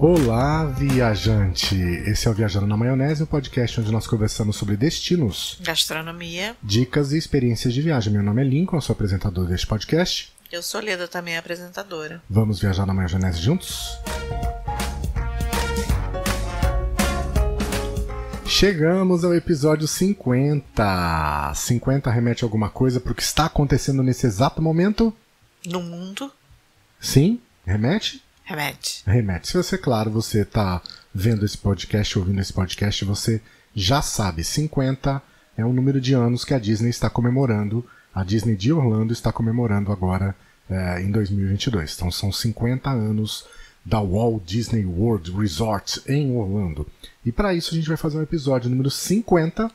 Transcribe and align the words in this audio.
Olá, 0.00 0.64
viajante! 0.64 1.74
Esse 2.06 2.28
é 2.28 2.30
o 2.30 2.34
Viajando 2.34 2.68
na 2.68 2.76
Maionese, 2.76 3.22
o 3.22 3.24
um 3.24 3.26
podcast 3.26 3.80
onde 3.80 3.90
nós 3.90 4.06
conversamos 4.06 4.54
sobre 4.54 4.76
destinos, 4.76 5.58
gastronomia, 5.60 6.56
dicas 6.62 7.10
e 7.10 7.18
experiências 7.18 7.74
de 7.74 7.82
viagem. 7.82 8.12
Meu 8.12 8.22
nome 8.22 8.40
é 8.40 8.44
Lincoln, 8.44 8.80
sou 8.80 8.92
apresentador 8.92 9.48
deste 9.48 9.66
podcast. 9.66 10.32
Eu 10.52 10.62
sou 10.62 10.80
Leda, 10.80 11.08
também 11.08 11.36
apresentadora. 11.36 12.22
Vamos 12.30 12.60
viajar 12.60 12.86
na 12.86 12.94
maionese 12.94 13.40
juntos? 13.40 13.98
Chegamos 18.46 19.24
ao 19.24 19.34
episódio 19.34 19.88
50. 19.88 21.52
50 21.56 22.08
remete 22.08 22.44
a 22.44 22.46
alguma 22.46 22.70
coisa 22.70 23.00
para 23.00 23.10
o 23.10 23.14
que 23.16 23.22
está 23.22 23.46
acontecendo 23.46 24.04
nesse 24.04 24.28
exato 24.28 24.62
momento? 24.62 25.12
No 25.66 25.82
mundo? 25.82 26.30
Sim, 27.00 27.40
remete? 27.66 28.22
Remete. 28.48 29.02
Remete. 29.04 29.48
Se 29.48 29.56
você, 29.58 29.76
claro, 29.76 30.10
você 30.10 30.40
está 30.40 30.80
vendo 31.14 31.44
esse 31.44 31.58
podcast, 31.58 32.18
ouvindo 32.18 32.40
esse 32.40 32.50
podcast, 32.50 33.04
você 33.04 33.42
já 33.74 34.00
sabe, 34.00 34.42
50 34.42 35.22
é 35.54 35.66
o 35.66 35.72
número 35.72 36.00
de 36.00 36.14
anos 36.14 36.46
que 36.46 36.54
a 36.54 36.58
Disney 36.58 36.88
está 36.88 37.10
comemorando. 37.10 37.84
A 38.14 38.24
Disney 38.24 38.56
de 38.56 38.72
Orlando 38.72 39.12
está 39.12 39.30
comemorando 39.30 39.92
agora 39.92 40.34
é, 40.70 41.02
em 41.02 41.10
2022. 41.10 41.94
Então 41.94 42.10
são 42.10 42.32
50 42.32 42.88
anos 42.88 43.44
da 43.84 44.00
Walt 44.00 44.42
Disney 44.46 44.86
World 44.86 45.30
Resort 45.30 46.00
em 46.08 46.34
Orlando. 46.34 46.86
E 47.26 47.30
para 47.30 47.52
isso 47.52 47.74
a 47.74 47.76
gente 47.76 47.88
vai 47.88 47.98
fazer 47.98 48.16
um 48.16 48.22
episódio 48.22 48.70
número 48.70 48.90
50 48.90 49.70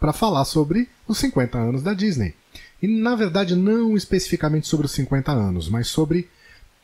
para 0.00 0.12
falar 0.12 0.44
sobre 0.46 0.88
os 1.06 1.16
50 1.18 1.56
anos 1.56 1.82
da 1.84 1.94
Disney. 1.94 2.34
E 2.82 2.88
na 2.88 3.14
verdade 3.14 3.54
não 3.54 3.96
especificamente 3.96 4.66
sobre 4.66 4.86
os 4.86 4.92
50 4.92 5.30
anos, 5.30 5.68
mas 5.68 5.86
sobre 5.86 6.28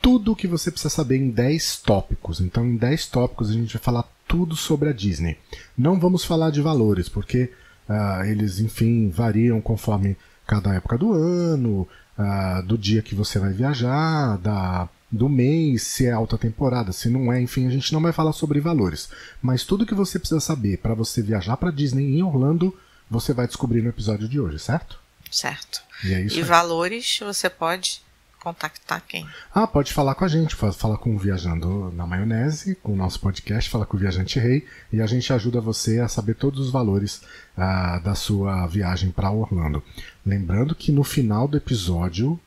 tudo 0.07 0.31
o 0.31 0.35
que 0.37 0.47
você 0.47 0.71
precisa 0.71 0.89
saber 0.89 1.17
em 1.17 1.29
10 1.29 1.81
tópicos. 1.81 2.39
Então 2.39 2.65
em 2.65 2.77
10 2.77 3.07
tópicos 3.07 3.49
a 3.49 3.53
gente 3.53 3.73
vai 3.73 3.83
falar 3.83 4.05
tudo 4.25 4.55
sobre 4.55 4.87
a 4.87 4.93
Disney. 4.93 5.37
Não 5.77 5.99
vamos 5.99 6.23
falar 6.23 6.49
de 6.49 6.61
valores, 6.61 7.09
porque 7.09 7.51
uh, 7.89 8.23
eles, 8.23 8.61
enfim, 8.61 9.09
variam 9.09 9.59
conforme 9.59 10.15
cada 10.47 10.73
época 10.73 10.97
do 10.97 11.11
ano, 11.11 11.85
uh, 12.17 12.63
do 12.65 12.77
dia 12.77 13.01
que 13.01 13.13
você 13.13 13.37
vai 13.37 13.51
viajar, 13.51 14.37
da 14.37 14.87
do 15.11 15.27
mês, 15.27 15.83
se 15.83 16.05
é 16.05 16.11
alta 16.13 16.37
temporada, 16.37 16.93
se 16.93 17.09
não 17.09 17.31
é, 17.31 17.41
enfim, 17.41 17.67
a 17.67 17.69
gente 17.69 17.91
não 17.91 18.01
vai 18.01 18.13
falar 18.13 18.31
sobre 18.31 18.61
valores. 18.61 19.09
Mas 19.41 19.65
tudo 19.65 19.85
que 19.85 19.93
você 19.93 20.17
precisa 20.17 20.39
saber 20.39 20.77
para 20.77 20.93
você 20.93 21.21
viajar 21.21 21.57
para 21.57 21.69
Disney 21.69 22.17
em 22.17 22.23
Orlando, 22.23 22.73
você 23.11 23.33
vai 23.33 23.45
descobrir 23.45 23.81
no 23.81 23.89
episódio 23.89 24.29
de 24.29 24.39
hoje, 24.39 24.57
certo? 24.57 25.01
Certo. 25.29 25.81
E 26.05 26.13
é 26.13 26.21
isso. 26.21 26.37
E 26.37 26.39
aí. 26.39 26.45
valores 26.45 27.19
você 27.21 27.49
pode 27.49 28.06
contactar 28.47 29.01
quem? 29.05 29.27
Ah, 29.53 29.67
pode 29.67 29.93
falar 29.93 30.15
com 30.15 30.23
a 30.23 30.27
gente, 30.27 30.55
fala 30.55 30.97
com 30.97 31.15
o 31.15 31.19
Viajando 31.19 31.91
na 31.93 32.07
Maionese, 32.07 32.75
com 32.75 32.93
o 32.93 32.95
nosso 32.95 33.19
podcast, 33.19 33.69
fala 33.69 33.85
com 33.85 33.97
o 33.97 33.99
Viajante 33.99 34.39
Rei, 34.39 34.65
e 34.91 35.01
a 35.01 35.05
gente 35.05 35.33
ajuda 35.33 35.59
você 35.59 35.99
a 35.99 36.07
saber 36.07 36.35
todos 36.35 36.59
os 36.59 36.71
valores 36.71 37.21
ah, 37.57 37.99
da 37.99 38.15
sua 38.15 38.65
viagem 38.67 39.11
para 39.11 39.31
Orlando. 39.31 39.83
Lembrando 40.25 40.73
que 40.73 40.91
no 40.91 41.03
final 41.03 41.47
do 41.47 41.57
episódio 41.57 42.39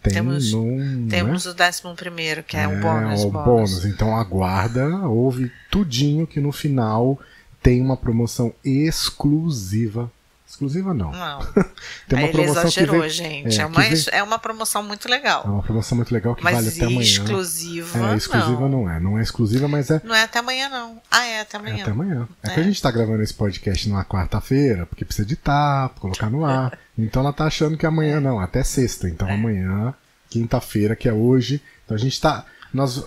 tem 0.00 0.12
temos, 0.12 0.52
num, 0.52 1.08
temos 1.08 1.46
né? 1.46 1.50
o 1.50 1.54
décimo 1.54 1.94
primeiro, 1.94 2.42
que 2.42 2.56
é, 2.56 2.64
é 2.64 2.68
um 2.68 2.80
bônus, 2.80 3.24
o 3.24 3.30
bônus. 3.30 3.44
bônus. 3.44 3.84
Então 3.86 4.16
aguarda, 4.16 4.86
ouve 5.08 5.50
tudinho 5.70 6.26
que 6.26 6.38
no 6.38 6.52
final 6.52 7.18
tem 7.62 7.80
uma 7.80 7.96
promoção 7.96 8.54
exclusiva. 8.64 10.12
Exclusiva 10.54 10.94
não. 10.94 11.10
Não. 11.10 11.38
tem 12.08 12.16
uma 12.16 12.18
Aí 12.18 12.24
ele 12.24 12.32
promoção 12.32 12.62
exagerou, 12.62 12.94
que 12.94 13.00
vem, 13.00 13.10
gente. 13.10 13.58
é, 13.58 13.62
É, 13.62 13.66
uma, 13.66 13.82
que 13.82 13.94
vem- 13.94 14.04
é 14.12 14.22
uma 14.22 14.38
promoção 14.38 14.82
muito 14.84 15.08
é 15.08 15.10
legal. 15.10 15.44
uma 15.44 15.62
promoção 15.64 15.96
muito 15.96 16.12
legal 16.14 16.34
que 16.36 16.44
Mas 16.44 16.54
vale 16.54 16.68
até 16.68 16.84
amanhã. 16.84 17.00
exclusiva, 17.00 18.12
É, 18.12 18.16
exclusiva 18.16 18.60
não. 18.60 18.68
não. 18.84 18.90
é. 18.90 19.00
Não 19.00 19.18
é 19.18 19.22
exclusiva, 19.22 19.66
mas 19.66 19.90
é, 19.90 20.00
Não 20.04 20.14
é 20.14 20.22
até 20.22 20.38
amanhã, 20.38 20.68
não. 20.68 21.00
Ah, 21.10 21.24
é 21.26 21.40
até 21.40 21.56
é 21.56 21.60
amanhã. 21.60 21.82
até 21.82 21.90
amanhã. 21.90 22.28
É, 22.42 22.50
que 22.50 22.60
É. 22.60 22.62
a 22.62 22.66
gente 22.66 22.80
tá 22.80 22.90
gravando 22.90 23.22
esse 23.22 23.34
podcast 23.34 23.88
numa 23.88 24.04
quarta-feira, 24.04 24.86
porque 24.86 25.04
precisa 25.04 25.26
editar, 25.26 25.88
colocar 26.00 26.30
no 26.30 26.44
ar. 26.44 26.78
Então 26.96 27.22
ela 27.22 27.32
tá 27.32 27.46
achando 27.46 27.76
que 27.76 27.84
amanhã 27.84 28.20
não, 28.20 28.38
até 28.38 28.62
sexta. 28.62 29.08
Então 29.08 29.28
amanhã, 29.28 29.92
quinta-feira, 30.30 30.94
que 30.94 31.08
é 31.08 31.12
hoje. 31.12 31.60
Então 31.84 31.96
a 31.96 31.98
gente 31.98 32.20
tá. 32.20 32.44
Nós, 32.72 33.02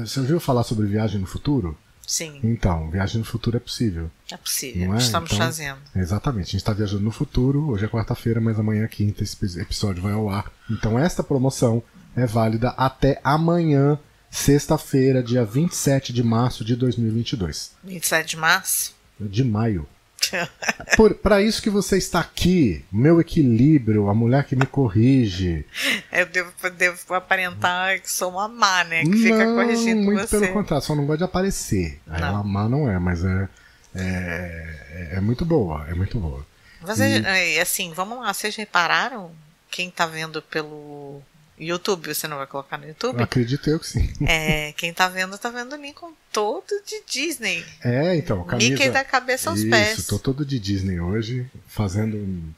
você 0.00 0.20
ouviu 0.20 0.40
falar 0.40 0.62
sobre 0.62 0.86
viagem 0.86 1.20
no 1.20 1.26
futuro? 1.26 1.76
Sim, 2.06 2.38
Então, 2.44 2.88
viagem 2.90 3.18
no 3.18 3.24
futuro 3.24 3.56
é 3.56 3.60
possível. 3.60 4.10
é 4.30 4.36
possível. 4.36 4.86
Não 4.88 4.94
é? 4.94 4.98
Estamos 4.98 5.32
Então- 5.32 5.44
fazendo. 5.44 5.78
Exatamente, 5.94 6.44
a 6.48 6.50
gente 6.52 6.56
está 6.56 6.72
viajando 6.72 7.02
no 7.02 7.10
futuro, 7.10 7.68
hoje 7.70 7.84
é 7.84 7.88
quarta-feira, 7.88 8.40
mas 8.40 8.58
amanhã 8.58 8.84
é 8.84 8.88
quinta, 8.88 9.24
esse 9.24 9.34
epi- 9.36 9.60
episódio 9.60 10.02
vai 10.02 10.12
ao 10.12 10.28
ar. 10.28 10.50
Então 10.70 10.98
esta 10.98 11.22
promoção 11.24 11.82
é 12.14 12.24
válida 12.24 12.70
até 12.70 13.20
amanhã, 13.24 13.98
sexta-feira, 14.30 15.22
dia 15.22 15.44
27 15.44 16.12
de 16.12 16.22
março 16.22 16.64
de 16.64 16.76
2022. 16.76 17.72
27 17.82 18.28
de 18.30 18.36
março. 18.36 18.94
De 19.18 19.42
maio. 19.42 19.88
Para 21.22 21.42
isso 21.42 21.62
que 21.62 21.70
você 21.70 21.98
está 21.98 22.20
aqui, 22.20 22.84
meu 22.90 23.20
equilíbrio, 23.20 24.08
a 24.08 24.14
mulher 24.14 24.44
que 24.44 24.56
me 24.56 24.66
corrige. 24.66 25.64
Eu 26.12 26.26
devo, 26.26 26.52
devo 26.76 27.14
aparentar 27.14 28.00
que 28.00 28.10
sou 28.10 28.32
uma 28.32 28.48
má, 28.48 28.84
né? 28.84 29.04
Que 29.04 29.16
fica 29.16 29.44
não, 29.44 29.56
corrigindo 29.56 30.02
muito 30.02 30.26
você. 30.26 30.40
pelo 30.40 30.52
contrário, 30.52 30.84
só 30.84 30.94
não 30.94 31.06
gosta 31.06 31.18
de 31.18 31.24
aparecer. 31.24 32.00
Aí 32.06 32.20
Não. 32.20 32.28
Ela 32.28 32.42
má 32.42 32.68
não 32.68 32.90
é, 32.90 32.98
mas 32.98 33.24
é, 33.24 33.48
é, 33.94 35.08
é 35.12 35.20
muito 35.20 35.44
boa, 35.44 35.86
é 35.88 35.94
muito 35.94 36.18
boa. 36.18 36.44
Você, 36.82 37.22
é, 37.24 37.60
assim, 37.60 37.92
vamos 37.92 38.18
lá, 38.20 38.32
vocês 38.32 38.54
repararam? 38.54 39.30
Quem 39.70 39.90
tá 39.90 40.06
vendo 40.06 40.40
pelo 40.40 41.20
YouTube, 41.58 42.14
você 42.14 42.28
não 42.28 42.36
vai 42.36 42.46
colocar 42.46 42.76
no 42.78 42.86
YouTube? 42.86 43.22
Acredito 43.22 43.68
eu 43.70 43.78
que 43.78 43.86
sim. 43.86 44.10
É, 44.26 44.72
quem 44.72 44.92
tá 44.92 45.08
vendo, 45.08 45.36
tá 45.38 45.48
vendo 45.48 45.74
o 45.74 45.80
Lincoln 45.80 46.12
todo 46.32 46.66
de 46.86 47.02
Disney. 47.06 47.64
É, 47.82 48.14
então, 48.16 48.44
camisa... 48.44 48.70
Mickey 48.70 48.90
da 48.90 49.04
cabeça 49.04 49.50
aos 49.50 49.60
Isso, 49.60 49.70
pés. 49.70 50.06
tô 50.06 50.18
todo 50.18 50.44
de 50.44 50.58
Disney 50.58 51.00
hoje, 51.00 51.46
fazendo 51.66 52.16
um... 52.16 52.52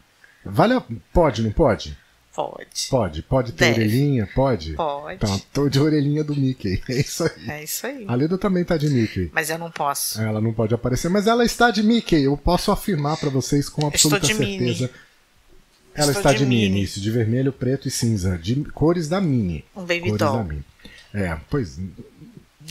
Vale 0.44 0.74
a... 0.74 0.82
Pode, 1.12 1.42
não 1.42 1.52
pode? 1.52 1.96
Pode. 2.38 2.88
Pode. 2.88 3.22
Pode 3.22 3.52
ter 3.52 3.64
Deve. 3.64 3.80
orelhinha? 3.80 4.28
Pode? 4.32 4.74
Pode. 4.74 5.16
Então, 5.16 5.42
tô 5.52 5.68
de 5.68 5.80
orelhinha 5.80 6.22
do 6.22 6.36
Mickey. 6.36 6.80
É 6.88 7.00
isso 7.00 7.24
aí. 7.24 7.50
É 7.50 7.64
isso 7.64 7.84
aí. 7.84 8.04
A 8.06 8.14
Leda 8.14 8.38
também 8.38 8.64
tá 8.64 8.76
de 8.76 8.88
Mickey. 8.88 9.28
Mas 9.32 9.50
eu 9.50 9.58
não 9.58 9.72
posso. 9.72 10.20
Ela 10.20 10.40
não 10.40 10.52
pode 10.52 10.72
aparecer, 10.72 11.08
mas 11.08 11.26
ela 11.26 11.44
está 11.44 11.72
de 11.72 11.82
Mickey. 11.82 12.22
Eu 12.22 12.36
posso 12.36 12.70
afirmar 12.70 13.16
pra 13.16 13.28
vocês 13.28 13.68
com 13.68 13.88
Estou 13.88 14.14
absoluta 14.14 14.26
de 14.26 14.34
Minnie. 14.34 14.88
Ela 15.98 16.12
Estou 16.12 16.20
está 16.20 16.32
de 16.32 16.38
de 16.38 16.46
Minnie, 16.46 16.68
Minnie. 16.68 16.82
isso, 16.84 17.00
de 17.00 17.10
vermelho, 17.10 17.52
preto 17.52 17.88
e 17.88 17.90
cinza, 17.90 18.38
de 18.38 18.54
cores 18.72 19.08
da 19.08 19.20
Minnie. 19.20 19.64
Um 19.76 19.80
baby 19.80 20.00
Cores 20.02 20.18
doll. 20.18 20.36
da 20.38 20.44
Minnie. 20.44 20.64
É, 21.12 21.36
pois. 21.50 21.78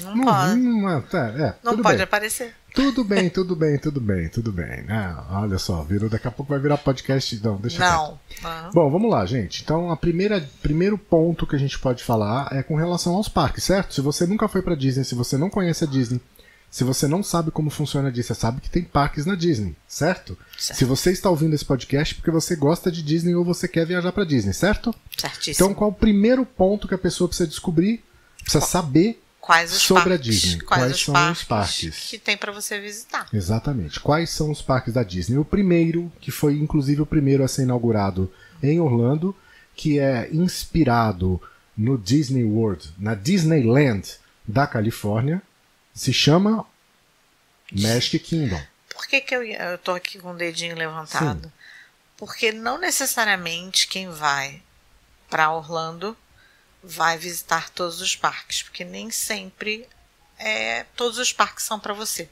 Não, 0.03 0.15
Não, 0.15 0.23
pode. 0.25 0.55
não, 0.61 1.01
tá, 1.01 1.27
é, 1.29 1.55
Não 1.63 1.71
tudo 1.71 1.83
pode 1.83 1.97
bem. 1.97 2.03
aparecer. 2.03 2.53
Tudo 2.73 3.03
bem, 3.03 3.29
tudo 3.31 3.55
bem, 3.55 3.79
tudo 3.79 3.99
bem, 3.99 4.29
tudo 4.29 4.51
bem. 4.51 4.83
né? 4.83 5.15
olha 5.31 5.57
só, 5.57 5.81
virou, 5.83 6.07
daqui 6.07 6.27
a 6.27 6.31
pouco 6.31 6.51
vai 6.51 6.59
virar 6.61 6.77
podcast. 6.77 7.39
Não, 7.43 7.57
deixa. 7.57 7.79
Não. 7.79 8.19
Aham. 8.45 8.69
Bom, 8.73 8.91
vamos 8.91 9.09
lá, 9.09 9.25
gente. 9.25 9.63
Então, 9.63 9.89
a 9.91 9.97
primeira 9.97 10.39
primeiro 10.61 10.97
ponto 10.97 11.47
que 11.47 11.55
a 11.55 11.59
gente 11.59 11.79
pode 11.79 12.03
falar 12.03 12.49
é 12.51 12.61
com 12.61 12.75
relação 12.75 13.15
aos 13.15 13.27
parques, 13.27 13.63
certo? 13.63 13.93
Se 13.95 14.01
você 14.01 14.27
nunca 14.27 14.47
foi 14.47 14.61
pra 14.61 14.75
Disney, 14.75 15.03
se 15.03 15.15
você 15.15 15.35
não 15.37 15.49
conhece 15.49 15.83
a 15.83 15.87
Disney, 15.87 16.21
se 16.69 16.83
você 16.83 17.07
não 17.07 17.23
sabe 17.23 17.49
como 17.49 17.69
funciona 17.69 18.09
a 18.09 18.11
Disney, 18.11 18.27
você 18.35 18.39
sabe 18.39 18.61
que 18.61 18.69
tem 18.69 18.83
parques 18.83 19.25
na 19.25 19.35
Disney, 19.35 19.75
certo? 19.87 20.37
Certo. 20.57 20.77
Se 20.77 20.85
você 20.85 21.11
está 21.11 21.29
ouvindo 21.29 21.53
esse 21.53 21.65
podcast 21.65 22.13
é 22.13 22.17
porque 22.17 22.31
você 22.31 22.55
gosta 22.55 22.91
de 22.91 23.01
Disney 23.01 23.35
ou 23.35 23.43
você 23.43 23.67
quer 23.67 23.85
viajar 23.85 24.11
pra 24.11 24.23
Disney, 24.25 24.53
certo? 24.53 24.93
Certíssimo. 25.17 25.53
Então, 25.53 25.73
qual 25.73 25.89
o 25.89 25.93
primeiro 25.93 26.45
ponto 26.45 26.87
que 26.87 26.93
a 26.93 26.97
pessoa 26.97 27.27
precisa 27.27 27.47
descobrir? 27.49 28.03
Precisa 28.43 28.65
saber 28.65 29.21
Quais 29.39 29.71
os 29.71 29.81
sobre 29.81 30.13
a 30.13 30.17
parques? 30.17 30.41
Disney? 30.41 30.59
Quais, 30.61 30.81
Quais 30.81 30.95
os, 30.95 31.03
são 31.05 31.13
parques 31.13 31.41
os 31.41 31.47
parques? 31.47 32.09
que 32.09 32.17
tem 32.19 32.35
pra 32.35 32.51
você 32.51 32.79
visitar? 32.81 33.27
Exatamente. 33.31 33.99
Quais 33.99 34.29
são 34.29 34.51
os 34.51 34.61
parques 34.61 34.93
da 34.93 35.03
Disney? 35.03 35.37
O 35.37 35.45
primeiro, 35.45 36.11
que 36.19 36.31
foi 36.31 36.57
inclusive 36.57 37.01
o 37.01 37.05
primeiro 37.05 37.43
a 37.43 37.47
ser 37.47 37.63
inaugurado 37.63 38.29
em 38.61 38.79
Orlando, 38.81 39.33
que 39.73 39.99
é 39.99 40.29
inspirado 40.33 41.41
no 41.77 41.97
Disney 41.97 42.43
World, 42.43 42.89
na 42.99 43.15
Disneyland 43.15 44.15
da 44.45 44.67
Califórnia, 44.67 45.41
se 45.97 46.13
chama 46.13 46.63
Magic 47.71 48.19
Kingdom. 48.19 48.61
Por 48.93 49.07
que, 49.07 49.19
que 49.19 49.35
eu, 49.35 49.43
eu 49.43 49.77
tô 49.79 49.91
aqui 49.91 50.19
com 50.19 50.31
o 50.31 50.37
dedinho 50.37 50.75
levantado? 50.75 51.51
Porque 52.15 52.51
não 52.51 52.77
necessariamente 52.77 53.87
quem 53.87 54.09
vai 54.09 54.61
para 55.29 55.51
Orlando 55.51 56.15
vai 56.83 57.17
visitar 57.17 57.69
todos 57.71 57.99
os 57.99 58.15
parques, 58.15 58.61
porque 58.61 58.85
nem 58.85 59.09
sempre 59.11 59.87
é, 60.37 60.85
todos 60.95 61.17
os 61.17 61.33
parques 61.33 61.65
são 61.65 61.79
para 61.79 61.93
você. 61.93 62.29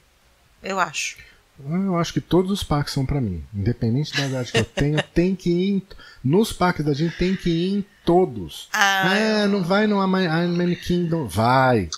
Eu 0.62 0.78
acho. 0.78 1.18
Eu 1.58 1.96
acho 1.96 2.12
que 2.12 2.20
todos 2.20 2.50
os 2.50 2.62
parques 2.62 2.92
são 2.94 3.04
pra 3.04 3.20
mim. 3.20 3.44
Independente 3.52 4.16
da 4.16 4.26
idade 4.26 4.52
que 4.52 4.58
eu 4.58 4.64
tenho, 4.64 5.02
tem 5.12 5.34
que 5.34 5.50
ir 5.50 5.70
em, 5.70 5.82
nos 6.22 6.52
parques 6.52 6.84
da 6.84 6.92
Disney, 6.92 7.10
tem 7.10 7.36
que 7.36 7.50
ir 7.50 7.78
em 7.78 7.86
todos. 8.04 8.68
Ah, 8.72 9.14
é, 9.14 9.46
não 9.46 9.64
vai 9.64 9.86
no 9.86 10.00
Animal 10.00 10.76
Kingdom? 10.76 11.26
Vai. 11.26 11.88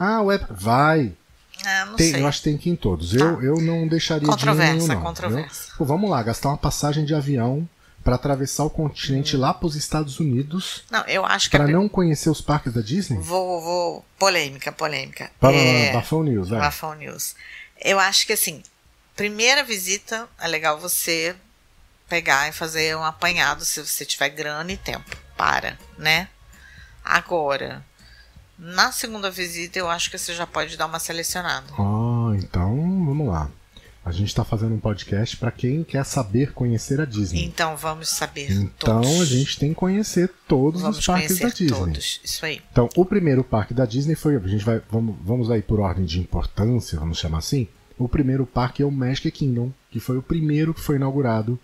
Ah, 0.00 0.22
o 0.22 0.28
vai. 0.50 1.12
Ah, 1.64 1.84
não 1.84 1.94
Tem, 1.96 2.10
sei. 2.12 2.22
eu 2.22 2.26
acho 2.26 2.38
que 2.38 2.44
tem 2.44 2.56
que 2.56 2.70
ir 2.70 2.72
em 2.72 2.76
todos. 2.76 3.14
Eu, 3.14 3.42
eu 3.42 3.60
não 3.60 3.86
deixaria 3.86 4.34
de 4.34 4.46
nenhum, 4.46 4.86
não. 4.86 5.02
controvérsia. 5.02 5.44
entendeu? 5.46 5.74
Pô, 5.76 5.84
vamos 5.84 6.10
lá, 6.10 6.22
gastar 6.22 6.48
uma 6.48 6.56
passagem 6.56 7.04
de 7.04 7.14
avião 7.14 7.68
para 8.02 8.14
atravessar 8.14 8.64
o 8.64 8.70
continente 8.70 9.36
lá 9.36 9.52
para 9.52 9.66
os 9.66 9.76
Estados 9.76 10.18
Unidos 10.18 10.84
Não, 10.90 11.04
eu 11.04 11.24
acho 11.26 11.50
que. 11.50 11.56
para 11.58 11.66
a- 11.66 11.68
não 11.70 11.86
conhecer 11.86 12.30
os 12.30 12.40
parques 12.40 12.72
da 12.72 12.80
Disney? 12.80 13.18
Vou, 13.20 13.60
vou. 13.60 14.04
Polêmica, 14.18 14.72
polêmica. 14.72 15.30
Para 15.38 15.54
É, 15.54 15.92
Bafão 15.92 16.22
News, 16.22 16.48
vai. 16.48 16.60
Bafão 16.60 16.94
News. 16.94 17.34
Eu 17.78 17.98
acho 17.98 18.26
que 18.26 18.32
assim, 18.32 18.62
primeira 19.14 19.62
visita 19.62 20.26
é 20.40 20.48
legal 20.48 20.78
você 20.80 21.36
pegar 22.08 22.48
e 22.48 22.52
fazer 22.52 22.96
um 22.96 23.04
apanhado 23.04 23.66
se 23.66 23.84
você 23.86 24.06
tiver 24.06 24.30
grana 24.30 24.72
e 24.72 24.78
tempo. 24.78 25.14
Para, 25.36 25.78
né? 25.98 26.28
Agora, 27.04 27.84
na 28.60 28.92
segunda 28.92 29.30
visita, 29.30 29.78
eu 29.78 29.88
acho 29.88 30.10
que 30.10 30.18
você 30.18 30.34
já 30.34 30.46
pode 30.46 30.76
dar 30.76 30.86
uma 30.86 30.98
selecionada. 30.98 31.66
Ah, 31.78 32.32
então 32.36 32.76
vamos 33.06 33.26
lá. 33.28 33.50
A 34.04 34.12
gente 34.12 34.28
está 34.28 34.42
fazendo 34.44 34.74
um 34.74 34.78
podcast 34.80 35.36
para 35.36 35.50
quem 35.50 35.84
quer 35.84 36.04
saber 36.04 36.52
conhecer 36.52 37.00
a 37.00 37.04
Disney. 37.04 37.44
Então 37.44 37.76
vamos 37.76 38.08
saber 38.08 38.50
Então 38.50 39.02
todos. 39.02 39.20
a 39.20 39.24
gente 39.26 39.58
tem 39.58 39.68
que 39.70 39.74
conhecer 39.74 40.30
todos 40.48 40.80
vamos 40.80 40.98
os 40.98 41.06
parques 41.06 41.38
da 41.38 41.48
Disney. 41.48 41.68
todos. 41.68 42.20
Isso 42.24 42.44
aí. 42.46 42.62
Então, 42.72 42.88
o 42.96 43.04
primeiro 43.04 43.44
parque 43.44 43.74
da 43.74 43.84
Disney 43.84 44.14
foi. 44.14 44.36
A 44.36 44.40
gente 44.40 44.64
vai. 44.64 44.80
Vamos, 44.90 45.16
vamos 45.22 45.50
aí 45.50 45.60
por 45.60 45.80
ordem 45.80 46.04
de 46.06 46.18
importância, 46.18 46.98
vamos 46.98 47.18
chamar 47.18 47.38
assim. 47.38 47.68
O 47.98 48.08
primeiro 48.08 48.46
parque 48.46 48.82
é 48.82 48.86
o 48.86 48.90
Magic 48.90 49.30
Kingdom, 49.30 49.70
que 49.90 50.00
foi 50.00 50.16
o 50.16 50.22
primeiro 50.22 50.72
que 50.72 50.80
foi 50.80 50.96
inaugurado 50.96 51.60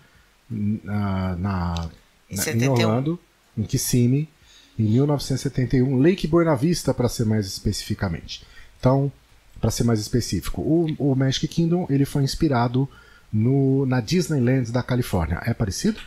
na, 0.49 1.35
na, 1.35 1.35
Em 1.35 1.41
na- 1.41 1.89
em 2.29 2.37
71. 2.37 2.71
Orlando, 2.73 3.19
em 3.57 3.63
Kissimmee, 3.63 4.29
em 4.77 4.83
1971, 4.83 5.97
Lake 5.99 6.27
Buena 6.27 6.55
Vista, 6.55 6.93
para 6.93 7.09
ser 7.09 7.25
mais 7.25 7.45
especificamente. 7.47 8.45
Então, 8.79 9.11
para 9.59 9.71
ser 9.71 9.83
mais 9.83 9.99
específico, 9.99 10.61
o, 10.61 10.87
o 10.99 11.15
Magic 11.15 11.47
Kingdom 11.47 11.87
ele 11.89 12.05
foi 12.05 12.23
inspirado 12.23 12.87
no, 13.33 13.85
na 13.85 13.99
Disneyland 14.01 14.71
da 14.71 14.83
Califórnia. 14.83 15.41
É 15.45 15.53
parecido? 15.53 15.99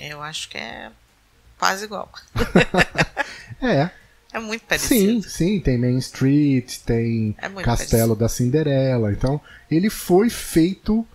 Eu 0.00 0.22
acho 0.22 0.48
que 0.48 0.58
é 0.58 0.90
quase 1.58 1.84
igual. 1.84 2.10
É, 3.60 3.90
É 4.32 4.38
muito 4.38 4.60
Sim, 4.62 4.66
parecido. 4.68 5.22
sim, 5.28 5.60
tem 5.60 5.76
Main 5.78 5.98
Street, 5.98 6.78
tem 6.86 7.34
É 7.38 7.48
Castelo 7.62 8.14
da 8.14 8.28
Cinderela. 8.28 9.10
Então, 9.12 9.40
ele 9.70 9.90
foi 9.90 10.30
feito. 10.30 11.06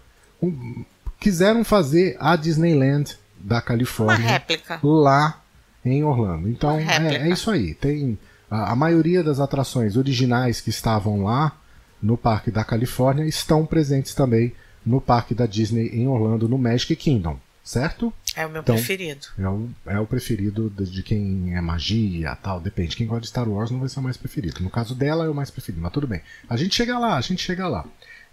um- 0.42 0.84
quiseram 1.20 1.64
fazer 1.64 2.18
a 2.20 2.36
Disneyland 2.36 3.18
da 3.38 3.56
Uma 3.56 3.62
Califórnia 3.62 4.28
réplica. 4.32 4.78
lá 4.84 5.42
em 5.86 6.04
Orlando. 6.04 6.50
Então, 6.50 6.78
é, 6.78 7.16
é 7.16 7.30
isso 7.30 7.52
aí. 7.52 7.74
Tem 7.74 8.18
a, 8.50 8.72
a 8.72 8.76
maioria 8.76 9.24
das 9.24 9.40
atrações 9.40 9.98
originais 9.98 10.62
que 10.62 10.70
estavam 10.70 11.24
lá 11.24 11.58
no 12.02 12.18
Parque 12.18 12.52
da 12.52 12.64
Califórnia 12.64 13.26
estão 13.26 13.66
presentes 13.66 14.14
também 14.14 14.54
no 14.86 15.00
Parque 15.00 15.34
da 15.34 15.46
Disney 15.46 15.88
em 15.94 16.08
Orlando, 16.08 16.50
no 16.50 16.58
Magic 16.58 16.96
Kingdom, 16.96 17.40
certo? 17.64 18.12
É 18.36 18.46
o 18.46 18.50
meu 18.50 18.62
Então, 18.62 18.76
preferido. 18.76 19.28
É 19.40 19.48
o, 19.48 19.70
é 19.86 20.00
o 20.00 20.06
preferido 20.06 20.70
de, 20.70 20.86
de 20.92 21.04
quem 21.04 21.56
é 21.56 21.62
magia 21.62 22.36
tal, 22.36 22.60
depende. 22.60 22.96
Quem 22.96 23.08
gosta 23.08 23.22
de 23.22 23.28
Star 23.28 23.48
Wars 23.48 23.72
não 23.72 23.80
vai 23.80 23.88
ser 23.88 24.00
o 24.00 24.04
mais 24.04 24.18
preferido. 24.18 24.62
No 24.62 24.70
caso 24.70 24.94
dela 24.94 25.26
é 25.26 25.30
o 25.30 25.36
mais 25.36 25.50
preferido, 25.50 25.82
mas 25.82 25.94
tudo 25.94 26.08
bem. 26.08 26.22
A 26.50 26.58
gente 26.58 26.76
chega 26.76 27.00
lá, 27.00 27.18
a 27.18 27.22
gente 27.22 27.42
chega 27.42 27.68
lá. 27.68 27.86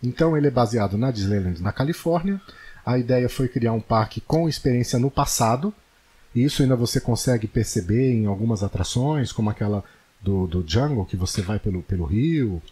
Então 0.02 0.36
ele 0.36 0.48
é 0.48 0.50
baseado 0.50 0.98
na 0.98 1.10
Disneyland 1.10 1.62
na 1.62 1.72
Califórnia. 1.72 2.40
A 2.84 2.98
ideia 2.98 3.28
foi 3.28 3.46
criar 3.46 3.72
um 3.72 3.80
parque 3.80 4.20
com 4.20 4.48
experiência 4.48 4.98
no 4.98 5.10
passado. 5.10 5.72
Isso 6.34 6.62
ainda 6.62 6.76
você 6.76 7.00
consegue 7.00 7.46
perceber 7.48 8.12
em 8.12 8.26
algumas 8.26 8.62
atrações, 8.62 9.32
como 9.32 9.50
aquela 9.50 9.82
do, 10.20 10.46
do 10.46 10.64
Jungle, 10.66 11.04
que 11.04 11.16
você 11.16 11.42
vai 11.42 11.58
pelo, 11.58 11.82
pelo 11.82 12.04
rio. 12.04 12.62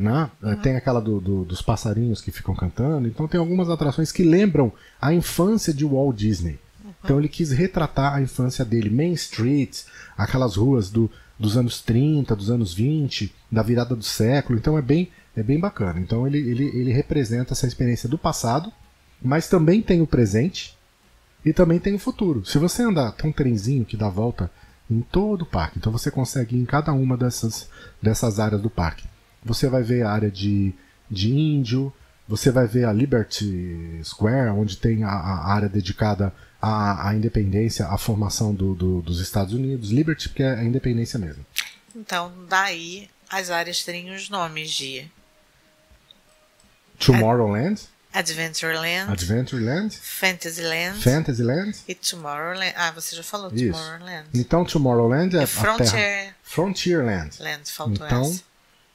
Né? 0.00 0.30
Eh, 0.42 0.54
Tem 0.56 0.76
aquela 0.76 1.00
do- 1.00 1.20
do- 1.20 1.44
dos 1.44 1.60
passarinhos 1.60 2.20
que 2.20 2.30
ficam 2.30 2.54
cantando. 2.54 3.08
Então 3.08 3.26
tem 3.26 3.40
algumas 3.40 3.68
atrações 3.68 4.12
que 4.12 4.22
lembram 4.22 4.72
a 5.00 5.12
infância 5.12 5.72
de 5.74 5.84
Walt 5.84 6.16
Disney. 6.16 6.58
Então 7.02 7.18
ele 7.18 7.28
quis 7.28 7.50
retratar 7.50 8.14
a 8.14 8.22
infância 8.22 8.64
dele. 8.64 8.88
Main 8.88 9.12
Street, 9.14 9.80
aquelas 10.16 10.56
ruas 10.56 10.90
do, 10.90 11.10
dos 11.38 11.56
anos 11.56 11.80
30, 11.80 12.36
dos 12.36 12.50
anos 12.50 12.72
20, 12.72 13.34
da 13.50 13.62
virada 13.62 13.96
do 13.96 14.02
século. 14.04 14.58
Então 14.58 14.78
é 14.78 14.82
bem, 14.82 15.10
é 15.36 15.42
bem 15.42 15.58
bacana. 15.58 15.98
Então 15.98 16.26
ele, 16.26 16.38
ele, 16.38 16.64
ele 16.66 16.92
representa 16.92 17.52
essa 17.52 17.66
experiência 17.66 18.08
do 18.08 18.16
passado, 18.16 18.72
mas 19.20 19.48
também 19.48 19.82
tem 19.82 20.00
o 20.00 20.06
presente 20.06 20.76
e 21.44 21.52
também 21.52 21.78
tem 21.78 21.94
o 21.94 21.98
futuro. 21.98 22.44
Se 22.44 22.58
você 22.58 22.82
andar, 22.82 23.12
tem 23.12 23.30
um 23.30 23.32
trenzinho 23.32 23.84
que 23.84 23.96
dá 23.96 24.08
volta 24.08 24.50
em 24.90 25.00
todo 25.00 25.42
o 25.42 25.46
parque. 25.46 25.78
Então 25.78 25.92
você 25.92 26.10
consegue 26.10 26.56
ir 26.56 26.60
em 26.60 26.64
cada 26.66 26.92
uma 26.92 27.16
dessas, 27.16 27.68
dessas 28.02 28.38
áreas 28.40 28.60
do 28.60 28.70
parque. 28.70 29.06
Você 29.44 29.68
vai 29.68 29.82
ver 29.82 30.02
a 30.04 30.10
área 30.10 30.30
de, 30.30 30.72
de 31.10 31.30
índio, 31.32 31.92
você 32.26 32.50
vai 32.50 32.66
ver 32.66 32.84
a 32.86 32.92
Liberty 32.92 34.00
Square, 34.02 34.50
onde 34.50 34.76
tem 34.78 35.04
a, 35.04 35.10
a 35.10 35.52
área 35.52 35.68
dedicada 35.68 36.32
à, 36.60 37.08
à 37.08 37.14
independência, 37.14 37.86
à 37.88 37.98
formação 37.98 38.54
do, 38.54 38.74
do- 38.74 39.02
dos 39.02 39.20
Estados 39.20 39.52
Unidos. 39.52 39.90
Liberty, 39.90 40.28
porque 40.30 40.42
é 40.42 40.54
a 40.54 40.64
independência 40.64 41.18
mesmo. 41.18 41.44
Então, 41.94 42.32
daí 42.48 43.08
as 43.28 43.50
áreas 43.50 43.82
teriam 43.84 44.14
os 44.16 44.28
nomes 44.30 44.70
de 44.70 45.06
Tomorrowland, 46.98 47.80
Adventureland, 48.14 49.10
Adventureland, 49.10 49.90
Fantasyland 50.00 51.00
Fantasyland. 51.02 51.76
e 51.88 51.94
Tomorrowland. 51.96 52.72
Ah, 52.76 52.92
você 52.92 53.16
já 53.16 53.24
falou 53.24 53.50
Isso. 53.52 53.72
Tomorrowland. 53.72 54.28
Então 54.32 54.64
Tomorrowland 54.64 55.36
é 55.36 55.40
E 55.40 55.42
a. 55.42 55.46
Frontier 55.48 56.34
Frontierland. 56.44 57.36
Land, 57.42 57.70
faltou 57.72 58.06
Então, 58.06 58.22
essa. 58.22 58.42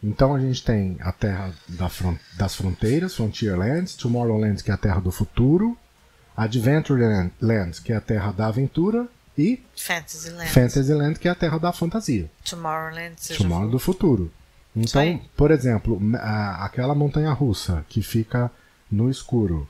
então 0.01 0.33
a 0.35 0.39
gente 0.39 0.63
tem 0.63 0.97
a 1.01 1.11
terra 1.11 1.53
da 1.67 1.89
das 2.37 2.55
fronteiras, 2.55 3.13
Frontierland, 3.15 3.97
Tomorrowland, 3.97 4.63
que 4.63 4.71
é 4.71 4.73
a 4.73 4.77
terra 4.77 5.01
do 5.01 5.11
futuro, 5.11 5.77
Adventureland, 6.37 7.31
Land, 7.41 7.81
que 7.81 7.91
é 7.91 7.97
a 7.97 8.01
terra 8.01 8.31
da 8.31 8.47
aventura, 8.47 9.05
e 9.37 9.61
Fantasyland. 9.75 10.49
Fantasyland, 10.49 11.19
que 11.19 11.27
é 11.27 11.31
a 11.31 11.35
terra 11.35 11.57
da 11.59 11.71
fantasia, 11.73 12.29
Tomorrowland, 12.49 13.15
Tomorrow 13.37 13.69
do 13.69 13.79
futuro. 13.79 14.31
Então, 14.75 15.21
por 15.35 15.51
exemplo, 15.51 15.99
aquela 16.59 16.95
montanha 16.95 17.31
russa 17.33 17.83
que 17.89 18.01
fica 18.01 18.49
no 18.91 19.09
escuro, 19.09 19.67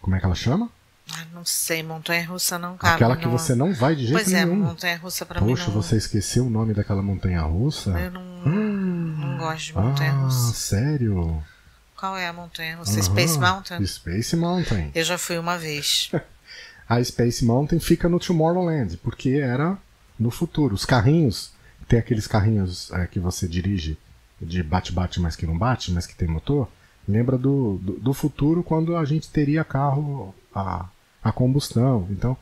como 0.00 0.16
é 0.16 0.20
que 0.20 0.24
ela 0.26 0.34
chama? 0.34 0.70
Ah, 1.12 1.24
não 1.32 1.44
sei, 1.44 1.82
montanha 1.82 2.24
russa 2.26 2.58
não 2.58 2.76
cabe. 2.76 2.94
aquela 2.94 3.16
que 3.16 3.24
não. 3.24 3.32
você 3.32 3.54
não 3.54 3.72
vai 3.74 3.96
de 3.96 4.02
jeito 4.06 4.12
Pois 4.22 4.32
é, 4.32 4.44
nenhum. 4.44 4.60
montanha 4.60 4.96
russa 4.96 5.26
pra 5.26 5.40
mim 5.40 5.48
Poxa, 5.48 5.66
não. 5.66 5.72
você 5.72 5.96
esqueceu 5.96 6.46
o 6.46 6.50
nome 6.50 6.72
daquela 6.72 7.02
montanha 7.02 7.40
russa? 7.42 7.90
Eu 7.98 8.10
não, 8.12 8.22
não 8.44 9.38
gosto 9.38 9.66
de 9.66 9.74
montanha 9.74 10.12
ah, 10.12 10.24
russa. 10.24 10.54
sério? 10.54 11.42
Qual 11.96 12.16
é 12.16 12.28
a 12.28 12.32
montanha 12.32 12.76
russa? 12.76 13.02
Space 13.02 13.36
Aham, 13.38 13.40
Mountain? 13.54 13.86
Space 13.86 14.36
Mountain. 14.36 14.90
Eu 14.94 15.04
já 15.04 15.18
fui 15.18 15.36
uma 15.38 15.58
vez. 15.58 16.10
A 16.88 17.02
Space 17.04 17.44
Mountain 17.44 17.78
fica 17.78 18.08
no 18.08 18.18
Tomorrowland, 18.18 18.96
porque 18.96 19.30
era 19.30 19.78
no 20.18 20.30
futuro. 20.30 20.74
Os 20.74 20.84
carrinhos, 20.84 21.52
tem 21.86 21.98
aqueles 21.98 22.26
carrinhos 22.26 22.90
é, 22.90 23.06
que 23.06 23.20
você 23.20 23.46
dirige 23.46 23.96
de 24.40 24.62
bate-bate, 24.62 25.20
mas 25.20 25.36
que 25.36 25.46
não 25.46 25.56
bate, 25.56 25.92
mas 25.92 26.06
que 26.06 26.16
tem 26.16 26.26
motor. 26.26 26.68
Lembra 27.10 27.36
do, 27.36 27.78
do, 27.82 27.92
do 27.94 28.12
futuro 28.14 28.62
quando 28.62 28.96
a 28.96 29.04
gente 29.04 29.28
teria 29.28 29.64
carro 29.64 30.34
a, 30.54 30.86
a 31.22 31.32
combustão. 31.32 32.06
Então, 32.10 32.36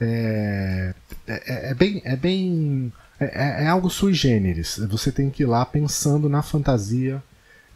é, 0.00 0.94
é, 1.26 1.70
é 1.70 1.74
bem. 1.74 2.00
É, 2.04 2.16
bem 2.16 2.92
é, 3.20 3.64
é 3.64 3.68
algo 3.68 3.88
sui 3.90 4.14
generis. 4.14 4.78
Você 4.90 5.12
tem 5.12 5.30
que 5.30 5.42
ir 5.42 5.46
lá 5.46 5.64
pensando 5.64 6.28
na 6.28 6.42
fantasia 6.42 7.22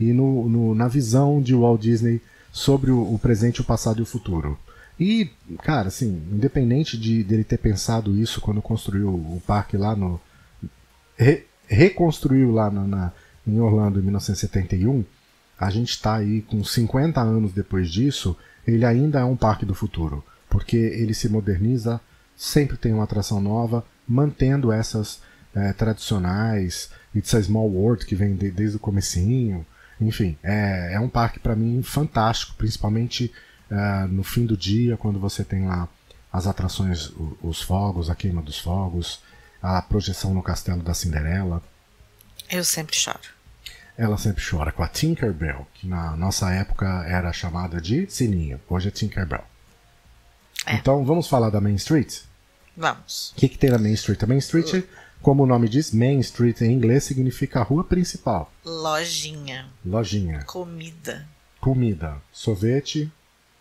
e 0.00 0.12
no, 0.12 0.48
no- 0.48 0.74
na 0.74 0.88
visão 0.88 1.40
de 1.40 1.54
Walt 1.54 1.80
Disney 1.80 2.20
sobre 2.52 2.90
o, 2.90 3.14
o 3.14 3.18
presente, 3.18 3.60
o 3.60 3.64
passado 3.64 4.00
e 4.00 4.02
o 4.02 4.06
futuro. 4.06 4.58
E, 4.98 5.30
cara, 5.62 5.88
assim, 5.88 6.22
independente 6.32 6.96
de 6.98 7.22
dele 7.22 7.44
ter 7.44 7.58
pensado 7.58 8.16
isso 8.18 8.40
quando 8.40 8.62
construiu 8.62 9.08
o 9.10 9.42
parque 9.46 9.76
lá 9.76 9.94
no. 9.94 10.20
re- 11.16 11.44
reconstruiu 11.68 12.50
lá 12.52 12.70
na, 12.70 12.82
na- 12.84 13.12
em 13.46 13.60
Orlando 13.60 14.00
em 14.00 14.02
1971, 14.02 15.04
a 15.58 15.70
gente 15.70 15.90
está 15.90 16.16
aí 16.16 16.42
com 16.42 16.62
50 16.62 17.20
anos 17.20 17.52
depois 17.52 17.90
disso, 17.90 18.36
ele 18.66 18.84
ainda 18.84 19.20
é 19.20 19.24
um 19.24 19.36
parque 19.36 19.64
do 19.64 19.74
futuro. 19.74 20.24
Porque 20.48 20.76
ele 20.76 21.14
se 21.14 21.28
moderniza, 21.28 22.00
sempre 22.36 22.76
tem 22.76 22.92
uma 22.92 23.04
atração 23.04 23.40
nova, 23.40 23.84
mantendo 24.06 24.70
essas 24.72 25.20
eh, 25.54 25.72
tradicionais, 25.72 26.90
It's 27.14 27.34
a 27.34 27.42
Small 27.42 27.68
World, 27.70 28.04
que 28.04 28.14
vem 28.14 28.34
de- 28.36 28.50
desde 28.50 28.76
o 28.76 28.80
comecinho. 28.80 29.66
Enfim, 30.00 30.36
é, 30.42 30.92
é 30.94 31.00
um 31.00 31.08
parque 31.08 31.38
para 31.40 31.56
mim 31.56 31.82
fantástico, 31.82 32.54
principalmente 32.56 33.32
eh, 33.70 34.06
no 34.10 34.22
fim 34.22 34.44
do 34.46 34.56
dia, 34.56 34.96
quando 34.96 35.18
você 35.18 35.42
tem 35.42 35.66
lá 35.66 35.88
as 36.32 36.46
atrações, 36.46 37.10
os 37.42 37.62
fogos, 37.62 38.10
a 38.10 38.14
queima 38.14 38.42
dos 38.42 38.58
fogos, 38.58 39.20
a 39.62 39.80
projeção 39.80 40.34
no 40.34 40.42
castelo 40.42 40.82
da 40.82 40.92
Cinderela. 40.92 41.62
Eu 42.50 42.62
sempre 42.62 42.94
choro. 42.94 43.18
Ela 43.98 44.18
sempre 44.18 44.44
chora 44.48 44.70
com 44.72 44.82
a 44.82 44.88
Tinkerbell, 44.88 45.66
que 45.74 45.86
na 45.86 46.16
nossa 46.16 46.50
época 46.52 46.86
era 47.08 47.32
chamada 47.32 47.80
de 47.80 48.06
Sininho, 48.10 48.60
hoje 48.68 48.88
é 48.88 48.90
Tinkerbell. 48.90 49.44
É. 50.66 50.74
Então 50.74 51.04
vamos 51.04 51.28
falar 51.28 51.48
da 51.50 51.60
Main 51.60 51.76
Street? 51.76 52.20
Vamos. 52.76 53.30
O 53.32 53.36
que, 53.36 53.48
que 53.48 53.56
tem 53.58 53.70
na 53.70 53.78
Main 53.78 53.94
Street? 53.94 54.22
A 54.22 54.26
Main 54.26 54.38
Street, 54.38 54.84
como 55.22 55.44
o 55.44 55.46
nome 55.46 55.66
diz, 55.68 55.92
Main 55.92 56.18
Street 56.20 56.60
em 56.60 56.72
inglês 56.72 57.04
significa 57.04 57.62
rua 57.62 57.84
principal, 57.84 58.52
Lojinha. 58.64 59.70
lojinha, 59.84 60.42
Comida. 60.44 61.26
comida, 61.58 62.20
sorvete, 62.30 63.10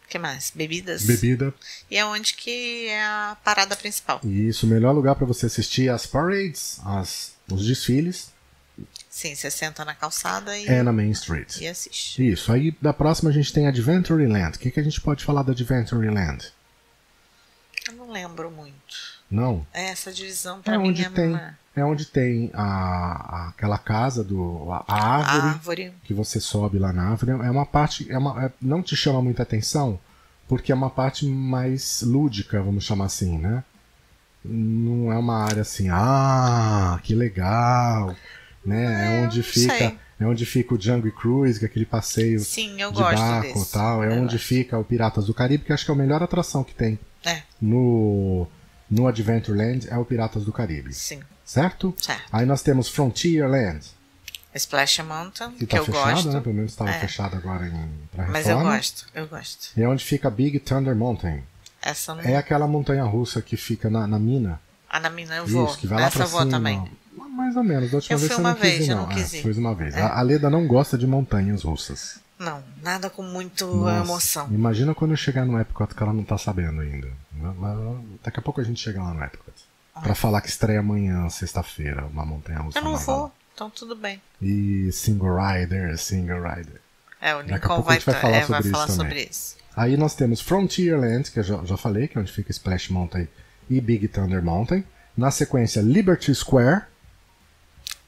O 0.05 0.07
que 0.09 0.19
mais? 0.19 0.51
Bebidas. 0.53 1.03
Bebida. 1.05 1.53
E 1.89 1.97
é 1.97 2.05
onde 2.05 2.33
que 2.33 2.87
é 2.87 3.01
a 3.03 3.37
parada 3.43 3.75
principal. 3.75 4.19
Isso, 4.23 4.65
o 4.65 4.69
melhor 4.69 4.91
lugar 4.91 5.15
para 5.15 5.25
você 5.25 5.45
assistir 5.45 5.89
as 5.89 6.05
parades, 6.05 6.79
as, 6.85 7.35
os 7.49 7.65
desfiles, 7.65 8.31
Sim, 9.15 9.33
você 9.33 9.49
senta 9.49 9.85
na 9.85 9.95
calçada 9.95 10.57
e, 10.57 10.67
é 10.67 10.83
na 10.83 10.91
Main 10.91 11.09
Street. 11.11 11.61
e 11.61 11.67
assiste. 11.69 12.29
Isso, 12.33 12.51
aí 12.51 12.75
da 12.81 12.91
próxima 12.91 13.29
a 13.29 13.33
gente 13.33 13.53
tem 13.53 13.65
Adventureland. 13.65 14.57
O 14.57 14.59
que, 14.59 14.69
que 14.69 14.79
a 14.79 14.83
gente 14.83 14.99
pode 14.99 15.23
falar 15.23 15.41
da 15.41 15.53
Adventureland? 15.53 16.51
Eu 17.87 17.93
não 17.93 18.11
lembro 18.11 18.51
muito. 18.51 19.15
Não? 19.31 19.65
É, 19.73 19.85
Essa 19.91 20.11
divisão 20.11 20.61
pra 20.61 20.75
É 20.75 20.77
mim 20.77 20.89
onde 20.89 21.01
é 21.05 21.09
tem, 21.09 21.29
uma 21.29 21.57
é 21.77 21.85
onde 21.85 22.05
tem 22.07 22.51
a, 22.53 22.61
a- 22.63 23.47
aquela 23.49 23.77
casa 23.77 24.21
do 24.21 24.69
a, 24.69 24.83
a 24.85 24.95
a 24.95 25.07
árvore 25.17 25.47
árvore. 25.47 25.93
que 26.03 26.13
você 26.13 26.41
sobe 26.41 26.77
lá 26.77 26.91
na 26.91 27.11
árvore. 27.11 27.31
É 27.31 27.49
uma 27.51 27.65
parte, 27.65 28.11
é 28.11 28.17
uma, 28.17 28.45
é- 28.47 28.51
não 28.61 28.83
te 28.83 28.97
chama 28.97 29.21
muita 29.21 29.43
atenção 29.43 29.97
porque 30.45 30.73
é 30.73 30.75
uma 30.75 30.89
parte 30.89 31.25
mais 31.25 32.01
lúdica, 32.01 32.61
vamos 32.61 32.83
chamar 32.83 33.05
assim, 33.05 33.37
né? 33.37 33.63
Não 34.43 35.11
é 35.11 35.17
uma 35.17 35.43
área 35.43 35.61
assim, 35.61 35.87
ah, 35.89 36.99
que 37.01 37.15
legal, 37.15 38.13
né? 38.65 39.21
É, 39.21 39.25
onde 39.25 39.37
não 39.37 39.43
fica, 39.43 39.77
sei. 39.77 39.97
é 40.19 40.25
onde 40.25 40.45
fica 40.45 40.73
o 40.73 40.81
Jungle 40.81 41.11
Cruise, 41.11 41.59
que 41.59 41.65
é 41.65 41.67
aquele 41.67 41.85
passeio 41.85 42.39
Sim, 42.39 42.75
de 42.75 42.83
barco 42.91 43.59
e 43.61 43.65
tal. 43.65 44.03
É 44.03 44.07
Eu 44.07 44.13
onde 44.13 44.33
gosto. 44.35 44.39
fica 44.47 44.77
o 44.77 44.83
Piratas 44.83 45.25
do 45.27 45.33
Caribe, 45.33 45.63
que 45.65 45.73
acho 45.73 45.85
que 45.85 45.91
é 45.91 45.93
a 45.93 45.97
melhor 45.97 46.21
atração 46.23 46.63
que 46.63 46.73
tem 46.73 46.97
É, 47.23 47.41
no, 47.61 48.47
no 48.89 49.07
Adventureland 49.07 49.87
é 49.89 49.97
o 49.97 50.05
Piratas 50.05 50.43
do 50.45 50.51
Caribe, 50.53 50.93
sim. 50.93 51.19
certo? 51.45 51.93
Certo. 52.01 52.23
Aí 52.31 52.45
nós 52.45 52.61
temos 52.61 52.87
Frontierland, 52.89 53.85
Splash 54.53 54.99
Mountain, 54.99 55.51
que 55.51 55.59
que, 55.59 55.65
tá 55.67 55.77
eu 55.77 55.85
fechado, 55.85 56.11
gosto. 56.13 56.31
né? 56.31 56.39
Pelo 56.41 56.55
menos 56.55 56.71
estava 56.71 56.89
É. 56.91 56.99
fechado 56.99 57.35
agora 57.35 57.67
em, 57.67 57.89
pra 58.13 58.25
Mas 58.27 58.47
eu 58.47 58.59
gosto, 58.61 59.05
eu 59.13 59.27
gosto. 59.27 59.69
E 59.75 59.81
é 59.81 59.87
onde 59.89 60.03
fica 60.03 60.29
Big 60.29 60.59
Thunder 60.59 60.95
Mountain. 60.95 61.43
Essa 61.81 62.15
não. 62.15 62.23
É 62.23 62.37
aquela 62.37 62.65
montanha 62.65 63.03
russa 63.03 63.41
que 63.41 63.57
fica 63.57 63.89
na, 63.89 64.07
na 64.07 64.17
mina. 64.17 64.59
A 64.89 64.97
na 64.99 65.09
mina 65.09 65.35
eu 65.35 65.45
vou. 65.45 65.65
Isso, 65.67 65.77
que 65.77 65.85
vai 65.87 65.99
lá 65.99 66.07
Essa 66.07 66.17
pra 66.19 66.25
eu 66.25 66.29
vou 66.29 66.39
cima. 66.39 66.51
também. 66.51 66.89
Mais 67.35 67.55
ou 67.55 67.63
menos. 67.63 67.91
Da 67.91 67.97
última 67.97 68.15
Eu 68.15 68.19
vez 68.19 68.31
fui 68.31 68.41
uma 68.41 68.49
não 68.49 68.55
quis 68.55 68.69
vez, 68.69 68.87
ir, 68.87 68.89
eu 68.89 68.95
não. 68.95 69.03
não 69.03 69.09
quis 69.09 69.33
é, 69.33 69.37
ir. 69.37 69.41
foi 69.41 69.53
uma 69.53 69.75
vez. 69.75 69.95
É. 69.95 70.01
A, 70.01 70.21
Leda 70.21 70.49
não 70.49 70.65
gosta 70.65 70.97
de 70.97 71.05
montanhas 71.05 71.63
russas. 71.63 72.19
Não, 72.39 72.61
nada 72.81 73.09
com 73.09 73.23
muito 73.23 73.65
Nossa, 73.65 74.03
emoção. 74.03 74.47
Imagina 74.51 74.93
quando 74.93 75.11
eu 75.11 75.17
chegar 75.17 75.45
no 75.45 75.59
Epcot 75.59 75.93
que 75.93 76.03
ela 76.03 76.13
não 76.13 76.23
tá 76.23 76.37
sabendo 76.37 76.81
ainda. 76.81 77.07
Daqui 78.23 78.39
a 78.39 78.41
pouco 78.41 78.61
a 78.61 78.63
gente 78.63 78.79
chega 78.79 79.01
lá 79.01 79.13
no 79.13 79.23
Epcot. 79.23 79.53
Pra 80.01 80.13
falar 80.13 80.41
que 80.41 80.49
estreia 80.49 80.79
amanhã, 80.79 81.29
sexta-feira, 81.29 82.05
uma 82.05 82.25
montanha 82.25 82.59
russa. 82.59 82.79
Eu 82.79 82.83
não 82.83 82.97
vou, 82.97 83.31
então 83.53 83.69
tudo 83.69 83.95
bem. 83.95 84.21
E 84.41 84.91
Single 84.91 85.37
Rider, 85.37 85.97
Single 85.97 86.41
Rider. 86.43 86.81
É, 87.21 87.33
o 87.33 87.37
Daqui 87.37 87.53
a 87.53 87.55
Lincoln 87.55 87.81
vai, 87.81 87.99
vai 87.99 88.15
falar 88.21 88.35
é, 88.35 88.41
sobre 88.41 88.51
vai 88.51 88.61
isso 88.61 88.71
falar 88.71 88.87
sobre 88.89 89.29
isso. 89.31 89.55
Aí 89.75 89.97
nós 89.97 90.15
temos 90.15 90.41
Frontierland, 90.41 91.31
que 91.31 91.39
eu 91.39 91.43
já, 91.43 91.63
já 91.63 91.77
falei, 91.77 92.07
que 92.07 92.17
é 92.17 92.21
onde 92.21 92.31
fica 92.31 92.51
Splash 92.51 92.89
Mountain 92.89 93.27
e 93.69 93.79
Big 93.81 94.07
Thunder 94.09 94.43
Mountain. 94.43 94.83
Na 95.17 95.31
sequência, 95.31 95.81
Liberty 95.81 96.35
Square, 96.35 96.83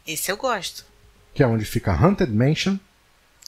Esse 0.07 0.31
eu 0.31 0.37
gosto. 0.37 0.85
que 1.33 1.43
é 1.43 1.47
onde 1.47 1.65
fica 1.65 1.91
Haunted 1.93 2.31
Mansion. 2.31 2.77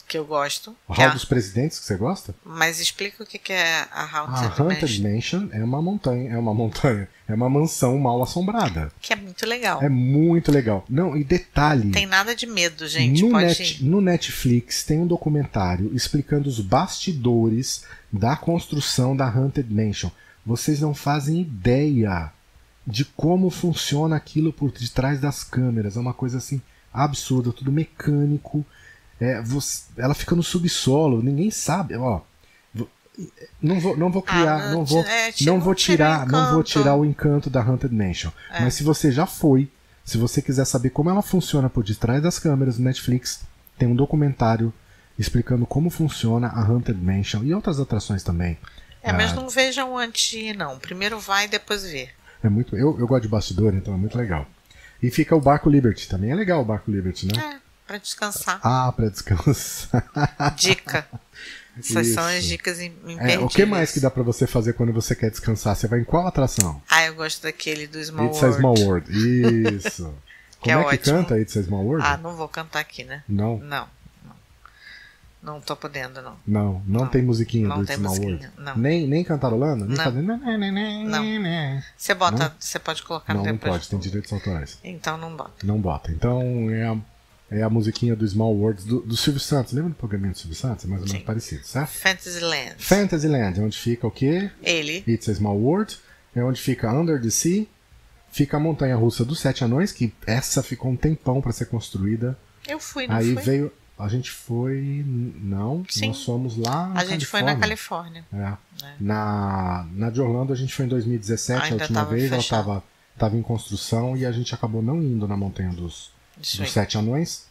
Que 0.08 0.18
eu 0.18 0.26
gosto. 0.26 0.76
O 0.88 0.94
é 0.94 0.98
Hall 0.98 1.06
a- 1.08 1.14
dos 1.14 1.24
Presidentes, 1.26 1.78
que 1.80 1.86
você 1.86 1.96
gosta? 1.96 2.34
Mas 2.44 2.80
explica 2.80 3.24
o 3.24 3.26
que, 3.28 3.40
é 3.54 3.82
a 3.92 4.04
A 4.04 4.20
Haunted 4.20 4.62
Haunted 4.62 5.02
Mansion. 5.04 5.40
Mansion 5.42 5.50
é 5.52 5.64
uma 5.64 5.82
montanha, 5.82 6.32
é 6.34 6.38
uma 6.38 6.52
montanha, 6.54 7.08
é 7.28 7.34
uma 7.34 7.48
mansão 7.50 7.98
mal 8.00 8.22
assombrada. 8.24 8.92
Que 9.02 9.14
é 9.14 9.16
muito 9.16 9.46
legal. 9.46 9.82
É 9.84 9.90
muito 9.90 10.52
legal. 10.52 10.84
Não, 10.90 11.16
e 11.16 11.24
detalhe, 11.24 11.92
Tem 11.92 12.08
nada 12.08 12.36
de 12.36 12.48
medo, 12.48 12.88
gente. 12.88 13.22
no, 13.22 13.38
net- 13.38 13.84
no 13.84 14.02
Netflix 14.02 14.84
tem 14.84 15.00
um 15.00 15.06
documentário 15.08 15.92
explicando 15.96 16.50
os 16.50 16.60
bastidores 16.60 17.84
da 18.12 18.36
construção 18.36 19.16
da 19.16 19.28
Haunted 19.28 19.72
Mansion. 19.72 20.10
Vocês 20.46 20.80
não 20.80 20.96
fazem 20.96 21.42
ideia 21.42 22.32
de 22.90 23.06
como 23.06 23.50
funciona 23.50 24.16
aquilo 24.16 24.52
por 24.52 24.72
detrás 24.72 25.20
das 25.22 25.44
câmeras. 25.44 25.96
É 25.96 26.00
uma 26.00 26.14
coisa 26.14 26.38
assim 26.40 26.62
absurda, 26.94 27.54
tudo 27.54 27.72
mecânico. 27.72 28.66
É, 29.20 29.42
você- 29.42 29.84
ela 29.98 30.14
fica 30.14 30.36
no 30.36 30.42
subsolo, 30.44 31.22
ninguém 31.22 31.52
sabe. 31.52 31.96
Ó, 31.96 32.22
não 33.62 33.80
vou, 33.80 33.98
não 33.98 34.10
vou 34.12 34.22
criar, 34.22 34.62
Ah, 34.70 34.72
não 34.72 34.86
vou, 34.86 35.04
é, 35.04 35.32
não 35.42 35.60
vou 35.60 35.76
tira 35.76 35.92
o 35.94 36.08
tirar, 36.26 36.26
não 36.28 36.54
vou 36.54 36.64
tirar 36.64 36.96
o 36.96 37.06
encanto 37.06 37.50
da 37.50 37.62
Haunted 37.62 37.94
Mansion. 37.94 38.32
É. 38.52 38.62
Mas 38.62 38.76
se 38.76 38.84
você 38.84 39.12
já 39.12 39.26
foi, 39.26 39.70
se 40.06 40.18
você 40.18 40.42
quiser 40.42 40.66
saber 40.66 40.90
como 40.92 41.10
ela 41.10 41.22
funciona 41.22 41.70
por 41.70 41.84
detrás 41.84 42.24
das 42.24 42.40
câmeras 42.40 42.78
no 42.78 42.86
Netflix, 42.86 43.42
tem 43.78 43.88
um 43.90 43.96
documentário 43.96 44.74
explicando 45.18 45.66
como 45.66 45.90
funciona 45.90 46.48
a 46.48 46.62
Haunted 46.62 46.98
Mansion 47.00 47.44
e 47.44 47.54
outras 47.54 47.80
atrações 47.80 48.24
também. 48.24 48.58
É, 49.02 49.12
mas 49.14 49.32
Ah, 49.32 49.36
não 49.36 49.50
vejam 49.50 49.96
de 50.12 50.38
ir, 50.40 50.56
não. 50.58 50.78
Primeiro 50.80 51.20
vai 51.20 51.46
e 51.46 51.50
depois 51.50 51.84
vê. 51.84 52.10
É 52.44 52.50
muito, 52.50 52.76
eu, 52.78 52.98
eu 53.00 53.08
gosto 53.08 53.24
de 53.24 53.28
bastidor, 53.30 53.74
então 53.74 53.94
é 53.94 53.98
muito 53.98 54.18
legal. 54.18 54.46
E 55.02 55.10
fica 55.10 55.36
o 55.36 55.42
Barco 55.42 55.70
Liberty, 55.70 56.08
também 56.08 56.32
é 56.32 56.36
legal 56.36 56.62
o 56.62 56.66
Barco 56.66 56.90
Liberty, 56.92 57.26
né? 57.28 57.34
É, 57.42 57.58
pra 57.88 57.98
descansar. 57.98 58.60
Ah, 58.64 58.92
pra 58.92 59.10
descansar. 59.10 60.06
Dica. 60.58 61.08
Essas 61.78 62.08
são 62.08 62.26
as 62.26 62.40
Isso. 62.40 62.48
dicas 62.50 62.80
im- 62.82 62.94
É, 63.06 63.12
imperdíveis. 63.14 63.42
o 63.44 63.48
que 63.48 63.66
mais 63.66 63.92
que 63.92 64.00
dá 64.02 64.10
pra 64.12 64.22
você 64.24 64.46
fazer 64.46 64.74
quando 64.74 64.92
você 64.92 65.16
quer 65.16 65.30
descansar? 65.32 65.76
Você 65.76 65.88
vai 65.88 66.00
em 66.00 66.04
qual 66.04 66.28
atração? 66.28 66.82
Ah, 66.90 67.06
eu 67.06 67.16
gosto 67.16 67.44
daquele 67.44 67.88
do 67.88 68.04
Small 68.04 68.26
It's 68.28 68.44
a 68.44 68.48
World. 68.48 68.60
Small 68.60 68.78
World. 68.80 69.76
Isso. 69.78 70.14
Que 70.62 70.74
Como 70.74 70.90
é 70.90 70.94
é 70.94 70.98
que 70.98 71.10
ótimo. 71.10 71.16
canta 71.20 71.40
It's 71.40 71.56
a 71.56 71.64
Small 71.64 71.86
World? 71.86 72.06
Ah, 72.06 72.18
não 72.18 72.36
vou 72.36 72.50
cantar 72.50 72.80
aqui, 72.82 73.06
né? 73.06 73.24
Não, 73.30 73.60
Não. 73.60 73.88
Não, 75.42 75.62
tô 75.62 75.74
podendo, 75.76 76.22
não. 76.22 76.36
não, 76.46 76.74
não, 76.86 77.02
Não. 77.02 77.08
tem 77.08 77.22
musiquinha 77.22 77.68
Não 77.68 77.80
do 77.80 77.86
tem 77.86 77.96
It's 77.96 78.06
musiquinha, 78.08 78.52
World. 78.52 78.52
não. 78.58 78.78
Nem, 78.78 79.08
nem 79.08 79.24
cantarolando? 79.24 79.86
Nem 79.86 79.96
Não. 79.96 80.04
fazendo... 80.04 80.38
Não. 81.08 81.82
Você 81.98 82.14
bota, 82.14 82.54
você 82.60 82.78
pode 82.80 83.04
colocar 83.04 83.34
Não, 83.34 83.42
no 83.42 83.48
não 83.48 83.54
depois. 83.54 83.74
pode, 83.74 83.90
tem 83.90 84.00
direitos 84.00 84.32
autorais. 84.34 84.78
Então 84.84 85.18
não 85.18 85.36
bota. 85.36 85.66
Não 85.66 85.80
bota. 85.80 86.12
Então 86.12 86.70
é 86.70 86.84
a, 86.88 86.98
é 87.52 87.64
a 87.64 87.70
musiquinha 87.70 88.16
do 88.16 88.28
Small 88.28 88.54
Worlds 88.54 88.84
do, 88.86 89.00
do 89.02 89.16
Silvio 89.16 89.40
Santos. 89.40 89.72
Lembra 89.74 89.92
do 89.92 89.96
programinha 89.96 90.32
do 90.34 90.38
Silvio 90.38 90.56
Santos? 90.58 90.84
É 90.86 90.88
mais 90.90 91.02
ou 91.02 91.08
menos 91.08 91.22
Sim. 91.22 91.26
parecido, 91.26 91.64
certo? 91.66 91.90
Fantasyland. 91.92 92.76
Fantasyland, 92.78 93.60
é 93.60 93.64
onde 93.64 93.78
fica 93.78 94.06
o 94.08 94.12
quê? 94.12 94.52
Ele. 94.62 95.04
It's 95.08 95.30
a 95.30 95.34
Small 95.36 95.58
World. 95.58 95.98
É 96.36 96.44
onde 96.44 96.62
fica 96.62 96.92
Under 96.92 97.22
the 97.22 97.30
Sea. 97.30 97.66
Fica 98.32 98.58
a 98.58 98.60
montanha 98.60 98.96
russa 98.96 99.26
dos 99.26 99.40
Sete 99.40 99.64
Anões, 99.64 99.92
que 99.92 100.14
essa 100.28 100.62
ficou 100.62 100.92
um 100.92 100.96
tempão 100.96 101.42
para 101.42 101.52
ser 101.52 101.66
construída. 101.66 102.38
Eu 102.68 102.80
fui, 102.80 103.08
não 103.08 103.16
Aí 103.16 103.34
fui? 103.34 103.42
veio. 103.42 103.74
A 104.00 104.08
gente 104.08 104.32
foi. 104.32 105.04
Não, 105.06 105.84
Sim. 105.90 106.08
nós 106.08 106.24
fomos 106.24 106.56
lá. 106.56 106.88
Na 106.88 107.02
A 107.02 107.06
gente 107.06 107.26
foi 107.26 107.42
na 107.42 107.58
Califórnia. 107.58 108.26
É. 108.32 108.38
É. 108.86 108.94
Na, 108.98 109.86
na 109.92 110.10
de 110.10 110.22
Orlando 110.22 110.54
a 110.54 110.56
gente 110.56 110.74
foi 110.74 110.86
em 110.86 110.88
2017, 110.88 111.64
Ainda 111.64 111.76
a 111.76 111.86
última 111.86 112.06
vez. 112.06 112.30
fechado. 112.30 112.70
Ela 112.70 112.76
tava, 112.80 112.84
tava 113.18 113.38
em 113.38 113.42
construção 113.42 114.16
e 114.16 114.26
a 114.26 114.32
gente 114.32 114.56
acabou 114.56 114.82
não 114.82 115.04
indo 115.04 115.28
na 115.28 115.36
montanha 115.36 115.72
dos, 115.72 116.14
Isso 116.42 116.58
dos 116.58 116.62
aí. 116.62 116.68
Sete 116.70 116.98
Anões. 116.98 117.46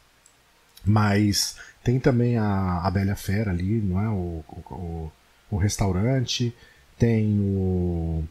Mas 0.82 1.56
tem 1.84 2.00
também 2.00 2.38
a, 2.38 2.80
a 2.82 2.90
Bela 2.90 3.14
Fera 3.14 3.50
ali, 3.50 3.82
não 3.82 4.00
é? 4.00 4.08
O, 4.08 4.42
o, 4.48 4.64
o, 4.70 5.12
o 5.50 5.56
restaurante. 5.58 6.54
Tem 6.98 7.38
o, 7.38 8.24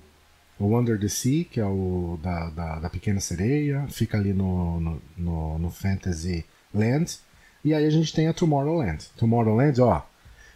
o 0.57 0.77
Under 0.77 0.99
the 0.99 1.07
Sea, 1.07 1.45
que 1.45 1.59
é 1.59 1.65
o 1.65 2.19
da, 2.21 2.49
da, 2.49 2.79
da 2.79 2.89
Pequena 2.89 3.19
Sereia. 3.19 3.85
Fica 3.89 4.17
ali 4.17 4.33
no, 4.33 4.79
no, 4.79 5.01
no, 5.15 5.59
no 5.59 5.69
Fantasy 5.69 6.43
Land. 6.73 7.19
E 7.67 7.73
aí 7.73 7.85
a 7.85 7.89
gente 7.89 8.13
tem 8.13 8.27
a 8.27 8.33
Tomorrowland. 8.33 9.05
Tomorrowland, 9.17 9.81
ó. 9.81 10.01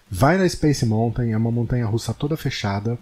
Vai 0.10 0.38
na 0.38 0.48
Space 0.48 0.86
Mountain, 0.86 1.32
é 1.34 1.38
uma 1.38 1.52
montanha 1.52 1.86
russa 1.86 2.14
toda 2.14 2.36
fechada, 2.38 2.98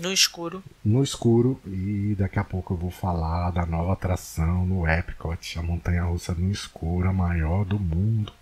No 0.00 0.12
escuro. 0.12 0.62
no 0.84 1.02
escuro. 1.02 1.60
E 1.66 2.14
daqui 2.18 2.38
a 2.38 2.44
pouco 2.44 2.74
eu 2.74 2.78
vou 2.78 2.90
falar 2.90 3.50
da 3.50 3.64
nova 3.64 3.92
atração 3.94 4.66
no 4.66 4.86
Epcot, 4.88 5.58
a 5.58 5.62
montanha 5.62 6.04
russa 6.04 6.34
no 6.34 6.50
escuro, 6.50 7.08
a 7.08 7.12
maior 7.12 7.64
do 7.64 7.78
mundo. 7.78 8.32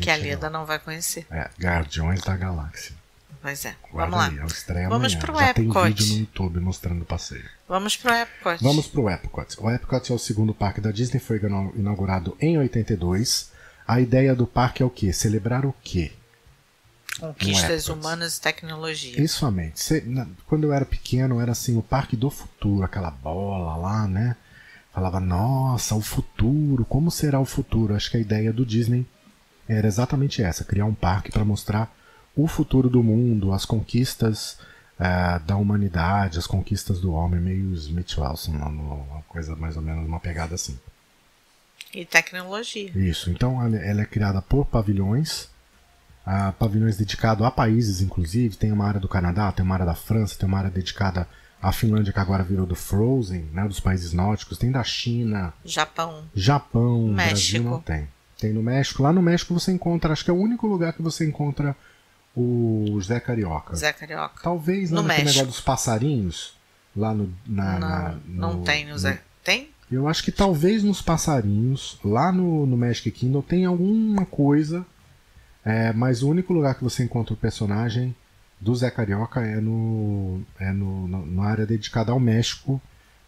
Que 0.00 0.10
a 0.10 0.16
Leda 0.16 0.50
não 0.50 0.64
vai 0.66 0.78
conhecer. 0.78 1.26
É, 1.30 1.48
Guardiões 1.60 2.20
da 2.22 2.36
Galáxia. 2.36 2.94
Pois 3.40 3.64
é. 3.66 3.74
Guarda 3.92 4.10
Vamos 4.16 4.26
lá. 4.26 4.32
aí, 4.32 4.38
é 4.38 4.42
o 4.44 4.46
estreia 4.46 4.88
Vamos 4.88 5.12
amanhã. 5.14 5.20
pro 5.20 5.38
Já 5.38 5.54
tem 5.54 5.64
Epcot. 5.66 5.86
vídeo 5.88 6.06
no 6.14 6.18
YouTube 6.20 6.60
mostrando 6.60 7.02
o 7.02 7.04
passeio. 7.04 7.44
Vamos 7.68 7.96
pro 7.96 8.10
Epcot. 8.12 8.62
Vamos 8.64 8.86
pro 8.86 9.08
Epcot. 9.10 9.56
O 9.60 9.70
Epcot 9.70 10.10
é 10.10 10.14
o 10.14 10.18
segundo 10.18 10.54
parque 10.54 10.80
da 10.80 10.90
Disney, 10.90 11.20
foi 11.20 11.36
ina- 11.38 11.70
inaugurado 11.76 12.36
em 12.40 12.56
82. 12.58 13.52
A 13.86 14.00
ideia 14.00 14.34
do 14.34 14.46
parque 14.46 14.82
é 14.82 14.86
o 14.86 14.90
quê? 14.90 15.12
Celebrar 15.12 15.66
o 15.66 15.74
quê? 15.82 16.12
Conquistas 17.20 17.84
Epcot. 17.84 17.92
humanas 17.92 18.36
e 18.36 18.40
tecnologia. 18.40 19.20
Isso 19.20 19.38
somente. 19.38 19.80
Quando 20.46 20.64
eu 20.64 20.72
era 20.72 20.84
pequeno, 20.84 21.40
era 21.40 21.52
assim, 21.52 21.76
o 21.76 21.82
parque 21.82 22.16
do 22.16 22.30
futuro, 22.30 22.84
aquela 22.84 23.10
bola 23.10 23.76
lá, 23.76 24.08
né? 24.08 24.36
Falava, 24.92 25.20
nossa, 25.20 25.94
o 25.94 26.00
futuro, 26.00 26.84
como 26.84 27.10
será 27.10 27.40
o 27.40 27.44
futuro? 27.44 27.94
Acho 27.94 28.10
que 28.10 28.16
a 28.16 28.20
ideia 28.20 28.52
do 28.52 28.64
Disney 28.64 29.06
era 29.68 29.86
exatamente 29.86 30.42
essa, 30.42 30.64
criar 30.64 30.84
um 30.84 30.94
parque 30.94 31.30
para 31.32 31.44
mostrar 31.44 31.92
o 32.36 32.46
futuro 32.46 32.88
do 32.88 33.02
mundo, 33.02 33.52
as 33.52 33.64
conquistas 33.64 34.58
eh, 34.98 35.40
da 35.46 35.56
humanidade, 35.56 36.38
as 36.38 36.46
conquistas 36.46 37.00
do 37.00 37.12
homem, 37.12 37.40
meio 37.40 37.72
Smith 37.74 38.16
Wilson, 38.18 38.52
uma 38.52 39.22
coisa 39.28 39.56
mais 39.56 39.76
ou 39.76 39.82
menos, 39.82 40.06
uma 40.06 40.20
pegada 40.20 40.54
assim. 40.54 40.78
E 41.94 42.04
tecnologia. 42.04 42.90
Isso, 42.94 43.30
então 43.30 43.62
ela, 43.64 43.76
é 44.02 44.04
criada 44.04 44.42
por 44.42 44.64
pavilhões 44.66 45.48
ah, 46.26 46.52
pavilhões 46.58 46.96
dedicados 46.96 47.44
a 47.46 47.50
países, 47.50 48.00
inclusive. 48.00 48.56
Tem 48.56 48.72
uma 48.72 48.86
área 48.86 48.98
do 48.98 49.06
Canadá, 49.08 49.52
tem 49.52 49.62
uma 49.64 49.74
área 49.74 49.84
da 49.86 49.94
França, 49.94 50.38
tem 50.38 50.48
uma 50.48 50.56
área 50.58 50.70
dedicada 50.70 51.28
à 51.60 51.70
Finlândia, 51.70 52.14
que 52.14 52.18
agora 52.18 52.42
virou 52.42 52.64
do 52.64 52.74
Frozen, 52.74 53.50
né, 53.52 53.68
dos 53.68 53.78
países 53.78 54.14
nórdicos. 54.14 54.56
Tem 54.56 54.70
da 54.70 54.82
China, 54.82 55.52
Japão. 55.64 56.24
Japão, 56.34 57.08
México. 57.08 57.58
Brasil 57.58 57.62
não 57.62 57.80
tem. 57.80 58.08
Tem 58.38 58.52
no 58.54 58.62
México. 58.62 59.02
Lá 59.02 59.12
no 59.12 59.20
México 59.20 59.52
você 59.52 59.70
encontra, 59.70 60.12
acho 60.14 60.24
que 60.24 60.30
é 60.30 60.32
o 60.32 60.38
único 60.40 60.66
lugar 60.66 60.94
que 60.94 61.02
você 61.02 61.26
encontra 61.26 61.76
o 62.34 62.98
Zé 63.02 63.20
Carioca. 63.20 63.76
Zé 63.76 63.92
Carioca. 63.92 64.42
Talvez 64.42 64.90
lá 64.90 65.02
No 65.02 65.08
naquele 65.08 65.26
México. 65.26 65.42
negócio 65.42 65.58
dos 65.58 65.64
passarinhos, 65.64 66.54
lá 66.96 67.12
no. 67.14 67.32
Na, 67.46 67.78
na- 67.78 68.08
não, 68.26 68.48
não 68.50 68.54
no- 68.60 68.64
tem 68.64 68.90
o 68.92 68.98
Zé. 68.98 69.20
Tem? 69.44 69.68
Eu 69.90 70.08
acho 70.08 70.22
que 70.24 70.32
talvez 70.32 70.82
nos 70.82 71.00
passarinhos, 71.02 71.98
lá 72.04 72.32
no, 72.32 72.66
no 72.66 72.76
Magic 72.76 73.10
Kingdom, 73.10 73.42
tem 73.42 73.64
alguma 73.64 74.24
coisa. 74.26 74.84
é, 75.64 75.92
mas 75.92 76.22
o 76.22 76.28
único 76.30 76.52
lugar 76.52 76.74
que 76.74 76.82
você 76.84 77.04
encontra 77.04 77.32
o 77.34 77.36
personagem 77.36 78.14
do 78.60 78.74
Zé 78.74 78.90
Carioca 78.90 79.40
é 79.40 79.60
no. 79.60 80.42
é 80.58 80.72
no, 80.72 81.06
no- 81.06 81.26
na 81.26 81.44
área 81.44 81.66
dedicada 81.66 82.12
ao 82.12 82.18
México, 82.20 82.80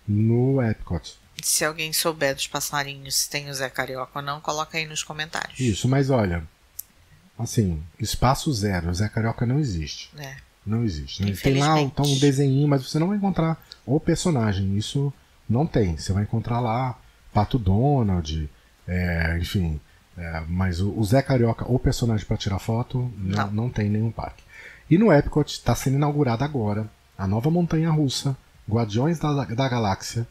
no 0.09 0.63
Epcot. 0.63 1.17
Se 1.43 1.65
alguém 1.65 1.93
souber 1.93 2.35
dos 2.35 2.47
passarinhos 2.47 3.15
se 3.15 3.31
tem 3.31 3.51
o 3.51 3.55
Zé 3.55 3.69
Carioca 3.69 4.19
ou 4.19 4.25
não, 4.25 4.41
coloca 4.41 4.79
aí 4.79 4.87
nos 4.87 5.03
comentários. 5.03 5.61
Isso, 5.61 5.87
mas 5.89 6.09
olha. 6.11 6.43
Assim, 7.39 7.83
espaço 8.01 8.51
zero. 8.55 8.89
O 8.91 8.95
Zé 8.95 9.09
Carioca 9.11 9.45
não 9.45 9.59
existe. 9.59 10.11
É. 10.17 10.37
Não 10.65 10.83
existe. 10.85 11.23
né? 11.23 11.33
Tem 11.33 11.59
lá 11.59 11.75
tá 11.91 12.03
um 12.03 12.19
desenho, 12.19 12.67
mas 12.67 12.83
você 12.83 12.99
não 12.99 13.09
vai 13.09 13.19
encontrar 13.19 13.63
o 13.85 14.01
personagem. 14.01 14.77
Isso 14.79 15.13
não 15.49 15.67
tem. 15.67 15.97
Você 15.97 16.12
vai 16.12 16.23
encontrar 16.25 16.61
lá 16.61 16.99
Pato 17.33 17.59
Donald, 17.59 18.49
é, 18.87 19.38
enfim. 19.41 19.81
é, 20.17 20.43
mas 20.49 20.81
o, 20.81 20.91
o 20.99 21.05
Zé 21.05 21.23
Carioca, 21.23 21.65
o 21.71 21.79
personagem 21.79 22.25
para 22.26 22.37
tirar 22.37 22.59
foto, 22.59 23.11
não, 23.19 23.47
Não. 23.47 23.53
não 23.53 23.71
tem 23.71 23.87
em 23.87 23.91
nenhum 23.91 24.11
parque. 24.11 24.43
E 24.91 24.97
no 24.99 25.12
Epcot 25.12 25.50
está 25.53 25.75
sendo 25.75 25.97
inaugurada 25.97 26.45
agora 26.45 26.88
a 27.19 27.26
nova 27.26 27.50
montanha 27.50 27.91
russa, 27.91 28.37
Guardiões 28.69 29.19
da, 29.19 29.45
da 29.45 29.69
Galáxia. 29.69 30.26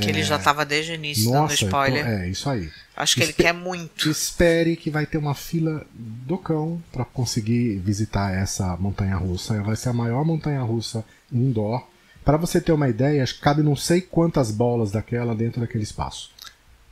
Que 0.00 0.08
ele 0.08 0.24
já 0.24 0.38
tava 0.40 0.64
desde 0.64 0.90
o 0.90 0.94
início 0.96 1.26
dando 1.30 1.42
Nossa, 1.42 1.56
tô- 1.58 1.66
spoiler. 1.66 2.04
é 2.04 2.28
isso 2.28 2.50
aí. 2.50 2.68
Acho 2.96 3.14
que 3.14 3.20
ele 3.22 3.30
Espe- 3.30 3.42
quer 3.44 3.52
muito. 3.52 4.10
Espere 4.10 4.74
que 4.76 4.90
vai 4.90 5.06
ter 5.06 5.18
uma 5.18 5.34
fila 5.36 5.86
do 5.92 6.36
cão 6.36 6.82
para 6.90 7.04
conseguir 7.04 7.76
visitar 7.78 8.34
essa 8.34 8.76
montanha 8.76 9.14
russa. 9.14 9.62
Vai 9.62 9.76
ser 9.76 9.90
a 9.90 9.92
maior 9.92 10.24
montanha 10.24 10.60
russa 10.62 11.04
indoor. 11.32 11.86
Para 12.24 12.36
você 12.36 12.60
ter 12.60 12.72
uma 12.72 12.88
ideia, 12.88 13.24
cabe 13.40 13.62
não 13.62 13.76
sei 13.76 14.00
quantas 14.00 14.50
bolas 14.50 14.90
daquela 14.90 15.34
dentro 15.34 15.60
daquele 15.60 15.84
espaço. 15.84 16.30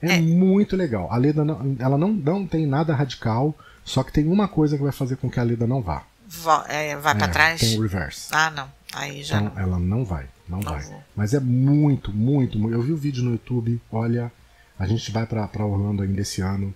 É, 0.00 0.16
É. 0.16 0.20
muito 0.20 0.76
legal. 0.76 1.08
A 1.10 1.16
Leda 1.16 1.44
não, 1.44 1.76
ela 1.78 1.96
não, 1.96 2.12
não 2.12 2.46
tem 2.46 2.66
nada 2.66 2.94
radical, 2.94 3.54
só 3.84 4.02
que 4.02 4.12
tem 4.12 4.26
uma 4.28 4.46
coisa 4.48 4.76
que 4.76 4.82
vai 4.82 4.92
fazer 4.92 5.16
com 5.16 5.30
que 5.30 5.40
a 5.40 5.42
Leda 5.42 5.66
não 5.66 5.80
vá. 5.80 6.02
Vo- 6.28 6.64
é, 6.68 6.96
vai 6.96 7.14
pra 7.14 7.26
É, 7.26 7.30
trás? 7.30 7.60
Tem 7.60 7.78
o 7.78 7.82
reverse. 7.82 8.28
Ah, 8.32 8.50
não. 8.50 8.68
Aí 8.94 9.22
já 9.22 9.40
Então 9.40 9.54
não. 9.54 9.62
ela 9.62 9.78
não 9.78 10.04
vai, 10.04 10.26
não, 10.48 10.60
Não 10.60 10.72
vai. 10.72 10.82
vou. 10.82 11.02
Mas 11.16 11.32
é 11.34 11.40
muito, 11.40 12.12
muito, 12.12 12.58
muito. 12.58 12.74
Eu 12.74 12.82
vi 12.82 12.92
o 12.92 12.96
vídeo 12.96 13.22
no 13.22 13.30
YouTube, 13.32 13.80
olha, 13.90 14.30
a 14.78 14.86
gente 14.86 15.10
vai 15.10 15.24
pra, 15.24 15.46
pra 15.48 15.64
Orlando 15.64 16.02
ainda 16.02 16.20
esse 16.20 16.40
ano. 16.42 16.74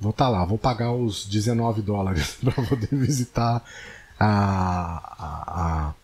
Vou 0.00 0.10
estar 0.10 0.28
lá, 0.28 0.44
vou 0.44 0.56
pagar 0.58 0.92
os 0.92 1.26
19 1.26 1.82
dólares 1.82 2.36
pra 2.44 2.52
poder 2.64 2.88
visitar 2.92 3.62
a, 4.18 4.26
a, 4.26 5.88
a, 5.88 5.94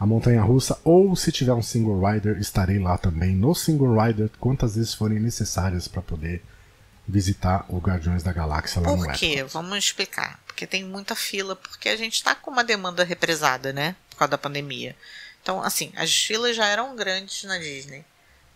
a 0.00 0.06
montanha 0.06 0.40
russa. 0.42 0.80
Ou 0.82 1.14
se 1.14 1.30
tiver 1.30 1.52
um 1.52 1.62
single 1.62 2.00
rider, 2.00 2.38
estarei 2.38 2.78
lá 2.78 2.96
também 2.96 3.36
no 3.36 3.54
single 3.54 4.00
rider, 4.02 4.30
quantas 4.40 4.74
vezes 4.74 4.94
forem 4.94 5.20
necessárias 5.20 5.86
para 5.86 6.00
poder 6.00 6.42
visitar 7.06 7.66
o 7.68 7.78
Guardiões 7.78 8.22
da 8.22 8.32
Galáxia 8.32 8.80
lá 8.80 8.90
no 8.96 8.96
Por 9.04 9.12
quê? 9.12 9.44
Vamos 9.44 9.76
explicar. 9.76 10.40
Porque 10.46 10.66
tem 10.66 10.84
muita 10.84 11.14
fila, 11.14 11.54
porque 11.54 11.90
a 11.90 11.96
gente 11.96 12.24
tá 12.24 12.34
com 12.34 12.50
uma 12.50 12.64
demanda 12.64 13.04
represada, 13.04 13.72
né? 13.74 13.94
Por 14.08 14.16
causa 14.16 14.30
da 14.30 14.38
pandemia. 14.38 14.96
Então, 15.42 15.62
assim, 15.62 15.92
as 15.96 16.12
filas 16.14 16.56
já 16.56 16.66
eram 16.66 16.96
grandes 16.96 17.44
na 17.44 17.58
Disney. 17.58 18.04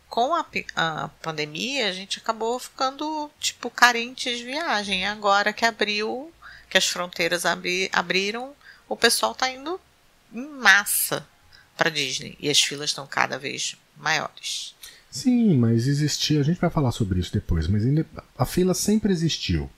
Com 0.08 0.34
a, 0.34 0.46
a 0.76 1.08
pandemia, 1.20 1.88
a 1.88 1.92
gente 1.92 2.18
acabou 2.18 2.58
ficando, 2.58 3.30
tipo, 3.38 3.68
carente 3.68 4.34
de 4.34 4.44
viagem. 4.44 5.06
Agora 5.06 5.52
que 5.52 5.64
abriu, 5.66 6.32
que 6.70 6.78
as 6.78 6.86
fronteiras 6.86 7.44
abri- 7.44 7.90
abriram, 7.92 8.54
o 8.88 8.96
pessoal 8.96 9.34
tá 9.34 9.50
indo 9.50 9.78
em 10.32 10.46
massa 10.46 11.26
pra 11.76 11.90
Disney. 11.90 12.36
E 12.40 12.48
as 12.48 12.60
filas 12.60 12.90
estão 12.90 13.06
cada 13.06 13.38
vez 13.38 13.76
maiores. 13.96 14.74
Sim, 15.10 15.56
mas 15.56 15.86
existia. 15.86 16.40
A 16.40 16.42
gente 16.42 16.60
vai 16.60 16.70
falar 16.70 16.90
sobre 16.92 17.20
isso 17.20 17.32
depois, 17.32 17.68
mas 17.68 17.84
ainda- 17.84 18.06
a 18.36 18.44
fila 18.44 18.74
sempre 18.74 19.12
existiu. 19.12 19.70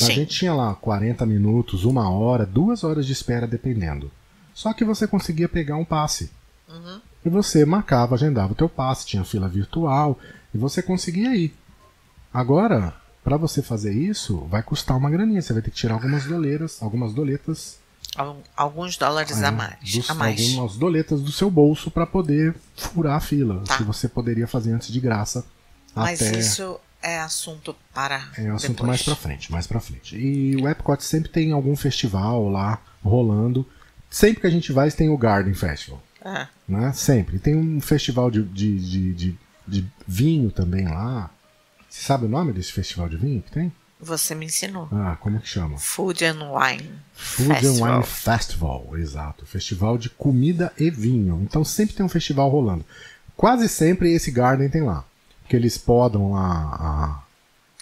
A 0.00 0.04
Sim. 0.04 0.12
gente 0.12 0.38
tinha 0.38 0.54
lá 0.54 0.74
40 0.74 1.24
minutos, 1.26 1.84
uma 1.84 2.08
hora, 2.10 2.44
duas 2.46 2.84
horas 2.84 3.06
de 3.06 3.12
espera, 3.12 3.46
dependendo. 3.46 4.10
Só 4.54 4.72
que 4.72 4.84
você 4.84 5.06
conseguia 5.06 5.48
pegar 5.48 5.76
um 5.76 5.84
passe. 5.84 6.30
Uhum. 6.68 7.00
E 7.24 7.28
você 7.28 7.64
marcava, 7.64 8.14
agendava 8.14 8.52
o 8.52 8.56
teu 8.56 8.68
passe, 8.68 9.06
tinha 9.06 9.24
fila 9.24 9.48
virtual, 9.48 10.18
e 10.54 10.58
você 10.58 10.82
conseguia 10.82 11.34
ir. 11.34 11.54
Agora, 12.32 12.94
para 13.24 13.36
você 13.36 13.62
fazer 13.62 13.92
isso, 13.92 14.38
vai 14.46 14.62
custar 14.62 14.96
uma 14.96 15.10
graninha. 15.10 15.40
Você 15.42 15.52
vai 15.52 15.62
ter 15.62 15.70
que 15.70 15.76
tirar 15.76 15.94
algumas 15.94 16.24
doleiras, 16.24 16.82
algumas 16.82 17.12
doletas 17.12 17.78
Alguns 18.56 18.96
dólares 18.96 19.40
é, 19.40 19.46
a 19.46 19.52
mais. 19.52 19.76
dos- 19.80 20.10
a 20.10 20.14
mais. 20.14 20.40
algumas 20.40 20.76
doletas 20.76 21.20
do 21.22 21.30
seu 21.32 21.50
bolso 21.50 21.90
para 21.90 22.06
poder 22.06 22.54
furar 22.76 23.16
a 23.16 23.20
fila, 23.20 23.62
Tá. 23.66 23.76
que 23.76 23.82
você 23.82 24.08
poderia 24.08 24.46
fazer 24.46 24.72
antes 24.72 24.88
de 24.92 25.00
graça. 25.00 25.44
Mas 25.94 26.20
até 26.22 26.38
isso 26.38 26.78
é 27.02 27.18
assunto 27.20 27.74
para. 27.94 28.16
É 28.36 28.48
assunto 28.50 28.70
depois. 28.72 28.86
mais 28.88 29.02
pra 29.02 29.14
frente, 29.16 29.52
mais 29.52 29.66
pra 29.66 29.80
frente. 29.80 30.16
E 30.16 30.56
o 30.56 30.68
Epcot 30.68 31.02
sempre 31.02 31.30
tem 31.30 31.52
algum 31.52 31.74
festival 31.76 32.48
lá 32.48 32.80
rolando. 33.02 33.66
Sempre 34.10 34.40
que 34.42 34.46
a 34.46 34.50
gente 34.50 34.72
vai, 34.72 34.90
tem 34.90 35.08
o 35.08 35.16
Garden 35.18 35.52
Festival, 35.54 36.02
É. 36.24 36.46
né? 36.68 36.92
Sempre. 36.92 37.38
Tem 37.38 37.56
um 37.56 37.80
festival 37.80 38.30
de, 38.30 38.42
de, 38.44 38.78
de, 38.78 39.14
de, 39.14 39.38
de 39.66 39.86
vinho 40.06 40.50
também 40.50 40.84
lá. 40.86 41.30
Você 41.88 42.02
sabe 42.02 42.26
o 42.26 42.28
nome 42.28 42.52
desse 42.52 42.72
festival 42.72 43.08
de 43.08 43.16
vinho 43.16 43.42
que 43.42 43.50
tem? 43.50 43.72
Você 43.98 44.34
me 44.34 44.46
ensinou. 44.46 44.88
Ah, 44.92 45.16
como 45.20 45.40
que 45.40 45.48
chama? 45.48 45.78
Food 45.78 46.24
and 46.24 46.38
Wine. 46.52 46.90
Food 47.14 47.50
and 47.52 47.54
Festival. 47.60 47.92
Wine 47.94 48.04
Festival, 48.06 48.98
exato. 48.98 49.46
Festival 49.46 49.96
de 49.98 50.10
comida 50.10 50.72
e 50.78 50.90
vinho. 50.90 51.40
Então 51.42 51.64
sempre 51.64 51.94
tem 51.94 52.04
um 52.04 52.08
festival 52.08 52.48
rolando. 52.50 52.84
Quase 53.36 53.68
sempre 53.68 54.12
esse 54.12 54.30
Garden 54.30 54.68
tem 54.68 54.82
lá. 54.82 55.04
Porque 55.42 55.56
eles 55.56 55.78
podam 55.78 56.32
lá 56.32 56.76
a- 56.78 57.22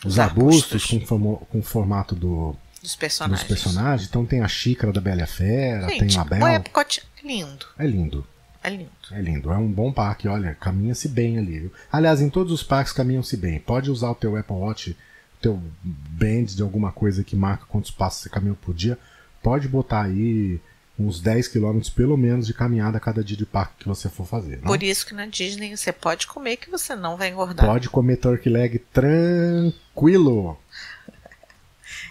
os 0.06 0.12
Os 0.14 0.18
arbustos, 0.18 0.72
arbustos. 0.92 1.08
com, 1.08 1.36
com 1.36 1.58
o 1.58 1.62
formato 1.62 2.14
do, 2.14 2.54
Dos 2.82 2.94
personagens. 2.94 3.40
dos 3.40 3.48
personagens. 3.48 4.08
Então 4.08 4.24
tem 4.24 4.40
a 4.42 4.48
xícara 4.48 4.92
da 4.92 5.00
Bela 5.00 5.26
Fera, 5.26 5.88
Gente, 5.88 6.06
tem 6.14 6.18
a 6.20 6.24
Bel. 6.24 6.42
o 6.44 6.48
Epcot 6.48 7.02
é 7.22 7.26
lindo. 7.26 7.66
É 7.78 7.86
lindo. 7.86 8.26
É 8.62 8.70
lindo. 8.70 8.90
É 9.10 9.20
lindo. 9.20 9.52
É 9.52 9.56
um 9.56 9.70
bom 9.70 9.92
parque, 9.92 10.28
olha, 10.28 10.54
caminha-se 10.60 11.08
bem 11.08 11.38
ali. 11.38 11.70
Aliás, 11.90 12.20
em 12.20 12.30
todos 12.30 12.52
os 12.52 12.62
parques 12.62 12.92
caminham-se 12.92 13.36
bem. 13.36 13.58
Pode 13.58 13.90
usar 13.90 14.10
o 14.10 14.14
teu 14.14 14.36
Apple 14.36 14.56
Watch, 14.56 14.96
teu 15.44 15.60
band 15.82 16.44
de 16.44 16.62
alguma 16.62 16.90
coisa 16.90 17.22
que 17.22 17.36
marca 17.36 17.66
quantos 17.68 17.90
passos 17.90 18.22
você 18.22 18.30
caminha 18.30 18.54
por 18.54 18.74
dia. 18.74 18.98
Pode 19.42 19.68
botar 19.68 20.04
aí 20.04 20.58
uns 20.98 21.20
10 21.20 21.48
km 21.48 21.80
pelo 21.94 22.16
menos 22.16 22.46
de 22.46 22.54
caminhada 22.54 22.96
a 22.96 23.00
cada 23.00 23.22
dia 23.22 23.36
de 23.36 23.44
parque 23.44 23.80
que 23.80 23.88
você 23.88 24.08
for 24.08 24.26
fazer. 24.26 24.60
Por 24.60 24.82
isso 24.82 25.06
que 25.06 25.12
na 25.12 25.26
Disney 25.26 25.76
você 25.76 25.92
pode 25.92 26.26
comer 26.26 26.56
que 26.56 26.70
você 26.70 26.96
não 26.96 27.18
vai 27.18 27.28
engordar. 27.28 27.66
Pode 27.66 27.90
comer 27.90 28.16
turkey 28.16 28.48
leg 28.50 28.78
tranquilo. 28.90 30.58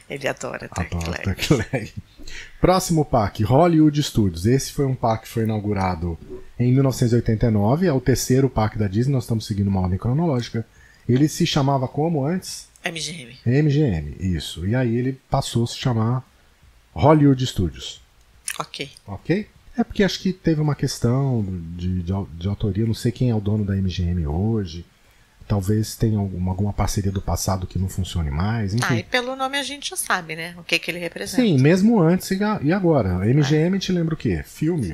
Ele 0.07 0.27
adora 0.27 0.69
turkey 0.69 1.09
leg. 1.09 1.23
turkey 1.23 1.65
leg. 1.71 1.93
Próximo 2.61 3.03
parque, 3.03 3.43
Hollywood 3.43 4.03
Studios. 4.03 4.45
Esse 4.45 4.71
foi 4.71 4.85
um 4.85 4.93
parque 4.93 5.23
que 5.23 5.31
foi 5.31 5.43
inaugurado 5.43 6.19
em 6.59 6.71
1989. 6.71 7.87
É 7.87 7.91
o 7.93 7.99
terceiro 7.99 8.47
parque 8.47 8.77
da 8.77 8.87
Disney. 8.87 9.13
Nós 9.13 9.23
estamos 9.23 9.47
seguindo 9.47 9.69
uma 9.69 9.81
ordem 9.81 9.97
cronológica. 9.97 10.65
Ele 11.09 11.27
se 11.27 11.47
chamava 11.47 11.87
como 11.87 12.25
antes? 12.25 12.71
MGM. 12.85 13.37
MGM, 13.45 14.15
isso. 14.19 14.65
E 14.67 14.75
aí 14.75 14.95
ele 14.95 15.19
passou 15.29 15.63
a 15.63 15.67
se 15.67 15.77
chamar 15.77 16.23
Hollywood 16.93 17.45
Studios. 17.45 18.01
Ok. 18.59 18.89
Ok? 19.07 19.47
É 19.77 19.83
porque 19.83 20.03
acho 20.03 20.19
que 20.19 20.31
teve 20.31 20.61
uma 20.61 20.75
questão 20.75 21.43
de, 21.75 22.03
de, 22.03 22.13
de 22.37 22.47
autoria. 22.47 22.85
Não 22.85 22.93
sei 22.93 23.11
quem 23.11 23.29
é 23.31 23.35
o 23.35 23.39
dono 23.41 23.65
da 23.65 23.75
MGM 23.75 24.27
hoje. 24.27 24.85
Talvez 25.47 25.95
tenha 25.95 26.17
alguma, 26.19 26.51
alguma 26.51 26.71
parceria 26.71 27.11
do 27.11 27.21
passado 27.21 27.65
que 27.67 27.77
não 27.79 27.89
funcione 27.89 28.29
mais. 28.29 28.73
Enfim. 28.73 28.85
Ah, 28.87 28.95
e 28.95 29.03
pelo 29.03 29.35
nome 29.35 29.57
a 29.57 29.63
gente 29.63 29.89
já 29.89 29.95
sabe, 29.95 30.35
né? 30.35 30.53
O 30.57 30.63
que, 30.63 30.77
que 30.79 30.89
ele 30.91 30.99
representa. 30.99 31.41
Sim, 31.41 31.57
mesmo 31.59 31.99
antes 31.99 32.29
e 32.31 32.71
agora. 32.71 33.17
A 33.17 33.25
MGM 33.25 33.77
te 33.79 33.91
lembra 33.91 34.13
o 34.13 34.17
quê? 34.17 34.43
Filme. 34.45 34.93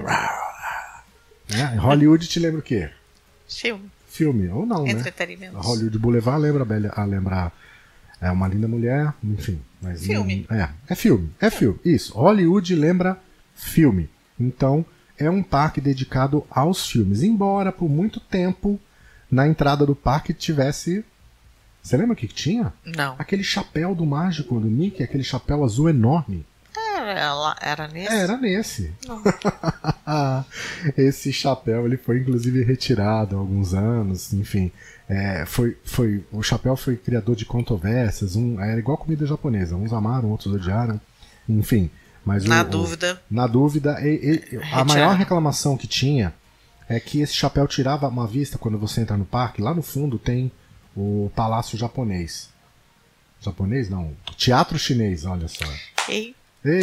Né? 1.49 1.75
Hollywood 1.79 2.27
te 2.27 2.39
lembra 2.39 2.59
o 2.59 2.63
quê? 2.63 2.89
Filme. 3.47 3.89
Filme, 4.07 4.47
ou 4.49 4.65
não, 4.65 4.83
né? 4.85 4.91
Entretenimento. 4.91 5.57
A 5.57 5.61
Hollywood 5.61 5.97
Boulevard 5.99 6.41
lembra 6.41 6.63
a, 6.63 6.65
Bela- 6.65 6.93
a 6.95 7.05
lembrar 7.05 7.53
é 8.21 8.29
uma 8.31 8.47
linda 8.47 8.67
mulher, 8.67 9.13
enfim. 9.23 9.59
Mas 9.81 10.05
Filme. 10.05 10.45
não- 10.49 10.57
é, 10.57 10.69
é 10.89 10.95
filme, 10.95 11.29
é 11.39 11.49
filme. 11.49 11.79
Isso. 11.85 12.13
Hollywood 12.13 12.75
lembra 12.75 13.17
filme. 13.55 14.09
Então, 14.39 14.85
é 15.17 15.29
um 15.29 15.41
parque 15.43 15.79
dedicado 15.81 16.45
aos 16.49 16.89
filmes. 16.89 17.23
Embora 17.23 17.71
por 17.71 17.89
muito 17.89 18.19
tempo 18.19 18.79
na 19.31 19.47
entrada 19.47 19.85
do 19.85 19.95
parque 19.95 20.33
tivesse. 20.33 21.03
Você 21.81 21.95
lembra 21.95 22.13
o 22.13 22.15
que, 22.15 22.27
que 22.27 22.33
tinha? 22.33 22.73
Não. 22.85 23.15
Aquele 23.17 23.43
chapéu 23.43 23.95
do 23.95 24.05
mágico 24.05 24.59
do 24.59 24.67
Mickey, 24.67 25.01
aquele 25.01 25.23
chapéu 25.23 25.63
azul 25.63 25.89
enorme. 25.89 26.45
É, 27.09 27.13
era, 27.13 27.55
era 27.61 27.87
nesse? 27.87 28.13
Era 28.13 28.37
nesse. 28.37 28.93
Esse 30.95 31.33
chapéu 31.33 31.85
ele 31.85 31.97
foi 31.97 32.19
inclusive 32.19 32.63
retirado 32.63 33.35
há 33.35 33.39
alguns 33.39 33.73
anos, 33.73 34.33
enfim. 34.33 34.71
É, 35.07 35.43
foi, 35.45 35.75
foi, 35.83 36.23
o 36.31 36.43
chapéu 36.43 36.75
foi 36.75 36.95
criador 36.95 37.35
de 37.35 37.45
controvérsias, 37.45 38.35
um, 38.35 38.61
era 38.61 38.77
igual 38.79 38.97
comida 38.97 39.25
japonesa, 39.25 39.75
uns 39.75 39.91
amaram, 39.91 40.29
outros 40.29 40.53
odiaram, 40.53 41.01
enfim. 41.47 41.89
Mas 42.23 42.45
na 42.45 42.61
o, 42.61 42.65
dúvida. 42.65 43.19
O, 43.29 43.33
na 43.33 43.47
dúvida, 43.47 43.97
e, 44.01 44.43
e, 44.51 44.59
a 44.71 44.85
maior 44.85 45.15
reclamação 45.15 45.75
que 45.75 45.87
tinha 45.87 46.33
é 46.87 46.99
que 46.99 47.21
esse 47.21 47.33
chapéu 47.33 47.67
tirava 47.67 48.07
uma 48.07 48.27
vista 48.27 48.57
quando 48.57 48.77
você 48.77 49.01
entra 49.01 49.17
no 49.17 49.25
parque. 49.25 49.61
Lá 49.61 49.73
no 49.73 49.81
fundo 49.81 50.19
tem 50.19 50.51
o 50.95 51.31
Palácio 51.35 51.77
Japonês. 51.77 52.49
Japonês 53.41 53.89
não, 53.89 54.15
Teatro 54.37 54.77
Chinês, 54.77 55.25
olha 55.25 55.47
só. 55.47 55.65
Eita. 56.07 56.38
Ei, 56.63 56.81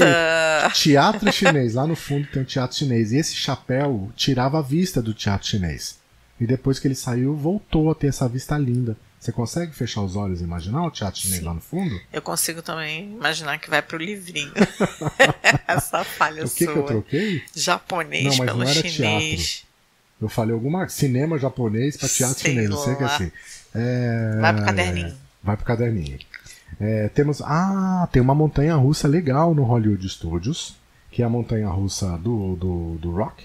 teatro 0.72 1.30
chinês, 1.30 1.74
lá 1.74 1.86
no 1.86 1.94
fundo 1.94 2.26
tem 2.28 2.42
o 2.42 2.46
teatro 2.46 2.76
chinês. 2.76 3.12
E 3.12 3.18
esse 3.18 3.34
chapéu 3.34 4.10
tirava 4.16 4.58
a 4.58 4.62
vista 4.62 5.02
do 5.02 5.12
teatro 5.12 5.46
chinês. 5.46 5.98
E 6.40 6.46
depois 6.46 6.78
que 6.78 6.86
ele 6.86 6.94
saiu, 6.94 7.34
voltou 7.34 7.90
a 7.90 7.94
ter 7.94 8.08
essa 8.08 8.28
vista 8.28 8.56
linda. 8.56 8.96
Você 9.18 9.32
consegue 9.32 9.74
fechar 9.74 10.02
os 10.02 10.14
olhos 10.14 10.40
e 10.40 10.44
imaginar 10.44 10.86
o 10.86 10.90
teatro 10.90 11.20
chinês 11.20 11.40
Sim. 11.40 11.46
lá 11.46 11.54
no 11.54 11.60
fundo? 11.60 12.00
Eu 12.12 12.22
consigo 12.22 12.62
também 12.62 13.12
imaginar 13.12 13.58
que 13.58 13.68
vai 13.68 13.82
pro 13.82 13.98
livrinho. 13.98 14.52
essa 15.66 16.04
falha 16.04 16.44
o 16.44 16.50
que 16.50 16.64
sua. 16.64 16.72
que 16.72 16.78
eu 16.78 16.82
troquei? 16.84 17.42
Japonês 17.54 18.24
não, 18.24 18.36
mas 18.36 18.46
pelo 18.46 18.58
não 18.58 18.70
era 18.70 18.88
chinês. 18.88 19.46
Teatro. 19.46 19.66
Eu 20.20 20.28
falei 20.28 20.54
alguma 20.54 20.88
cinema 20.88 21.38
japonês 21.38 21.96
para 21.96 22.08
teatro 22.08 22.38
Sei 22.38 22.52
chinês, 22.52 22.70
não 22.70 22.78
sei 22.78 22.92
o 22.92 22.96
que 22.96 23.02
lá. 23.02 23.14
assim. 23.14 23.32
É... 23.74 24.38
Vai 24.40 24.54
pro 24.54 24.64
caderninho. 24.64 25.16
Vai 25.42 25.56
pro 25.56 25.66
caderninho. 25.66 26.18
É, 26.80 27.08
temos. 27.08 27.40
Ah, 27.42 28.08
tem 28.12 28.20
uma 28.20 28.34
montanha 28.34 28.74
russa 28.74 29.08
legal 29.08 29.54
no 29.54 29.62
Hollywood 29.62 30.08
Studios, 30.08 30.76
que 31.10 31.22
é 31.22 31.24
a 31.24 31.28
montanha 31.28 31.68
russa 31.68 32.18
do, 32.18 32.56
do, 32.56 32.98
do 33.00 33.10
Rock, 33.12 33.44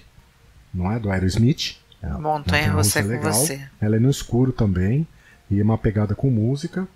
não 0.72 0.90
é? 0.92 0.98
Do 0.98 1.10
Aerosmith. 1.10 1.76
É, 2.02 2.08
montanha 2.08 2.72
russa 2.72 3.00
é 3.00 3.02
com 3.02 3.20
você. 3.20 3.60
Ela 3.80 3.96
é 3.96 3.98
no 3.98 4.10
escuro 4.10 4.52
também, 4.52 5.06
e 5.50 5.60
é 5.60 5.62
uma 5.62 5.78
pegada 5.78 6.14
com 6.14 6.30
música. 6.30 6.86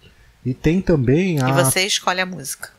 E 0.45 0.53
tem 0.53 0.81
também 0.81 1.41
a. 1.43 1.49
E 1.49 1.53
você 1.53 1.87
escolhe 1.87 2.21
a 2.21 2.27
música. 2.27 2.76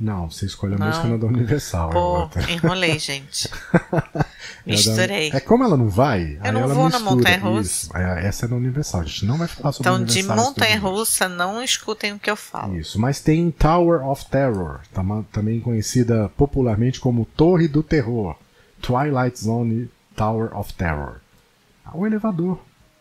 Não, 0.00 0.30
você 0.30 0.46
escolhe 0.46 0.74
a 0.74 0.78
Não. 0.78 0.86
música 0.86 1.06
na 1.08 1.16
da 1.18 1.26
Universal. 1.26 1.90
Pô, 1.90 2.30
é 2.34 2.52
enrolei, 2.54 2.98
gente. 2.98 3.50
da- 3.92 4.24
Misturei. 4.64 5.30
É 5.30 5.40
como 5.40 5.62
ela 5.62 5.76
não 5.76 5.90
vai. 5.90 6.38
aí 6.40 6.50
não 6.52 6.62
ela 6.62 6.72
vou 6.74 6.88
na 6.88 6.98
mistura. 6.98 7.16
montanha-russa. 7.16 7.86
Isso. 7.86 7.96
É, 7.96 8.26
Essa 8.26 8.46
é 8.46 8.48
na 8.48 8.56
Universal. 8.56 9.00
A 9.02 9.04
gente 9.04 9.26
não 9.26 9.36
vai 9.36 9.46
falar 9.46 9.72
sobre 9.72 9.90
Então, 9.92 10.02
de 10.04 10.12
Studios. 10.22 10.36
montanha-russa, 10.36 11.28
não 11.28 11.62
escutem 11.62 12.12
o 12.14 12.18
que 12.18 12.30
eu 12.30 12.36
falo. 12.36 12.78
Isso, 12.78 12.98
mas 12.98 13.20
tem 13.20 13.50
Tower 13.50 14.02
of 14.08 14.24
Terror, 14.30 14.80
tama- 14.92 15.24
também 15.30 15.60
conhecida 15.60 16.30
popularmente 16.36 16.98
como 16.98 17.26
Torre 17.36 17.68
do 17.68 17.82
Terror, 17.82 18.36
Twilight 18.80 19.38
Zone 19.38 19.90
Tower 20.16 20.56
of 20.56 20.72
Terror. 20.74 21.16
O 21.92 22.06
elevador. 22.06 22.58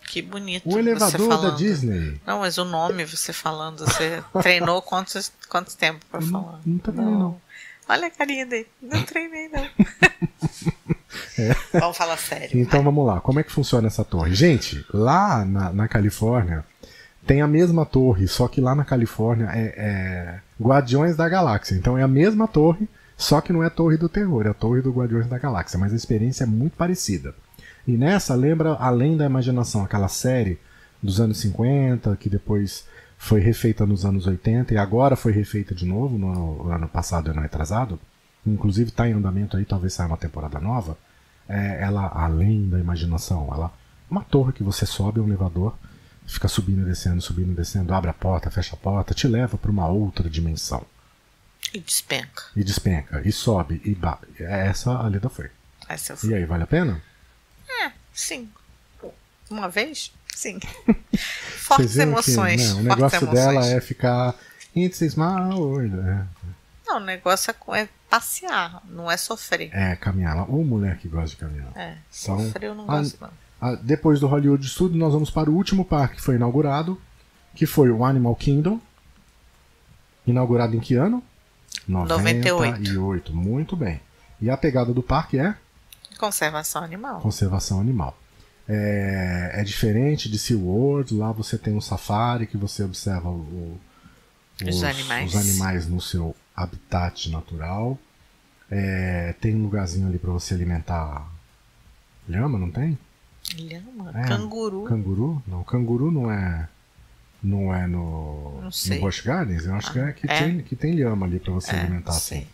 Que 0.07 0.21
bonito. 0.21 0.67
O 0.67 0.79
elevador 0.79 1.41
da. 1.41 1.49
Disney. 1.51 2.19
Não, 2.25 2.39
mas 2.39 2.57
o 2.57 2.65
nome, 2.65 3.05
você 3.05 3.31
falando, 3.31 3.85
você 3.85 4.23
treinou 4.41 4.81
quantos, 4.81 5.31
quanto 5.47 5.75
tempo 5.77 5.99
Não- 6.13 6.21
falar? 6.21 6.59
não 6.65 6.77
treinei, 6.79 7.05
não. 7.05 7.41
Olha 7.87 8.07
a 8.07 8.11
carinha 8.11 8.45
dele. 8.45 8.67
Não 8.81 9.03
treinei, 9.03 9.49
não. 9.49 9.67
Vamos 11.79 11.97
falar 11.97 12.17
sério. 12.17 12.57
É. 12.57 12.61
Então 12.61 12.83
vamos 12.83 13.05
lá, 13.05 13.19
como 13.21 13.39
é 13.39 13.43
que 13.43 13.51
funciona 13.51 13.87
essa 13.87 14.03
torre? 14.03 14.33
Gente, 14.35 14.85
lá 14.93 15.45
na, 15.45 15.71
na 15.71 15.87
Califórnia 15.87 16.63
tem 17.25 17.41
a 17.41 17.47
mesma 17.47 17.85
torre, 17.85 18.27
só 18.27 18.47
que 18.47 18.59
lá 18.61 18.75
na 18.75 18.83
Califórnia 18.83 19.49
é, 19.53 19.73
é 19.77 20.39
Guardiões 20.61 21.15
da 21.15 21.27
Galáxia. 21.29 21.75
Então 21.75 21.97
é 21.97 22.03
a 22.03 22.07
mesma 22.07 22.47
torre, 22.47 22.87
só 23.17 23.41
que 23.41 23.53
não 23.53 23.63
é 23.63 23.67
a 23.67 23.71
Torre 23.71 23.97
do 23.97 24.09
Terror, 24.09 24.45
é 24.45 24.49
a 24.49 24.53
Torre 24.53 24.81
do 24.81 24.91
Guardiões 24.91 25.27
da 25.27 25.37
Galáxia, 25.37 25.79
mas 25.79 25.93
a 25.93 25.95
experiência 25.95 26.43
é 26.43 26.47
muito 26.47 26.75
parecida. 26.77 27.33
E 27.89 27.97
nessa 27.97 28.35
lembra, 28.35 28.73
além 28.73 29.17
da 29.17 29.25
imaginação, 29.25 29.83
aquela 29.83 30.07
série 30.07 30.59
dos 31.01 31.19
anos 31.19 31.39
50, 31.39 32.15
que 32.17 32.29
depois 32.29 32.85
foi 33.17 33.39
refeita 33.39 33.83
nos 33.83 34.05
anos 34.05 34.27
80 34.27 34.75
e 34.75 34.77
agora 34.77 35.15
foi 35.15 35.31
refeita 35.31 35.73
de 35.73 35.87
novo 35.87 36.15
no, 36.15 36.65
no 36.65 36.71
ano 36.71 36.87
passado 36.87 37.27
e 37.27 37.31
ano 37.31 37.41
retrasado. 37.41 37.99
Inclusive 38.45 38.91
está 38.91 39.09
em 39.09 39.13
andamento 39.13 39.57
aí, 39.57 39.65
talvez 39.65 39.93
saia 39.93 40.05
uma 40.05 40.17
temporada 40.17 40.59
nova. 40.59 40.95
É, 41.47 41.81
ela, 41.81 42.11
além 42.13 42.69
da 42.69 42.77
imaginação, 42.77 43.49
ela 43.51 43.73
uma 44.07 44.23
torre 44.23 44.53
que 44.53 44.61
você 44.61 44.85
sobe, 44.85 45.19
um 45.19 45.25
elevador, 45.25 45.75
fica 46.27 46.47
subindo 46.47 46.83
e 46.83 46.85
descendo, 46.85 47.19
subindo 47.23 47.53
e 47.53 47.55
descendo, 47.55 47.91
abre 47.91 48.11
a 48.11 48.13
porta, 48.13 48.51
fecha 48.51 48.75
a 48.75 48.77
porta, 48.77 49.15
te 49.15 49.27
leva 49.27 49.57
para 49.57 49.71
uma 49.71 49.87
outra 49.87 50.29
dimensão. 50.29 50.85
E 51.73 51.79
despenca. 51.79 52.43
E 52.55 52.63
despenca, 52.63 53.23
e 53.25 53.31
sobe, 53.31 53.81
e 53.83 53.95
ba... 53.95 54.19
Essa 54.37 54.91
a 54.91 55.07
Leda 55.07 55.27
foi. 55.27 55.49
Essa 55.87 56.13
eu 56.13 56.29
E 56.29 56.35
aí, 56.35 56.45
vale 56.45 56.65
a 56.65 56.67
pena? 56.67 57.08
É, 57.69 57.91
sim. 58.13 58.49
Uma 59.49 59.67
vez? 59.69 60.11
Sim. 60.35 60.59
Fortes 61.57 61.97
emoções. 61.97 62.61
Que, 62.61 62.67
né, 62.67 62.73
o 62.73 62.75
fortes 62.75 62.85
negócio 62.97 63.17
emoções. 63.17 63.33
dela 63.33 63.65
é 63.67 63.81
ficar. 63.81 64.35
It's 64.75 65.01
a 65.01 65.05
smile 65.05 65.53
world", 65.55 65.95
é. 65.99 66.23
Não, 66.87 66.97
o 66.97 66.99
negócio 66.99 67.51
é 67.51 67.77
é 67.81 67.89
passear, 68.09 68.81
não 68.89 69.09
é 69.11 69.17
sofrer. 69.17 69.69
É, 69.73 69.95
caminhar. 69.95 70.49
Ô 70.49 70.63
mulher 70.63 70.97
que 70.97 71.07
gosta 71.07 71.29
de 71.29 71.35
caminhar. 71.37 71.71
É, 71.75 71.95
Então, 72.23 72.39
sofrer 72.39 72.63
eu 72.63 72.75
não 72.75 72.83
a- 72.89 72.99
gosto, 72.99 73.17
não. 73.21 73.29
Ah, 73.61 73.75
depois 73.75 74.19
do 74.19 74.27
Hollywood 74.27 74.65
Studio, 74.67 74.97
nós 74.97 75.11
vamos 75.13 75.29
para 75.29 75.49
o 75.49 75.53
último 75.55 75.83
parque 75.83 76.15
que 76.15 76.21
foi 76.21 76.35
inaugurado, 76.35 76.99
que 77.53 77.65
foi 77.65 77.91
o 77.91 78.03
Animal 78.05 78.35
Kingdom. 78.35 78.79
Inaugurado 80.25 80.75
em 80.75 80.79
que 80.79 80.95
ano? 80.95 81.23
98. 81.87 82.77
98. 82.79 83.33
Muito 83.35 83.75
bem. 83.75 83.99
E 84.41 84.49
a 84.49 84.55
pegada 84.57 84.93
do 84.93 85.03
parque 85.03 85.37
é 85.39 85.55
Conservação 86.19 86.83
animal. 86.83 87.19
conservação 87.21 87.79
animal. 87.79 88.15
É, 88.67 89.51
é 89.55 89.63
diferente 89.63 90.29
de 90.29 90.37
SeaWorld, 90.37 91.15
lá 91.15 91.31
você 91.31 91.57
tem 91.57 91.73
um 91.73 91.81
safari 91.81 92.45
que 92.45 92.57
você 92.57 92.83
observa 92.83 93.29
o- 93.29 93.79
Os 94.63 94.83
animais. 94.83 95.33
os 95.33 95.35
animais 95.39 95.87
no 95.87 95.99
seu 96.01 96.35
habitat 96.55 97.29
natural. 97.31 97.97
É, 98.69 99.33
tem 99.41 99.55
um 99.55 99.63
lugarzinho 99.63 100.07
ali 100.07 100.19
para 100.19 100.31
você 100.31 100.53
alimentar 100.53 101.25
lhama, 102.27 102.59
não 102.59 102.69
tem? 102.69 102.95
Lhama, 103.57 104.11
É, 104.13 104.27
canguru. 104.27 104.83
Canguru? 104.83 105.41
Não, 105.47 105.63
canguru 105.63 106.11
não 106.11 106.31
é. 106.31 106.67
Não 107.41 107.73
é 107.73 107.87
no. 107.87 108.59
Não. 108.61 108.69
No 108.69 108.99
Busch 109.01 109.21
Gardens? 109.23 109.65
Eu 109.65 109.73
acho 109.73 109.91
que 109.93 109.99
é 109.99 110.11
que, 110.11 110.29
é? 110.29 110.39
Tem, 110.43 110.61
que 110.61 110.75
tem 110.75 110.93
lhama 110.93 111.25
ali 111.25 111.39
para 111.39 111.53
você 111.53 111.71
É, 111.73 111.79
alimentar 111.79 112.11
não 112.11 112.17
assim. 112.17 112.45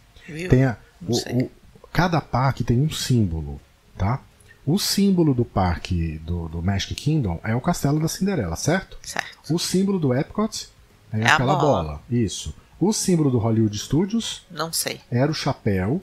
Tem 0.47 0.63
a- 0.63 0.78
o- 1.01 1.51
cada 1.95 2.19
parque 2.19 2.63
tem 2.63 2.81
um 2.81 2.89
símbolo, 2.89 3.60
tá? 3.97 4.21
O 4.65 4.77
símbolo 4.77 5.34
do 5.34 5.45
parque 5.45 6.17
do, 6.25 6.49
do 6.49 6.62
Magic 6.62 6.93
Kingdom 6.95 7.39
é 7.43 7.55
o 7.55 7.62
Castelo 7.62 7.99
da 7.99 8.08
Cinderela, 8.08 8.55
certo? 8.55 8.97
Certo. 9.01 9.53
O 9.53 9.58
símbolo 9.58 9.97
do 9.99 10.13
Epcot 10.13 10.67
é, 11.13 11.21
É 11.21 11.25
aquela 11.27 11.55
bola. 11.55 11.84
bola. 11.84 12.01
Isso. 12.10 12.53
O 12.79 12.91
símbolo 12.91 13.31
do 13.31 13.38
Hollywood 13.38 13.77
Studios 13.77 14.45
Não 14.51 14.73
sei. 14.73 14.99
era 15.10 15.31
o 15.31 15.36
chapéu. 15.36 16.01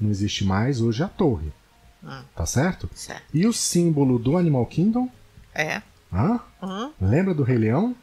Não 0.00 0.08
existe 0.10 0.44
mais, 0.44 0.80
hoje 0.80 1.02
é 1.02 1.04
a 1.04 1.08
torre. 1.08 1.52
Hum. 2.02 2.22
Tá 2.34 2.46
certo? 2.46 2.88
Certo. 2.94 3.22
E 3.34 3.46
o 3.46 3.52
símbolo 3.52 4.18
do 4.18 4.38
Animal 4.38 4.64
Kingdom? 4.66 5.10
É. 5.54 5.82
Hã? 6.12 6.40
Hum? 6.62 6.92
Lembra 7.00 7.34
do 7.34 7.42
Rei 7.42 7.58
Leão? 7.58 7.94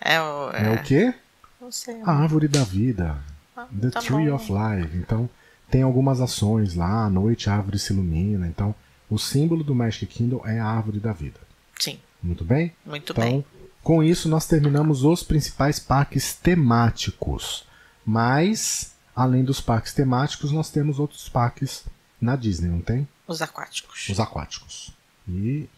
É 0.00 0.20
o. 0.20 0.50
É, 0.52 0.66
É, 0.68 0.74
o 0.74 0.82
quê? 0.84 1.12
Não 1.60 1.72
sei. 1.72 2.00
A 2.04 2.12
árvore 2.12 2.46
da 2.46 2.62
vida. 2.62 3.16
Ah, 3.56 3.66
The 3.80 3.90
tá 3.90 4.00
Tree 4.00 4.28
bom. 4.28 4.34
of 4.36 4.52
Life. 4.52 4.96
Então, 4.96 5.28
tem 5.70 5.82
algumas 5.82 6.20
ações 6.20 6.74
lá, 6.74 7.04
à 7.06 7.10
noite 7.10 7.48
a 7.48 7.54
árvore 7.54 7.78
se 7.78 7.92
ilumina. 7.92 8.46
Então, 8.46 8.74
o 9.08 9.18
símbolo 9.18 9.62
do 9.64 9.74
Magic 9.74 10.06
Kingdom 10.06 10.42
é 10.46 10.58
a 10.60 10.66
árvore 10.66 10.98
da 11.00 11.12
vida. 11.12 11.40
Sim, 11.78 11.98
Muito 12.22 12.44
bem? 12.44 12.72
muito 12.84 13.12
Então, 13.12 13.24
bem. 13.24 13.44
com 13.82 14.02
isso, 14.02 14.28
nós 14.28 14.46
terminamos 14.46 15.04
os 15.04 15.22
principais 15.22 15.78
parques 15.78 16.34
temáticos. 16.34 17.64
Mas, 18.04 18.94
além 19.14 19.44
dos 19.44 19.60
parques 19.60 19.94
temáticos, 19.94 20.52
nós 20.52 20.70
temos 20.70 20.98
outros 20.98 21.28
parques 21.28 21.84
na 22.20 22.36
Disney, 22.36 22.68
não 22.68 22.80
tem? 22.80 23.08
Os 23.26 23.40
aquáticos. 23.40 24.08
Os 24.08 24.20
aquáticos. 24.20 24.92
E 25.28 25.68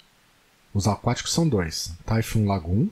os 0.75 0.89
aquáticos 0.89 1.33
são 1.33 1.49
dois. 1.49 1.93
Typhoon 2.07 2.47
Lagoon, 2.47 2.89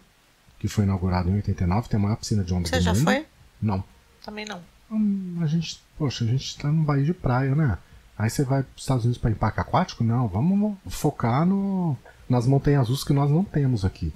que 0.58 0.68
foi 0.68 0.84
inaugurado 0.84 1.30
em 1.30 1.36
89, 1.36 1.88
tem 1.88 1.98
a 1.98 2.02
maior 2.02 2.16
piscina 2.16 2.44
de 2.44 2.52
onda 2.52 2.68
Você 2.68 2.76
do 2.76 2.82
já 2.82 2.92
mundo. 2.92 3.04
foi? 3.04 3.26
Não. 3.60 3.82
Também 4.24 4.44
não. 4.44 4.60
Hum, 4.90 5.38
a 5.40 5.46
gente, 5.46 5.80
poxa, 5.96 6.24
a 6.24 6.26
gente 6.26 6.58
tá 6.58 6.70
num 6.70 6.84
país 6.84 7.06
de 7.06 7.14
praia, 7.14 7.54
né? 7.54 7.78
Aí 8.18 8.28
você 8.28 8.44
vai 8.44 8.62
para 8.62 8.76
os 8.76 8.82
Estados 8.82 9.04
Unidos 9.04 9.20
para 9.20 9.30
ir 9.30 9.34
em 9.34 9.36
parque 9.36 9.60
aquático? 9.60 10.04
Não, 10.04 10.28
vamos 10.28 10.76
focar 10.88 11.46
no, 11.46 11.96
nas 12.28 12.46
montanhas 12.46 12.88
russas 12.88 13.04
que 13.04 13.12
nós 13.12 13.30
não 13.30 13.44
temos 13.44 13.84
aqui. 13.84 14.12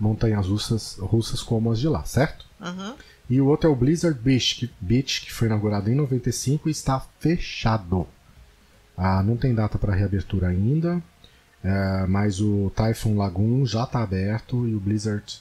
Montanhas 0.00 0.46
russas, 0.46 0.96
russas 0.98 1.42
como 1.42 1.70
as 1.70 1.78
de 1.78 1.88
lá, 1.88 2.04
certo? 2.04 2.46
Uhum. 2.60 2.94
E 3.28 3.40
o 3.40 3.46
outro 3.46 3.68
é 3.68 3.72
o 3.72 3.76
Blizzard 3.76 4.18
Beach 4.18 4.56
que, 4.56 4.72
Beach, 4.80 5.20
que 5.20 5.32
foi 5.32 5.48
inaugurado 5.48 5.90
em 5.90 5.94
95 5.94 6.68
e 6.68 6.72
está 6.72 7.00
fechado. 7.20 8.06
Ah, 8.96 9.22
não 9.22 9.36
tem 9.36 9.54
data 9.54 9.78
para 9.78 9.94
reabertura 9.94 10.48
ainda, 10.48 11.02
é, 11.62 12.06
mas 12.06 12.40
o 12.40 12.70
Typhoon 12.74 13.16
Lagoon 13.16 13.66
já 13.66 13.84
está 13.84 14.02
aberto 14.02 14.66
e 14.66 14.74
o 14.74 14.80
Blizzard 14.80 15.40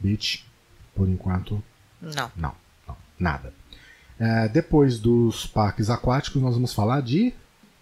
Beach, 0.00 0.44
por 0.94 1.08
enquanto, 1.08 1.62
Não. 2.02 2.30
não, 2.36 2.52
não 2.88 2.96
nada. 3.18 3.54
É, 4.20 4.48
depois 4.48 4.98
dos 4.98 5.46
parques 5.46 5.88
aquáticos, 5.88 6.40
nós 6.42 6.54
vamos 6.54 6.74
falar 6.74 7.00
de. 7.00 7.32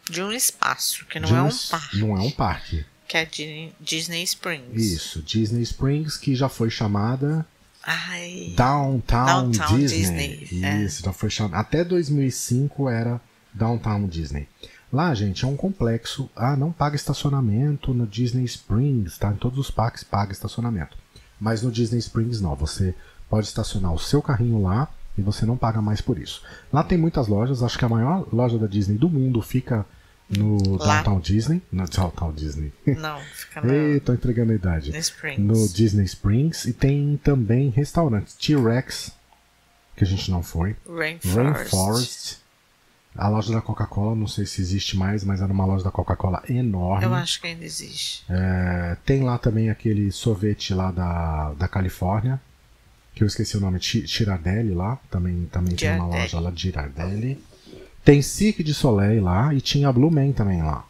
De 0.08 0.22
um 0.22 0.30
espaço, 0.32 1.04
que 1.06 1.18
não 1.20 1.28
de 1.28 1.34
é 1.34 1.42
um 1.42 1.50
parque. 1.70 1.98
Não 1.98 2.16
é 2.16 2.20
um 2.20 2.30
parque. 2.30 2.86
Que 3.08 3.16
é 3.18 3.24
Di- 3.24 3.72
Disney 3.80 4.22
Springs. 4.22 4.80
Isso, 4.80 5.20
Disney 5.20 5.62
Springs, 5.62 6.16
que 6.16 6.34
já 6.36 6.48
foi 6.48 6.70
chamada 6.70 7.44
Ai. 7.82 8.52
Downtown, 8.56 9.50
Downtown 9.50 9.78
Disney. 9.78 10.36
Disney, 10.36 10.64
é. 10.64 10.82
Isso, 10.84 11.02
já 11.04 11.12
foi 11.12 11.28
chamada. 11.28 11.56
Até 11.60 11.82
2005 11.84 12.88
era 12.88 13.20
Downtown 13.52 14.06
Disney. 14.06 14.46
Lá, 14.92 15.12
gente, 15.14 15.44
é 15.44 15.48
um 15.48 15.56
complexo. 15.56 16.30
Ah, 16.36 16.56
não 16.56 16.70
paga 16.72 16.96
estacionamento 16.96 17.92
no 17.92 18.06
Disney 18.06 18.44
Springs, 18.44 19.18
tá? 19.18 19.32
Em 19.32 19.36
todos 19.36 19.58
os 19.58 19.70
parques 19.70 20.04
paga 20.04 20.32
estacionamento. 20.32 20.96
Mas 21.40 21.62
no 21.62 21.70
Disney 21.72 21.98
Springs 21.98 22.40
não. 22.40 22.54
Você 22.56 22.94
pode 23.28 23.46
estacionar 23.46 23.92
o 23.92 23.98
seu 23.98 24.22
carrinho 24.22 24.62
lá 24.62 24.88
e 25.18 25.22
você 25.22 25.44
não 25.44 25.56
paga 25.56 25.82
mais 25.82 26.00
por 26.00 26.16
isso. 26.18 26.42
Lá 26.72 26.84
tem 26.84 26.96
muitas 26.96 27.26
lojas. 27.26 27.62
Acho 27.62 27.76
que 27.76 27.84
a 27.84 27.88
maior 27.88 28.26
loja 28.32 28.56
da 28.56 28.66
Disney 28.66 28.96
do 28.96 29.10
mundo 29.10 29.42
fica 29.42 29.84
no 30.30 30.76
Lá? 30.78 31.02
Downtown 31.02 31.20
Disney. 31.20 31.62
No 31.72 31.86
Downtown 31.88 32.32
Disney. 32.32 32.72
Não, 32.86 33.18
fica 33.20 33.60
no, 33.66 33.72
Ei, 33.72 33.98
tô 33.98 34.12
entregando 34.12 34.52
a 34.52 34.54
idade 34.54 34.96
Springs. 34.96 35.38
no 35.42 35.68
Disney 35.68 36.04
Springs 36.04 36.64
e 36.66 36.72
tem 36.72 37.18
também 37.22 37.70
restaurantes 37.70 38.34
T-Rex 38.34 39.12
que 39.96 40.04
a 40.04 40.06
gente 40.06 40.30
não 40.30 40.44
foi 40.44 40.76
Rainforest. 40.86 41.36
Rainforest 41.36 42.48
a 43.16 43.28
loja 43.28 43.52
da 43.52 43.60
Coca-Cola 43.60 44.14
não 44.14 44.28
sei 44.28 44.46
se 44.46 44.60
existe 44.60 44.96
mais 44.96 45.24
mas 45.24 45.40
era 45.40 45.52
uma 45.52 45.64
loja 45.64 45.82
da 45.82 45.90
Coca-Cola 45.90 46.40
enorme 46.48 47.04
Eu 47.04 47.12
acho 47.14 47.40
que 47.40 47.48
ainda 47.48 47.64
existe. 47.64 48.24
É, 48.28 48.96
tem 49.04 49.24
lá 49.24 49.36
também 49.38 49.70
aquele 49.70 50.12
sorvete 50.12 50.72
lá 50.72 50.92
da, 50.92 51.52
da 51.54 51.66
Califórnia 51.66 52.40
que 53.18 53.24
eu 53.24 53.26
esqueci 53.26 53.56
o 53.56 53.60
nome 53.60 53.78
Girardelli 53.80 54.72
lá 54.74 54.96
também 55.10 55.46
também 55.52 55.74
tem 55.76 55.90
uma 55.96 56.06
loja 56.06 56.38
lá 56.40 56.50
de 56.50 56.62
Girardelli 56.62 57.42
tem 58.04 58.22
Cirque 58.22 58.62
de 58.62 58.72
Soleil 58.72 59.22
lá 59.22 59.52
e 59.52 59.60
tinha 59.60 59.88
a 59.88 59.92
Blue 59.92 60.10
Man 60.10 60.32
também 60.32 60.62
lá 60.62 60.84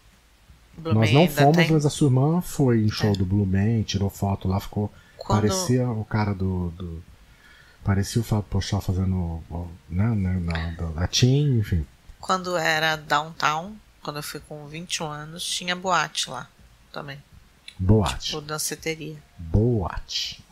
Blue 0.77 0.95
nós 0.95 1.11
Man 1.13 1.21
não 1.21 1.29
fomos, 1.29 1.57
tem. 1.57 1.71
mas 1.73 1.85
a 1.87 1.91
sua 1.91 2.07
irmã 2.09 2.41
foi 2.41 2.83
em 2.85 2.91
show 2.91 3.11
É. 3.11 3.17
do 3.17 3.25
Blue 3.27 3.45
Man, 3.45 3.83
tirou 3.83 4.09
foto 4.09 4.47
lá, 4.47 4.61
ficou. 4.61 4.93
Quando- 5.17 5.41
Parecia 5.41 5.89
o 5.91 6.05
cara 6.05 6.33
do. 6.33 6.71
do- 6.77 7.03
parecia 7.83 8.21
o 8.23 8.25
Fábio 8.25 8.45
Pochá 8.49 8.81
fazendo. 8.81 9.43
Né, 9.91 10.07
né, 10.15 10.39
na, 10.41 10.71
da- 10.91 11.09
Tim, 11.09 11.59
enfim. 11.59 11.85
Quando 12.21 12.57
era 12.57 12.95
downtown, 12.95 13.75
quando 14.05 14.19
eu 14.19 14.23
fui 14.23 14.39
com 14.39 14.69
21 14.69 15.07
anos, 15.07 15.45
tinha 15.45 15.75
boate 15.75 16.31
lá 16.31 16.49
também. 16.93 17.19
Boate. 17.77 18.37
Ou 18.37 18.41
danceteria. 18.41 19.17
Boate. 19.37 20.45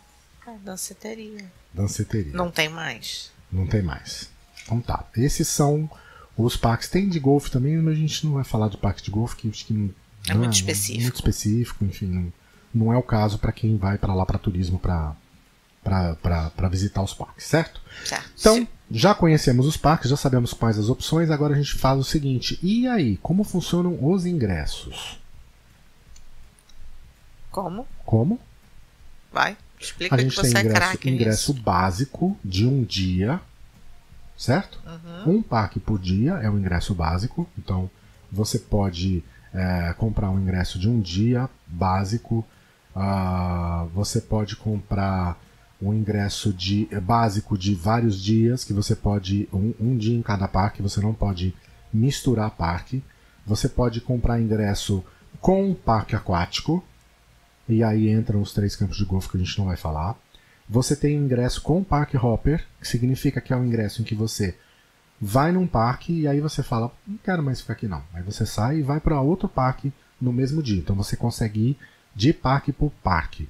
É, 0.45 0.51
danceteria. 0.65 1.45
Danceteria. 1.77 2.33
Não. 2.33 2.47
Não 2.47 2.51
tem 2.51 2.69
mais. 2.71 3.31
tem 3.71 3.83
mais. 3.83 4.31
Então 4.65 4.81
tá. 4.81 5.05
Esses 5.15 5.47
são 5.47 5.89
os 6.37 6.57
parques. 6.57 6.89
Tem 6.89 7.07
de 7.09 7.21
golfe 7.21 7.51
também, 7.51 7.77
mas 7.77 7.95
a 7.95 7.99
gente 7.99 8.25
não 8.25 8.33
vai 8.33 8.45
falar 8.45 8.69
de 8.69 8.79
parque 8.79 9.03
de 9.03 9.11
golfe, 9.11 9.37
que 9.37 9.49
acho 9.49 9.67
que 9.67 9.75
não. 9.75 9.91
É 10.27 10.33
não 10.33 10.41
muito 10.41 10.55
específico. 10.55 11.03
Muito 11.03 11.15
específico, 11.15 11.85
enfim. 11.85 12.07
Não, 12.07 12.33
não 12.75 12.93
é 12.93 12.97
o 12.97 13.03
caso 13.03 13.39
para 13.39 13.53
quem 13.53 13.77
vai 13.77 13.99
para 13.99 14.15
lá 14.15 14.25
para 14.25 14.39
turismo 14.39 14.79
para 14.79 15.15
para 15.85 16.69
visitar 16.69 17.01
os 17.03 17.15
parques, 17.15 17.47
certo? 17.47 17.81
Certo. 18.05 18.29
Então, 18.41 18.67
já 18.91 19.15
conhecemos 19.15 19.67
os 19.67 19.77
parques, 19.77 20.11
já 20.11 20.17
sabemos 20.17 20.53
quais 20.53 20.79
as 20.79 20.89
opções, 20.89 21.31
agora 21.31 21.55
a 21.55 21.57
gente 21.57 21.75
faz 21.75 21.99
o 21.99 22.05
seguinte: 22.05 22.59
e 22.63 22.89
aí, 22.89 23.19
como 23.19 23.45
funcionam 23.45 23.97
os 24.05 24.27
ingressos? 24.27 25.21
Como? 27.53 27.87
Como? 28.05 28.41
Vai. 29.33 29.57
Explica 29.79 30.15
A 30.15 30.19
gente 30.19 30.41
tem 30.41 30.51
você 30.51 30.59
é 30.59 30.61
ingresso, 30.63 31.09
ingresso 31.09 31.55
básico 31.55 32.37
de 32.45 32.67
um 32.67 32.83
dia, 32.83 33.41
certo? 34.37 34.81
Uhum. 34.87 35.37
Um 35.37 35.43
parque 35.43 35.79
por 35.79 35.99
dia 35.99 36.33
é 36.35 36.51
o 36.51 36.59
ingresso 36.59 36.95
básico, 36.95 37.49
então 37.59 37.91
você 38.31 38.59
pode 38.59 39.23
é, 39.53 39.95
comprar 39.99 40.31
um 40.31 40.41
ingresso 40.41 40.79
de 40.79 40.89
um 40.89 41.01
dia 41.01 41.49
básico, 41.67 42.45
ah, 42.95 43.87
você 43.95 44.21
pode 44.21 44.57
comprar 44.57 45.39
um 45.81 45.93
ingresso 45.93 46.53
de 46.53 46.89
é, 46.91 46.99
básico 46.99 47.57
de 47.59 47.75
vários 47.75 48.23
dias, 48.23 48.65
que 48.65 48.73
você 48.73 48.97
pode 48.97 49.49
um, 49.53 49.75
um 49.79 49.97
dia 49.97 50.17
em 50.17 50.23
cada 50.23 50.49
parque, 50.49 50.83
você 50.83 51.01
não 51.01 51.13
pode 51.13 51.55
misturar 51.93 52.51
parque. 52.51 53.03
Você 53.47 53.69
pode 53.69 54.01
comprar 54.01 54.41
ingresso 54.41 55.05
com 55.41 55.73
parque 55.73 56.17
aquático, 56.17 56.83
e 57.69 57.83
aí 57.83 58.11
entram 58.11 58.41
os 58.41 58.53
três 58.53 58.77
campos 58.77 58.97
de 58.97 59.05
golfe 59.05 59.29
que 59.29 59.37
a 59.37 59.41
gente 59.41 59.59
não 59.59 59.67
vai 59.67 59.77
falar. 59.77 60.17
Você 60.69 60.97
tem 60.97 61.19
o 61.19 61.25
ingresso 61.25 61.63
com 61.63 61.83
parque 61.83 62.17
hopper, 62.17 62.65
que 62.81 62.89
significa 62.89 63.41
que 63.41 63.53
é 63.53 63.57
um 63.57 63.65
ingresso 63.65 64.03
em 64.03 64.05
que 64.05 64.15
você 64.15 64.57
vai 65.21 65.53
num 65.53 65.67
parque 65.67 66.13
e 66.13 66.29
aí 66.29 66.41
você 66.41 66.63
fala, 66.63 66.93
não 67.07 67.17
quero 67.19 67.43
mais 67.43 67.61
ficar 67.61 67.75
aqui 67.75 67.89
não. 67.89 68.03
Aí 68.13 68.23
você 68.23 68.45
sai 68.45 68.79
e 68.79 68.83
vai 68.83 69.01
para 69.01 69.21
outro 69.21 69.49
parque 69.49 69.93
no 70.21 70.33
mesmo 70.33 70.63
dia. 70.63 70.79
Então 70.79 70.97
você 70.97 71.17
consegue 71.17 71.71
ir 71.71 71.79
de 72.15 72.33
parque 72.33 72.73
por 72.73 72.91
parque. 73.03 73.49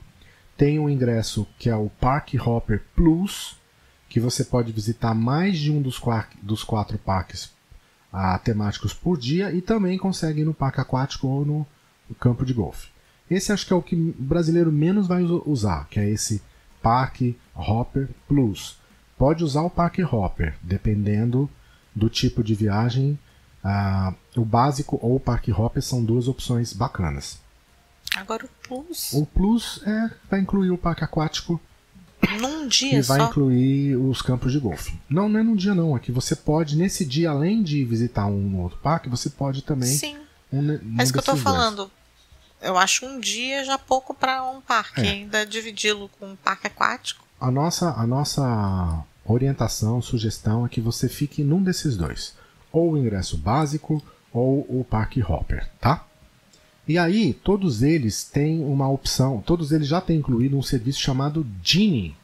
Tem 0.57 0.79
um 0.79 0.89
ingresso 0.89 1.47
que 1.59 1.69
é 1.69 1.77
o 1.77 1.91
Park 2.01 2.35
Hopper 2.35 2.83
Plus, 2.95 3.57
que 4.09 4.21
você 4.21 4.45
pode 4.45 4.73
visitar 4.73 5.15
mais 5.15 5.59
de 5.59 5.71
um 5.71 5.83
dos, 5.83 6.01
dos 6.43 6.65
quatro 6.65 6.99
parques 6.99 7.51
ah, 8.13 8.39
temáticos 8.39 8.95
por 8.95 9.19
dia 9.19 9.53
e 9.53 9.61
também 9.61 9.99
consegue 9.99 10.41
ir 10.41 10.45
no 10.45 10.55
parque 10.55 10.81
aquático 10.81 11.27
ou 11.27 11.45
no, 11.45 11.67
no 12.09 12.15
campo 12.15 12.45
de 12.45 12.55
golfe. 12.55 12.89
Esse 13.31 13.53
acho 13.53 13.67
que 13.67 13.73
é 13.73 13.77
o 13.77 13.83
que 13.83 13.95
o 13.97 14.15
brasileiro 14.23 14.71
menos 14.73 15.07
vai 15.07 15.23
usa- 15.23 15.43
usar, 15.47 15.89
que 15.89 15.99
é 15.99 16.09
esse 16.09 16.41
Parque 16.83 17.37
Hopper 17.55 18.09
Plus. 18.29 18.77
Pode 19.19 19.43
usar 19.43 19.63
o 19.63 19.71
Parque 19.71 20.03
Hopper, 20.03 20.55
dependendo 20.63 21.51
do 21.95 22.09
tipo 22.09 22.45
de 22.45 22.55
viagem. 22.55 23.19
Ah, 23.65 24.15
o 24.37 24.45
básico 24.45 24.99
ou 25.03 25.17
o 25.17 25.21
Parque 25.21 25.51
Hopper 25.51 25.83
são 25.83 26.05
duas 26.05 26.29
opções 26.29 26.73
bacanas. 26.73 27.39
Agora 28.15 28.45
o 28.47 28.49
Plus. 28.69 29.13
O 29.13 29.27
Plus 29.27 29.81
é, 29.85 30.11
vai 30.31 30.41
incluir 30.41 30.71
o 30.71 30.79
parque 30.79 31.03
aquático 31.03 31.61
Num 32.41 32.67
e 32.67 32.69
dia 32.69 33.03
vai 33.03 33.19
só. 33.21 33.27
incluir 33.29 33.97
os 33.97 34.23
campos 34.23 34.53
de 34.53 34.59
golfe. 34.61 34.99
Não, 35.11 35.29
não 35.29 35.41
é 35.41 35.43
num 35.43 35.57
dia 35.57 35.75
não, 35.75 35.97
é 35.97 36.01
que 36.01 36.13
você 36.13 36.37
pode, 36.37 36.77
nesse 36.77 37.05
dia, 37.05 37.31
além 37.31 37.63
de 37.63 37.85
visitar 37.85 38.27
um 38.27 38.61
outro 38.61 38.79
parque, 38.79 39.09
você 39.09 39.29
pode 39.29 39.63
também. 39.63 39.89
Sim. 39.89 40.17
Um, 40.53 40.63
ne- 40.63 40.81
É 40.99 41.03
isso 41.03 41.13
que 41.13 41.19
eu 41.19 41.23
tô 41.23 41.33
dois. 41.33 41.43
Eu 42.61 42.77
acho 42.77 43.07
um 43.07 43.21
dia 43.21 43.65
já 43.65 43.79
pouco 43.79 44.15
para 44.15 44.45
um 44.45 44.61
parque. 44.61 45.01
É. 45.01 45.11
Ainda 45.11 45.47
dividi-lo 45.47 46.11
com 46.19 46.33
um 46.33 46.37
parque 46.37 46.67
aquático. 46.67 47.25
A 47.41 47.51
nossa, 47.51 47.91
a 47.93 48.07
nossa 48.07 49.05
orientação, 49.25 50.01
sugestão 50.01 50.65
é 50.65 50.69
que 50.69 50.81
você 50.81 51.09
fique 51.09 51.43
num 51.43 51.63
desses 51.63 51.97
dois. 51.97 52.35
Ou 52.73 52.93
o 52.93 52.99
ingresso 52.99 53.37
básico 53.37 54.03
ou 54.33 54.61
o 54.69 54.85
parque 54.85 55.23
hopper, 55.23 55.69
tá? 55.81 56.07
E 56.89 56.99
aí, 56.99 57.35
todos 57.35 57.83
eles 57.83 58.23
têm 58.23 58.63
uma 58.63 58.89
opção, 58.89 59.43
todos 59.45 59.73
eles 59.73 59.89
já 59.89 60.01
têm 60.01 60.19
incluído 60.19 60.57
um 60.57 60.63
serviço 60.63 61.01
chamado 61.01 61.45
Genie. 61.63 62.17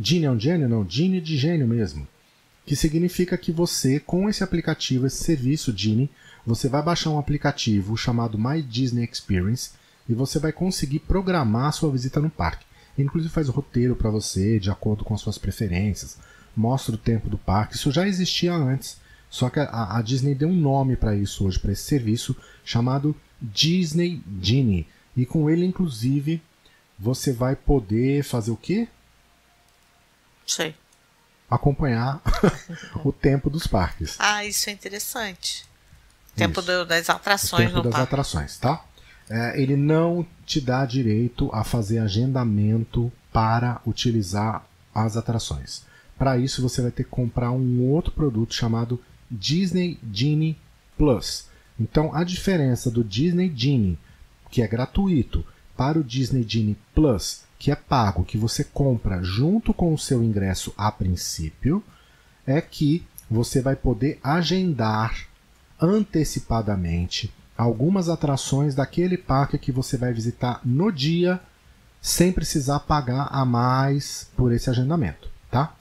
Genie 0.00 0.24
é 0.24 0.30
um 0.30 0.40
gênio? 0.40 0.68
Não, 0.68 0.88
Genie 0.88 1.20
de 1.20 1.36
gênio 1.36 1.68
mesmo. 1.68 2.08
Que 2.64 2.74
significa 2.74 3.36
que 3.36 3.52
você, 3.52 4.00
com 4.00 4.28
esse 4.30 4.42
aplicativo, 4.42 5.06
esse 5.06 5.22
serviço 5.22 5.76
Genie, 5.76 6.10
você 6.46 6.68
vai 6.68 6.80
baixar 6.80 7.10
um 7.10 7.18
aplicativo 7.18 7.96
chamado 7.96 8.38
My 8.38 8.62
Disney 8.62 9.04
Experience 9.04 9.72
e 10.08 10.14
você 10.14 10.38
vai 10.38 10.52
conseguir 10.52 11.00
programar 11.00 11.66
a 11.66 11.72
sua 11.72 11.90
visita 11.90 12.20
no 12.20 12.30
parque. 12.30 12.64
Inclusive 12.96 13.32
faz 13.32 13.48
o 13.48 13.52
roteiro 13.52 13.96
para 13.96 14.10
você, 14.10 14.60
de 14.60 14.70
acordo 14.70 15.04
com 15.04 15.12
as 15.12 15.20
suas 15.20 15.36
preferências, 15.36 16.16
mostra 16.56 16.94
o 16.94 16.98
tempo 16.98 17.28
do 17.28 17.36
parque. 17.36 17.74
Isso 17.74 17.90
já 17.90 18.06
existia 18.06 18.54
antes, 18.54 18.98
só 19.28 19.50
que 19.50 19.58
a, 19.58 19.98
a 19.98 20.02
Disney 20.02 20.34
deu 20.34 20.48
um 20.48 20.54
nome 20.54 20.96
para 20.96 21.16
isso 21.16 21.44
hoje, 21.46 21.58
para 21.58 21.72
esse 21.72 21.82
serviço 21.82 22.34
chamado 22.64 23.14
Disney 23.42 24.22
Genie. 24.40 24.86
E 25.16 25.26
com 25.26 25.50
ele, 25.50 25.66
inclusive, 25.66 26.40
você 26.98 27.32
vai 27.32 27.56
poder 27.56 28.22
fazer 28.22 28.52
o 28.52 28.56
quê? 28.56 28.88
Sei. 30.46 30.74
Acompanhar 31.50 32.22
o 33.04 33.12
tempo 33.12 33.50
dos 33.50 33.66
parques. 33.66 34.16
Ah, 34.18 34.44
isso 34.44 34.70
é 34.70 34.72
interessante. 34.72 35.66
Tempo 36.36 36.60
do- 36.62 36.84
das 36.84 37.08
O 37.08 37.12
atrações 37.12 37.64
tempo 37.66 37.76
no 37.78 37.82
das 37.84 37.92
parque. 37.92 38.04
atrações, 38.14 38.58
tá? 38.58 38.84
É, 39.28 39.60
ele 39.60 39.76
não 39.76 40.24
te 40.44 40.60
dá 40.60 40.84
direito 40.86 41.50
a 41.52 41.64
fazer 41.64 41.98
agendamento 41.98 43.10
para 43.32 43.80
utilizar 43.86 44.64
as 44.94 45.16
atrações. 45.16 45.82
Para 46.18 46.38
isso, 46.38 46.62
você 46.62 46.80
vai 46.80 46.90
ter 46.90 47.04
que 47.04 47.10
comprar 47.10 47.50
um 47.50 47.82
outro 47.82 48.12
produto 48.12 48.54
chamado 48.54 49.00
Disney 49.30 49.98
Genie 50.12 50.56
Plus. 50.96 51.46
Então, 51.78 52.14
a 52.14 52.22
diferença 52.24 52.90
do 52.90 53.02
Disney 53.04 53.52
Genie, 53.54 53.98
que 54.50 54.62
é 54.62 54.68
gratuito, 54.68 55.44
para 55.76 55.98
o 55.98 56.04
Disney 56.04 56.44
Genie 56.48 56.78
Plus, 56.94 57.42
que 57.58 57.70
é 57.70 57.74
pago, 57.74 58.24
que 58.24 58.38
você 58.38 58.64
compra 58.64 59.22
junto 59.22 59.74
com 59.74 59.92
o 59.92 59.98
seu 59.98 60.22
ingresso 60.22 60.72
a 60.76 60.90
princípio, 60.90 61.82
é 62.46 62.60
que 62.60 63.04
você 63.30 63.60
vai 63.60 63.74
poder 63.76 64.18
agendar 64.22 65.26
antecipadamente 65.80 67.32
algumas 67.56 68.08
atrações 68.08 68.74
daquele 68.74 69.16
parque 69.16 69.58
que 69.58 69.72
você 69.72 69.96
vai 69.96 70.12
visitar 70.12 70.60
no 70.64 70.92
dia, 70.92 71.40
sem 72.00 72.32
precisar 72.32 72.80
pagar 72.80 73.28
a 73.30 73.44
mais 73.44 74.28
por 74.36 74.52
esse 74.52 74.68
agendamento, 74.68 75.28
tá? 75.50 75.74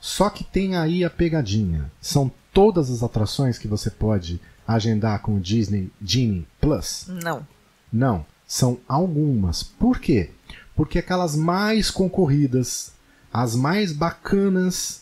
Só 0.00 0.28
que 0.28 0.42
tem 0.42 0.76
aí 0.76 1.04
a 1.04 1.10
pegadinha. 1.10 1.90
São 2.00 2.30
todas 2.52 2.90
as 2.90 3.02
atrações 3.02 3.56
que 3.56 3.68
você 3.68 3.88
pode 3.88 4.40
agendar 4.66 5.20
com 5.22 5.36
o 5.36 5.40
Disney 5.40 5.90
Genie 6.02 6.46
Plus? 6.60 7.06
Não. 7.08 7.46
Não, 7.92 8.26
são 8.46 8.78
algumas. 8.88 9.62
Por 9.62 9.98
quê? 9.98 10.30
Porque 10.74 10.98
aquelas 10.98 11.36
mais 11.36 11.90
concorridas, 11.90 12.92
as 13.32 13.54
mais 13.54 13.92
bacanas 13.92 15.01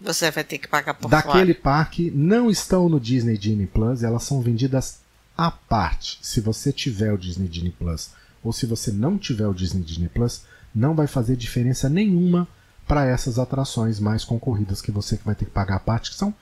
Você 0.00 0.30
vai 0.30 0.44
ter 0.44 0.58
que 0.58 0.68
pagar 0.68 0.94
por 0.94 1.10
daquele 1.10 1.54
fora. 1.54 1.62
parque 1.62 2.10
não 2.14 2.50
estão 2.50 2.88
no 2.88 3.00
Disney 3.00 3.36
Genie 3.36 3.66
Plus, 3.66 4.02
elas 4.02 4.22
são 4.22 4.40
vendidas 4.40 5.00
à 5.36 5.50
parte. 5.50 6.18
Se 6.22 6.40
você 6.40 6.72
tiver 6.72 7.12
o 7.12 7.18
Disney 7.18 7.48
Genie 7.50 7.70
Plus 7.72 8.10
ou 8.42 8.52
se 8.52 8.64
você 8.66 8.92
não 8.92 9.18
tiver 9.18 9.46
o 9.48 9.54
Disney 9.54 9.84
Genie 9.86 10.08
Plus, 10.08 10.42
não 10.74 10.94
vai 10.94 11.06
fazer 11.08 11.36
diferença 11.36 11.88
nenhuma 11.88 12.46
para 12.86 13.04
essas 13.06 13.38
atrações 13.38 13.98
mais 13.98 14.24
concorridas 14.24 14.80
que 14.80 14.92
você 14.92 15.18
vai 15.24 15.34
ter 15.34 15.44
que 15.46 15.50
pagar 15.50 15.76
à 15.76 15.80
parte, 15.80 16.10
que 16.10 16.16
são 16.16 16.32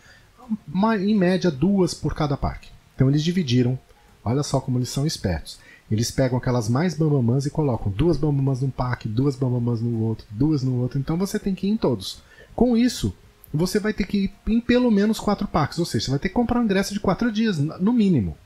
uma- 0.73 0.97
em 0.97 1.17
média 1.17 1.51
duas 1.51 1.95
por 1.95 2.15
cada 2.15 2.37
parque. 2.37 2.69
Então 2.95 3.09
eles 3.09 3.25
dividiram. 3.25 3.79
Olha 4.25 4.43
só 4.43 4.61
como 4.61 4.79
eles 4.79 4.89
são 4.91 5.07
espertos. 5.07 5.59
Eles 5.91 6.11
pegam 6.11 6.37
aquelas 6.37 6.69
mais 6.69 6.95
bambamãs 6.95 7.47
e 7.47 7.51
colocam 7.51 7.91
duas 7.91 8.17
bambamãs 8.17 8.61
num 8.61 8.71
parque, 8.71 9.09
duas 9.09 9.35
bambamãs 9.37 9.81
no 9.81 10.01
outro, 10.03 10.27
duas 10.31 10.63
no 10.63 10.75
outro. 10.81 10.99
Então 10.99 11.17
você 11.17 11.39
tem 11.39 11.55
que 11.55 11.67
ir 11.67 11.71
em 11.71 11.77
todos. 11.77 12.19
Com 12.55 12.77
isso, 12.77 13.15
você 13.53 13.79
vai 13.81 13.93
ter 13.93 14.05
que 14.07 14.25
ir 14.25 14.35
em 14.47 14.61
pelo 14.61 14.91
menos 14.91 15.19
quatro 15.21 15.47
parques. 15.49 15.79
Ou 15.79 15.85
seja, 15.87 16.05
você 16.07 16.11
vai 16.11 16.21
ter 16.21 16.29
que 16.29 16.35
comprar 16.35 16.61
um 16.61 16.65
ingresso 16.65 16.93
de 16.95 17.01
quatro 17.01 17.31
dias, 17.33 17.59
no 17.59 17.93
mínimo. 17.93 18.37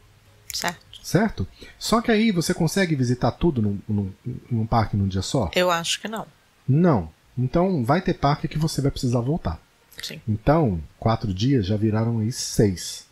Certo. 0.52 1.00
Certo? 1.02 1.46
Só 1.78 2.00
que 2.00 2.10
aí 2.10 2.30
você 2.30 2.52
consegue 2.52 2.94
visitar 2.94 3.30
tudo 3.32 3.62
num, 3.62 3.78
num, 3.88 4.12
num 4.50 4.66
parque 4.66 4.96
num 4.96 5.08
dia 5.08 5.22
só? 5.22 5.50
Eu 5.54 5.70
acho 5.70 6.00
que 6.00 6.08
não. 6.08 6.26
Não. 6.68 7.10
Então 7.38 7.84
vai 7.84 8.00
ter 8.02 8.14
parque 8.14 8.46
que 8.48 8.58
você 8.58 8.80
vai 8.82 8.90
precisar 8.90 9.20
voltar. 9.20 9.60
Sim. 10.02 10.20
Então, 10.28 10.80
quatro 10.98 11.32
dias 11.32 11.66
já 11.66 11.76
viraram 11.76 12.18
aí 12.20 12.30
seis. 12.32 13.06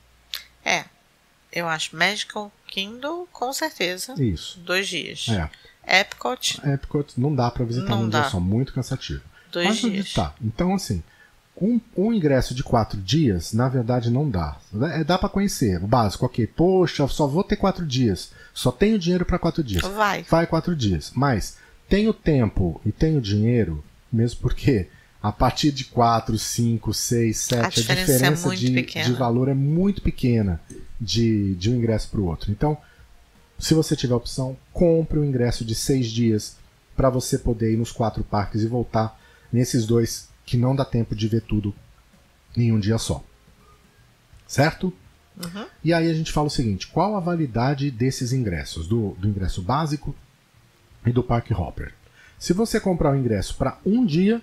É. 0.64 0.84
Eu 1.52 1.66
acho 1.68 1.96
Magical 1.96 2.52
Kingdom, 2.66 3.26
com 3.32 3.52
certeza. 3.52 4.14
Isso. 4.22 4.60
Dois 4.60 4.86
dias. 4.86 5.26
É. 5.28 6.00
Epcot, 6.00 6.60
Epcot 6.66 7.18
não 7.18 7.34
dá 7.34 7.50
pra 7.50 7.64
visitar 7.64 7.88
Não 7.88 8.02
num 8.02 8.08
dá. 8.10 8.20
dia 8.20 8.30
só, 8.30 8.38
muito 8.38 8.74
cansativo. 8.74 9.22
dois 9.50 9.66
Mas 9.66 9.78
dias. 9.80 10.12
tá? 10.12 10.34
Então, 10.42 10.74
assim, 10.74 11.02
um, 11.60 11.80
um 11.96 12.12
ingresso 12.12 12.54
de 12.54 12.62
quatro 12.62 13.00
dias, 13.00 13.52
na 13.52 13.68
verdade, 13.68 14.10
não 14.10 14.28
dá. 14.28 14.56
É, 14.92 15.04
dá 15.04 15.18
pra 15.18 15.28
conhecer, 15.28 15.82
o 15.82 15.86
básico, 15.86 16.24
ok. 16.24 16.46
Poxa, 16.46 17.06
só 17.08 17.26
vou 17.26 17.44
ter 17.44 17.56
quatro 17.56 17.84
dias. 17.84 18.30
Só 18.54 18.70
tenho 18.70 18.98
dinheiro 18.98 19.24
pra 19.24 19.38
quatro 19.38 19.62
dias. 19.62 19.82
Vai. 19.82 20.22
Vai 20.22 20.46
quatro 20.46 20.74
dias. 20.74 21.12
Mas 21.14 21.56
tenho 21.88 22.12
tempo 22.12 22.80
e 22.84 22.92
tenho 22.92 23.20
dinheiro, 23.20 23.82
mesmo 24.12 24.40
porque 24.40 24.88
a 25.22 25.32
partir 25.32 25.72
de 25.72 25.84
quatro, 25.84 26.38
cinco, 26.38 26.94
seis, 26.94 27.38
sete, 27.38 27.64
a 27.64 27.68
diferença 27.68 28.12
diferença, 28.12 28.52
é 28.52 28.54
de, 28.54 29.10
de 29.10 29.12
valor 29.12 29.48
é 29.48 29.54
muito 29.54 30.00
pequena 30.00 30.60
de, 31.00 31.54
de 31.56 31.70
um 31.70 31.76
ingresso 31.76 32.08
para 32.08 32.20
o 32.20 32.26
outro. 32.26 32.52
Então, 32.52 32.78
se 33.58 33.74
você 33.74 33.96
tiver 33.96 34.14
a 34.14 34.18
opção, 34.18 34.56
compre 34.72 35.18
o 35.18 35.24
ingresso 35.24 35.64
de 35.64 35.74
seis 35.74 36.06
dias 36.06 36.56
para 36.96 37.10
você 37.10 37.36
poder 37.36 37.72
ir 37.72 37.76
nos 37.76 37.90
quatro 37.90 38.22
parques 38.22 38.62
e 38.62 38.66
voltar 38.66 39.18
nesses 39.52 39.86
dois 39.86 40.27
que 40.48 40.56
não 40.56 40.74
dá 40.74 40.84
tempo 40.84 41.14
de 41.14 41.28
ver 41.28 41.42
tudo 41.42 41.74
em 42.56 42.72
um 42.72 42.80
dia 42.80 42.96
só. 42.96 43.22
Certo? 44.46 44.92
Uhum. 45.36 45.66
E 45.84 45.92
aí 45.92 46.10
a 46.10 46.14
gente 46.14 46.32
fala 46.32 46.46
o 46.46 46.50
seguinte: 46.50 46.86
qual 46.86 47.14
a 47.16 47.20
validade 47.20 47.90
desses 47.90 48.32
ingressos? 48.32 48.88
Do, 48.88 49.10
do 49.18 49.28
ingresso 49.28 49.60
básico 49.60 50.14
e 51.04 51.12
do 51.12 51.22
Park 51.22 51.50
Hopper. 51.50 51.92
Se 52.38 52.54
você 52.54 52.80
comprar 52.80 53.12
o 53.12 53.16
ingresso 53.16 53.56
para 53.56 53.78
um 53.84 54.06
dia, 54.06 54.40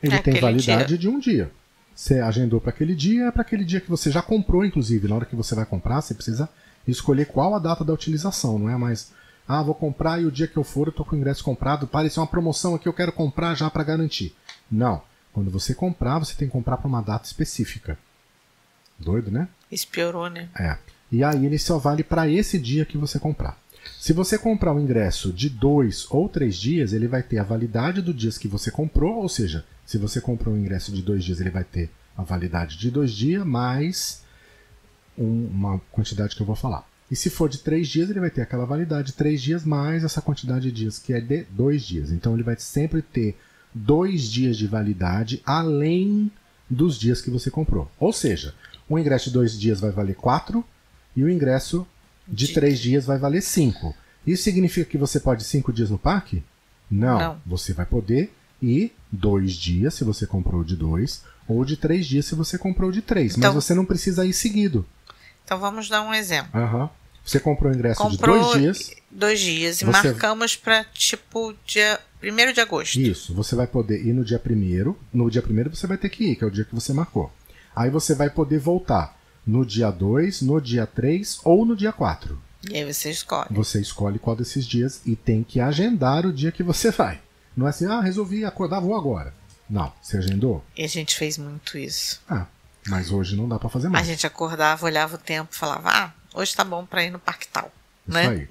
ele 0.00 0.14
É 0.14 0.22
tem 0.22 0.40
validade 0.40 0.88
dia. 0.88 0.98
de 0.98 1.08
um 1.08 1.18
dia. 1.18 1.50
Você 1.94 2.20
agendou 2.20 2.60
para 2.60 2.70
aquele 2.70 2.94
dia, 2.94 3.24
é 3.26 3.30
para 3.32 3.42
aquele 3.42 3.64
dia 3.64 3.80
que 3.80 3.90
você 3.90 4.10
já 4.10 4.22
comprou, 4.22 4.64
inclusive. 4.64 5.08
Na 5.08 5.16
hora 5.16 5.24
que 5.24 5.34
você 5.34 5.54
vai 5.54 5.66
comprar, 5.66 6.00
você 6.02 6.14
precisa 6.14 6.48
escolher 6.86 7.26
qual 7.26 7.54
a 7.54 7.58
data 7.58 7.84
da 7.84 7.92
utilização, 7.92 8.58
não 8.58 8.70
é 8.70 8.76
mais. 8.76 9.10
Ah, 9.48 9.62
vou 9.62 9.74
comprar 9.74 10.20
e 10.20 10.26
o 10.26 10.30
dia 10.30 10.46
que 10.46 10.56
eu 10.56 10.64
for 10.64 10.86
eu 10.88 10.92
tô 10.92 11.04
com 11.04 11.16
o 11.16 11.18
ingresso 11.18 11.42
comprado. 11.42 11.86
Pareceu 11.86 12.22
uma 12.22 12.28
promoção 12.28 12.74
aqui, 12.74 12.86
eu 12.88 12.92
quero 12.92 13.12
comprar 13.12 13.54
já 13.54 13.68
para 13.70 13.82
garantir. 13.82 14.36
Não. 14.70 15.02
Quando 15.36 15.50
você 15.50 15.74
comprar, 15.74 16.18
você 16.18 16.34
tem 16.34 16.48
que 16.48 16.52
comprar 16.52 16.78
para 16.78 16.88
uma 16.88 17.02
data 17.02 17.26
específica. 17.26 17.98
Doido, 18.98 19.30
né? 19.30 19.50
Isso 19.70 19.86
piorou, 19.86 20.30
né? 20.30 20.48
É. 20.58 20.78
E 21.12 21.22
aí 21.22 21.44
ele 21.44 21.58
só 21.58 21.76
vale 21.76 22.02
para 22.02 22.26
esse 22.26 22.58
dia 22.58 22.86
que 22.86 22.96
você 22.96 23.18
comprar. 23.18 23.60
Se 24.00 24.14
você 24.14 24.38
comprar 24.38 24.72
um 24.72 24.80
ingresso 24.80 25.30
de 25.34 25.50
dois 25.50 26.06
ou 26.08 26.26
três 26.26 26.56
dias, 26.56 26.94
ele 26.94 27.06
vai 27.06 27.22
ter 27.22 27.36
a 27.36 27.42
validade 27.42 28.00
do 28.00 28.14
dias 28.14 28.38
que 28.38 28.48
você 28.48 28.70
comprou, 28.70 29.16
ou 29.16 29.28
seja, 29.28 29.62
se 29.84 29.98
você 29.98 30.22
comprou 30.22 30.54
um 30.54 30.58
ingresso 30.58 30.90
de 30.90 31.02
dois 31.02 31.22
dias, 31.22 31.38
ele 31.38 31.50
vai 31.50 31.64
ter 31.64 31.90
a 32.16 32.22
validade 32.22 32.78
de 32.78 32.90
dois 32.90 33.12
dias 33.12 33.44
mais 33.44 34.22
um- 35.18 35.48
uma 35.48 35.78
quantidade 35.92 36.34
que 36.34 36.40
eu 36.40 36.46
vou 36.46 36.56
falar. 36.56 36.88
E 37.10 37.14
se 37.14 37.28
for 37.28 37.50
de 37.50 37.58
três 37.58 37.88
dias, 37.88 38.08
ele 38.08 38.20
vai 38.20 38.30
ter 38.30 38.40
aquela 38.40 38.64
validade 38.64 39.08
de 39.08 39.12
três 39.12 39.42
dias 39.42 39.66
mais 39.66 40.02
essa 40.02 40.22
quantidade 40.22 40.62
de 40.62 40.72
dias 40.72 40.98
que 40.98 41.12
é 41.12 41.20
de 41.20 41.44
dois 41.50 41.82
dias. 41.82 42.10
Então 42.10 42.32
ele 42.32 42.42
vai 42.42 42.56
sempre 42.56 43.02
ter 43.02 43.36
dois 43.76 44.30
dias 44.30 44.56
de 44.56 44.66
validade 44.66 45.42
além 45.44 46.30
dos 46.68 46.98
dias 46.98 47.20
que 47.20 47.30
você 47.30 47.50
comprou. 47.50 47.90
Ou 47.98 48.12
seja, 48.12 48.54
o 48.88 48.98
ingresso 48.98 49.26
de 49.26 49.32
dois 49.34 49.58
dias 49.58 49.80
vai 49.80 49.90
valer 49.90 50.14
quatro 50.16 50.64
e 51.14 51.22
o 51.22 51.28
ingresso 51.30 51.86
de 52.26 52.46
De- 52.48 52.54
três 52.54 52.78
dias 52.80 53.04
vai 53.04 53.18
valer 53.18 53.42
cinco. 53.42 53.94
Isso 54.26 54.42
significa 54.44 54.90
que 54.90 54.98
você 54.98 55.20
pode 55.20 55.42
ir 55.42 55.46
cinco 55.46 55.72
dias 55.72 55.90
no 55.90 55.98
parque? 55.98 56.42
Não. 56.90 57.18
Não. 57.18 57.42
Você 57.46 57.72
vai 57.72 57.86
poder 57.86 58.32
ir 58.62 58.92
dois 59.12 59.52
dias 59.52 59.94
se 59.94 60.02
você 60.04 60.26
comprou 60.26 60.64
de 60.64 60.74
dois, 60.74 61.22
ou 61.46 61.64
de 61.64 61.76
três 61.76 62.06
dias 62.06 62.26
se 62.26 62.34
você 62.34 62.56
comprou 62.58 62.90
de 62.90 63.02
três. 63.02 63.36
Então- 63.36 63.52
Mas 63.54 63.64
você 63.64 63.74
não 63.74 63.84
precisa 63.84 64.24
ir 64.26 64.32
seguido. 64.32 64.84
Então 65.44 65.58
vamos 65.60 65.88
dar 65.88 66.02
um 66.02 66.12
exemplo. 66.14 66.50
Aham. 66.58 66.90
Você 67.24 67.38
comprou 67.40 67.72
o 67.72 67.74
ingresso 67.74 68.00
Comprou 68.00 68.36
de 68.38 68.44
dois 68.44 68.60
dias. 68.60 68.90
dois 69.10 69.40
dias 69.40 69.80
e 69.82 69.84
Você- 69.84 69.90
marcamos 69.90 70.54
para 70.56 70.84
tipo 70.84 71.54
dia 71.66 71.98
1 72.22 72.52
de 72.52 72.60
agosto. 72.60 72.98
Isso, 72.98 73.34
você 73.34 73.54
vai 73.54 73.66
poder 73.66 74.04
ir 74.04 74.12
no 74.12 74.24
dia 74.24 74.38
primeiro. 74.38 74.98
No 75.12 75.30
dia 75.30 75.42
primeiro 75.42 75.74
você 75.74 75.86
vai 75.86 75.98
ter 75.98 76.08
que 76.08 76.24
ir, 76.32 76.36
que 76.36 76.44
é 76.44 76.46
o 76.46 76.50
dia 76.50 76.64
que 76.64 76.74
você 76.74 76.92
marcou. 76.92 77.32
Aí 77.74 77.90
você 77.90 78.14
vai 78.14 78.30
poder 78.30 78.58
voltar 78.58 79.16
no 79.46 79.64
dia 79.64 79.90
2, 79.90 80.42
no 80.42 80.60
dia 80.60 80.86
3 80.86 81.40
ou 81.44 81.64
no 81.64 81.76
dia 81.76 81.92
4. 81.92 82.40
E 82.70 82.76
aí 82.76 82.92
você 82.92 83.10
escolhe. 83.10 83.48
Você 83.50 83.80
escolhe 83.80 84.18
qual 84.18 84.34
desses 84.34 84.66
dias 84.66 85.00
e 85.04 85.14
tem 85.14 85.44
que 85.44 85.60
agendar 85.60 86.26
o 86.26 86.32
dia 86.32 86.50
que 86.50 86.62
você 86.62 86.90
vai. 86.90 87.20
Não 87.56 87.66
é 87.66 87.70
assim, 87.70 87.86
ah, 87.86 88.00
resolvi 88.00 88.44
acordar, 88.44 88.80
vou 88.80 88.96
agora. 88.96 89.32
Não, 89.68 89.92
você 90.00 90.18
agendou? 90.18 90.64
E 90.76 90.84
a 90.84 90.88
gente 90.88 91.16
fez 91.16 91.38
muito 91.38 91.76
isso. 91.78 92.20
Ah, 92.28 92.46
mas 92.88 93.10
hoje 93.10 93.36
não 93.36 93.48
dá 93.48 93.58
pra 93.58 93.68
fazer 93.68 93.88
A 93.88 93.90
mais. 93.90 94.06
gente 94.06 94.26
acordava, 94.26 94.84
olhava 94.86 95.16
o 95.16 95.18
tempo 95.18 95.50
e 95.52 95.56
falava: 95.56 95.90
Ah, 95.90 96.12
hoje 96.34 96.54
tá 96.54 96.64
bom 96.64 96.84
para 96.84 97.04
ir 97.04 97.10
no 97.10 97.18
parque 97.18 97.48
tal. 97.48 97.70
Isso 98.06 98.16
né? 98.16 98.28
aí. 98.28 98.48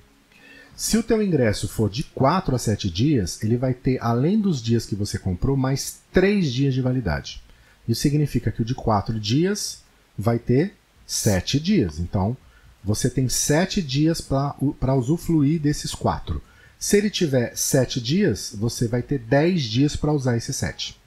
Se 0.76 0.98
o 0.98 1.04
teu 1.04 1.24
ingresso 1.24 1.70
for 1.70 1.90
de 1.90 2.04
4 2.04 2.54
a 2.54 2.60
7 2.60 2.90
dias, 2.90 3.42
ele 3.42 3.56
vai 3.56 3.74
ter, 3.74 3.98
além 4.02 4.40
dos 4.40 4.62
dias 4.62 4.86
que 4.86 4.96
você 4.96 5.18
comprou, 5.18 5.56
mais 5.56 6.00
3 6.12 6.52
dias 6.52 6.74
de 6.74 6.82
validade. 6.82 7.42
Isso 7.88 8.02
significa 8.02 8.52
que 8.52 8.62
o 8.62 8.66
de 8.66 8.76
4 8.76 9.18
dias 9.20 9.84
vai 10.18 10.38
ter 10.38 10.76
7 11.08 11.60
dias. 11.60 12.00
Então, 12.00 12.36
você 12.84 13.10
tem 13.10 13.30
7 13.30 13.82
dias 13.82 14.20
para 14.20 14.96
usufruir 14.96 15.62
desses 15.62 15.96
4. 15.96 16.42
Se 16.78 16.98
ele 16.98 17.10
tiver 17.10 17.56
7 17.56 18.02
dias, 18.02 18.54
você 18.54 18.88
vai 18.88 19.02
ter 19.02 19.20
10 19.20 19.64
dias 19.64 19.96
para 19.96 20.12
usar 20.12 20.36
esses 20.36 20.56
7. 20.58 21.00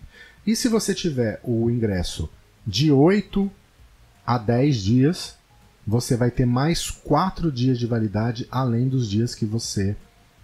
E 0.46 0.56
se 0.56 0.66
você 0.66 0.94
tiver 0.94 1.40
o 1.44 1.68
ingresso 1.68 2.28
de 2.66 2.90
8 2.90 3.50
a 4.26 4.38
10 4.38 4.76
dias, 4.76 5.37
você 5.88 6.18
vai 6.18 6.30
ter 6.30 6.44
mais 6.44 6.90
4 6.90 7.50
dias 7.50 7.78
de 7.78 7.86
validade 7.86 8.46
além 8.50 8.90
dos 8.90 9.08
dias 9.08 9.34
que 9.34 9.46
você 9.46 9.96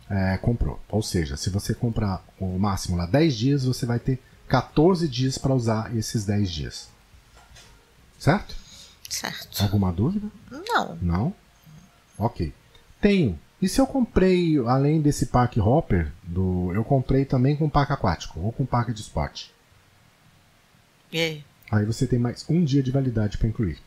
é, 0.09 0.39
comprou. 0.39 0.81
Ou 0.89 1.03
seja, 1.03 1.37
se 1.37 1.51
você 1.51 1.75
comprar 1.75 2.25
o 2.41 2.59
máximo 2.59 2.97
lá 2.97 3.05
10 3.05 3.37
dias, 3.37 3.65
você 3.67 3.85
vai 3.85 3.99
ter 3.99 4.23
14 4.49 5.07
dias 5.07 5.37
para 5.37 5.55
usar 5.55 5.95
esses 5.95 6.25
10 6.25 6.51
dias. 6.51 6.89
Certo? 8.19 8.57
Certo. 9.11 9.63
Alguma 9.63 9.93
dúvida? 9.93 10.29
Não. 10.51 10.97
Não? 11.03 11.35
Ok. 12.19 12.55
Tenho. 12.99 13.39
E 13.61 13.69
se 13.69 13.79
eu 13.79 13.87
comprei, 13.87 14.57
além 14.67 15.03
desse 15.03 15.27
parque 15.27 15.61
hopper, 15.61 16.11
do, 16.23 16.73
eu 16.73 16.83
comprei 16.85 17.27
também 17.27 17.55
com 17.55 17.69
parque 17.69 17.93
aquático 17.93 18.41
ou 18.41 18.51
com 18.51 18.65
parque 18.65 18.95
de 18.95 19.03
esporte? 19.03 19.53
E 21.13 21.21
aí? 21.21 21.45
Aí 21.71 21.85
você 21.85 22.07
tem 22.07 22.19
mais 22.19 22.47
um 22.49 22.65
dia 22.65 22.83
de 22.83 22.91
validade 22.91 23.37
para 23.37 23.49
incluir. 23.49 23.79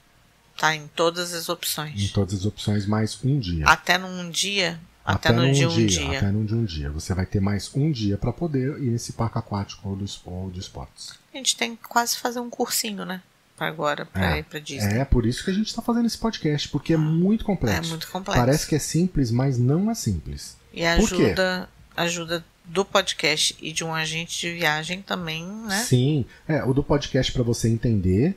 Tá 0.57 0.75
em 0.75 0.87
todas 0.87 1.33
as 1.33 1.47
Em 1.47 1.51
opções. 1.51 2.11
todas 2.11 2.33
as 2.33 2.45
opções, 2.45 2.85
mais 2.85 3.17
um 3.23 3.39
dia. 3.39 3.65
Até 3.67 3.97
num 3.97 4.29
dia. 4.29 4.79
Até, 5.05 5.31
no 5.31 5.43
num 5.43 5.51
de 5.53 5.65
um 5.65 5.85
dia. 5.85 6.17
Até 6.17 6.31
num 6.31 6.43
de 6.45 6.53
um 6.53 6.65
dia. 6.65 6.89
Você 6.91 7.13
vai 7.13 7.25
ter 7.25 7.39
mais 7.39 7.71
um 7.73 7.91
dia 7.91 8.17
para 8.17 8.33
poder 8.33 8.77
ir 8.81 8.89
nesse 8.89 9.13
parque 9.13 9.37
aquático 9.37 9.87
ou, 9.87 9.95
do, 9.95 10.05
ou 10.25 10.49
de 10.51 10.59
esportes. 10.59 11.13
A 11.33 11.37
gente 11.37 11.55
tem 11.55 11.75
que 11.77 11.83
quase 11.87 12.17
fazer 12.17 12.39
um 12.41 12.49
cursinho, 12.49 13.05
né? 13.05 13.21
Pra 13.55 13.67
agora, 13.67 14.05
pra 14.05 14.35
É. 14.35 14.39
ir 14.39 14.43
pra 14.43 14.59
Disney. 14.59 14.97
É 14.99 15.05
por 15.05 15.25
isso 15.25 15.43
que 15.45 15.49
a 15.51 15.53
gente 15.53 15.67
está 15.67 15.81
fazendo 15.81 16.05
esse 16.07 16.17
podcast, 16.17 16.67
porque 16.69 16.93
é 16.93 16.97
muito 16.97 17.45
complexo. 17.45 17.85
É 17.87 17.89
muito 17.89 18.07
complexo. 18.09 18.39
Parece 18.41 18.67
que 18.67 18.75
é 18.75 18.79
simples, 18.79 19.31
mas 19.31 19.57
não 19.57 19.89
é 19.89 19.95
simples. 19.95 20.57
E 20.73 20.85
ajuda, 20.85 21.69
ajuda 21.95 22.43
do 22.65 22.83
podcast 22.83 23.55
e 23.61 23.71
de 23.71 23.83
um 23.85 23.93
agente 23.95 24.39
de 24.41 24.53
viagem 24.53 25.01
também, 25.01 25.45
né? 25.45 25.79
Sim, 25.83 26.25
é 26.47 26.63
o 26.65 26.73
do 26.73 26.83
podcast 26.83 27.31
para 27.31 27.43
você 27.43 27.69
entender 27.69 28.35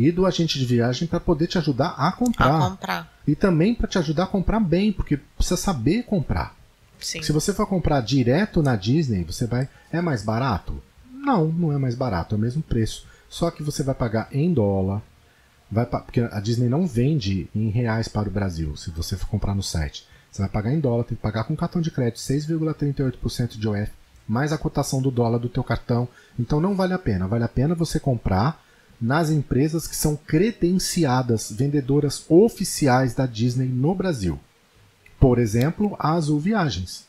e 0.00 0.10
do 0.10 0.24
agente 0.24 0.58
de 0.58 0.64
viagem 0.64 1.06
para 1.06 1.20
poder 1.20 1.46
te 1.46 1.58
ajudar 1.58 1.90
a 1.90 2.10
comprar. 2.10 2.56
A 2.56 2.70
comprar. 2.70 3.12
E 3.26 3.34
também 3.34 3.74
para 3.74 3.86
te 3.86 3.98
ajudar 3.98 4.24
a 4.24 4.26
comprar 4.26 4.58
bem, 4.58 4.90
porque 4.90 5.18
precisa 5.18 5.58
saber 5.58 6.04
comprar. 6.04 6.56
Sim. 6.98 7.22
Se 7.22 7.32
você 7.32 7.52
for 7.52 7.66
comprar 7.66 8.00
direto 8.00 8.62
na 8.62 8.76
Disney, 8.76 9.24
você 9.24 9.46
vai. 9.46 9.68
É 9.92 10.00
mais 10.00 10.22
barato? 10.22 10.82
Não, 11.12 11.48
não 11.48 11.70
é 11.70 11.76
mais 11.76 11.94
barato, 11.94 12.34
é 12.34 12.38
o 12.38 12.40
mesmo 12.40 12.62
preço. 12.62 13.06
Só 13.28 13.50
que 13.50 13.62
você 13.62 13.82
vai 13.82 13.94
pagar 13.94 14.28
em 14.32 14.54
dólar. 14.54 15.02
Vai, 15.70 15.84
porque 15.84 16.22
a 16.22 16.40
Disney 16.40 16.70
não 16.70 16.86
vende 16.86 17.50
em 17.54 17.68
reais 17.68 18.08
para 18.08 18.28
o 18.28 18.32
Brasil, 18.32 18.74
se 18.78 18.90
você 18.90 19.18
for 19.18 19.28
comprar 19.28 19.54
no 19.54 19.62
site. 19.62 20.08
Você 20.32 20.40
vai 20.40 20.50
pagar 20.50 20.72
em 20.72 20.80
dólar, 20.80 21.04
tem 21.04 21.14
que 21.14 21.22
pagar 21.22 21.44
com 21.44 21.54
cartão 21.54 21.82
de 21.82 21.90
crédito 21.90 22.20
6,38% 22.20 23.58
de 23.58 23.68
OF, 23.68 23.92
mais 24.26 24.50
a 24.50 24.58
cotação 24.58 25.02
do 25.02 25.10
dólar 25.10 25.38
do 25.38 25.48
teu 25.48 25.62
cartão. 25.62 26.08
Então 26.38 26.58
não 26.58 26.74
vale 26.74 26.94
a 26.94 26.98
pena. 26.98 27.28
Vale 27.28 27.44
a 27.44 27.48
pena 27.48 27.74
você 27.74 28.00
comprar 28.00 28.64
nas 29.00 29.30
empresas 29.30 29.86
que 29.86 29.96
são 29.96 30.14
credenciadas, 30.14 31.50
vendedoras 31.50 32.24
oficiais 32.28 33.14
da 33.14 33.24
Disney 33.24 33.68
no 33.68 33.94
Brasil. 33.94 34.38
Por 35.18 35.38
exemplo, 35.38 35.96
a 35.98 36.12
Azul 36.12 36.38
Viagens. 36.38 37.06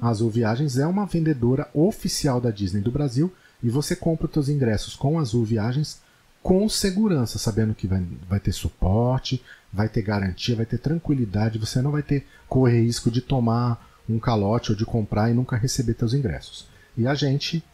A 0.00 0.08
Azul 0.08 0.30
Viagens 0.30 0.76
é 0.78 0.86
uma 0.86 1.06
vendedora 1.06 1.68
oficial 1.72 2.40
da 2.40 2.50
Disney 2.50 2.80
do 2.80 2.90
Brasil 2.90 3.32
e 3.62 3.70
você 3.70 3.94
compra 3.94 4.26
os 4.26 4.32
seus 4.32 4.48
ingressos 4.48 4.96
com 4.96 5.18
a 5.18 5.22
Azul 5.22 5.44
Viagens 5.44 6.00
com 6.42 6.68
segurança, 6.68 7.38
sabendo 7.38 7.74
que 7.74 7.86
vai, 7.86 8.04
vai 8.28 8.40
ter 8.40 8.52
suporte, 8.52 9.40
vai 9.72 9.88
ter 9.88 10.02
garantia, 10.02 10.56
vai 10.56 10.66
ter 10.66 10.78
tranquilidade, 10.78 11.58
você 11.58 11.80
não 11.80 11.92
vai 11.92 12.02
ter 12.02 12.26
correr 12.48 12.82
risco 12.82 13.10
de 13.10 13.20
tomar 13.20 13.88
um 14.08 14.18
calote 14.18 14.72
ou 14.72 14.76
de 14.76 14.84
comprar 14.84 15.30
e 15.30 15.34
nunca 15.34 15.56
receber 15.56 15.94
seus 15.96 16.14
ingressos. 16.14 16.66
E 16.96 17.06
a 17.06 17.14
gente 17.14 17.64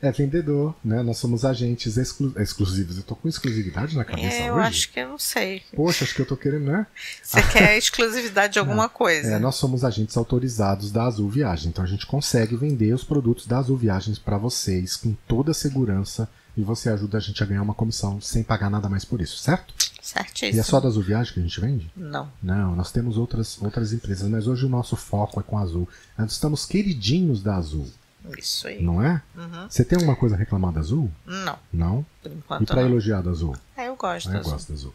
é 0.00 0.12
vendedor, 0.12 0.74
né? 0.84 1.02
Nós 1.02 1.18
somos 1.18 1.44
agentes 1.44 1.96
exclu 1.96 2.32
exclusivos. 2.36 2.98
Eu 2.98 3.02
tô 3.02 3.16
com 3.16 3.28
exclusividade 3.28 3.96
na 3.96 4.04
cabeça 4.04 4.36
é, 4.36 4.48
eu 4.50 4.54
hoje? 4.54 4.66
acho 4.66 4.92
que 4.92 5.00
eu 5.00 5.08
não 5.08 5.18
sei. 5.18 5.62
Poxa, 5.74 6.04
acho 6.04 6.14
que 6.14 6.20
eu 6.20 6.26
tô 6.26 6.36
querendo, 6.36 6.66
né? 6.66 6.86
Você 7.22 7.42
quer 7.50 7.78
exclusividade 7.78 8.54
de 8.54 8.58
alguma 8.58 8.88
coisa. 8.88 9.34
É, 9.34 9.38
nós 9.38 9.54
somos 9.56 9.84
agentes 9.84 10.16
autorizados 10.16 10.90
da 10.90 11.04
Azul 11.04 11.28
Viagem, 11.28 11.68
então 11.68 11.82
a 11.82 11.88
gente 11.88 12.06
consegue 12.06 12.56
vender 12.56 12.92
os 12.92 13.04
produtos 13.04 13.46
da 13.46 13.58
Azul 13.58 13.76
Viagens 13.76 14.18
para 14.18 14.36
vocês 14.36 14.96
com 14.96 15.14
toda 15.26 15.52
a 15.52 15.54
segurança 15.54 16.28
e 16.56 16.62
você 16.62 16.88
ajuda 16.88 17.18
a 17.18 17.20
gente 17.20 17.42
a 17.42 17.46
ganhar 17.46 17.62
uma 17.62 17.74
comissão 17.74 18.20
sem 18.20 18.42
pagar 18.42 18.70
nada 18.70 18.88
mais 18.88 19.04
por 19.04 19.20
isso, 19.20 19.38
certo? 19.38 19.74
Certíssimo. 20.00 20.56
E 20.56 20.60
é 20.60 20.62
só 20.62 20.78
da 20.78 20.88
Azul 20.88 21.02
Viagem 21.02 21.32
que 21.32 21.40
a 21.40 21.42
gente 21.42 21.60
vende? 21.60 21.90
Não. 21.96 22.30
Não, 22.42 22.76
nós 22.76 22.92
temos 22.92 23.18
outras, 23.18 23.60
outras 23.60 23.92
empresas, 23.92 24.28
mas 24.28 24.46
hoje 24.46 24.64
o 24.64 24.68
nosso 24.68 24.94
foco 24.94 25.40
é 25.40 25.42
com 25.42 25.58
a 25.58 25.62
Azul. 25.62 25.88
Nós 26.16 26.32
estamos 26.32 26.64
queridinhos 26.64 27.42
da 27.42 27.56
Azul. 27.56 27.90
Isso 28.38 28.66
aí. 28.68 28.82
Não 28.82 29.02
é? 29.02 29.22
Uhum. 29.36 29.66
Você 29.68 29.84
tem 29.84 29.96
alguma 29.96 30.16
coisa 30.16 30.34
a 30.34 30.38
reclamar 30.38 30.72
da 30.72 30.80
Azul? 30.80 31.10
Não, 31.26 31.58
Não? 31.72 32.06
por 32.22 32.30
E 32.30 32.34
enquanto 32.34 32.66
para 32.66 32.82
não. 32.82 32.88
elogiar 32.88 33.20
da 33.22 33.30
Azul? 33.30 33.56
É, 33.76 33.88
eu 33.88 33.96
gosto. 33.96 34.28
Ah, 34.30 34.34
eu 34.34 34.40
Azul. 34.40 34.52
gosto 34.52 34.68
da 34.68 34.74
Azul. 34.74 34.94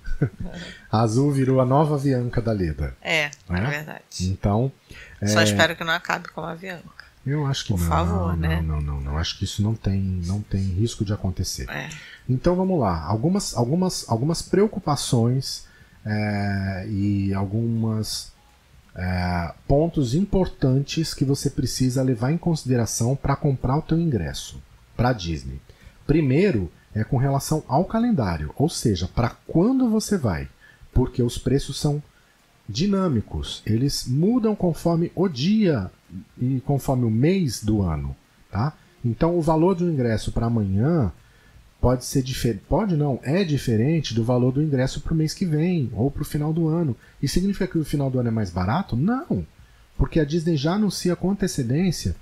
a 0.92 1.00
Azul 1.02 1.32
virou 1.32 1.62
a 1.62 1.66
nova 1.66 1.96
Avianca 1.96 2.42
da 2.42 2.52
Leda. 2.52 2.96
É, 3.02 3.26
é 3.26 3.32
É? 3.50 3.62
verdade. 3.70 4.02
Então, 4.22 4.72
Só 5.26 5.42
espero 5.42 5.76
que 5.76 5.84
não 5.84 5.94
acabe 5.94 6.28
como 6.30 6.48
a 6.48 6.52
Avianca. 6.52 7.06
eu 7.26 7.46
acho 7.46 7.64
que 7.66 7.74
Por 7.74 7.80
não. 7.82 7.88
favor, 7.88 8.28
não, 8.30 8.36
né? 8.36 8.62
não, 8.62 8.82
não, 8.82 9.00
não. 9.02 9.18
Acho 9.18 9.38
que 9.38 9.44
isso 9.46 9.62
não 9.62 9.76
tem, 9.76 10.00
não 10.26 10.42
tem 10.42 10.62
risco 10.62 11.06
de 11.06 11.14
acontecer. 11.14 11.70
É. 11.70 11.90
Então 12.30 12.56
vamos 12.56 12.80
lá. 12.80 13.04
Algumas, 13.06 13.56
algumas, 13.56 14.06
algumas 14.10 14.42
preocupações 14.42 15.66
é, 16.06 16.86
e 16.90 17.34
algumas 17.34 18.31
é, 18.96 19.54
pontos 19.68 20.14
importantes 20.14 21.14
que 21.14 21.24
você 21.24 21.50
precisa 21.50 22.04
levar 22.04 22.32
em 22.32 22.38
consideração 22.38 23.16
para 23.16 23.36
comprar 23.36 23.78
o 23.78 23.82
teu 23.82 24.00
ingresso 24.00 24.62
para 24.96 25.14
Disney. 25.14 25.60
Primeiro 26.06 26.72
é 26.94 27.04
com 27.04 27.18
relação 27.18 27.64
ao 27.68 27.86
calendário, 27.86 28.54
ou 28.58 28.70
seja, 28.70 29.08
para 29.08 29.30
quando 29.48 29.90
você 29.90 30.18
vai, 30.18 30.48
porque 30.94 31.24
os 31.24 31.38
preços 31.38 31.80
são 31.80 32.04
dinâmicos, 32.68 33.62
eles 33.66 34.06
mudam 34.08 34.56
conforme 34.56 35.12
o 35.16 35.28
dia 35.28 35.90
e 36.38 36.62
conforme 36.66 37.06
o 37.06 37.12
mês 37.12 37.64
do 37.64 37.82
ano, 37.82 38.16
tá? 38.52 38.74
Então 39.04 39.38
o 39.38 39.42
valor 39.42 39.76
do 39.76 39.90
ingresso 39.90 40.32
para 40.32 40.48
amanhã 40.48 41.12
pode 41.82 42.06
ser 42.06 42.22
diferente, 42.22 42.62
pode 42.70 42.96
não, 42.96 43.20
é 43.24 43.44
diferente 43.44 44.14
do 44.14 44.24
valor 44.24 44.52
do 44.52 44.62
ingresso 44.62 45.02
para 45.02 45.14
o 45.14 45.16
mês 45.16 45.34
que 45.34 45.46
vem 45.46 45.90
ou 45.94 46.12
para 46.12 46.22
o 46.22 46.26
final 46.26 46.54
do 46.54 46.68
ano. 46.68 46.96
E 47.22 47.28
significa 47.28 47.68
que 47.68 47.78
o 47.80 47.84
final 47.84 48.10
do 48.10 48.20
ano 48.20 48.30
é 48.30 48.32
mais 48.32 48.52
barato? 48.52 48.96
Não, 48.96 49.46
porque 49.98 50.20
a 50.20 50.24
Disney 50.26 50.56
já 50.56 50.74
anuncia 50.74 51.16
com 51.16 51.32
antecedência 51.32 52.16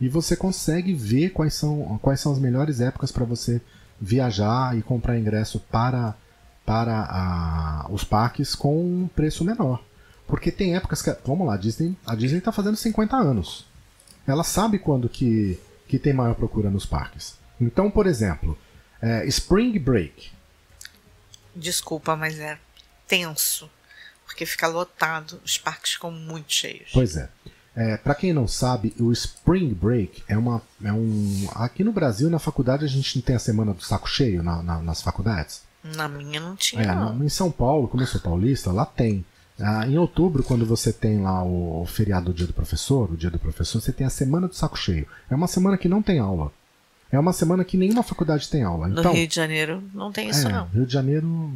e 0.00 0.08
você 0.08 0.36
consegue 0.36 0.92
ver 0.92 1.30
quais 1.30 1.54
são, 1.54 1.98
quais 2.02 2.20
são 2.20 2.32
as 2.32 2.38
melhores 2.40 2.80
épocas 2.80 3.12
para 3.12 3.24
você 3.24 3.60
viajar 4.00 4.76
e 4.76 4.82
comprar 4.82 5.16
ingresso 5.18 5.60
para, 5.70 6.14
para 6.66 7.06
a- 7.08 7.86
os 7.90 8.02
parques 8.02 8.54
com 8.54 8.76
um 8.84 9.08
preço 9.14 9.44
menor. 9.44 9.82
Porque 10.26 10.50
tem 10.50 10.74
épocas 10.74 11.02
que. 11.02 11.14
Vamos 11.24 11.46
lá, 11.46 11.54
a 11.54 11.56
Disney 11.58 11.94
a 12.04 12.14
Disney 12.14 12.38
está 12.38 12.50
fazendo 12.50 12.76
50 12.76 13.14
anos. 13.16 13.66
Ela 14.26 14.42
sabe 14.42 14.78
quando 14.78 15.08
que, 15.08 15.58
que 15.86 15.98
tem 15.98 16.12
maior 16.14 16.34
procura 16.34 16.70
nos 16.70 16.86
parques. 16.86 17.36
Então, 17.60 17.90
por 17.90 18.06
exemplo, 18.06 18.56
é, 19.06 19.26
Spring 19.26 19.78
Break. 19.78 20.30
Desculpa, 21.54 22.16
mas 22.16 22.38
é 22.38 22.58
tenso. 23.06 23.70
Porque 24.26 24.44
fica 24.46 24.66
lotado, 24.66 25.40
os 25.44 25.58
parques 25.58 25.92
ficam 25.92 26.10
muito 26.10 26.52
cheios. 26.52 26.90
Pois 26.92 27.16
é. 27.16 27.28
É, 27.76 27.96
para 27.96 28.14
quem 28.14 28.32
não 28.32 28.46
sabe, 28.46 28.94
o 29.00 29.10
Spring 29.12 29.72
Break 29.74 30.22
é 30.28 30.36
uma. 30.38 30.62
É 30.82 30.92
um, 30.92 31.48
aqui 31.56 31.82
no 31.84 31.92
Brasil, 31.92 32.30
na 32.30 32.38
faculdade, 32.38 32.84
a 32.84 32.88
gente 32.88 33.16
não 33.16 33.22
tem 33.22 33.34
a 33.36 33.38
semana 33.40 33.74
do 33.74 33.82
saco 33.82 34.08
cheio 34.08 34.42
na- 34.42 34.62
na- 34.62 34.80
nas 34.80 35.02
faculdades. 35.02 35.62
Na 35.82 36.08
minha 36.08 36.40
não 36.40 36.56
tinha, 36.56 36.82
É, 36.82 36.86
não. 36.94 37.22
em 37.22 37.28
São 37.28 37.50
Paulo, 37.50 37.88
como 37.88 38.02
eu 38.02 38.06
sou 38.06 38.20
paulista, 38.20 38.72
lá 38.72 38.86
tem. 38.86 39.24
Ah, 39.60 39.86
em 39.86 39.98
outubro, 39.98 40.42
quando 40.42 40.64
você 40.64 40.92
tem 40.92 41.20
lá 41.20 41.42
o, 41.44 41.82
o 41.82 41.86
feriado 41.86 42.26
do 42.26 42.34
dia 42.34 42.46
do 42.46 42.52
professor, 42.52 43.10
o 43.12 43.16
dia 43.16 43.30
do 43.30 43.38
professor, 43.38 43.80
você 43.80 43.92
tem 43.92 44.06
a 44.06 44.10
semana 44.10 44.48
do 44.48 44.54
saco 44.54 44.76
cheio. 44.78 45.06
É 45.30 45.34
uma 45.34 45.46
semana 45.46 45.76
que 45.76 45.88
não 45.88 46.02
tem 46.02 46.18
aula. 46.18 46.52
É 47.14 47.18
uma 47.18 47.32
semana 47.32 47.64
que 47.64 47.76
nenhuma 47.76 48.02
faculdade 48.02 48.48
tem 48.48 48.62
aula. 48.62 48.88
No 48.88 49.00
Então, 49.00 49.12
Rio 49.14 49.28
de 49.28 49.34
Janeiro 49.34 49.82
não 49.94 50.10
tem 50.12 50.28
isso, 50.28 50.48
é, 50.48 50.52
não. 50.52 50.66
Rio 50.66 50.84
de 50.86 50.92
Janeiro 50.92 51.50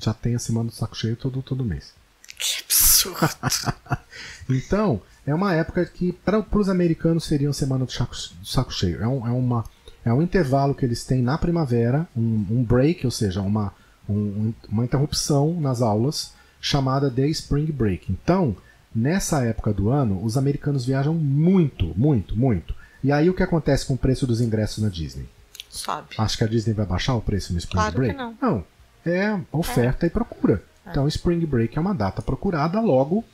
já 0.00 0.14
tem 0.14 0.34
a 0.34 0.38
semana 0.38 0.70
do 0.70 0.74
saco 0.74 0.96
cheio 0.96 1.16
todo, 1.16 1.42
todo 1.42 1.64
mês. 1.64 1.92
Que 2.38 2.62
absurdo. 2.64 3.18
Então, 4.48 5.00
é 5.26 5.34
uma 5.34 5.54
época 5.54 5.84
que 5.86 6.12
para 6.12 6.44
os 6.52 6.68
americanos 6.68 7.24
seria 7.24 7.46
uma 7.48 7.52
semana 7.54 7.84
do 7.84 7.92
saco, 7.92 8.14
do 8.40 8.46
saco 8.46 8.72
cheio. 8.72 9.02
É 9.02 9.06
um, 9.06 9.26
é, 9.26 9.30
uma, 9.30 9.64
é 10.04 10.12
um 10.12 10.20
intervalo 10.22 10.74
que 10.74 10.84
eles 10.84 11.04
têm 11.04 11.22
na 11.22 11.38
primavera, 11.38 12.06
um, 12.16 12.44
um 12.50 12.64
break, 12.64 13.04
ou 13.06 13.10
seja, 13.10 13.40
uma, 13.40 13.72
um- 14.08 14.52
uma 14.68 14.84
interrupção 14.84 15.58
nas 15.60 15.80
aulas, 15.80 16.32
chamada 16.60 17.08
de 17.10 17.26
Spring 17.28 17.66
Break. 17.72 18.10
Então, 18.10 18.56
nessa 18.94 19.44
época 19.44 19.72
do 19.72 19.90
ano, 19.90 20.22
os 20.24 20.36
americanos 20.36 20.84
viajam 20.84 21.14
muito, 21.14 21.92
muito, 21.96 22.36
muito. 22.36 22.74
E 23.02 23.10
aí 23.10 23.28
o 23.28 23.34
que 23.34 23.42
acontece 23.42 23.84
com 23.86 23.94
o 23.94 23.98
preço 23.98 24.26
dos 24.26 24.40
ingressos 24.40 24.82
na 24.82 24.88
Disney? 24.88 25.28
Sobe. 25.68 26.14
Acho 26.18 26.38
que 26.38 26.44
a 26.44 26.46
Disney 26.46 26.74
vai 26.74 26.86
baixar 26.86 27.14
o 27.14 27.20
preço 27.20 27.52
no 27.52 27.58
Spring 27.58 27.76
Claro 27.80 27.92
que 27.92 27.98
Break? 27.98 28.16
não. 28.16 28.36
Não. 28.40 28.64
É 29.04 29.38
oferta 29.50 30.06
e 30.06 30.10
procura. 30.10 30.62
Então, 30.86 31.08
Spring 31.08 31.44
Break 31.46 31.76
é 31.76 31.80
uma 31.80 31.94
data 31.94 32.22
procurada, 32.22 32.80
logo 32.80 33.24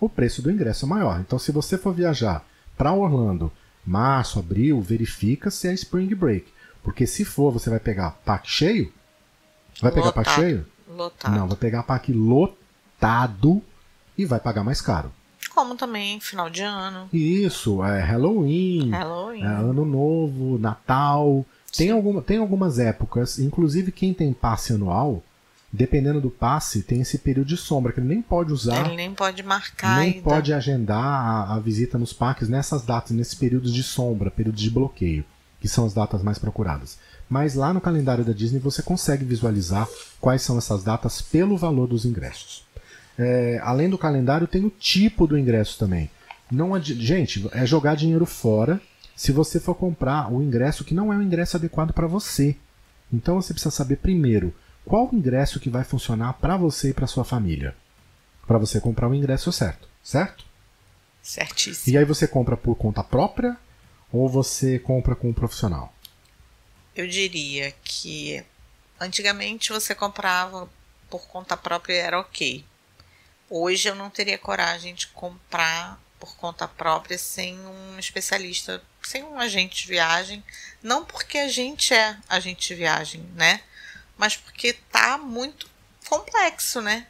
o 0.00 0.08
preço 0.08 0.40
do 0.40 0.50
ingresso 0.50 0.86
é 0.86 0.88
maior. 0.88 1.20
Então, 1.20 1.38
se 1.38 1.50
você 1.52 1.76
for 1.76 1.92
viajar 1.92 2.44
para 2.76 2.92
Orlando, 2.92 3.50
março, 3.84 4.38
abril, 4.38 4.80
verifica 4.80 5.50
se 5.50 5.68
é 5.68 5.72
Spring 5.74 6.14
Break. 6.14 6.46
Porque 6.82 7.06
se 7.06 7.24
for, 7.24 7.50
você 7.50 7.68
vai 7.68 7.80
pegar 7.80 8.12
parque 8.24 8.50
cheio? 8.50 8.92
Vai 9.82 9.92
pegar 9.92 10.12
parque 10.12 10.30
Lotado. 10.30 10.44
cheio? 10.44 10.66
Lotado. 10.88 11.34
Não, 11.34 11.48
vai 11.48 11.56
pegar 11.56 11.82
parque 11.82 12.12
lotado 12.12 13.62
e 14.16 14.24
vai 14.24 14.40
pagar 14.40 14.64
mais 14.64 14.80
caro. 14.80 15.12
Como 15.58 15.74
também 15.74 16.20
final 16.20 16.48
de 16.48 16.62
ano, 16.62 17.08
Isso, 17.12 17.82
é 17.82 18.00
Halloween, 18.00 18.90
Halloween. 18.90 19.42
é 19.42 19.46
Ano 19.46 19.84
Novo, 19.84 20.56
Natal. 20.56 21.44
Tem, 21.76 21.90
alguma, 21.90 22.22
tem 22.22 22.38
algumas 22.38 22.78
épocas, 22.78 23.40
inclusive 23.40 23.90
quem 23.90 24.14
tem 24.14 24.32
passe 24.32 24.72
anual, 24.72 25.20
dependendo 25.72 26.20
do 26.20 26.30
passe, 26.30 26.82
tem 26.82 27.00
esse 27.00 27.18
período 27.18 27.48
de 27.48 27.56
sombra, 27.56 27.92
que 27.92 27.98
ele 27.98 28.06
nem 28.06 28.22
pode 28.22 28.52
usar, 28.52 28.86
Ele 28.86 28.94
nem 28.94 29.12
pode 29.12 29.42
marcar 29.42 29.98
nem 29.98 30.12
ainda. 30.12 30.22
pode 30.22 30.54
agendar 30.54 31.02
a, 31.04 31.54
a 31.56 31.58
visita 31.58 31.98
nos 31.98 32.12
parques 32.12 32.48
nessas 32.48 32.82
datas, 32.82 33.10
nesses 33.10 33.34
períodos 33.34 33.74
de 33.74 33.82
sombra, 33.82 34.30
períodos 34.30 34.60
de 34.60 34.70
bloqueio, 34.70 35.24
que 35.60 35.66
são 35.66 35.84
as 35.84 35.92
datas 35.92 36.22
mais 36.22 36.38
procuradas. 36.38 36.98
Mas 37.28 37.56
lá 37.56 37.74
no 37.74 37.80
calendário 37.80 38.24
da 38.24 38.32
Disney 38.32 38.60
você 38.60 38.80
consegue 38.80 39.24
visualizar 39.24 39.88
quais 40.20 40.40
são 40.40 40.56
essas 40.56 40.84
datas 40.84 41.20
pelo 41.20 41.56
valor 41.58 41.88
dos 41.88 42.04
ingressos. 42.06 42.62
É, 43.18 43.58
além 43.62 43.90
do 43.90 43.98
calendário, 43.98 44.46
tem 44.46 44.64
o 44.64 44.70
tipo 44.70 45.26
do 45.26 45.36
ingresso 45.36 45.78
também. 45.78 46.08
Não 46.50 46.74
adi- 46.74 46.94
Gente, 47.04 47.46
é 47.52 47.66
jogar 47.66 47.96
dinheiro 47.96 48.24
fora 48.24 48.80
se 49.16 49.32
você 49.32 49.58
for 49.58 49.74
comprar 49.74 50.32
o 50.32 50.40
ingresso 50.40 50.84
que 50.84 50.94
não 50.94 51.12
é 51.12 51.16
o 51.16 51.22
ingresso 51.22 51.56
adequado 51.56 51.92
para 51.92 52.06
você. 52.06 52.56
Então 53.12 53.34
você 53.40 53.52
precisa 53.52 53.74
saber 53.74 53.96
primeiro 53.96 54.54
qual 54.84 55.08
o 55.10 55.14
ingresso 55.16 55.58
que 55.60 55.68
vai 55.68 55.82
funcionar 55.84 56.34
para 56.34 56.56
você 56.56 56.90
e 56.90 56.94
para 56.94 57.06
sua 57.06 57.24
família. 57.24 57.74
Para 58.46 58.58
você 58.58 58.80
comprar 58.80 59.08
o 59.08 59.14
ingresso 59.14 59.52
certo, 59.52 59.88
certo? 60.02 60.46
Certíssimo. 61.22 61.92
E 61.92 61.98
aí 61.98 62.04
você 62.04 62.26
compra 62.26 62.56
por 62.56 62.76
conta 62.76 63.02
própria 63.02 63.56
ou 64.12 64.28
você 64.28 64.78
compra 64.78 65.14
com 65.14 65.28
um 65.28 65.32
profissional? 65.34 65.92
Eu 66.94 67.06
diria 67.06 67.72
que 67.82 68.42
antigamente 68.98 69.70
você 69.70 69.94
comprava 69.94 70.68
por 71.10 71.26
conta 71.28 71.56
própria 71.56 71.94
e 71.94 71.96
era 71.98 72.18
ok. 72.20 72.64
Hoje 73.50 73.88
eu 73.88 73.94
não 73.94 74.10
teria 74.10 74.36
coragem 74.36 74.94
de 74.94 75.06
comprar 75.08 75.98
por 76.18 76.36
conta 76.36 76.66
própria 76.66 77.16
sem 77.16 77.58
um 77.58 77.98
especialista, 77.98 78.82
sem 79.02 79.22
um 79.22 79.38
agente 79.38 79.82
de 79.82 79.88
viagem. 79.88 80.42
Não 80.82 81.04
porque 81.04 81.38
a 81.38 81.48
gente 81.48 81.94
é 81.94 82.16
agente 82.28 82.68
de 82.68 82.74
viagem, 82.74 83.22
né? 83.34 83.60
Mas 84.16 84.36
porque 84.36 84.74
tá 84.90 85.16
muito 85.16 85.68
complexo, 86.08 86.80
né? 86.80 87.06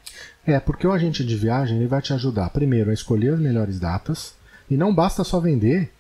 É, 0.47 0.61
porque 0.61 0.87
o 0.87 0.93
agente 0.93 1.25
de 1.25 1.37
viagem 1.37 1.77
ele 1.77 1.87
vai 1.87 2.03
te 2.03 2.13
ajudar, 2.13 2.51
primeiro, 2.51 2.91
a 2.91 2.95
escolher 2.95 3.35
as 3.35 3.41
melhores 3.41 3.81
datas. 3.81 4.35
E 4.71 4.77
não 4.77 4.95
basta 4.95 5.25
só 5.25 5.41
vender. 5.41 5.93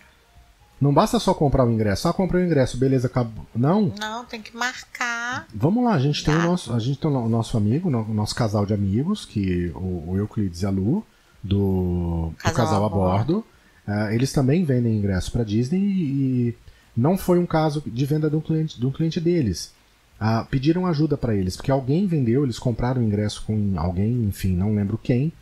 Não 0.80 0.94
basta 0.94 1.18
só 1.18 1.34
comprar 1.34 1.66
o 1.66 1.70
ingresso. 1.70 2.06
Ah, 2.06 2.12
comprei 2.12 2.42
o 2.42 2.46
ingresso, 2.46 2.76
beleza, 2.78 3.08
acabou. 3.08 3.44
Não. 3.54 3.92
Não, 3.98 4.24
tem 4.24 4.40
que 4.40 4.56
marcar. 4.56 5.46
Vamos 5.52 5.84
lá, 5.84 5.94
a 5.94 5.98
gente 5.98 6.24
tem 6.24 6.34
o 6.34 6.42
nosso, 6.42 6.72
a 6.72 6.78
gente 6.78 6.98
tem 7.00 7.10
o 7.10 7.28
nosso 7.28 7.56
amigo, 7.56 7.88
o 7.88 8.14
nosso 8.14 8.34
casal 8.34 8.64
de 8.64 8.72
amigos, 8.72 9.24
que 9.24 9.72
o, 9.74 10.10
o 10.10 10.16
Euclides 10.16 10.62
e 10.62 10.66
a 10.66 10.70
Lu, 10.70 11.04
do 11.42 12.32
casal, 12.38 12.52
do 12.52 12.56
casal 12.56 12.84
a 12.84 12.88
bordo. 12.88 13.44
Uh, 13.86 14.12
eles 14.12 14.32
também 14.32 14.64
vendem 14.64 14.96
ingresso 14.96 15.32
para 15.32 15.42
Disney 15.42 15.80
e 15.80 16.56
não 16.96 17.16
foi 17.16 17.38
um 17.38 17.46
caso 17.46 17.82
de 17.86 18.06
venda 18.06 18.28
de 18.28 18.36
um 18.36 18.40
cliente, 18.40 18.78
de 18.78 18.86
um 18.86 18.92
cliente 18.92 19.20
deles. 19.20 19.72
Uh, 20.20 20.44
pediram 20.46 20.86
ajuda 20.86 21.16
para 21.16 21.34
eles, 21.34 21.56
porque 21.56 21.70
alguém 21.70 22.06
vendeu, 22.06 22.44
eles 22.44 22.58
compraram 22.58 23.00
o 23.00 23.04
ingresso 23.04 23.42
com 23.46 23.74
alguém, 23.76 24.24
enfim, 24.24 24.54
não 24.54 24.74
lembro 24.74 24.98
quem, 24.98 25.32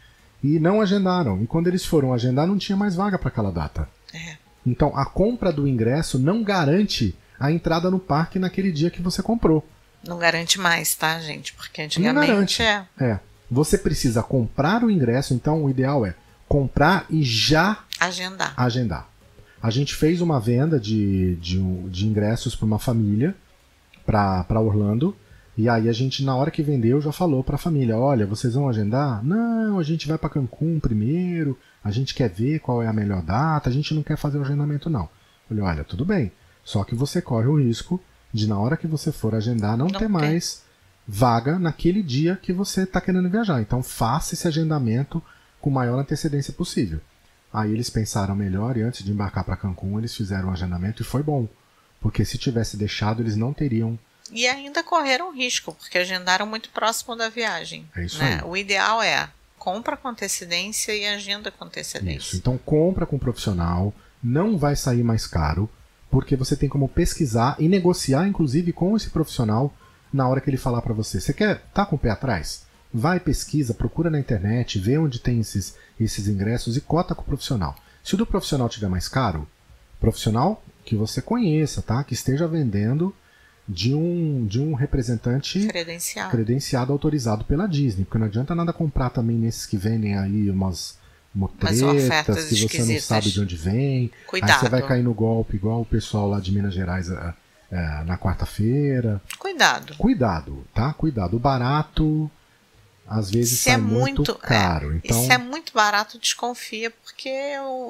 e 0.42 0.60
não 0.60 0.80
agendaram. 0.80 1.42
E 1.42 1.46
quando 1.46 1.66
eles 1.66 1.84
foram 1.84 2.12
agendar, 2.12 2.46
não 2.46 2.58
tinha 2.58 2.76
mais 2.76 2.94
vaga 2.94 3.18
para 3.18 3.28
aquela 3.28 3.50
data. 3.50 3.88
É. 4.14 4.45
Então, 4.66 4.96
a 4.96 5.06
compra 5.06 5.52
do 5.52 5.66
ingresso 5.66 6.18
não 6.18 6.42
garante 6.42 7.16
a 7.38 7.52
entrada 7.52 7.90
no 7.90 7.98
parque 7.98 8.38
naquele 8.38 8.72
dia 8.72 8.90
que 8.90 9.00
você 9.00 9.22
comprou. 9.22 9.64
Não 10.06 10.18
garante 10.18 10.58
mais, 10.58 10.94
tá, 10.94 11.18
gente? 11.20 11.52
Porque 11.54 11.82
antigamente 11.82 12.14
não 12.14 12.34
garante. 12.34 12.62
é. 12.62 12.86
É. 12.98 13.20
Você 13.50 13.78
precisa 13.78 14.22
comprar 14.22 14.82
o 14.82 14.90
ingresso, 14.90 15.32
então 15.32 15.64
o 15.64 15.70
ideal 15.70 16.04
é 16.04 16.14
comprar 16.48 17.06
e 17.08 17.22
já 17.22 17.84
agendar. 17.98 18.54
agendar. 18.56 19.08
A 19.62 19.70
gente 19.70 19.94
fez 19.94 20.20
uma 20.20 20.40
venda 20.40 20.78
de, 20.78 21.36
de, 21.36 21.58
de 21.88 22.06
ingressos 22.06 22.54
para 22.54 22.66
uma 22.66 22.78
família 22.78 23.34
para 24.04 24.60
Orlando. 24.60 25.16
E 25.56 25.68
aí 25.68 25.88
a 25.88 25.92
gente, 25.92 26.22
na 26.22 26.36
hora 26.36 26.50
que 26.50 26.62
vendeu, 26.62 27.00
já 27.00 27.10
falou 27.10 27.42
para 27.42 27.54
a 27.56 27.58
família: 27.58 27.96
olha, 27.98 28.26
vocês 28.26 28.54
vão 28.54 28.68
agendar? 28.68 29.24
Não, 29.24 29.78
a 29.78 29.82
gente 29.82 30.06
vai 30.06 30.18
para 30.18 30.28
Cancún 30.28 30.78
primeiro, 30.78 31.58
a 31.82 31.90
gente 31.90 32.14
quer 32.14 32.28
ver 32.28 32.60
qual 32.60 32.82
é 32.82 32.86
a 32.86 32.92
melhor 32.92 33.22
data, 33.22 33.68
a 33.68 33.72
gente 33.72 33.94
não 33.94 34.02
quer 34.02 34.16
fazer 34.16 34.38
o 34.38 34.42
agendamento, 34.42 34.90
não. 34.90 35.08
Falei: 35.48 35.62
olha, 35.62 35.84
tudo 35.84 36.04
bem, 36.04 36.32
só 36.64 36.84
que 36.84 36.94
você 36.94 37.22
corre 37.22 37.46
o 37.46 37.58
risco 37.58 38.02
de, 38.32 38.48
na 38.48 38.58
hora 38.58 38.76
que 38.76 38.86
você 38.86 39.12
for 39.12 39.34
agendar, 39.34 39.76
não, 39.76 39.86
não 39.86 39.98
ter 39.98 40.08
mais 40.08 40.64
vaga 41.06 41.58
naquele 41.58 42.02
dia 42.02 42.36
que 42.40 42.52
você 42.52 42.82
está 42.82 43.00
querendo 43.00 43.30
viajar. 43.30 43.60
Então 43.60 43.82
faça 43.82 44.34
esse 44.34 44.48
agendamento 44.48 45.22
com 45.60 45.70
maior 45.70 45.98
antecedência 45.98 46.52
possível. 46.52 47.00
Aí 47.52 47.72
eles 47.72 47.88
pensaram 47.88 48.34
melhor 48.34 48.76
e 48.76 48.82
antes 48.82 49.04
de 49.04 49.10
embarcar 49.10 49.44
para 49.44 49.56
Cancún, 49.56 49.98
eles 49.98 50.14
fizeram 50.14 50.48
o 50.48 50.52
agendamento 50.52 51.02
e 51.02 51.04
foi 51.04 51.22
bom. 51.22 51.48
Porque 52.00 52.24
se 52.24 52.36
tivesse 52.36 52.76
deixado, 52.76 53.22
eles 53.22 53.36
não 53.36 53.52
teriam. 53.52 53.98
E 54.30 54.46
ainda 54.46 54.82
correram 54.82 55.34
risco, 55.34 55.72
porque 55.72 55.98
agendaram 55.98 56.44
muito 56.46 56.68
próximo 56.70 57.16
da 57.16 57.28
viagem. 57.28 57.88
É 57.94 58.04
isso 58.04 58.18
né? 58.18 58.40
aí. 58.42 58.48
O 58.48 58.56
ideal 58.56 59.00
é 59.00 59.28
compra 59.66 59.96
com 59.96 60.06
antecedência 60.06 60.94
e 60.94 61.04
agenda 61.04 61.50
com 61.50 61.64
antecedência. 61.64 62.18
Isso. 62.18 62.36
Então 62.36 62.56
compra 62.56 63.04
com 63.04 63.16
um 63.16 63.18
profissional, 63.18 63.92
não 64.22 64.56
vai 64.56 64.76
sair 64.76 65.02
mais 65.02 65.26
caro, 65.26 65.68
porque 66.08 66.36
você 66.36 66.54
tem 66.54 66.68
como 66.68 66.88
pesquisar 66.88 67.56
e 67.58 67.68
negociar, 67.68 68.28
inclusive, 68.28 68.72
com 68.72 68.96
esse 68.96 69.10
profissional 69.10 69.74
na 70.12 70.28
hora 70.28 70.40
que 70.40 70.48
ele 70.48 70.56
falar 70.56 70.82
para 70.82 70.94
você. 70.94 71.20
Você 71.20 71.32
quer 71.32 71.62
tá 71.74 71.84
com 71.84 71.96
o 71.96 71.98
pé 71.98 72.10
atrás? 72.10 72.64
Vai, 72.94 73.18
pesquisa, 73.18 73.74
procura 73.74 74.08
na 74.08 74.20
internet, 74.20 74.78
vê 74.78 74.96
onde 74.98 75.18
tem 75.18 75.40
esses, 75.40 75.74
esses 75.98 76.28
ingressos 76.28 76.76
e 76.76 76.80
cota 76.80 77.12
com 77.12 77.22
o 77.22 77.26
profissional. 77.26 77.74
Se 78.04 78.14
o 78.14 78.16
do 78.16 78.24
profissional 78.24 78.68
tiver 78.68 78.88
mais 78.88 79.08
caro, 79.08 79.48
profissional 79.98 80.62
que 80.84 80.94
você 80.94 81.20
conheça, 81.20 81.82
tá? 81.82 82.04
Que 82.04 82.14
esteja 82.14 82.46
vendendo 82.46 83.12
de 83.68 83.94
um, 83.94 84.46
de 84.46 84.60
um 84.60 84.74
representante 84.74 85.66
credenciado. 85.66 86.30
credenciado, 86.30 86.92
autorizado 86.92 87.44
pela 87.44 87.66
Disney. 87.66 88.04
Porque 88.04 88.18
não 88.18 88.26
adianta 88.26 88.54
nada 88.54 88.72
comprar 88.72 89.10
também 89.10 89.36
nesses 89.36 89.66
que 89.66 89.76
vendem 89.76 90.16
aí 90.16 90.50
umas 90.50 90.98
motretas 91.34 92.48
que 92.48 92.68
você 92.68 92.92
não 92.94 93.00
sabe 93.00 93.30
de 93.30 93.40
onde 93.40 93.56
vem. 93.56 94.10
Cuidado. 94.26 94.50
Aí 94.50 94.58
você 94.60 94.68
vai 94.68 94.86
cair 94.86 95.02
no 95.02 95.12
golpe, 95.12 95.56
igual 95.56 95.82
o 95.82 95.86
pessoal 95.86 96.28
lá 96.28 96.40
de 96.40 96.52
Minas 96.52 96.72
Gerais 96.72 97.10
é, 97.10 98.04
na 98.04 98.16
quarta-feira. 98.16 99.20
Cuidado. 99.38 99.94
Cuidado, 99.96 100.64
tá? 100.72 100.92
Cuidado. 100.94 101.36
O 101.36 101.40
barato 101.40 102.30
às 103.08 103.30
vezes 103.30 103.58
se 103.58 103.64
sai 103.64 103.74
é 103.74 103.76
muito, 103.76 104.16
muito 104.16 104.32
é, 104.32 104.46
caro. 104.46 104.92
É, 104.92 104.96
então... 104.96 105.24
Se 105.24 105.32
é 105.32 105.38
muito 105.38 105.72
barato, 105.72 106.18
desconfia, 106.18 106.90
porque 106.90 107.32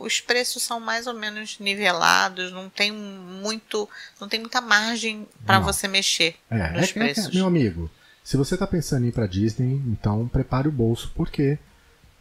os 0.01 0.21
preços 0.21 0.63
são 0.63 0.79
mais 0.79 1.07
ou 1.07 1.15
menos 1.15 1.59
nivelados, 1.59 2.53
não 2.53 2.69
tem 2.69 2.93
muito, 2.93 3.89
não 4.21 4.29
tem 4.29 4.41
muita 4.41 4.61
margem 4.61 5.27
para 5.45 5.59
você 5.59 5.89
mexer 5.89 6.37
é, 6.51 6.71
nos 6.73 6.91
é, 6.91 6.93
preços. 6.93 7.35
meu 7.35 7.47
amigo, 7.47 7.91
se 8.23 8.37
você 8.37 8.55
está 8.55 8.67
pensando 8.67 9.05
em 9.05 9.09
ir 9.09 9.13
para 9.13 9.27
Disney, 9.27 9.81
então 9.87 10.29
prepare 10.29 10.69
o 10.69 10.73
bolso, 10.73 11.13
porque 11.15 11.59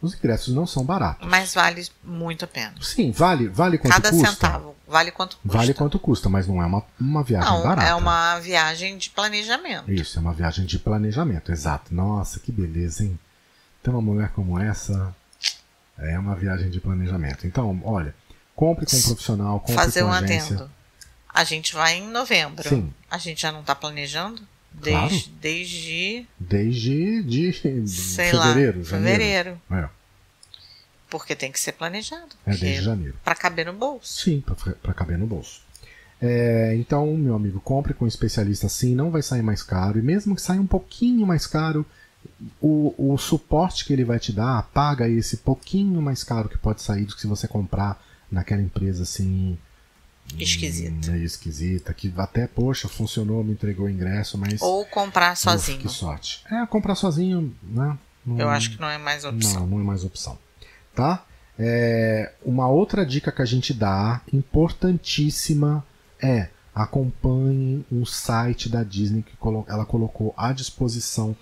os 0.00 0.14
ingressos 0.14 0.54
não 0.54 0.66
são 0.66 0.84
baratos. 0.84 1.26
Mas 1.28 1.54
vale 1.54 1.86
muito 2.04 2.44
a 2.44 2.48
pena. 2.48 2.74
Sim, 2.80 3.10
vale, 3.10 3.48
vale 3.48 3.78
quanto 3.78 3.92
Cada 3.92 4.10
custa. 4.10 4.28
centavo, 4.30 4.76
vale 4.86 5.10
quanto 5.10 5.36
custa. 5.38 5.58
Vale 5.58 5.74
quanto 5.74 5.98
custa, 5.98 6.28
mas 6.28 6.46
não 6.46 6.62
é 6.62 6.66
uma, 6.66 6.84
uma 7.00 7.22
viagem 7.22 7.50
não, 7.50 7.62
barata. 7.62 7.88
é 7.88 7.94
uma 7.94 8.38
viagem 8.38 8.98
de 8.98 9.10
planejamento. 9.10 9.90
Isso, 9.90 10.18
é 10.18 10.20
uma 10.20 10.32
viagem 10.32 10.66
de 10.66 10.78
planejamento, 10.78 11.50
exato. 11.50 11.94
Nossa, 11.94 12.38
que 12.40 12.52
beleza, 12.52 13.04
hein? 13.04 13.18
Ter 13.82 13.90
uma 13.90 14.02
mulher 14.02 14.30
como 14.30 14.58
essa 14.58 15.14
é 15.98 16.18
uma 16.18 16.34
viagem 16.34 16.68
de 16.70 16.80
planejamento. 16.80 17.46
Então, 17.46 17.80
olha, 17.84 18.14
compre 18.54 18.84
com 18.86 18.96
um 18.96 19.02
profissional, 19.02 19.60
compre 19.60 19.74
Fazer 19.74 20.02
com 20.02 20.08
um 20.08 20.12
agência. 20.12 20.56
adendo. 20.56 20.70
A 21.32 21.44
gente 21.44 21.74
vai 21.74 21.94
em 21.96 22.08
novembro. 22.08 22.68
Sim. 22.68 22.92
A 23.10 23.18
gente 23.18 23.42
já 23.42 23.52
não 23.52 23.60
está 23.60 23.74
planejando? 23.74 24.42
Claro. 24.82 25.08
Desde, 25.08 25.30
desde 25.40 26.26
Desde 26.38 27.22
de 27.22 27.52
fevereiro, 27.52 28.78
lá, 28.78 28.84
fevereiro. 28.84 29.60
É, 29.70 29.88
Porque 31.08 31.34
tem 31.34 31.50
que 31.50 31.58
ser 31.58 31.72
planejado. 31.72 32.28
é 32.44 32.50
desde 32.56 32.82
janeiro. 32.82 33.16
Para 33.24 33.34
caber 33.34 33.66
no 33.66 33.72
bolso. 33.72 34.22
Sim, 34.22 34.42
para 34.82 34.94
caber 34.94 35.18
no 35.18 35.26
bolso. 35.26 35.62
É, 36.20 36.74
então, 36.76 37.14
meu 37.16 37.34
amigo, 37.34 37.60
compre 37.60 37.92
com 37.94 38.04
um 38.04 38.08
especialista 38.08 38.66
assim, 38.66 38.94
não 38.94 39.10
vai 39.10 39.22
sair 39.22 39.42
mais 39.42 39.62
caro. 39.62 39.98
E 39.98 40.02
mesmo 40.02 40.34
que 40.34 40.42
saia 40.42 40.60
um 40.60 40.66
pouquinho 40.66 41.26
mais 41.26 41.46
caro, 41.46 41.84
o, 42.60 42.94
o 43.12 43.16
suporte 43.18 43.84
que 43.84 43.92
ele 43.92 44.04
vai 44.04 44.18
te 44.18 44.32
dar 44.32 44.62
paga 44.74 45.08
esse 45.08 45.38
pouquinho 45.38 46.00
mais 46.02 46.24
caro 46.24 46.48
que 46.48 46.58
pode 46.58 46.82
sair 46.82 47.04
do 47.04 47.14
que 47.14 47.20
se 47.20 47.26
você 47.26 47.46
comprar 47.46 48.02
naquela 48.30 48.62
empresa 48.62 49.02
assim. 49.02 49.58
Esquisita. 50.38 51.10
Meio 51.10 51.24
esquisita, 51.24 51.94
que 51.94 52.12
até, 52.16 52.46
poxa, 52.46 52.88
funcionou, 52.88 53.42
me 53.44 53.52
entregou 53.52 53.86
o 53.86 53.90
ingresso, 53.90 54.36
mas. 54.36 54.60
Ou 54.60 54.84
comprar 54.86 55.36
sozinho. 55.36 55.78
Uf, 55.78 55.86
que 55.86 55.92
sorte. 55.92 56.42
É, 56.50 56.66
comprar 56.66 56.94
sozinho, 56.94 57.54
né? 57.62 57.96
Não- 58.24 58.38
Eu 58.40 58.48
acho 58.48 58.70
que 58.70 58.80
não 58.80 58.88
é 58.88 58.98
mais 58.98 59.24
opção. 59.24 59.60
não, 59.60 59.66
não 59.68 59.80
é 59.80 59.84
mais 59.84 60.04
opção. 60.04 60.36
Tá? 60.94 61.24
É, 61.58 62.32
uma 62.44 62.68
outra 62.68 63.06
dica 63.06 63.30
que 63.32 63.40
a 63.40 63.44
gente 63.46 63.72
dá, 63.72 64.20
importantíssima, 64.32 65.84
é 66.20 66.48
acompanhe 66.74 67.84
um 67.90 68.04
site 68.04 68.68
da 68.68 68.82
Disney 68.82 69.22
que 69.22 69.32
ela 69.68 69.86
colocou 69.86 70.34
à 70.36 70.52
disposição 70.52 71.34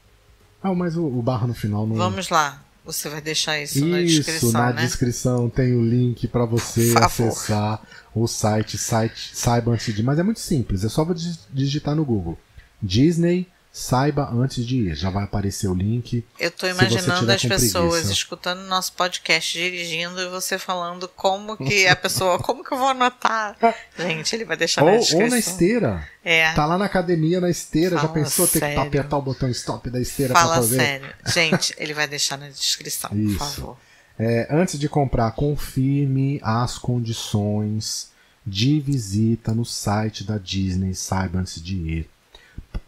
Ah, 0.63 0.75
mas 0.75 0.97
o, 0.97 1.05
o 1.05 1.23
barra 1.23 1.47
no 1.47 1.55
final 1.55 1.87
não... 1.87 1.97
Vamos 1.97 2.29
lá. 2.29 2.63
Você 2.87 3.09
vai 3.09 3.21
deixar 3.21 3.61
isso, 3.61 3.85
na 3.85 4.01
descrição, 4.01 4.53
na 4.53 4.73
né? 4.73 4.83
descrição 4.83 5.51
tem 5.51 5.75
o 5.75 5.85
link 5.85 6.29
para 6.29 6.45
você 6.45 6.95
acessar 6.97 7.83
o 8.15 8.29
site, 8.29 8.79
site 8.79 9.33
saiba 9.35 9.73
antes 9.73 9.93
de. 9.93 10.05
Mas 10.05 10.21
é 10.21 10.23
muito 10.23 10.39
simples, 10.39 10.85
é 10.85 10.89
só 10.89 11.05
digitar 11.53 11.97
no 11.97 12.05
Google 12.05 12.39
Disney 12.81 13.49
saiba 13.77 14.31
antes 14.33 14.65
de 14.67 14.77
ir. 14.77 14.95
Já 14.95 15.11
vai 15.11 15.25
aparecer 15.25 15.69
o 15.69 15.75
link. 15.75 16.25
Eu 16.41 16.51
tô 16.51 16.67
imaginando 16.67 17.31
as 17.31 17.45
pessoas 17.45 17.91
preguiça. 17.91 18.13
escutando 18.13 18.63
nosso 18.63 18.95
podcast 18.95 19.53
dirigindo 19.53 20.19
e 20.19 20.31
você 20.31 20.59
falando 20.59 21.07
como 21.09 21.59
que 21.59 21.87
a 21.87 21.95
pessoa, 21.95 22.39
como 22.43 22.65
que 22.65 22.73
eu 22.73 22.79
vou 22.79 22.89
anotar? 22.89 23.55
Gente, 23.99 24.35
ele 24.35 24.47
vai 24.47 24.57
deixar 24.57 24.83
ou, 24.83 24.91
na 24.91 24.97
descrição. 24.97 25.25
Ou 25.25 25.31
na 25.31 25.39
esteira. 25.39 26.09
É. 26.25 26.55
Tá 26.55 26.65
lá 26.65 26.79
na 26.79 26.87
academia 26.87 27.39
na 27.39 27.51
esteira, 27.51 27.97
Fala 27.97 28.09
já 28.09 28.15
pensou 28.15 28.47
sério. 28.47 28.67
ter 28.67 28.81
que 28.81 28.89
apertar 28.89 29.19
o 29.19 29.23
botão 29.23 29.51
stop 29.51 29.91
da 29.91 30.01
esteira 30.01 30.33
Fala 30.33 30.55
pra 30.55 30.57
fazer? 30.57 30.77
sério. 30.79 31.15
Gente, 31.27 31.75
ele 31.77 31.93
vai 31.93 32.09
deixar 32.09 32.39
na 32.39 32.49
descrição, 32.49 33.11
Isso. 33.13 33.37
por 33.39 33.47
favor. 33.47 33.77
É, 34.19 34.49
antes 34.51 34.81
de 34.81 34.89
comprar, 34.89 35.31
confirme 35.33 36.41
as 36.43 36.79
condições 36.79 38.09
de 38.47 38.81
visita 38.81 39.53
no 39.53 39.67
site 39.67 40.25
da 40.25 40.39
Disney, 40.39 40.95
saiba 40.95 41.41
antes 41.41 41.63
de 41.63 41.77
ir. 41.77 42.11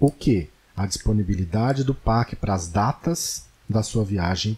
O 0.01 0.11
que? 0.11 0.49
A 0.79 0.87
disponibilidade 0.87 1.83
do 1.83 1.93
parque 1.93 2.37
para 2.37 2.55
as 2.55 2.69
datas 2.69 3.47
da 3.69 3.83
sua 3.83 4.05
viagem 4.05 4.57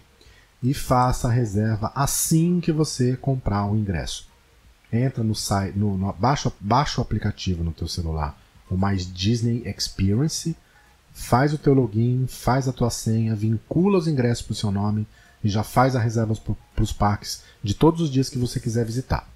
e 0.62 0.74
faça 0.74 1.28
a 1.28 1.30
reserva 1.30 1.90
assim 1.94 2.60
que 2.60 2.70
você 2.70 3.16
comprar 3.16 3.64
o 3.64 3.74
ingresso. 3.74 4.28
Entra 4.92 5.24
no 5.24 5.34
site, 5.34 5.78
no, 5.78 5.96
no, 5.96 6.12
baixa, 6.12 6.52
baixa 6.60 7.00
o 7.00 7.02
aplicativo 7.02 7.64
no 7.64 7.72
teu 7.72 7.88
celular, 7.88 8.38
o 8.68 8.76
Mais 8.76 9.10
Disney 9.10 9.62
Experience, 9.64 10.54
faz 11.14 11.54
o 11.54 11.58
teu 11.58 11.72
login, 11.72 12.26
faz 12.28 12.68
a 12.68 12.72
tua 12.72 12.90
senha, 12.90 13.34
vincula 13.34 13.98
os 13.98 14.06
ingressos 14.06 14.44
para 14.44 14.52
o 14.52 14.56
seu 14.56 14.70
nome 14.70 15.06
e 15.42 15.48
já 15.48 15.62
faz 15.62 15.96
a 15.96 16.00
reserva 16.00 16.34
para 16.34 16.82
os 16.82 16.92
parques 16.92 17.42
de 17.62 17.72
todos 17.72 18.02
os 18.02 18.10
dias 18.10 18.28
que 18.28 18.38
você 18.38 18.60
quiser 18.60 18.84
visitar. 18.84 19.26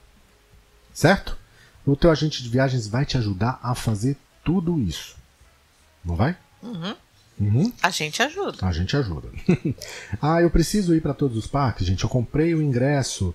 Certo? 0.93 1.39
O 1.87 1.97
teu 1.97 2.11
agente 2.11 2.43
de 2.43 2.49
viagens 2.51 2.87
vai 2.87 3.07
te 3.07 3.16
ajudar 3.16 3.59
a 3.62 3.74
fazer 3.74 4.18
tudo 4.45 4.78
isso. 4.78 5.16
Não 6.05 6.14
vai? 6.14 6.37
Uhum. 6.65 6.97
Uhum. 7.39 7.73
A 7.83 7.91
gente 7.91 8.23
ajuda. 8.23 8.59
A 8.62 8.73
gente 8.73 8.97
ajuda. 8.97 9.29
ah, 10.23 10.41
eu 10.41 10.51
preciso 10.51 10.95
ir 10.95 11.01
para 11.01 11.15
todos 11.15 11.37
os 11.37 11.47
parques, 11.47 11.87
gente. 11.87 12.05
Eu 12.05 12.11
comprei 12.11 12.55
o 12.55 12.62
ingresso. 12.62 13.35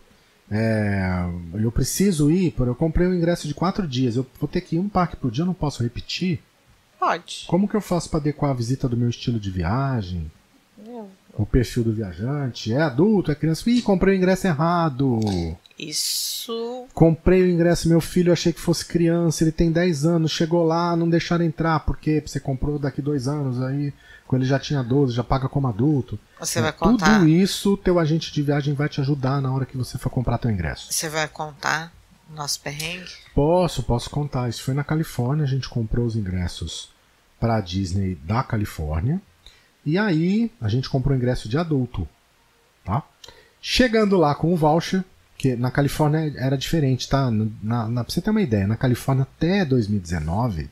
É, 0.51 1.29
eu 1.61 1.71
preciso 1.71 2.31
ir, 2.31 2.55
eu 2.57 2.73
comprei 2.73 3.05
o 3.05 3.13
ingresso 3.13 3.47
de 3.47 3.53
quatro 3.53 3.87
dias. 3.87 4.15
Eu 4.15 4.25
vou 4.39 4.47
ter 4.47 4.61
que 4.61 4.77
ir 4.77 4.79
um 4.79 4.89
parque 4.89 5.15
por 5.15 5.29
dia, 5.29 5.43
eu 5.43 5.47
não 5.47 5.53
posso 5.53 5.83
repetir? 5.83 6.41
Pode. 6.99 7.45
Como 7.47 7.67
que 7.67 7.75
eu 7.75 7.81
faço 7.81 8.09
para 8.09 8.19
adequar 8.19 8.51
a 8.51 8.55
visita 8.55 8.89
do 8.89 8.97
meu 8.97 9.09
estilo 9.09 9.39
de 9.39 9.51
viagem? 9.51 10.31
Eu... 10.85 11.09
O 11.39 11.45
perfil 11.45 11.85
do 11.85 11.93
viajante? 11.93 12.73
É 12.73 12.81
adulto, 12.81 13.31
é 13.31 13.35
criança? 13.35 13.69
Ih, 13.69 13.81
comprei 13.81 14.13
o 14.13 14.17
ingresso 14.17 14.45
errado. 14.45 15.21
Isso. 15.77 16.85
Comprei 16.93 17.41
o 17.43 17.49
ingresso, 17.49 17.87
meu 17.87 18.01
filho, 18.01 18.33
achei 18.33 18.51
que 18.51 18.59
fosse 18.59 18.85
criança, 18.85 19.45
ele 19.45 19.53
tem 19.53 19.71
10 19.71 20.05
anos, 20.05 20.31
chegou 20.31 20.65
lá, 20.65 20.97
não 20.97 21.09
deixaram 21.09 21.45
entrar, 21.45 21.79
porque 21.79 22.21
você 22.25 22.41
comprou 22.41 22.77
daqui 22.77 23.01
dois 23.01 23.25
anos, 23.29 23.61
aí 23.61 23.93
quando 24.27 24.41
ele 24.41 24.49
já 24.49 24.59
tinha 24.59 24.83
12, 24.83 25.13
já 25.13 25.23
paga 25.23 25.47
como 25.47 25.69
adulto. 25.69 26.19
Você 26.41 26.59
vai 26.59 26.73
contar. 26.73 27.19
Tudo 27.19 27.29
isso, 27.29 27.77
teu 27.77 27.97
agente 27.97 28.33
de 28.33 28.43
viagem 28.43 28.73
vai 28.73 28.89
te 28.89 28.99
ajudar 28.99 29.41
na 29.41 29.53
hora 29.53 29.65
que 29.65 29.77
você 29.77 29.97
for 29.97 30.09
comprar 30.09 30.39
teu 30.39 30.51
ingresso. 30.51 30.91
Você 30.91 31.07
vai 31.07 31.29
contar 31.29 31.93
nosso 32.35 32.59
perrengue? 32.59 33.13
Posso, 33.33 33.81
posso 33.83 34.09
contar. 34.09 34.49
Isso 34.49 34.61
foi 34.61 34.73
na 34.73 34.83
Califórnia, 34.83 35.45
a 35.45 35.47
gente 35.47 35.69
comprou 35.69 36.05
os 36.05 36.17
ingressos 36.17 36.89
para 37.39 37.61
Disney 37.61 38.15
da 38.25 38.43
Califórnia. 38.43 39.21
E 39.85 39.97
aí, 39.97 40.51
a 40.59 40.67
gente 40.67 40.89
comprou 40.89 41.15
ingresso 41.15 41.47
de 41.47 41.57
adulto, 41.57 42.07
tá? 42.83 43.03
Chegando 43.61 44.17
lá 44.17 44.35
com 44.35 44.53
o 44.53 44.57
voucher, 44.57 45.03
que 45.37 45.55
na 45.55 45.71
Califórnia 45.71 46.33
era 46.37 46.57
diferente, 46.57 47.07
tá? 47.07 47.31
Na, 47.31 47.87
na, 47.87 48.03
pra 48.03 48.13
você 48.13 48.21
ter 48.21 48.29
uma 48.29 48.41
ideia, 48.41 48.67
na 48.67 48.75
Califórnia 48.75 49.23
até 49.23 49.63
2019, 49.63 50.69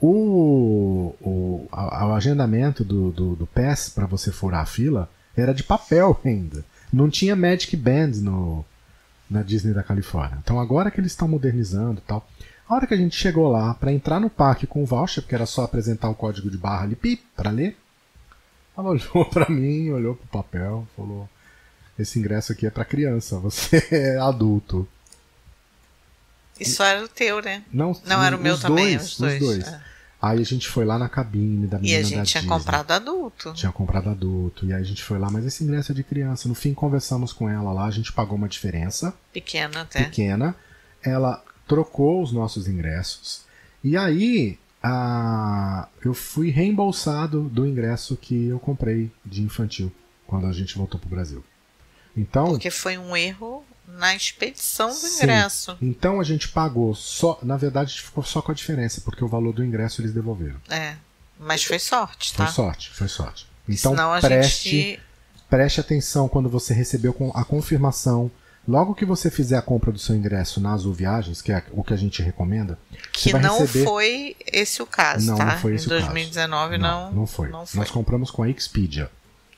o, 0.00 1.14
o, 1.20 1.68
o 1.70 2.14
agendamento 2.14 2.84
do, 2.84 3.10
do, 3.10 3.36
do 3.36 3.46
PES 3.46 3.90
para 3.90 4.06
você 4.06 4.30
furar 4.30 4.60
a 4.60 4.66
fila 4.66 5.08
era 5.36 5.54
de 5.54 5.62
papel 5.62 6.18
ainda. 6.24 6.64
Não 6.92 7.10
tinha 7.10 7.34
Magic 7.34 7.74
Band 7.76 8.12
no, 8.22 8.64
na 9.28 9.42
Disney 9.42 9.72
da 9.72 9.82
Califórnia. 9.82 10.38
Então 10.42 10.60
agora 10.60 10.90
que 10.90 11.00
eles 11.00 11.12
estão 11.12 11.28
modernizando 11.28 12.00
tal. 12.06 12.26
A 12.68 12.74
hora 12.74 12.86
que 12.86 12.94
a 12.94 12.96
gente 12.96 13.16
chegou 13.16 13.48
lá 13.48 13.74
para 13.74 13.92
entrar 13.92 14.18
no 14.18 14.28
parque 14.28 14.66
com 14.66 14.82
o 14.82 14.86
voucher, 14.86 15.22
porque 15.22 15.34
era 15.34 15.46
só 15.46 15.64
apresentar 15.64 16.08
o 16.08 16.14
código 16.14 16.50
de 16.50 16.58
barra 16.58 16.82
ali, 16.82 16.96
pip, 16.96 17.22
para 17.36 17.50
ler, 17.50 17.76
ela 18.76 18.90
olhou 18.90 19.24
para 19.30 19.48
mim, 19.48 19.90
olhou 19.90 20.14
pro 20.14 20.26
papel, 20.26 20.86
falou: 20.96 21.28
esse 21.98 22.18
ingresso 22.18 22.52
aqui 22.52 22.66
é 22.66 22.70
para 22.70 22.84
criança, 22.84 23.38
você 23.38 23.86
é 23.90 24.18
adulto. 24.18 24.86
Isso 26.58 26.82
era 26.82 27.04
o 27.04 27.08
teu, 27.08 27.42
né? 27.42 27.62
Não, 27.72 27.98
não 28.06 28.22
era 28.22 28.34
o 28.36 28.40
meu 28.40 28.58
também, 28.58 28.96
os 28.96 29.18
dois. 29.18 29.34
Os 29.34 29.48
dois. 29.48 29.66
É. 29.66 29.80
Aí 30.20 30.40
a 30.40 30.44
gente 30.44 30.66
foi 30.66 30.86
lá 30.86 30.98
na 30.98 31.08
cabine 31.08 31.66
da 31.66 31.78
menina 31.78 31.98
E 31.98 32.00
a 32.00 32.02
gente 32.02 32.30
tinha 32.30 32.40
Disney. 32.42 32.48
comprado 32.48 32.90
adulto. 32.90 33.52
Tinha 33.52 33.70
comprado 33.70 34.08
adulto. 34.08 34.64
E 34.64 34.72
aí 34.72 34.80
a 34.80 34.84
gente 34.84 35.02
foi 35.02 35.18
lá, 35.18 35.30
mas 35.30 35.44
esse 35.44 35.62
ingresso 35.62 35.92
é 35.92 35.94
de 35.94 36.02
criança. 36.02 36.48
No 36.48 36.54
fim, 36.54 36.72
conversamos 36.72 37.32
com 37.32 37.48
ela 37.48 37.72
lá, 37.72 37.84
a 37.84 37.90
gente 37.90 38.10
pagou 38.12 38.36
uma 38.36 38.48
diferença. 38.48 39.14
Pequena 39.32 39.82
até. 39.82 40.04
Pequena. 40.04 40.56
Ela 41.02 41.44
trocou 41.68 42.22
os 42.22 42.32
nossos 42.32 42.66
ingressos. 42.66 43.42
E 43.84 43.96
aí 43.96 44.58
a... 44.86 45.88
eu 46.04 46.14
fui 46.14 46.50
reembolsado 46.50 47.42
do 47.48 47.66
ingresso 47.66 48.16
que 48.16 48.46
eu 48.46 48.58
comprei 48.60 49.10
de 49.24 49.42
infantil 49.42 49.92
quando 50.26 50.46
a 50.46 50.52
gente 50.52 50.78
voltou 50.78 51.00
pro 51.00 51.08
Brasil. 51.08 51.44
Então, 52.16 52.46
Porque 52.46 52.70
foi 52.70 52.96
um 52.96 53.16
erro 53.16 53.64
na 53.86 54.14
expedição 54.14 54.88
do 54.88 54.94
sim, 54.94 55.24
ingresso. 55.24 55.76
Então 55.82 56.20
a 56.20 56.24
gente 56.24 56.48
pagou 56.48 56.94
só. 56.94 57.38
Na 57.42 57.56
verdade, 57.56 57.90
a 57.90 57.94
gente 57.94 58.04
ficou 58.04 58.24
só 58.24 58.40
com 58.40 58.52
a 58.52 58.54
diferença, 58.54 59.00
porque 59.00 59.24
o 59.24 59.28
valor 59.28 59.52
do 59.52 59.64
ingresso 59.64 60.00
eles 60.00 60.12
devolveram. 60.12 60.60
É. 60.68 60.96
Mas 61.38 61.64
foi 61.64 61.78
sorte, 61.78 62.32
tá? 62.32 62.46
Foi 62.46 62.54
sorte, 62.54 62.90
foi 62.90 63.08
sorte. 63.08 63.46
Então 63.68 63.94
preste, 64.20 64.70
gente... 64.70 65.00
preste 65.50 65.80
atenção 65.80 66.28
quando 66.28 66.48
você 66.48 66.72
recebeu 66.72 67.14
a 67.34 67.44
confirmação. 67.44 68.30
Logo 68.66 68.94
que 68.94 69.04
você 69.04 69.30
fizer 69.30 69.56
a 69.56 69.62
compra 69.62 69.92
do 69.92 69.98
seu 69.98 70.16
ingresso 70.16 70.60
na 70.60 70.72
Azul 70.72 70.92
Viagens, 70.92 71.40
que 71.40 71.52
é 71.52 71.62
o 71.70 71.84
que 71.84 71.94
a 71.94 71.96
gente 71.96 72.20
recomenda, 72.20 72.78
que 73.12 73.32
não 73.32 73.60
receber... 73.60 73.84
foi 73.84 74.36
esse 74.52 74.82
o 74.82 74.86
caso, 74.86 75.26
não, 75.26 75.36
tá? 75.36 75.44
Não 75.44 75.58
foi 75.58 75.74
esse 75.74 75.86
em 75.86 75.88
2019 75.88 76.78
não, 76.78 76.88
não, 76.88 77.12
não 77.12 77.26
foi. 77.26 77.48
não 77.48 77.64
foi. 77.64 77.78
Nós 77.78 77.90
compramos 77.90 78.30
com 78.30 78.42
a 78.42 78.48
Expedia. 78.48 79.08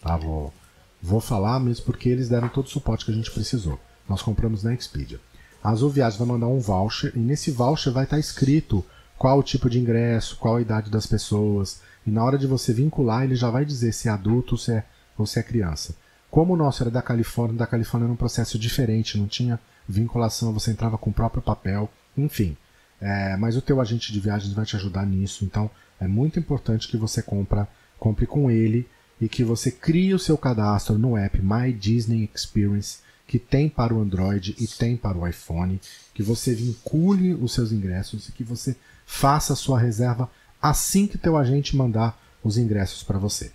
Tá, 0.03 0.17
vou 0.17 0.53
Vou 1.01 1.21
falar 1.21 1.61
mesmo 1.61 1.85
porque 1.85 2.09
eles 2.09 2.29
deram 2.29 2.49
todo 2.49 2.67
o 2.67 2.71
suporte 2.71 3.05
que 3.05 3.11
a 3.11 3.15
gente 3.15 3.31
precisou. 3.31 3.79
Nós 4.09 4.21
compramos 4.21 4.63
na 4.63 4.75
Expedia. 4.75 5.21
A 5.63 5.71
Azul 5.71 5.91
Viagens 5.91 6.19
vai 6.19 6.27
mandar 6.27 6.49
um 6.49 6.59
voucher 6.59 7.13
e 7.15 7.19
nesse 7.19 7.51
voucher 7.51 7.93
vai 7.93 8.05
estar 8.05 8.19
escrito 8.19 8.85
qual 9.17 9.39
o 9.39 9.43
tipo 9.43 9.69
de 9.69 9.79
ingresso, 9.79 10.37
qual 10.37 10.57
a 10.57 10.61
idade 10.61 10.91
das 10.91 11.07
pessoas. 11.07 11.81
E 12.07 12.11
na 12.11 12.25
hora 12.25 12.39
de 12.39 12.47
você 12.47 12.73
vincular, 12.73 13.25
ele 13.25 13.37
já 13.37 13.51
vai 13.51 13.65
dizer 13.65 13.93
se 13.93 14.09
é 14.09 14.11
adulto 14.11 14.57
se 14.57 14.73
é, 14.73 14.85
ou 15.17 15.27
se 15.27 15.39
é 15.39 15.43
criança. 15.43 15.95
Como 16.31 16.55
o 16.55 16.57
nosso 16.57 16.83
era 16.83 16.91
da 16.91 17.03
Califórnia, 17.03 17.59
da 17.59 17.67
Califórnia 17.67 18.07
era 18.07 18.13
um 18.13 18.17
processo 18.17 18.59
diferente, 18.59 19.19
não 19.19 19.27
tinha 19.27 19.59
vinculação, 19.89 20.53
você 20.53 20.71
entrava 20.71 20.99
com 20.99 21.11
o 21.11 21.13
próprio 21.13 21.43
papel, 21.43 21.91
enfim. 22.17 22.57
É, 23.01 23.37
mas 23.37 23.57
o 23.57 23.63
teu 23.63 23.81
agente 23.81 24.13
de 24.13 24.21
viagens 24.21 24.53
vai 24.53 24.67
te 24.67 24.77
ajudar 24.77 25.07
nisso, 25.07 25.45
então 25.45 25.71
é 26.01 26.07
muito 26.07 26.39
importante 26.39 26.89
que 26.89 26.97
você 26.97 27.23
compra, 27.23 27.69
compre 27.99 28.27
com 28.27 28.51
ele 28.51 28.89
e 29.21 29.29
que 29.29 29.43
você 29.43 29.71
crie 29.71 30.15
o 30.15 30.19
seu 30.19 30.37
cadastro 30.37 30.99
no 30.99 31.17
app 31.17 31.41
My 31.41 31.73
Disney 31.73 32.29
Experience, 32.35 32.99
que 33.27 33.39
tem 33.39 33.69
para 33.69 33.95
o 33.95 34.01
Android 34.01 34.55
e 34.59 34.67
tem 34.67 34.97
para 34.97 35.17
o 35.17 35.27
iPhone, 35.27 35.81
que 36.15 36.23
você 36.23 36.55
vincule 36.55 37.35
os 37.35 37.53
seus 37.53 37.73
ingressos 37.73 38.29
e 38.29 38.33
que 38.33 38.45
você 38.45 38.77
faça 39.07 39.53
a 39.53 39.57
sua 39.57 39.79
reserva 39.79 40.31
assim 40.61 41.07
que 41.07 41.19
teu 41.19 41.37
agente 41.37 41.77
mandar 41.77 42.19
os 42.43 42.59
ingressos 42.59 43.03
para 43.03 43.19
você. 43.19 43.53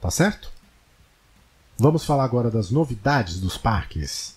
Tá 0.00 0.10
certo? 0.10 0.52
Vamos 1.78 2.04
falar 2.04 2.24
agora 2.24 2.50
das 2.50 2.70
novidades 2.70 3.38
dos 3.38 3.58
parques. 3.58 4.34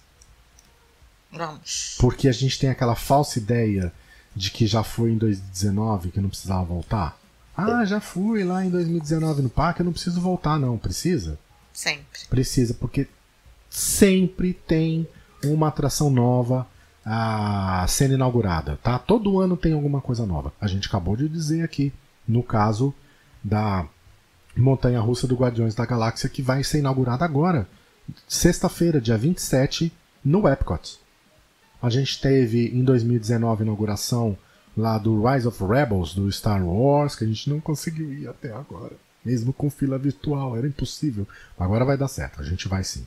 Vamos. 1.32 1.96
Porque 2.00 2.28
a 2.28 2.32
gente 2.32 2.60
tem 2.60 2.70
aquela 2.70 2.96
falsa 2.96 3.40
ideia 3.40 3.94
de 4.36 4.52
que 4.52 4.68
já 4.68 4.84
foi 4.84 5.12
em 5.12 5.18
2019 5.18 6.12
que 6.12 6.20
não 6.20 6.30
precisava 6.30 6.64
voltar. 6.64 7.18
Ah, 7.56 7.84
já 7.86 8.00
fui 8.00 8.44
lá 8.44 8.64
em 8.64 8.70
2019 8.70 9.42
no 9.42 9.50
parque, 9.50 9.82
eu 9.82 9.86
não 9.86 9.92
preciso 9.92 10.22
voltar, 10.22 10.58
não. 10.58 10.78
Precisa? 10.78 11.38
Sempre. 11.74 12.22
Precisa, 12.30 12.74
porque 12.74 13.08
sempre 13.70 14.54
tem 14.54 15.08
uma 15.44 15.68
atração 15.68 16.10
nova 16.10 16.68
a 17.06 17.86
sendo 17.88 18.14
inaugurada, 18.14 18.78
tá? 18.84 19.00
Todo 19.00 19.40
ano 19.40 19.58
tem 19.58 19.74
alguma 19.74 20.02
coisa 20.02 20.26
nova. 20.26 20.54
A 20.60 20.68
gente 20.68 20.88
acabou 20.88 21.16
de 21.16 21.28
dizer 21.28 21.64
aqui, 21.64 21.94
no 22.28 22.44
caso 22.44 22.94
da 23.44 23.86
Montanha 24.60 25.00
Russa 25.00 25.28
do 25.28 25.36
Guardiões 25.36 25.76
da 25.76 25.86
Galáxia, 25.86 26.30
que 26.30 26.42
vai 26.42 26.64
ser 26.64 26.80
inaugurada 26.80 27.24
agora, 27.24 27.68
sexta-feira, 28.28 29.00
dia 29.00 29.18
27, 29.18 29.92
no 30.24 30.48
Epcot. 30.48 31.00
A 31.82 31.90
gente 31.90 32.20
teve 32.20 32.68
em 32.68 32.84
2019 32.84 33.62
a 33.62 33.66
inauguração 33.66 34.38
lá 34.76 34.98
do 34.98 35.26
Rise 35.26 35.48
of 35.48 35.64
Rebels 35.64 36.14
do 36.14 36.32
Star 36.32 36.64
Wars, 36.66 37.16
que 37.16 37.24
a 37.24 37.28
gente 37.28 37.50
não 37.50 37.60
conseguiu 37.60 38.14
ir 38.14 38.28
até 38.28 38.52
agora. 38.52 38.96
Mesmo 39.24 39.54
com 39.54 39.70
fila 39.70 39.98
virtual, 39.98 40.58
era 40.58 40.68
impossível. 40.68 41.28
Agora 41.58 41.86
vai 41.86 41.98
dar 41.98 42.08
certo, 42.08 42.42
a 42.42 42.44
gente 42.44 42.68
vai 42.68 42.84
sim. 42.84 43.06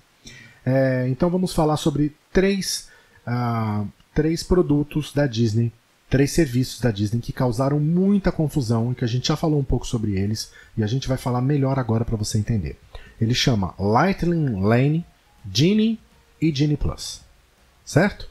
É, 0.65 1.07
então 1.09 1.29
vamos 1.29 1.53
falar 1.53 1.77
sobre 1.77 2.15
três, 2.33 2.89
uh, 3.27 3.87
três 4.15 4.43
produtos 4.43 5.13
da 5.13 5.27
Disney 5.27 5.73
três 6.13 6.31
serviços 6.33 6.79
da 6.79 6.91
Disney 6.91 7.23
que 7.23 7.33
causaram 7.33 7.81
muita 7.81 8.31
confusão 8.31 8.93
e 8.93 8.95
que 8.95 9.03
a 9.03 9.09
gente 9.09 9.29
já 9.29 9.35
falou 9.35 9.59
um 9.59 9.65
pouco 9.65 9.87
sobre 9.87 10.19
eles 10.19 10.53
e 10.77 10.85
a 10.85 10.87
gente 10.87 11.09
vai 11.09 11.17
falar 11.17 11.41
melhor 11.41 11.79
agora 11.79 12.05
para 12.05 12.19
você 12.19 12.37
entender. 12.37 12.79
Ele 13.19 13.33
chama 13.33 13.75
Lightning 13.79 14.61
Lane, 14.61 15.07
Genie 15.51 15.99
e 16.39 16.55
Genie 16.55 16.77
Plus. 16.77 17.23
Certo? 17.83 18.29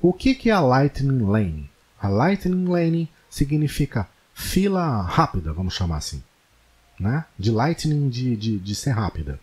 O 0.00 0.12
que, 0.12 0.32
que 0.32 0.48
é 0.48 0.52
a 0.52 0.60
Lightning 0.60 1.24
Lane? 1.24 1.68
A 2.00 2.06
Lightning 2.06 2.68
Lane 2.68 3.10
significa 3.28 4.08
fila 4.32 5.02
rápida, 5.02 5.52
vamos 5.52 5.74
chamar 5.74 5.96
assim. 5.96 6.22
Né? 7.00 7.24
De 7.36 7.50
Lightning 7.50 8.10
de, 8.10 8.36
de, 8.36 8.58
de 8.60 8.74
ser 8.76 8.92
rápida. 8.92 9.40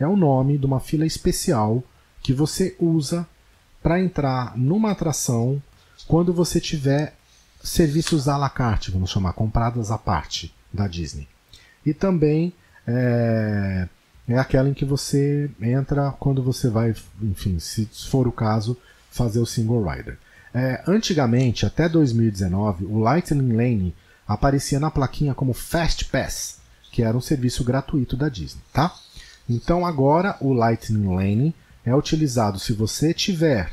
É 0.00 0.06
o 0.06 0.16
nome 0.16 0.56
de 0.56 0.64
uma 0.64 0.80
fila 0.80 1.04
especial 1.04 1.84
que 2.22 2.32
você 2.32 2.74
usa 2.80 3.28
para 3.82 4.00
entrar 4.00 4.56
numa 4.56 4.92
atração 4.92 5.62
quando 6.08 6.32
você 6.32 6.58
tiver 6.58 7.14
serviços 7.64 8.28
à 8.28 8.36
la 8.36 8.50
carte, 8.50 8.90
vamos 8.90 9.10
chamar, 9.10 9.32
compradas 9.32 9.90
à 9.90 9.96
parte 9.96 10.54
da 10.72 10.86
Disney. 10.86 11.26
E 11.84 11.94
também 11.94 12.52
é, 12.86 13.88
é 14.28 14.38
aquela 14.38 14.68
em 14.68 14.74
que 14.74 14.84
você 14.84 15.50
entra 15.60 16.12
quando 16.12 16.42
você 16.42 16.68
vai, 16.68 16.94
enfim, 17.22 17.58
se 17.58 17.86
for 18.08 18.28
o 18.28 18.32
caso, 18.32 18.76
fazer 19.10 19.40
o 19.40 19.46
single 19.46 19.82
rider. 19.82 20.18
É, 20.52 20.84
antigamente, 20.86 21.64
até 21.64 21.88
2019, 21.88 22.84
o 22.84 22.98
Lightning 22.98 23.52
Lane 23.52 23.96
aparecia 24.28 24.78
na 24.78 24.90
plaquinha 24.90 25.34
como 25.34 25.54
Fast 25.54 26.04
Pass, 26.06 26.58
que 26.92 27.02
era 27.02 27.16
um 27.16 27.20
serviço 27.20 27.64
gratuito 27.64 28.16
da 28.16 28.28
Disney, 28.28 28.62
tá? 28.72 28.94
Então 29.48 29.84
agora 29.84 30.36
o 30.40 30.52
Lightning 30.52 31.14
Lane 31.14 31.54
é 31.84 31.94
utilizado 31.94 32.58
se 32.58 32.72
você 32.72 33.12
tiver 33.12 33.70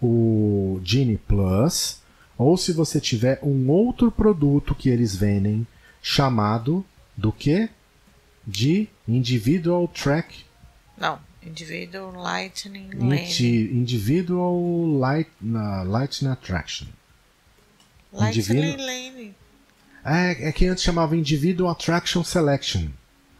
o 0.00 0.80
Genie 0.82 1.18
Plus 1.18 2.00
ou 2.40 2.56
se 2.56 2.72
você 2.72 2.98
tiver 2.98 3.38
um 3.42 3.68
outro 3.68 4.10
produto 4.10 4.74
que 4.74 4.88
eles 4.88 5.14
vendem 5.14 5.66
chamado 6.00 6.82
do 7.14 7.30
que? 7.30 7.68
De 8.46 8.88
Individual 9.06 9.86
Track. 9.86 10.46
Não, 10.96 11.18
Individual 11.42 12.10
Lightning 12.12 12.88
Lane. 12.94 13.70
Individual 13.70 14.58
Light, 14.98 15.30
uh, 15.42 15.84
Lightning 15.86 16.30
Attraction. 16.30 16.86
Lightning 18.10 18.76
Lane. 18.78 19.34
É, 20.02 20.48
é 20.48 20.52
que 20.52 20.64
antes 20.64 20.82
chamava 20.82 21.14
Individual 21.14 21.70
Attraction 21.70 22.24
Selection. 22.24 22.88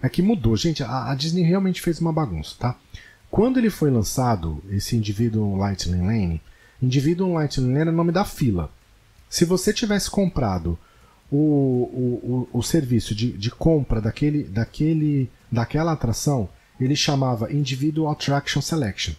É 0.03 0.11
que 0.11 0.21
mudou, 0.21 0.55
gente. 0.59 0.83
A, 0.83 1.11
a, 1.11 1.15
Disney 1.15 1.43
realmente 1.43 1.81
fez 1.81 2.03
uma 2.03 2.13
bagunça, 2.13 2.55
tá? 2.59 2.77
Quando 3.31 3.59
ele 3.59 3.71
foi 3.71 3.91
lançado, 3.91 4.63
esse 4.69 4.95
Individual 4.95 5.57
Lightning 5.57 6.07
Lane, 6.07 6.43
Individual 6.83 7.33
Lightning 7.33 7.69
Lane 7.69 7.81
era 7.81 7.91
o 7.91 7.95
nome 7.95 8.13
da 8.13 8.27
fila. 8.27 8.71
Se 9.31 9.45
você 9.45 9.73
tivesse 9.73 10.11
comprado 10.11 10.77
o, 11.31 11.37
o, 11.37 12.49
o, 12.53 12.59
o 12.59 12.63
serviço 12.63 13.15
de, 13.15 13.31
de 13.33 13.49
compra 13.49 14.01
daquele, 14.01 14.43
daquele, 14.43 15.31
daquela 15.51 15.93
atração, 15.93 16.49
ele 16.81 16.97
chamava 16.97 17.53
Individual 17.53 18.11
Attraction 18.11 18.61
Selection. 18.61 19.15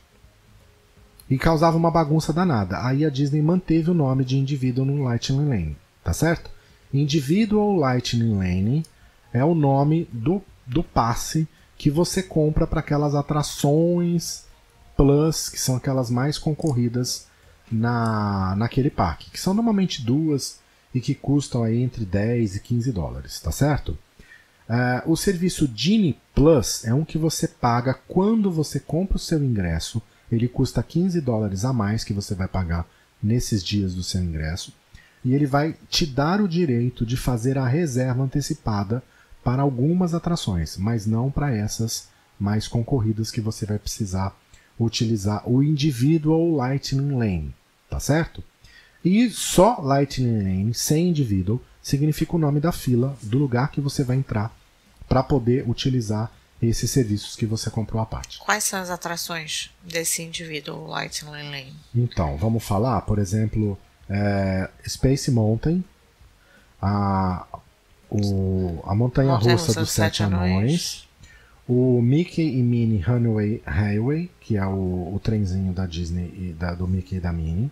E 1.30 1.38
causava 1.38 1.78
uma 1.78 1.90
bagunça 1.90 2.34
danada. 2.34 2.86
Aí 2.86 3.06
a 3.06 3.10
Disney 3.10 3.42
manteve 3.42 3.90
o 3.90 3.94
nome 3.94 4.26
de 4.26 4.38
Individual 4.38 4.86
Lightning 4.98 5.48
Lane, 5.48 5.78
tá 6.04 6.12
certo? 6.12 6.52
Individual 6.94 7.74
Lightning 7.78 8.38
Lane 8.38 8.86
é 9.32 9.46
o 9.46 9.56
nome 9.56 10.10
do, 10.12 10.44
do 10.68 10.84
passe 10.84 11.48
que 11.78 11.90
você 11.90 12.22
compra 12.22 12.68
para 12.68 12.82
aquelas 12.82 13.16
atrações 13.16 14.44
Plus, 14.98 15.48
que 15.48 15.60
são 15.60 15.78
aquelas 15.78 16.12
mais 16.12 16.38
concorridas 16.38 17.31
na, 17.72 18.56
naquele 18.56 18.90
parque, 18.90 19.32
que 19.32 19.40
são 19.40 19.54
normalmente 19.54 20.04
duas 20.04 20.60
e 20.94 21.00
que 21.00 21.16
custam 21.16 21.64
aí 21.64 21.82
entre 21.82 22.06
10 22.06 22.58
e 22.58 22.60
15 22.60 22.92
dólares, 22.92 23.40
tá 23.40 23.52
certo? 23.52 23.98
Uh, 24.70 25.12
o 25.12 25.18
serviço 25.18 25.70
Genie 25.74 26.18
Plus 26.34 26.86
é 26.86 26.94
um 26.94 27.04
que 27.04 27.18
você 27.18 27.48
paga 27.48 27.94
quando 28.08 28.52
você 28.52 28.80
compra 28.80 29.18
o 29.18 29.20
seu 29.20 29.44
ingresso. 29.44 30.02
Ele 30.32 30.48
custa 30.48 30.82
15 30.82 31.20
dólares 31.20 31.66
a 31.66 31.74
mais 31.74 32.04
que 32.04 32.14
você 32.14 32.36
vai 32.36 32.48
pagar 32.48 32.88
nesses 33.22 33.64
dias 33.64 33.94
do 33.94 34.04
seu 34.04 34.22
ingresso. 34.22 34.74
E 35.24 35.34
ele 35.34 35.46
vai 35.46 35.76
te 35.90 36.06
dar 36.06 36.42
o 36.42 36.48
direito 36.48 37.06
de 37.06 37.18
fazer 37.18 37.58
a 37.58 37.68
reserva 37.68 38.24
antecipada 38.24 39.04
para 39.44 39.62
algumas 39.62 40.14
atrações, 40.14 40.78
mas 40.78 41.06
não 41.06 41.30
para 41.30 41.56
essas 41.56 42.08
mais 42.40 42.68
concorridas 42.68 43.30
que 43.30 43.42
você 43.42 43.66
vai 43.66 43.78
precisar 43.78 44.36
utilizar 44.80 45.48
o 45.48 45.62
Individual 45.62 46.50
Lightning 46.52 47.16
Lane 47.16 47.56
tá 47.92 48.00
certo? 48.00 48.42
E 49.04 49.30
só 49.30 49.80
Lightning 49.82 50.38
Lane, 50.38 50.74
sem 50.74 51.10
individual, 51.10 51.60
significa 51.82 52.36
o 52.36 52.40
nome 52.40 52.60
da 52.60 52.72
fila 52.72 53.18
do 53.22 53.38
lugar 53.38 53.70
que 53.70 53.82
você 53.82 54.04
vai 54.04 54.16
entrar 54.16 54.56
para 55.10 55.22
poder 55.22 55.70
utilizar 55.70 56.32
esses 56.62 56.90
serviços 56.90 57.36
que 57.36 57.46
você 57.46 57.70
comprou 57.70 58.02
à 58.02 58.06
parte. 58.06 58.40
Quais 58.40 58.64
são 58.64 58.80
as 58.80 58.90
atrações 58.90 59.72
desse 59.84 60.22
indivíduo 60.22 60.88
Lightning 60.88 61.32
Lane? 61.32 61.74
Então, 61.94 62.38
vamos 62.38 62.64
falar, 62.64 63.02
por 63.02 63.20
exemplo, 63.20 63.78
é, 64.08 64.70
Space 64.88 65.30
Mountain, 65.32 65.84
a, 66.80 67.46
o, 68.10 68.80
a 68.86 68.96
Montanha 68.96 69.34
Russa 69.34 69.74
dos 69.74 69.92
Sete 69.92 70.24
Anões, 70.24 71.08
o 71.68 72.00
Mickey 72.02 72.60
e 72.60 72.62
Minnie 72.62 73.02
Runaway 73.02 73.62
Highway, 73.66 74.30
que 74.40 74.56
é 74.56 74.66
o, 74.66 75.16
o 75.16 75.20
trenzinho 75.22 75.74
da 75.74 75.88
Disney 75.88 76.32
e 76.38 76.54
da, 76.54 76.76
do 76.76 76.88
Mickey 76.88 77.16
e 77.16 77.20
da 77.20 77.34
Minnie, 77.34 77.72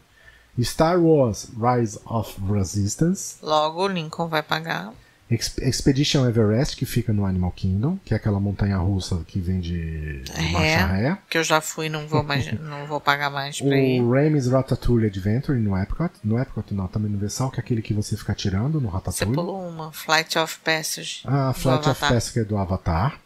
Star 0.64 1.00
Wars 1.00 1.48
Rise 1.58 2.00
of 2.06 2.36
Resistance. 2.50 3.38
Logo, 3.42 3.88
Lincoln 3.88 4.28
vai 4.28 4.44
pagar. 4.44 4.94
Expedition 5.30 6.28
Everest, 6.28 6.76
que 6.76 6.88
fica 6.88 7.14
no 7.14 7.24
Animal 7.24 7.52
Kingdom, 7.52 8.00
que 8.04 8.16
é 8.16 8.18
aquela 8.18 8.40
montanha 8.40 8.78
russa 8.78 9.24
que 9.28 9.40
vem 9.40 9.60
de, 9.60 10.24
de 10.24 10.52
marcha 10.52 10.88
ré. 10.88 11.18
Que 11.30 11.38
eu 11.38 11.44
já 11.44 11.62
fui 11.62 11.88
não 11.88 12.08
vou 12.08 12.24
mais, 12.24 12.52
não 12.60 12.88
vou 12.88 13.00
pagar 13.00 13.30
mais 13.30 13.62
pra 13.62 13.78
ir. 13.78 14.02
O 14.02 14.12
Remy's 14.12 14.48
Ratatouille 14.48 15.06
Adventure 15.06 15.60
no 15.60 15.78
Epcot. 15.78 16.10
No 16.24 16.40
Epcot 16.40 16.74
não, 16.74 16.88
também 16.88 17.10
no 17.12 17.18
Universal, 17.18 17.52
que 17.52 17.60
é 17.60 17.64
aquele 17.64 17.84
que 17.84 17.94
você 17.94 18.18
fica 18.18 18.34
tirando 18.34 18.82
no 18.82 18.90
Ratatouille. 18.90 19.36
Você 19.36 19.40
pulou 19.40 19.70
uma, 19.70 19.92
Flight 19.92 20.40
of 20.40 20.58
Passage. 20.64 21.22
Ah, 21.26 21.54
Flight 21.54 21.88
of 21.88 22.00
Passage 22.00 22.40
é 22.40 22.44
do 22.44 22.58
Avatar. 22.58 23.20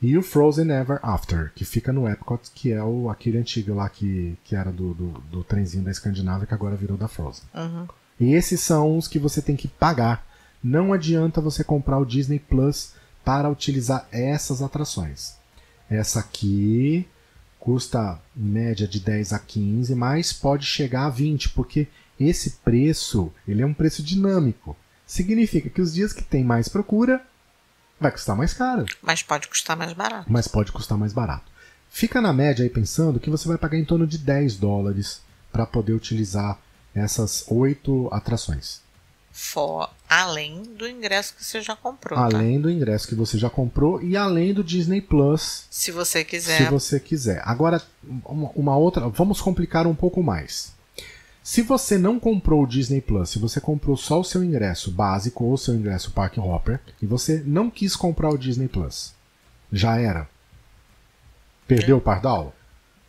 E 0.00 0.16
o 0.16 0.22
Frozen 0.22 0.70
Ever 0.70 1.00
After, 1.02 1.50
que 1.54 1.64
fica 1.64 1.92
no 1.92 2.08
Epcot, 2.08 2.50
que 2.54 2.72
é 2.72 2.82
o, 2.82 3.10
aquele 3.10 3.38
antigo 3.38 3.74
lá 3.74 3.88
que, 3.88 4.38
que 4.44 4.54
era 4.54 4.70
do, 4.70 4.94
do, 4.94 5.08
do 5.30 5.44
trenzinho 5.44 5.82
da 5.82 5.90
Escandinávia, 5.90 6.46
que 6.46 6.54
agora 6.54 6.76
virou 6.76 6.96
da 6.96 7.08
Frozen. 7.08 7.44
Uhum. 7.54 7.88
E 8.20 8.32
esses 8.34 8.60
são 8.60 8.96
os 8.96 9.08
que 9.08 9.18
você 9.18 9.42
tem 9.42 9.56
que 9.56 9.66
pagar. 9.66 10.24
Não 10.62 10.92
adianta 10.92 11.40
você 11.40 11.64
comprar 11.64 11.98
o 11.98 12.04
Disney 12.04 12.38
Plus 12.38 12.92
para 13.24 13.50
utilizar 13.50 14.06
essas 14.12 14.62
atrações. 14.62 15.34
Essa 15.90 16.20
aqui 16.20 17.06
custa 17.58 18.20
em 18.36 18.42
média 18.42 18.86
de 18.86 19.00
10 19.00 19.32
a 19.32 19.38
15, 19.38 19.94
mas 19.94 20.32
pode 20.32 20.64
chegar 20.64 21.06
a 21.06 21.10
20, 21.10 21.50
porque 21.50 21.88
esse 22.18 22.50
preço 22.64 23.32
ele 23.46 23.62
é 23.62 23.66
um 23.66 23.74
preço 23.74 24.02
dinâmico. 24.02 24.76
Significa 25.06 25.68
que 25.68 25.80
os 25.80 25.94
dias 25.94 26.12
que 26.12 26.22
tem 26.22 26.44
mais 26.44 26.68
procura, 26.68 27.22
vai 28.00 28.10
custar 28.10 28.36
mais 28.36 28.52
caro. 28.52 28.86
Mas 29.02 29.22
pode 29.22 29.48
custar 29.48 29.76
mais 29.76 29.92
barato. 29.92 30.26
Mas 30.30 30.48
pode 30.48 30.72
custar 30.72 30.96
mais 30.96 31.12
barato. 31.12 31.50
Fica 31.90 32.20
na 32.20 32.32
média 32.32 32.62
aí 32.62 32.68
pensando 32.68 33.18
que 33.18 33.30
você 33.30 33.48
vai 33.48 33.58
pagar 33.58 33.78
em 33.78 33.84
torno 33.84 34.06
de 34.06 34.18
10 34.18 34.56
dólares 34.56 35.22
para 35.50 35.66
poder 35.66 35.92
utilizar 35.92 36.58
essas 36.94 37.44
oito 37.48 38.08
atrações. 38.12 38.80
For, 39.30 39.88
além 40.08 40.62
do 40.62 40.88
ingresso 40.88 41.34
que 41.34 41.44
você 41.44 41.60
já 41.60 41.76
comprou. 41.76 42.18
Tá? 42.18 42.24
Além 42.24 42.56
tá? 42.56 42.62
do 42.62 42.70
ingresso 42.70 43.06
que 43.06 43.14
você 43.14 43.38
já 43.38 43.48
comprou 43.48 44.02
e 44.02 44.16
além 44.16 44.52
do 44.52 44.64
Disney 44.64 45.00
Plus. 45.00 45.64
Se 45.70 45.92
você 45.92 46.24
quiser. 46.24 46.58
Se 46.58 46.64
você 46.64 46.98
quiser. 46.98 47.40
Agora, 47.44 47.80
uma 48.24 48.76
outra. 48.76 49.08
Vamos 49.08 49.40
complicar 49.40 49.86
um 49.86 49.94
pouco 49.94 50.22
mais. 50.22 50.74
Se 51.48 51.62
você 51.62 51.96
não 51.96 52.20
comprou 52.20 52.62
o 52.62 52.66
Disney 52.66 53.00
Plus, 53.00 53.30
se 53.30 53.38
você 53.38 53.58
comprou 53.58 53.96
só 53.96 54.20
o 54.20 54.24
seu 54.24 54.44
ingresso 54.44 54.90
básico 54.90 55.44
ou 55.44 55.54
o 55.54 55.56
seu 55.56 55.74
ingresso 55.74 56.10
Park 56.10 56.36
Hopper 56.36 56.78
e 57.00 57.06
você 57.06 57.42
não 57.46 57.70
quis 57.70 57.96
comprar 57.96 58.28
o 58.28 58.36
Disney 58.36 58.68
Plus, 58.68 59.14
já 59.72 59.98
era. 59.98 60.28
Perdeu 61.66 61.96
o 61.96 62.00
pardal? 62.02 62.54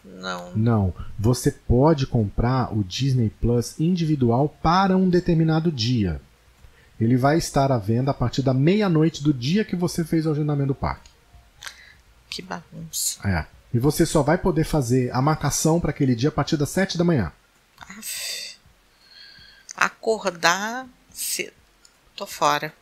Não. 0.06 0.56
Não. 0.56 0.94
Você 1.20 1.52
pode 1.52 2.08
comprar 2.08 2.74
o 2.74 2.82
Disney 2.82 3.30
Plus 3.42 3.78
individual 3.78 4.48
para 4.64 4.96
um 4.96 5.10
determinado 5.10 5.70
dia. 5.70 6.22
Ele 6.98 7.18
vai 7.18 7.38
estar 7.38 7.74
à 7.74 7.78
venda 7.78 8.12
a 8.12 8.14
partir 8.14 8.42
da 8.42 8.54
meia-noite 8.54 9.22
do 9.22 9.34
dia 9.34 9.66
que 9.66 9.76
você 9.76 10.06
fez 10.06 10.26
o 10.26 10.32
agendamento 10.32 10.70
do 10.70 10.76
parque. 10.76 11.12
Que 12.30 12.42
bagunça. 12.42 13.20
É. 13.28 13.46
E 13.74 13.80
você 13.80 14.06
só 14.06 14.24
vai 14.24 14.38
poder 14.38 14.64
fazer 14.64 15.14
a 15.14 15.22
marcação 15.22 15.78
para 15.78 15.90
aquele 15.90 16.16
dia 16.16 16.30
a 16.30 16.32
partir 16.32 16.56
das 16.56 16.70
7 16.70 16.98
da 16.98 17.04
manhã. 17.04 17.34
Acordar 19.76 20.88
cedo. 21.12 21.54
Tô 22.16 22.26
fora. 22.26 22.74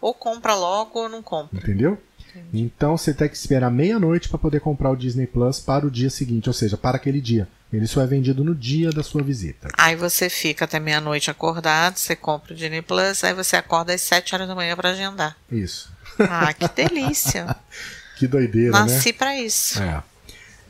Ou 0.00 0.14
compra 0.14 0.54
logo 0.54 0.98
ou 0.98 1.08
não 1.08 1.22
compra. 1.22 1.58
Entendeu? 1.58 2.00
Entendi. 2.30 2.62
Então 2.64 2.96
você 2.96 3.12
tem 3.12 3.28
que 3.28 3.36
esperar 3.36 3.70
meia-noite 3.70 4.28
para 4.28 4.38
poder 4.38 4.60
comprar 4.60 4.90
o 4.90 4.96
Disney 4.96 5.26
Plus 5.26 5.60
para 5.60 5.86
o 5.86 5.90
dia 5.90 6.10
seguinte, 6.10 6.48
ou 6.48 6.52
seja, 6.52 6.76
para 6.76 6.96
aquele 6.96 7.20
dia. 7.20 7.48
Ele 7.72 7.86
só 7.86 8.02
é 8.02 8.06
vendido 8.06 8.42
no 8.42 8.54
dia 8.54 8.90
da 8.90 9.02
sua 9.02 9.22
visita. 9.22 9.68
Aí 9.78 9.94
você 9.94 10.28
fica 10.28 10.64
até 10.64 10.80
meia-noite 10.80 11.30
acordado, 11.30 11.96
você 11.96 12.16
compra 12.16 12.52
o 12.52 12.56
Disney 12.56 12.82
Plus, 12.82 13.22
aí 13.22 13.32
você 13.32 13.56
acorda 13.56 13.94
às 13.94 14.00
7 14.02 14.34
horas 14.34 14.48
da 14.48 14.54
manhã 14.54 14.74
para 14.74 14.90
agendar. 14.90 15.36
Isso. 15.50 15.92
Ah, 16.18 16.52
que 16.52 16.66
delícia. 16.68 17.56
que 18.18 18.26
doideira, 18.26 18.72
Nasci 18.72 18.88
né? 18.88 18.94
Nasci 18.96 19.12
para 19.12 19.36
isso. 19.36 19.82
É. 19.82 20.02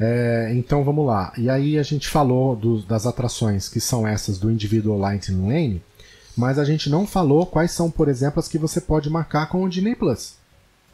É, 0.01 0.51
então 0.55 0.83
vamos 0.83 1.07
lá. 1.07 1.31
E 1.37 1.51
aí 1.51 1.79
a 1.79 1.83
gente 1.83 2.09
falou 2.09 2.57
do, 2.57 2.81
das 2.83 3.05
atrações 3.05 3.69
que 3.69 3.79
são 3.79 4.09
essas 4.09 4.39
do 4.39 4.51
Individual 4.51 4.99
Lightning 4.99 5.47
Lane, 5.47 5.83
mas 6.35 6.59
a 6.59 6.65
gente 6.65 6.89
não 6.89 7.07
falou 7.07 7.45
quais 7.45 7.73
são, 7.73 7.91
por 7.91 8.09
exemplo, 8.09 8.41
as 8.41 8.49
que 8.49 8.57
você 8.57 8.81
pode 8.81 9.11
marcar 9.11 9.51
com 9.51 9.63
o 9.63 9.69
Disney 9.69 9.95
Plus, 9.95 10.37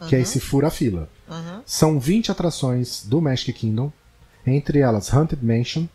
uhum. 0.01 0.09
que 0.09 0.17
é 0.17 0.21
esse 0.21 0.41
fura-fila. 0.41 1.09
Uhum. 1.29 1.63
São 1.65 2.01
20 2.01 2.33
atrações 2.33 3.05
do 3.05 3.21
Magic 3.21 3.53
Kingdom, 3.53 3.93
entre 4.45 4.81
elas 4.81 5.15
Haunted 5.15 5.45
Mansion, 5.45 5.87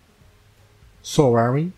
Soaring 1.03 1.74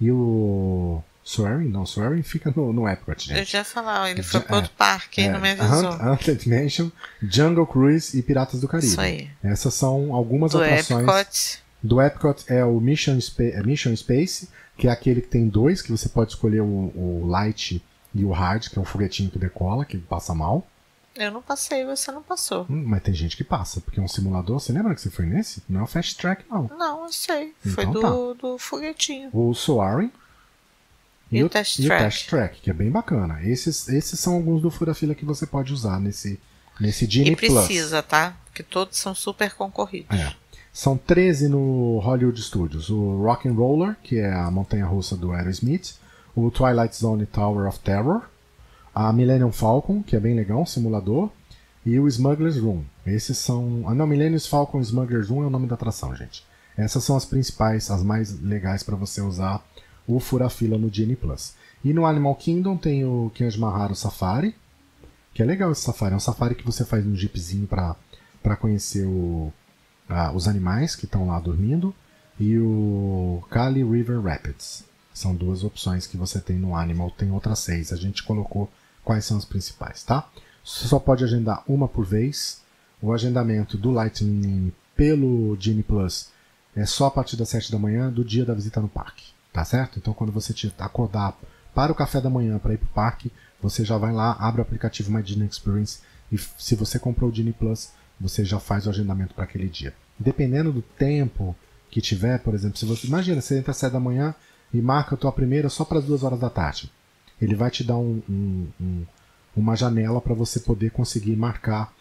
e 0.00 0.10
o. 0.10 1.02
Soaring? 1.28 1.68
Não, 1.68 1.84
Soaring 1.84 2.22
fica 2.22 2.50
no, 2.56 2.72
no 2.72 2.88
Epcot, 2.88 3.22
gente. 3.22 3.38
Eu 3.38 3.44
já 3.44 3.62
falar, 3.62 4.10
ele 4.10 4.22
foi 4.22 4.40
para 4.40 4.56
outro 4.56 4.70
é, 4.74 4.78
parque, 4.78 5.20
é, 5.20 5.28
não 5.28 5.38
me 5.38 5.50
avisou. 5.50 5.92
Haunted 5.92 6.48
Mansion, 6.48 6.90
Jungle 7.22 7.66
Cruise 7.66 8.18
e 8.18 8.22
Piratas 8.22 8.62
do 8.62 8.66
Caribe. 8.66 8.88
Isso 8.88 8.98
aí. 8.98 9.28
Essas 9.44 9.74
são 9.74 10.14
algumas 10.14 10.52
do 10.52 10.62
atrações. 10.62 11.06
Epcot. 11.06 11.62
Do 11.82 12.00
Epcot 12.00 12.44
é 12.46 12.64
o 12.64 12.80
Mission, 12.80 13.18
é 13.40 13.62
Mission 13.62 13.94
Space, 13.94 14.48
que 14.78 14.88
é 14.88 14.90
aquele 14.90 15.20
que 15.20 15.28
tem 15.28 15.46
dois, 15.46 15.82
que 15.82 15.90
você 15.90 16.08
pode 16.08 16.30
escolher 16.32 16.62
o, 16.62 16.64
o 16.64 17.26
Light 17.26 17.84
e 18.14 18.24
o 18.24 18.30
Hard, 18.30 18.66
que 18.70 18.78
é 18.78 18.80
um 18.80 18.86
foguetinho 18.86 19.30
que 19.30 19.38
decola, 19.38 19.84
que 19.84 19.98
passa 19.98 20.34
mal. 20.34 20.66
Eu 21.14 21.30
não 21.30 21.42
passei, 21.42 21.84
você 21.84 22.10
não 22.10 22.22
passou. 22.22 22.64
Hum, 22.70 22.84
mas 22.86 23.02
tem 23.02 23.12
gente 23.12 23.36
que 23.36 23.44
passa, 23.44 23.82
porque 23.82 24.00
é 24.00 24.02
um 24.02 24.08
simulador. 24.08 24.58
Você 24.58 24.72
lembra 24.72 24.94
que 24.94 25.00
você 25.02 25.10
foi 25.10 25.26
nesse? 25.26 25.62
Não 25.68 25.80
é 25.80 25.82
o 25.82 25.86
Fast 25.86 26.16
Track, 26.16 26.46
não. 26.48 26.70
Não, 26.78 27.04
eu 27.04 27.12
sei. 27.12 27.54
Então 27.66 27.72
foi 27.74 27.84
do, 27.84 28.00
tá. 28.00 28.40
do 28.40 28.56
foguetinho. 28.56 29.28
O 29.30 29.52
Soaring. 29.52 30.10
E, 31.30 31.38
e, 31.38 31.44
o, 31.44 31.48
test, 31.48 31.78
e 31.78 31.86
track. 31.86 32.02
o 32.02 32.04
Test 32.04 32.28
Track, 32.28 32.60
que 32.60 32.70
é 32.70 32.72
bem 32.72 32.90
bacana. 32.90 33.42
Esses, 33.42 33.88
esses 33.88 34.18
são 34.18 34.34
alguns 34.34 34.62
do 34.62 34.70
Fura-Fila 34.70 35.14
que 35.14 35.24
você 35.24 35.46
pode 35.46 35.72
usar 35.72 36.00
nesse, 36.00 36.40
nesse 36.80 37.06
Genie 37.06 37.32
E 37.32 37.36
precisa, 37.36 38.02
Plus. 38.02 38.10
tá? 38.10 38.36
Porque 38.46 38.62
todos 38.62 38.96
são 38.98 39.14
super 39.14 39.52
concorridos. 39.54 40.18
É. 40.18 40.32
São 40.72 40.96
13 40.96 41.48
no 41.48 41.98
Hollywood 41.98 42.40
Studios. 42.40 42.88
O 42.88 43.22
Rock 43.22 43.48
and 43.48 43.52
Roller, 43.54 43.96
que 44.02 44.18
é 44.18 44.32
a 44.32 44.50
montanha-russa 44.50 45.16
do 45.16 45.32
Aerosmith. 45.32 45.96
O 46.34 46.50
Twilight 46.50 46.96
Zone 46.96 47.26
Tower 47.26 47.68
of 47.68 47.78
Terror. 47.80 48.22
A 48.94 49.12
Millennium 49.12 49.52
Falcon, 49.52 50.02
que 50.02 50.16
é 50.16 50.20
bem 50.20 50.34
legal, 50.34 50.60
um 50.62 50.66
simulador. 50.66 51.30
E 51.84 51.98
o 51.98 52.08
Smuggler's 52.08 52.58
Room. 52.58 52.84
Esses 53.06 53.38
são... 53.38 53.84
Ah, 53.86 53.94
não, 53.94 54.06
Millennium 54.06 54.40
Falcon 54.40 54.80
Smuggler's 54.80 55.28
Room 55.28 55.42
é 55.42 55.46
o 55.46 55.50
nome 55.50 55.66
da 55.66 55.74
atração, 55.74 56.14
gente. 56.14 56.44
Essas 56.76 57.02
são 57.02 57.16
as 57.16 57.24
principais, 57.24 57.90
as 57.90 58.02
mais 58.02 58.40
legais 58.40 58.82
para 58.82 58.94
você 58.94 59.20
usar 59.20 59.64
o 60.08 60.18
fura-fila 60.18 60.78
no 60.78 60.92
Genie 60.92 61.14
Plus. 61.14 61.54
E 61.84 61.92
no 61.92 62.06
Animal 62.06 62.34
Kingdom 62.34 62.76
tem 62.76 63.04
o 63.04 63.30
Kianjimahara 63.34 63.94
Safari, 63.94 64.54
que 65.38 65.42
é 65.42 65.44
legal 65.46 65.70
esse 65.70 65.82
safari. 65.82 66.14
É 66.14 66.16
um 66.16 66.20
safari 66.20 66.56
que 66.56 66.64
você 66.64 66.84
faz 66.84 67.06
um 67.06 67.14
jeepzinho 67.14 67.68
para 67.68 68.56
conhecer 68.56 69.06
o, 69.06 69.52
ah, 70.08 70.32
os 70.32 70.48
animais 70.48 70.96
que 70.96 71.04
estão 71.04 71.28
lá 71.28 71.38
dormindo. 71.38 71.94
E 72.40 72.58
o 72.58 73.40
Kali 73.50 73.84
River 73.84 74.20
Rapids. 74.20 74.82
São 75.14 75.34
duas 75.34 75.62
opções 75.62 76.08
que 76.08 76.16
você 76.16 76.40
tem 76.40 76.56
no 76.56 76.74
Animal. 76.74 77.12
Tem 77.12 77.30
outras 77.30 77.60
seis. 77.60 77.92
A 77.92 77.96
gente 77.96 78.24
colocou 78.24 78.68
quais 79.04 79.24
são 79.24 79.36
as 79.36 79.44
principais, 79.44 80.02
tá? 80.02 80.28
Você 80.64 80.88
só 80.88 80.98
pode 80.98 81.22
agendar 81.22 81.62
uma 81.68 81.86
por 81.86 82.04
vez. 82.04 82.60
O 83.00 83.12
agendamento 83.12 83.78
do 83.78 83.92
Lightning 83.92 84.72
pelo 84.96 85.56
Genie 85.60 85.84
Plus 85.84 86.30
é 86.74 86.84
só 86.84 87.06
a 87.06 87.10
partir 87.12 87.36
das 87.36 87.48
7 87.48 87.70
da 87.70 87.78
manhã 87.78 88.10
do 88.10 88.24
dia 88.24 88.44
da 88.44 88.54
visita 88.54 88.80
no 88.80 88.88
parque. 88.88 89.37
Tá 89.52 89.64
certo? 89.64 89.98
Então 89.98 90.14
quando 90.14 90.32
você 90.32 90.52
te 90.52 90.72
acordar 90.78 91.36
para 91.74 91.92
o 91.92 91.94
café 91.94 92.20
da 92.20 92.30
manhã 92.30 92.58
para 92.58 92.74
ir 92.74 92.78
para 92.78 92.86
o 92.86 92.92
parque, 92.92 93.32
você 93.60 93.84
já 93.84 93.96
vai 93.96 94.12
lá, 94.12 94.32
abre 94.38 94.60
o 94.60 94.62
aplicativo 94.62 95.12
My 95.12 95.22
Disney 95.22 95.46
Experience 95.46 96.00
e 96.30 96.38
se 96.38 96.74
você 96.74 96.98
comprou 96.98 97.30
o 97.30 97.32
Disney 97.32 97.52
Plus, 97.52 97.90
você 98.20 98.44
já 98.44 98.58
faz 98.58 98.86
o 98.86 98.90
agendamento 98.90 99.34
para 99.34 99.44
aquele 99.44 99.68
dia. 99.68 99.94
Dependendo 100.18 100.72
do 100.72 100.82
tempo 100.82 101.56
que 101.90 102.00
tiver, 102.00 102.38
por 102.40 102.54
exemplo, 102.54 102.78
se 102.78 102.84
você 102.84 103.06
imagina, 103.06 103.40
você 103.40 103.58
entra 103.58 103.70
às 103.70 103.76
7 103.76 103.92
da 103.92 104.00
manhã 104.00 104.34
e 104.72 104.80
marca 104.82 105.14
a 105.14 105.18
tua 105.18 105.32
primeira 105.32 105.68
só 105.68 105.84
para 105.84 105.98
as 105.98 106.04
2 106.04 106.22
horas 106.22 106.40
da 106.40 106.50
tarde. 106.50 106.92
Ele 107.40 107.54
vai 107.54 107.70
te 107.70 107.84
dar 107.84 107.96
um, 107.96 108.20
um, 108.28 108.66
um, 108.80 109.06
uma 109.56 109.76
janela 109.76 110.20
para 110.20 110.34
você 110.34 110.60
poder 110.60 110.90
conseguir 110.90 111.36
marcar 111.36 111.92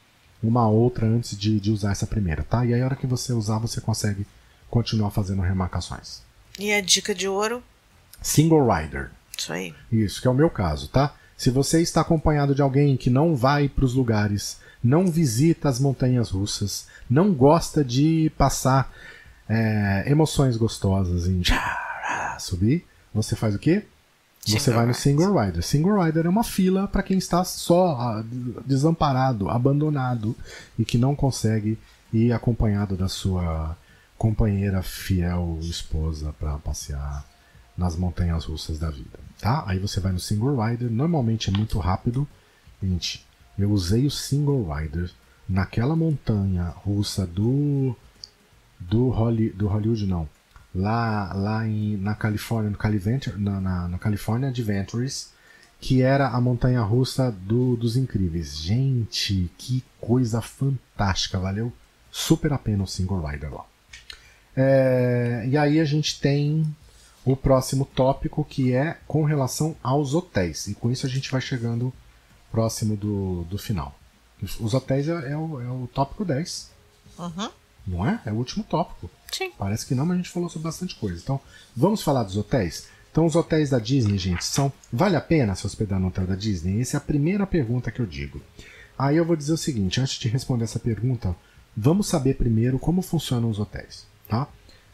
uma 0.42 0.68
outra 0.68 1.08
antes 1.08 1.38
de, 1.38 1.60
de 1.60 1.72
usar 1.72 1.92
essa 1.92 2.08
primeira, 2.08 2.44
tá? 2.44 2.66
E 2.66 2.74
aí 2.74 2.82
a 2.82 2.86
hora 2.86 2.96
que 2.96 3.08
você 3.08 3.34
usar, 3.34 3.60
você 3.60 3.80
consegue 3.80 4.26
continuar 4.70 5.12
fazendo 5.12 5.42
remarcações. 5.42 6.27
E 6.58 6.74
a 6.74 6.82
dica 6.82 7.14
de 7.14 7.28
ouro? 7.28 7.64
Single 8.22 8.68
rider. 8.68 9.12
Isso 9.38 9.54
aí. 9.54 9.74
Isso, 9.92 10.22
que 10.22 10.28
é 10.28 10.32
o 10.32 10.34
meu 10.34 10.50
caso, 10.50 10.88
tá? 10.88 11.14
Se 11.38 11.52
você 11.52 11.82
está 11.82 12.02
acompanhado 12.02 12.56
de 12.56 12.62
alguém 12.62 12.98
que 12.98 13.10
não 13.10 13.36
vai 13.36 13.70
para 13.70 13.86
os 13.86 13.94
lugares, 13.94 14.60
não 14.84 15.08
visita 15.08 15.70
as 15.70 15.80
montanhas 15.80 16.32
russas, 16.32 16.88
não 17.08 17.32
gosta 17.32 17.86
de 17.86 18.32
passar 18.38 18.92
é, 19.48 20.06
emoções 20.08 20.58
gostosas 20.58 21.28
em 21.28 21.42
subir, 22.40 22.86
você 23.14 23.36
faz 23.36 23.54
o 23.54 23.60
quê? 23.60 23.86
Você 24.46 24.60
Single 24.60 24.78
vai 24.78 24.86
no 24.86 24.94
single 24.94 25.40
rider. 25.40 25.64
Single 25.64 26.04
rider 26.04 26.26
é 26.26 26.30
uma 26.30 26.44
fila 26.44 26.88
para 26.88 27.04
quem 27.04 27.18
está 27.18 27.44
só 27.44 27.98
ah, 28.00 28.24
desamparado, 28.66 29.50
abandonado 29.50 30.36
e 30.80 30.86
que 30.86 30.98
não 30.98 31.16
consegue 31.16 31.78
ir 32.14 32.32
acompanhado 32.32 32.96
da 32.96 33.10
sua 33.10 33.76
companheira 34.18 34.82
fiel, 34.82 35.60
esposa, 35.62 36.34
para 36.40 36.58
passear 36.58 37.26
nas 37.78 37.96
montanhas 37.96 38.46
russas 38.46 38.80
da 38.80 38.90
vida, 38.90 39.20
tá? 39.40 39.64
Aí 39.68 39.78
você 39.78 40.00
vai 40.00 40.12
no 40.12 40.20
single 40.20 40.60
rider, 40.60 40.90
normalmente 40.90 41.50
é 41.50 41.54
muito 41.54 41.78
rápido. 41.78 42.28
Gente, 42.82 43.26
eu 43.58 43.72
usei 43.72 44.06
o 44.06 44.12
single 44.12 44.68
rider 44.74 45.12
naquela 45.48 45.96
montanha 45.96 46.70
russa 46.70 47.26
do 47.26 47.96
do, 48.80 49.10
Holly, 49.10 49.50
do 49.50 49.68
Hollywood 49.68 50.06
não, 50.06 50.30
lá 50.74 51.34
lá 51.34 51.68
em, 51.68 51.98
na 51.98 52.14
Califórnia, 52.16 52.70
no 52.70 52.78
Caliventure, 52.78 53.40
na, 53.40 53.60
na, 53.60 53.88
na 53.88 53.98
California 53.98 54.50
Adventures, 54.50 55.32
que 55.80 56.02
era 56.02 56.30
a 56.30 56.42
montanha 56.42 56.82
russa 56.82 57.32
do, 57.32 57.76
dos 57.76 57.96
incríveis. 57.96 58.58
Gente, 58.58 59.52
que 59.58 59.84
coisa 60.00 60.42
fantástica, 60.42 61.40
valeu 61.40 61.72
super 62.12 62.54
a 62.54 62.58
pena 62.58 62.84
o 62.84 62.88
single 62.88 63.22
rider 63.26 63.54
lá. 63.54 63.66
É, 64.58 65.46
e 65.48 65.56
aí 65.56 65.80
a 65.80 65.86
gente 65.86 66.20
tem 66.20 66.66
o 67.24 67.36
próximo 67.36 67.86
tópico 67.86 68.44
que 68.44 68.74
é 68.74 68.98
com 69.08 69.24
relação 69.24 69.76
aos 69.84 70.16
hotéis. 70.16 70.66
E 70.68 70.74
com 70.74 70.90
isso 70.92 71.06
a 71.06 71.10
gente 71.10 71.32
vai 71.32 71.40
chegando 71.40 71.94
próximo 72.52 72.98
do, 72.98 73.44
do 73.44 73.58
final. 73.58 73.98
Os 74.60 74.74
hotéis 74.74 75.08
é, 75.08 75.32
é, 75.32 75.38
o, 75.38 75.62
é 75.62 75.70
o 75.70 75.88
tópico 75.94 76.26
10. 76.26 76.72
Uhum. 77.20 77.50
Não 77.86 78.08
é? 78.08 78.20
É 78.26 78.32
o 78.32 78.36
último 78.36 78.64
tópico. 78.64 79.10
Sim. 79.32 79.52
Parece 79.58 79.86
que 79.86 79.94
não, 79.94 80.06
mas 80.06 80.16
a 80.16 80.18
gente 80.18 80.30
falou 80.30 80.50
sobre 80.50 80.68
bastante 80.68 80.96
coisa. 80.96 81.22
Então, 81.22 81.40
vamos 81.76 82.02
falar 82.02 82.24
dos 82.24 82.36
hotéis? 82.36 82.88
Então, 83.12 83.26
os 83.26 83.36
hotéis 83.36 83.70
da 83.70 83.80
Disney, 83.80 84.18
gente, 84.18 84.44
são. 84.44 84.72
Vale 84.92 85.16
a 85.16 85.22
pena 85.22 85.56
se 85.56 85.66
hospedar 85.66 86.00
no 86.00 86.08
hotel 86.08 86.28
da 86.28 86.36
Disney? 86.36 86.82
Essa 86.82 86.98
é 86.98 87.00
a 87.00 87.02
primeira 87.02 87.46
pergunta 87.46 87.92
que 87.92 88.00
eu 88.00 88.06
digo. 88.06 88.42
Aí 88.98 89.18
eu 89.18 89.26
vou 89.26 89.36
dizer 89.36 89.54
o 89.54 89.58
seguinte: 89.58 90.00
antes 90.00 90.18
de 90.20 90.28
responder 90.28 90.64
essa 90.64 90.80
pergunta, 90.80 91.36
vamos 91.76 92.08
saber 92.08 92.36
primeiro 92.36 92.80
como 92.80 93.02
funcionam 93.02 93.50
os 93.50 93.60
hotéis. 93.60 94.07
Tá? 94.28 94.48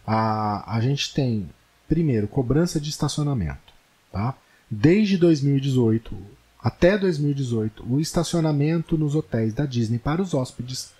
A, 0.06 0.76
a 0.76 0.82
gente 0.82 1.14
tem, 1.14 1.50
primeiro, 1.88 2.28
cobrança 2.28 2.80
de 2.80 2.90
estacionamento. 2.90 3.74
Tá? 4.12 4.36
Desde 4.70 5.18
2018 5.18 6.16
até 6.64 6.98
2018, 6.98 7.86
o 7.90 8.00
estacionamento 8.00 8.98
nos 8.98 9.16
hotéis 9.16 9.54
da 9.54 9.66
Disney 9.66 10.00
para 10.00 10.22
os 10.22 10.34
hóspedes 10.34 10.94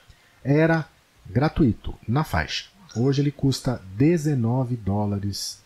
era 0.44 0.86
gratuito, 1.26 1.96
na 2.06 2.26
faixa. 2.26 2.66
Hoje 2.94 3.22
ele 3.22 3.32
custa 3.32 3.82
19 3.96 4.76
dólares 4.76 5.64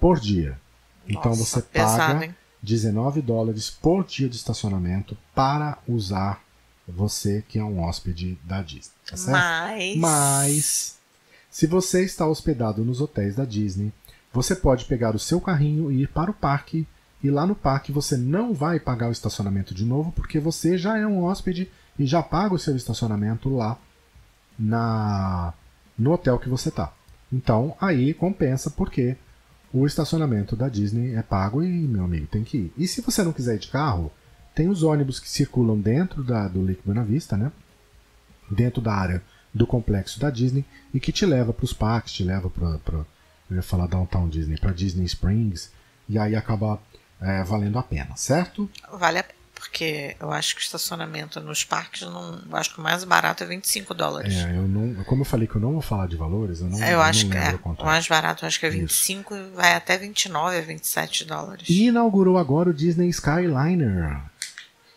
por 0.00 0.18
dia. 0.18 0.58
então 1.06 1.32
Nossa, 1.32 1.60
você 1.60 1.62
pesado, 1.62 2.14
paga 2.14 2.24
hein? 2.24 2.34
19 2.62 3.20
dólares 3.20 3.68
por 3.70 4.04
dia 4.04 4.28
de 4.30 4.36
estacionamento 4.36 5.16
para 5.34 5.78
usar 5.86 6.42
você 6.86 7.44
que 7.46 7.58
é 7.58 7.64
um 7.64 7.80
hóspede 7.82 8.38
da 8.42 8.62
Disney. 8.62 8.94
Tá 9.08 9.16
certo? 9.16 9.32
Mas. 9.32 9.96
Mas, 9.96 10.97
se 11.58 11.66
você 11.66 12.04
está 12.04 12.24
hospedado 12.24 12.84
nos 12.84 13.00
hotéis 13.00 13.34
da 13.34 13.44
Disney, 13.44 13.92
você 14.32 14.54
pode 14.54 14.84
pegar 14.84 15.16
o 15.16 15.18
seu 15.18 15.40
carrinho 15.40 15.90
e 15.90 16.02
ir 16.02 16.06
para 16.06 16.30
o 16.30 16.34
parque. 16.34 16.86
E 17.20 17.28
lá 17.32 17.44
no 17.44 17.56
parque 17.56 17.90
você 17.90 18.16
não 18.16 18.54
vai 18.54 18.78
pagar 18.78 19.08
o 19.08 19.10
estacionamento 19.10 19.74
de 19.74 19.84
novo, 19.84 20.12
porque 20.12 20.38
você 20.38 20.78
já 20.78 20.96
é 20.96 21.04
um 21.04 21.24
hóspede 21.24 21.68
e 21.98 22.06
já 22.06 22.22
paga 22.22 22.54
o 22.54 22.58
seu 22.60 22.76
estacionamento 22.76 23.48
lá 23.48 23.76
na 24.56 25.52
no 25.98 26.12
hotel 26.12 26.38
que 26.38 26.48
você 26.48 26.68
está. 26.68 26.92
Então 27.32 27.74
aí 27.80 28.14
compensa 28.14 28.70
porque 28.70 29.16
o 29.72 29.84
estacionamento 29.84 30.54
da 30.54 30.68
Disney 30.68 31.16
é 31.16 31.22
pago 31.22 31.60
e, 31.60 31.66
meu 31.66 32.04
amigo, 32.04 32.28
tem 32.28 32.44
que 32.44 32.56
ir. 32.56 32.72
E 32.78 32.86
se 32.86 33.00
você 33.00 33.24
não 33.24 33.32
quiser 33.32 33.56
ir 33.56 33.58
de 33.58 33.66
carro, 33.66 34.12
tem 34.54 34.68
os 34.68 34.84
ônibus 34.84 35.18
que 35.18 35.28
circulam 35.28 35.76
dentro 35.76 36.22
da, 36.22 36.46
do 36.46 36.62
Lake 36.62 36.82
Buena 36.84 37.02
Vista, 37.02 37.36
né? 37.36 37.50
Dentro 38.48 38.80
da 38.80 38.94
área 38.94 39.24
do 39.58 39.66
complexo 39.66 40.18
da 40.20 40.30
Disney 40.30 40.64
e 40.94 41.00
que 41.00 41.12
te 41.12 41.26
leva 41.26 41.52
para 41.52 41.64
os 41.64 41.72
parques, 41.72 42.14
te 42.14 42.24
leva 42.24 42.48
para 42.48 43.04
eu 43.50 43.56
ia 43.56 43.62
falar 43.62 43.86
Downtown 43.86 44.28
Disney, 44.28 44.58
para 44.58 44.72
Disney 44.72 45.06
Springs, 45.06 45.70
e 46.08 46.18
aí 46.18 46.36
acaba 46.36 46.78
é, 47.20 47.42
valendo 47.42 47.78
a 47.78 47.82
pena, 47.82 48.14
certo? 48.16 48.70
Vale 48.92 49.20
a 49.20 49.22
pena, 49.22 49.38
porque 49.54 50.14
eu 50.20 50.30
acho 50.30 50.54
que 50.54 50.60
o 50.60 50.64
estacionamento 50.64 51.40
nos 51.40 51.64
parques, 51.64 52.02
não, 52.02 52.42
eu 52.48 52.56
acho 52.56 52.74
que 52.74 52.80
o 52.80 52.82
mais 52.82 53.02
barato 53.04 53.42
é 53.42 53.46
25 53.46 53.94
dólares. 53.94 54.34
É, 54.34 54.56
eu 54.56 54.68
não, 54.68 55.02
como 55.04 55.22
eu 55.22 55.24
falei 55.24 55.48
que 55.48 55.56
eu 55.56 55.60
não 55.60 55.72
vou 55.72 55.80
falar 55.80 56.06
de 56.06 56.16
valores, 56.16 56.60
eu 56.60 56.68
não, 56.68 56.78
eu 56.78 56.86
eu 56.86 57.02
acho 57.02 57.24
não 57.24 57.30
que 57.30 57.38
é, 57.38 57.58
o 57.64 57.84
mais 57.84 58.06
barato 58.06 58.44
eu 58.44 58.46
acho 58.46 58.60
que 58.60 58.66
é 58.66 58.70
25 58.70 59.34
e 59.34 59.42
vai 59.50 59.74
até 59.74 59.96
29 59.96 60.56
a 60.56 60.60
27 60.60 61.24
dólares. 61.24 61.68
E 61.68 61.86
inaugurou 61.86 62.36
agora 62.36 62.68
o 62.68 62.74
Disney 62.74 63.08
Skyliner, 63.08 64.20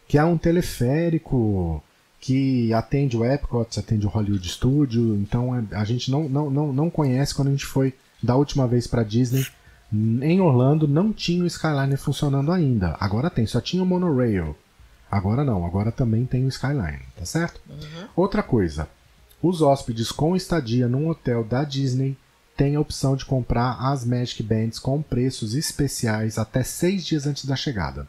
que 0.07 0.17
é 0.17 0.23
um 0.25 0.37
teleférico 0.37 1.81
que 2.21 2.71
atende 2.71 3.17
o 3.17 3.25
Epcot, 3.25 3.79
atende 3.79 4.05
o 4.05 4.09
Hollywood 4.09 4.47
Studio, 4.47 5.15
então 5.15 5.55
é- 5.55 5.75
a 5.75 5.83
gente 5.83 6.11
não, 6.11 6.29
não, 6.29 6.51
não, 6.51 6.71
não 6.71 6.89
conhece 6.89 7.33
quando 7.33 7.47
a 7.47 7.51
gente 7.51 7.65
foi 7.65 7.95
da 8.21 8.35
última 8.35 8.67
vez 8.67 8.85
para 8.85 9.03
Disney. 9.03 9.45
Em 9.91 10.39
Orlando 10.39 10.87
não 10.87 11.11
tinha 11.11 11.43
o 11.43 11.47
Skyliner 11.47 11.97
funcionando 11.97 12.51
ainda. 12.51 12.95
Agora 12.99 13.29
tem, 13.29 13.45
só 13.47 13.59
tinha 13.59 13.81
o 13.83 13.85
monorail. 13.85 14.55
Agora 15.09 15.43
não, 15.43 15.65
agora 15.65 15.91
também 15.91 16.25
tem 16.25 16.45
o 16.45 16.47
Skyliner, 16.47 17.01
tá 17.17 17.25
certo? 17.25 17.59
Outra 18.15 18.41
coisa, 18.43 18.87
os 19.41 19.61
hóspedes 19.61 20.11
com 20.11 20.35
estadia 20.35 20.87
num 20.87 21.09
hotel 21.09 21.43
da 21.43 21.63
Disney 21.63 22.15
têm 22.55 22.75
a 22.75 22.79
opção 22.79 23.15
de 23.15 23.25
comprar 23.25 23.77
as 23.81 24.05
Magic 24.05 24.41
Bands 24.43 24.77
com 24.77 25.01
preços 25.01 25.55
especiais 25.55 26.37
até 26.37 26.61
seis 26.63 27.03
dias 27.03 27.25
antes 27.25 27.45
da 27.45 27.55
chegada. 27.55 28.07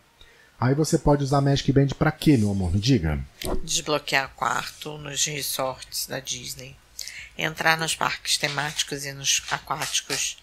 Aí 0.62 0.76
você 0.76 0.96
pode 0.96 1.24
usar 1.24 1.40
Magic 1.40 1.72
Band 1.72 1.88
pra 1.98 2.12
quê, 2.12 2.36
meu 2.36 2.52
amor? 2.52 2.72
Me 2.72 2.78
diga. 2.78 3.18
Desbloquear 3.64 4.30
quarto 4.36 4.96
nos 4.96 5.24
resorts 5.24 6.06
da 6.06 6.20
Disney. 6.20 6.76
Entrar 7.36 7.76
nos 7.76 7.96
parques 7.96 8.38
temáticos 8.38 9.04
e 9.04 9.12
nos 9.12 9.42
aquáticos. 9.50 10.40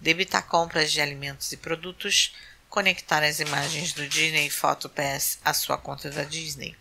Debitar 0.00 0.44
compras 0.48 0.90
de 0.90 1.00
alimentos 1.00 1.52
e 1.52 1.56
produtos. 1.56 2.34
Conectar 2.68 3.22
as 3.22 3.38
imagens 3.38 3.92
do 3.92 4.08
Disney 4.08 4.50
Photo 4.50 4.88
Pass 4.88 5.38
à 5.44 5.54
sua 5.54 5.78
conta 5.78 6.10
da 6.10 6.24
Disney. 6.24 6.74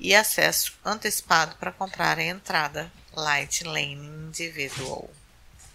E 0.00 0.12
acesso 0.12 0.72
antecipado 0.84 1.54
para 1.60 1.70
comprar 1.70 2.18
a 2.18 2.24
entrada 2.24 2.90
Light 3.14 3.62
Lane 3.62 4.04
Individual. 4.26 5.08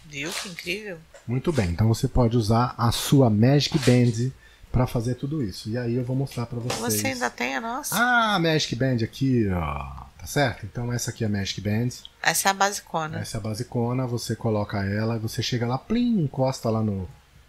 Viu 0.04 0.30
que 0.30 0.50
incrível? 0.50 0.98
Muito 1.26 1.50
bem, 1.50 1.70
então 1.70 1.88
você 1.88 2.06
pode 2.06 2.36
usar 2.36 2.74
a 2.76 2.92
sua 2.92 3.30
Magic 3.30 3.78
Band 3.78 4.30
pra 4.72 4.86
fazer 4.86 5.14
tudo 5.14 5.42
isso. 5.42 5.68
E 5.68 5.76
aí 5.76 5.94
eu 5.94 6.04
vou 6.04 6.16
mostrar 6.16 6.46
pra 6.46 6.58
vocês. 6.58 6.80
Você 6.80 7.06
ainda 7.08 7.30
tem 7.30 7.54
a 7.54 7.60
nossa? 7.60 7.94
Ah, 7.94 8.34
a 8.34 8.38
Magic 8.38 8.74
Band 8.74 9.04
aqui, 9.04 9.46
ó. 9.50 10.02
Tá 10.18 10.26
certo? 10.26 10.64
Então 10.64 10.92
essa 10.92 11.10
aqui 11.10 11.22
é 11.22 11.26
a 11.26 11.30
Magic 11.30 11.60
Band. 11.60 11.88
Essa 12.22 12.48
é 12.48 12.50
a 12.50 12.54
basicona. 12.54 13.18
Essa 13.20 13.36
é 13.36 13.38
a 13.38 13.42
basicona, 13.42 14.06
você 14.06 14.34
coloca 14.34 14.82
ela, 14.84 15.18
você 15.18 15.42
chega 15.42 15.66
lá, 15.66 15.76
plim, 15.76 16.22
encosta 16.22 16.70
lá 16.70 16.82
no 16.82 17.08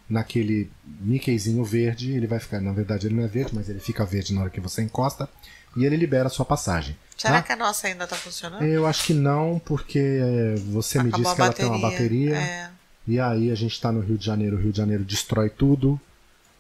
naquele 0.10 0.70
Mickeyzinho 0.84 1.64
verde, 1.64 2.12
ele 2.12 2.28
vai 2.28 2.38
ficar, 2.38 2.60
na 2.60 2.74
verdade 2.74 3.08
ele 3.08 3.16
não 3.16 3.24
é 3.24 3.28
verde, 3.28 3.56
mas 3.56 3.70
ele 3.70 3.80
fica 3.80 4.06
verde 4.06 4.34
na 4.34 4.42
hora 4.42 4.50
que 4.50 4.60
você 4.60 4.84
encosta 4.84 5.30
e 5.76 5.86
ele 5.86 5.96
libera 5.96 6.28
a 6.28 6.30
sua 6.30 6.46
passagem. 6.46 6.96
Será 7.18 7.36
tá? 7.36 7.44
que 7.44 7.52
a 7.54 7.56
nossa 7.56 7.88
ainda 7.88 8.06
tá 8.06 8.16
funcionando? 8.16 8.64
Eu 8.64 8.86
acho 8.86 9.06
que 9.06 9.14
não, 9.14 9.62
porque 9.64 10.20
você 10.68 11.02
me 11.02 11.10
Acabou 11.10 11.24
disse 11.24 11.32
a 11.32 11.36
que 11.36 11.42
ela 11.42 11.54
tem 11.54 11.66
uma 11.66 11.80
bateria. 11.80 12.36
É. 12.36 12.70
E 13.08 13.20
aí 13.20 13.52
a 13.52 13.56
gente 13.56 13.80
tá 13.80 13.92
no 13.92 14.02
Rio 14.02 14.18
de 14.18 14.26
Janeiro, 14.26 14.58
o 14.58 14.60
Rio 14.60 14.72
de 14.72 14.78
Janeiro 14.78 15.04
destrói 15.04 15.50
tudo. 15.50 16.00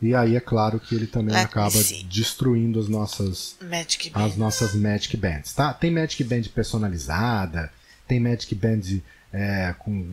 E 0.04 0.14
aí 0.14 0.36
é 0.36 0.39
claro 0.39 0.80
que 0.80 0.93
ele 0.93 1.08
também 1.08 1.34
Let 1.34 1.43
me 1.43 1.45
acaba 1.45 1.80
destruindo 2.10 2.80
as 2.80 2.89
nossas 2.89 3.56
Magic 3.62 4.12
as 4.14 4.34
Band. 4.34 4.38
nossas 4.38 4.76
Magic 4.76 5.16
Bands, 5.16 5.54
tá? 5.54 5.74
Tem 5.74 5.89
Magic 5.89 6.22
Band 6.24 6.43
personalizada, 6.54 7.72
tem 8.08 8.20
Magic 8.20 8.54
Band 8.54 9.01
é, 9.32 9.74
com 9.80 10.06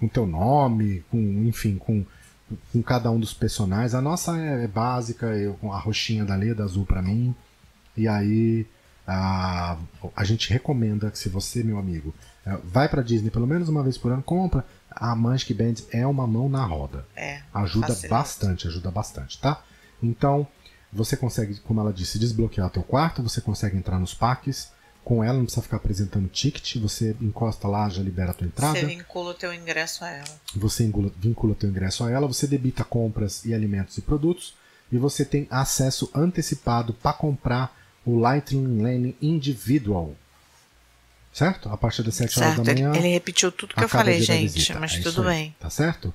com 0.00 0.08
teu 0.08 0.26
nome, 0.26 1.04
com 1.10 1.18
enfim, 1.44 1.76
com 1.76 2.04
com 2.72 2.82
cada 2.82 3.10
um 3.10 3.20
dos 3.20 3.34
personagens. 3.34 3.94
A 3.94 4.00
nossa 4.00 4.36
é, 4.38 4.64
é 4.64 4.66
básica, 4.66 5.26
eu 5.26 5.54
com 5.54 5.72
a 5.72 5.78
roxinha 5.78 6.24
da 6.24 6.34
Leda, 6.34 6.64
azul 6.64 6.86
pra 6.86 7.02
mim. 7.02 7.34
E 7.96 8.08
aí 8.08 8.66
a, 9.06 9.76
a 10.16 10.24
gente 10.24 10.50
recomenda 10.50 11.10
que 11.10 11.18
se 11.18 11.28
você, 11.28 11.62
meu 11.62 11.78
amigo, 11.78 12.14
é, 12.46 12.56
vai 12.64 12.88
pra 12.88 13.02
Disney 13.02 13.30
pelo 13.30 13.46
menos 13.46 13.68
uma 13.68 13.82
vez 13.82 13.98
por 13.98 14.10
ano, 14.12 14.22
compra. 14.22 14.64
A 15.00 15.14
Magic 15.14 15.52
Band 15.54 15.74
é 15.92 16.06
uma 16.06 16.26
mão 16.26 16.48
na 16.48 16.64
roda 16.64 17.06
É. 17.16 17.40
ajuda 17.54 17.86
facilita. 17.88 18.14
bastante, 18.14 18.66
ajuda 18.68 18.90
bastante, 18.90 19.38
tá? 19.40 19.62
Então, 20.02 20.46
você 20.92 21.16
consegue, 21.16 21.58
como 21.60 21.80
ela 21.80 21.92
disse, 21.92 22.18
desbloquear 22.18 22.68
teu 22.70 22.82
quarto, 22.82 23.22
você 23.22 23.40
consegue 23.40 23.76
entrar 23.76 23.98
nos 23.98 24.14
parques 24.14 24.70
com 25.04 25.24
ela, 25.24 25.38
não 25.38 25.44
precisa 25.44 25.62
ficar 25.62 25.78
apresentando 25.78 26.28
ticket, 26.28 26.76
você 26.76 27.16
encosta 27.20 27.66
lá, 27.66 27.88
já 27.88 28.02
libera 28.02 28.30
a 28.32 28.34
tua 28.34 28.46
entrada, 28.46 28.78
Você 28.78 28.84
vincula 28.86 29.30
o 29.30 29.34
teu 29.34 29.54
ingresso 29.54 30.04
a 30.04 30.10
ela. 30.10 30.28
você 30.54 30.84
engula- 30.84 31.10
vincula 31.18 31.54
teu 31.54 31.70
ingresso 31.70 32.04
a 32.04 32.10
ela, 32.10 32.26
você 32.26 32.46
debita 32.46 32.84
compras 32.84 33.44
e 33.46 33.54
alimentos 33.54 33.96
e 33.96 34.02
produtos, 34.02 34.54
e 34.92 34.98
você 34.98 35.24
tem 35.24 35.46
acesso 35.50 36.10
antecipado 36.14 36.92
para 36.92 37.12
comprar 37.14 37.74
o 38.04 38.18
Lightning 38.18 38.82
Lane 38.82 39.16
Individual. 39.20 40.14
Certo? 41.38 41.68
A 41.68 41.76
partir 41.76 42.02
das 42.02 42.16
7 42.16 42.36
horas 42.40 42.54
Certo? 42.54 42.66
da 42.66 42.72
Ele, 42.72 42.82
manhã. 42.82 42.98
ele 42.98 43.08
repetiu 43.12 43.52
tudo 43.52 43.72
que 43.72 43.84
eu 43.84 43.88
falei, 43.88 44.18
da 44.18 44.24
gente, 44.24 44.74
mas 44.74 44.94
É 44.94 45.00
tudo 45.00 45.22
aí, 45.22 45.36
bem. 45.36 45.56
Tá 45.60 45.70
certo? 45.70 46.12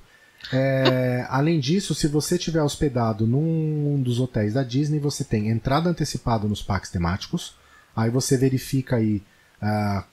É, 0.52 1.24
além 1.30 1.58
disso, 1.58 1.94
se 1.94 2.06
você 2.06 2.34
estiver 2.36 2.62
hospedado 2.62 3.26
num 3.26 4.02
dos 4.02 4.20
hotéis 4.20 4.52
da 4.52 4.62
Disney, 4.62 4.98
você 4.98 5.24
tem 5.24 5.48
entrada 5.48 5.88
antecipada 5.88 6.46
nos 6.46 6.62
parques 6.62 6.90
temáticos. 6.90 7.54
Aí 7.96 8.10
você 8.10 8.36
verifica 8.36 8.96
aí 8.96 9.22
ah, 9.62 10.04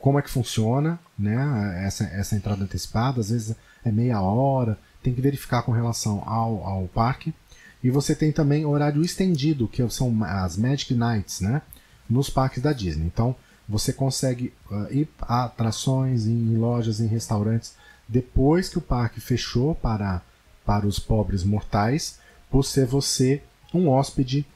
como 0.00 0.16
é 0.16 0.22
que 0.22 0.30
funciona, 0.30 0.96
né? 1.18 1.82
Essa, 1.84 2.04
essa 2.04 2.36
entrada 2.36 2.62
antecipada, 2.62 3.18
às 3.20 3.30
vezes 3.30 3.56
é 3.84 3.90
meia 3.90 4.20
hora, 4.20 4.78
tem 5.02 5.12
que 5.12 5.20
verificar 5.20 5.62
com 5.62 5.72
relação 5.72 6.22
ao, 6.24 6.62
ao 6.62 6.86
parque. 6.86 7.34
E 7.82 7.90
você 7.90 8.14
tem 8.14 8.30
também 8.30 8.64
horário 8.64 9.02
estendido, 9.02 9.66
que 9.66 9.84
são 9.90 10.22
as 10.22 10.56
Magic 10.56 10.94
Nights, 10.94 11.40
né? 11.40 11.62
Nos 12.08 12.30
parques 12.30 12.62
da 12.62 12.72
Disney. 12.72 13.06
Então 13.06 13.34
você 13.68 13.92
consegue 13.92 14.52
ah, 14.70 14.86
ir 14.90 15.08
a 15.20 15.44
atrações, 15.44 16.26
em 16.26 16.56
lojas, 16.56 17.00
em 17.00 17.06
restaurantes, 17.06 17.74
depois 18.08 18.68
que 18.68 18.78
o 18.78 18.82
parque 18.82 19.20
fechou 19.20 19.74
para, 19.74 20.22
para 20.64 20.86
os 20.86 20.98
pobres 20.98 21.42
mortais, 21.42 22.18
por 22.50 22.64
ser 22.64 22.86
você 22.86 23.42
um 23.74 23.88
hóspede 23.88 24.46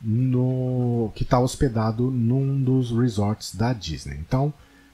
no 0.00 1.10
que 1.14 1.22
está 1.22 1.38
hospedado 1.38 2.10
num 2.10 2.62
dos 2.62 2.90
resorts 2.90 3.54
da 3.54 3.72
Disney. 3.72 4.16
Então, 4.16 4.52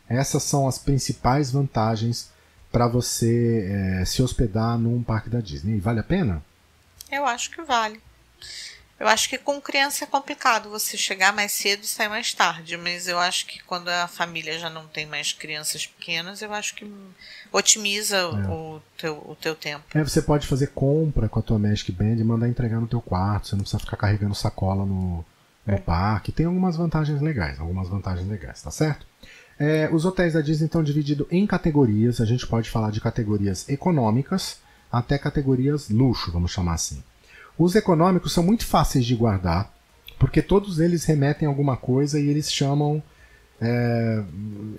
essas 0.08 0.42
são 0.42 0.68
as 0.68 0.78
principais 0.78 1.50
vantagens 1.50 2.30
para 2.70 2.86
você 2.86 3.68
eh, 3.68 4.04
se 4.04 4.22
hospedar 4.22 4.78
num 4.78 5.02
parque 5.02 5.28
da 5.28 5.40
Disney. 5.40 5.80
Vale 5.80 6.00
a 6.00 6.04
pena? 6.04 6.42
Eu 7.10 7.26
acho 7.26 7.50
que 7.50 7.62
vale. 7.62 8.00
Eu 9.00 9.08
acho 9.08 9.30
que 9.30 9.38
com 9.38 9.58
criança 9.58 10.04
é 10.04 10.06
complicado 10.06 10.68
você 10.68 10.94
chegar 10.94 11.32
mais 11.32 11.52
cedo 11.52 11.84
e 11.84 11.86
sair 11.86 12.10
mais 12.10 12.34
tarde, 12.34 12.76
mas 12.76 13.08
eu 13.08 13.18
acho 13.18 13.46
que 13.46 13.58
quando 13.64 13.88
a 13.88 14.06
família 14.06 14.58
já 14.58 14.68
não 14.68 14.86
tem 14.86 15.06
mais 15.06 15.32
crianças 15.32 15.86
pequenas, 15.86 16.42
eu 16.42 16.52
acho 16.52 16.74
que 16.74 16.86
otimiza 17.50 18.28
o, 18.28 18.78
teu, 18.98 19.14
o 19.26 19.34
teu 19.40 19.54
tempo. 19.54 19.84
É, 19.94 20.04
você 20.04 20.20
pode 20.20 20.46
fazer 20.46 20.66
compra 20.74 21.30
com 21.30 21.38
a 21.38 21.42
tua 21.42 21.58
Magic 21.58 21.90
Band 21.90 22.16
e 22.16 22.24
mandar 22.24 22.46
entregar 22.46 22.78
no 22.78 22.86
teu 22.86 23.00
quarto. 23.00 23.48
Você 23.48 23.56
não 23.56 23.62
precisa 23.62 23.80
ficar 23.80 23.96
carregando 23.96 24.34
sacola 24.34 24.84
no, 24.84 25.24
no 25.66 25.80
parque. 25.80 26.30
Tem 26.30 26.44
algumas 26.44 26.76
vantagens 26.76 27.22
legais, 27.22 27.58
algumas 27.58 27.88
vantagens 27.88 28.28
legais, 28.28 28.60
tá 28.60 28.70
certo? 28.70 29.06
É, 29.58 29.88
os 29.90 30.04
hotéis 30.04 30.34
da 30.34 30.42
Disney 30.42 30.66
estão 30.66 30.84
divididos 30.84 31.26
em 31.30 31.46
categorias. 31.46 32.20
A 32.20 32.26
gente 32.26 32.46
pode 32.46 32.68
falar 32.68 32.90
de 32.90 33.00
categorias 33.00 33.66
econômicas 33.66 34.58
até 34.92 35.16
categorias 35.16 35.88
luxo, 35.88 36.30
vamos 36.30 36.50
chamar 36.50 36.74
assim. 36.74 37.02
Os 37.62 37.74
econômicos 37.74 38.32
são 38.32 38.42
muito 38.42 38.64
fáceis 38.64 39.04
de 39.04 39.14
guardar, 39.14 39.70
porque 40.18 40.40
todos 40.40 40.80
eles 40.80 41.04
remetem 41.04 41.46
a 41.46 41.50
alguma 41.50 41.76
coisa 41.76 42.18
e 42.18 42.26
eles 42.28 42.50
chamam. 42.50 43.02
é, 43.60 44.24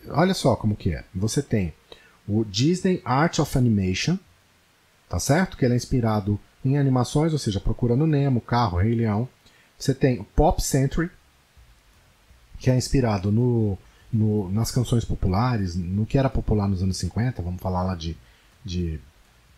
olha 0.09 0.33
só 0.33 0.55
como 0.55 0.75
que 0.75 0.93
é. 0.95 1.03
Você 1.13 1.43
tem 1.43 1.73
o 2.27 2.43
Disney 2.43 2.99
Art 3.05 3.37
of 3.37 3.55
Animation, 3.57 4.17
tá 5.07 5.19
certo? 5.19 5.55
Que 5.57 5.65
ele 5.65 5.75
é 5.75 5.77
inspirado 5.77 6.39
em 6.65 6.77
animações, 6.79 7.33
ou 7.33 7.39
seja, 7.39 7.59
Procurando 7.59 8.07
Nemo, 8.07 8.41
Carro, 8.41 8.77
Rei 8.79 8.95
Leão. 8.95 9.29
Você 9.77 9.93
tem 9.93 10.19
o 10.19 10.23
Pop 10.23 10.61
Century, 10.63 11.09
que 12.57 12.69
é 12.71 12.75
inspirado 12.75 13.31
no, 13.31 13.77
no- 14.11 14.49
nas 14.51 14.71
canções 14.71 15.03
populares, 15.05 15.75
no 15.75 16.05
que 16.05 16.17
era 16.17 16.29
popular 16.29 16.67
nos 16.67 16.81
anos 16.83 16.97
50, 16.97 17.41
vamos 17.41 17.61
falar 17.61 17.83
lá 17.83 17.95
de, 17.95 18.15
de 18.65 18.99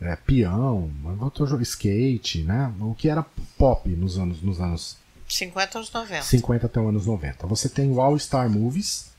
é, 0.02 0.16
peão, 0.16 0.92
outro 1.20 1.62
skate, 1.62 2.44
né? 2.44 2.74
O 2.80 2.94
que 2.94 3.10
era 3.10 3.26
pop 3.58 3.90
nos 3.90 4.18
anos, 4.18 4.42
nos 4.42 4.60
anos 4.60 4.98
50 5.28 5.78
aos 5.78 5.92
90. 5.92 6.24
50 6.24 6.66
até 6.66 6.80
os 6.80 6.88
anos 6.88 7.06
90. 7.06 7.48
Você 7.48 7.70
tem 7.70 7.90
o 7.90 8.00
All 8.00 8.18
Star 8.20 8.50
Movies, 8.50 9.12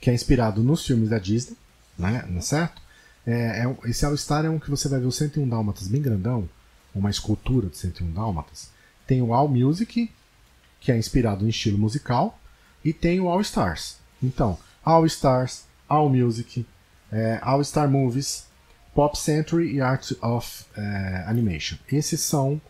que 0.00 0.10
é 0.10 0.14
inspirado 0.14 0.62
nos 0.62 0.84
filmes 0.84 1.08
da 1.08 1.18
Disney, 1.18 1.56
né? 1.98 2.24
Não 2.28 2.38
é 2.38 2.42
certo? 2.42 2.82
É, 3.26 3.64
é 3.64 3.88
esse 3.88 4.04
All 4.04 4.16
Star 4.16 4.44
é 4.44 4.50
um 4.50 4.58
que 4.58 4.70
você 4.70 4.88
vai 4.88 5.00
ver 5.00 5.06
o 5.06 5.12
101 5.12 5.48
Dálmatas 5.48 5.88
bem 5.88 6.02
grandão, 6.02 6.48
uma 6.94 7.10
escultura 7.10 7.68
de 7.68 7.78
101 7.78 8.12
Dálmatas. 8.12 8.70
Tem 9.06 9.22
o 9.22 9.32
All 9.32 9.48
Music, 9.48 10.10
que 10.80 10.92
é 10.92 10.98
inspirado 10.98 11.44
em 11.46 11.48
estilo 11.48 11.78
musical, 11.78 12.38
e 12.84 12.92
tem 12.92 13.20
o 13.20 13.28
All 13.28 13.40
Stars. 13.40 13.96
Então, 14.22 14.58
All 14.84 15.06
Stars, 15.06 15.64
All 15.88 16.08
Music, 16.08 16.66
é, 17.10 17.38
All 17.42 17.62
Star 17.64 17.90
Movies, 17.90 18.46
Pop 18.94 19.18
Century 19.18 19.74
e 19.74 19.80
Art 19.80 20.12
of 20.22 20.64
eh, 20.76 21.24
Animation. 21.26 21.76
Esses 21.90 22.20
são 22.20 22.60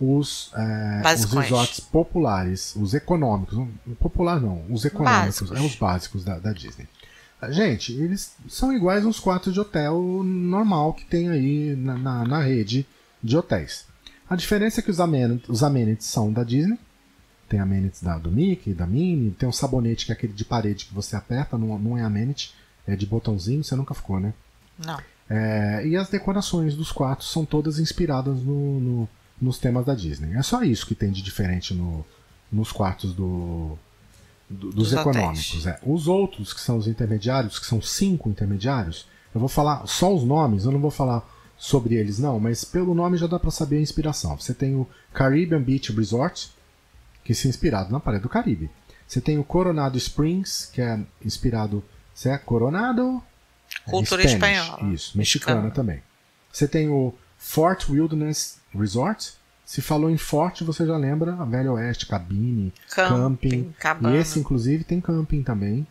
os, 0.00 0.50
eh, 0.54 1.14
os 1.14 1.24
resorts 1.32 1.80
populares, 1.80 2.74
os 2.76 2.94
econômicos. 2.94 3.56
Não, 3.56 3.68
Popular 4.00 4.40
não, 4.40 4.64
os 4.70 4.84
econômicos, 4.84 5.40
Básicos. 5.40 5.52
é 5.52 5.60
os 5.60 5.74
básicos 5.76 6.24
da, 6.24 6.38
da 6.38 6.52
Disney. 6.52 6.88
Ah, 7.40 7.50
Gente, 7.50 7.92
eles 7.92 8.34
são 8.48 8.72
iguais 8.72 9.04
uns 9.04 9.20
quartos 9.20 9.54
de 9.54 9.60
hotel 9.60 10.22
normal 10.24 10.92
que 10.94 11.04
tem 11.04 11.28
aí 11.28 11.76
na, 11.76 11.96
na, 11.96 12.24
na 12.24 12.40
rede 12.42 12.86
de 13.22 13.36
hotéis. 13.36 13.86
A 14.28 14.36
diferença 14.36 14.80
é 14.80 14.82
que 14.82 14.90
os 14.90 15.00
amenities, 15.00 15.48
os 15.48 15.62
amenities 15.62 16.08
são 16.08 16.32
da 16.32 16.42
Disney. 16.42 16.78
Tem 17.48 17.60
amenities 17.60 18.02
da, 18.02 18.18
do 18.18 18.30
Mickey, 18.30 18.74
da 18.74 18.86
Minnie. 18.86 19.30
Tem 19.30 19.48
um 19.48 19.52
sabonete 19.52 20.04
que 20.04 20.12
é 20.12 20.14
aquele 20.14 20.32
de 20.32 20.44
parede 20.44 20.84
que 20.84 20.94
você 20.94 21.16
aperta, 21.16 21.56
não, 21.56 21.78
não 21.78 21.96
é 21.96 22.02
amenity, 22.02 22.52
é 22.86 22.94
de 22.94 23.06
botãozinho, 23.06 23.64
você 23.64 23.74
nunca 23.74 23.94
ficou, 23.94 24.20
né? 24.20 24.34
Não. 24.84 24.98
É, 25.30 25.86
e 25.86 25.96
as 25.96 26.08
decorações 26.08 26.74
dos 26.74 26.90
quartos 26.90 27.30
são 27.30 27.44
todas 27.44 27.78
inspiradas 27.78 28.40
no, 28.42 28.80
no- 28.80 29.08
nos 29.40 29.58
temas 29.58 29.84
da 29.84 29.94
Disney. 29.94 30.34
É 30.36 30.42
só 30.42 30.62
isso 30.62 30.86
que 30.86 30.94
tem 30.94 31.10
de 31.10 31.22
diferente 31.22 31.74
no- 31.74 32.04
nos 32.50 32.72
quartos 32.72 33.12
do, 33.12 33.76
do- 34.48 34.68
dos 34.70 34.74
Dos 34.74 34.92
econômicos. 34.94 35.66
é. 35.66 35.78
Os 35.84 36.08
outros, 36.08 36.52
que 36.54 36.60
são 36.60 36.78
os 36.78 36.86
intermediários, 36.88 37.58
que 37.58 37.66
são 37.66 37.80
cinco 37.82 38.30
intermediários, 38.30 39.06
eu 39.34 39.38
vou 39.40 39.48
falar 39.48 39.86
só 39.86 40.12
os 40.14 40.24
nomes, 40.24 40.64
eu 40.64 40.72
não 40.72 40.80
vou 40.80 40.90
falar 40.90 41.22
sobre 41.58 41.96
eles 41.96 42.18
não, 42.18 42.40
mas 42.40 42.64
pelo 42.64 42.94
nome 42.94 43.18
já 43.18 43.26
dá 43.26 43.38
para 43.38 43.50
saber 43.50 43.76
a 43.78 43.82
inspiração. 43.82 44.38
Você 44.38 44.54
tem 44.54 44.74
o 44.76 44.88
Caribbean 45.12 45.60
Beach 45.60 45.92
Resort, 45.92 46.50
que 47.22 47.34
se 47.34 47.46
é 47.46 47.50
inspirado 47.50 47.92
na 47.92 48.00
Praia 48.00 48.20
do 48.20 48.28
Caribe. 48.28 48.70
Você 49.06 49.20
tem 49.20 49.38
o 49.38 49.44
Coronado 49.44 49.98
Springs, 49.98 50.70
que 50.72 50.80
é 50.80 50.98
inspirado. 51.24 51.82
Você 52.14 52.30
é 52.30 52.38
Coronado? 52.38 53.22
Cultura 53.90 54.22
Spanish, 54.28 54.34
espanhola. 54.58 54.94
Isso, 54.94 55.16
mexicana 55.18 55.56
Mexicana. 55.62 55.70
também. 55.74 56.02
Você 56.52 56.66
tem 56.68 56.88
o 56.88 57.14
Fort 57.38 57.88
Wilderness 57.88 58.58
Resort. 58.74 59.34
Se 59.64 59.82
falou 59.82 60.08
em 60.10 60.16
Fort, 60.16 60.62
você 60.62 60.86
já 60.86 60.96
lembra 60.96 61.34
a 61.34 61.44
Velho 61.44 61.72
Oeste, 61.74 62.06
cabine, 62.06 62.72
Camping, 62.94 63.74
camping. 63.78 64.08
E 64.08 64.16
esse, 64.16 64.38
inclusive, 64.38 64.82
tem 64.82 64.98
camping 65.00 65.42
também, 65.42 65.86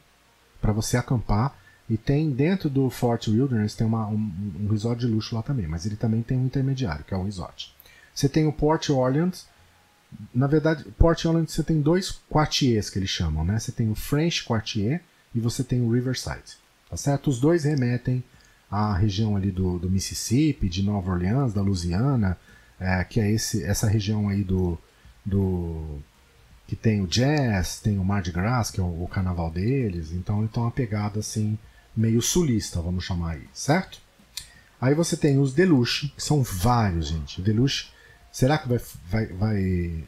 para 0.59 0.71
você 0.71 0.97
acampar. 0.97 1.55
E 1.89 1.95
tem 1.95 2.29
dentro 2.31 2.69
do 2.69 2.89
Fort 2.89 3.27
Wilderness 3.27 3.75
tem 3.75 3.87
uma- 3.87 4.07
um, 4.07 4.31
um 4.61 4.67
resort 4.69 4.99
de 4.99 5.07
luxo 5.07 5.33
lá 5.35 5.41
também, 5.41 5.67
mas 5.67 5.85
ele 5.85 5.95
também 5.95 6.21
tem 6.21 6.37
um 6.37 6.45
intermediário, 6.45 7.05
que 7.05 7.13
é 7.13 7.17
o 7.17 7.23
resort. 7.23 7.73
Você 8.13 8.27
tem 8.27 8.45
o 8.47 8.51
Port 8.51 8.89
Orleans. 8.89 9.45
Na 10.33 10.47
verdade, 10.47 10.83
Port 10.97 11.23
Orleans 11.25 11.51
você 11.51 11.63
tem 11.63 11.79
dois 11.79 12.11
quartiers 12.29 12.89
que 12.89 12.97
eles 12.99 13.09
chamam, 13.09 13.45
né? 13.45 13.59
Você 13.59 13.71
tem 13.71 13.89
o 13.91 13.95
French 13.95 14.43
Quartier 14.43 15.01
e 15.35 15.39
você 15.39 15.63
tem 15.63 15.81
o 15.81 15.91
Riverside. 15.91 16.57
Tá 16.89 16.97
certo? 16.97 17.29
Os 17.29 17.39
dois 17.39 17.63
remetem 17.63 18.23
à 18.69 18.93
região 18.93 19.35
ali 19.35 19.51
do, 19.51 19.79
do 19.79 19.89
Mississippi, 19.89 20.69
de 20.69 20.83
Nova 20.83 21.11
Orleans, 21.11 21.53
da 21.53 21.61
Louisiana, 21.61 22.37
é, 22.79 23.03
que 23.03 23.19
é 23.19 23.31
esse, 23.31 23.63
essa 23.63 23.87
região 23.87 24.29
aí 24.29 24.43
do, 24.43 24.77
do 25.25 25.99
que 26.67 26.75
tem 26.75 27.01
o 27.01 27.07
jazz, 27.07 27.79
tem 27.79 27.97
o 27.97 28.03
Mardi 28.03 28.31
Gras, 28.31 28.71
que 28.71 28.79
é 28.79 28.83
o, 28.83 29.03
o 29.03 29.07
carnaval 29.07 29.49
deles, 29.49 30.11
então 30.11 30.43
então 30.43 30.63
uma 30.63 30.71
pegada 30.71 31.19
assim 31.19 31.57
meio 31.95 32.21
sulista, 32.21 32.81
vamos 32.81 33.03
chamar 33.03 33.31
aí, 33.31 33.49
certo? 33.53 33.99
Aí 34.79 34.93
você 34.93 35.17
tem 35.17 35.39
os 35.39 35.53
Deluxe, 35.53 36.09
que 36.09 36.21
são 36.21 36.43
vários, 36.43 37.07
gente. 37.07 37.41
Deluxe, 37.41 37.87
será 38.31 38.59
que 38.59 38.69
vai, 38.69 38.79
vai, 39.09 39.25
vai, 39.25 40.03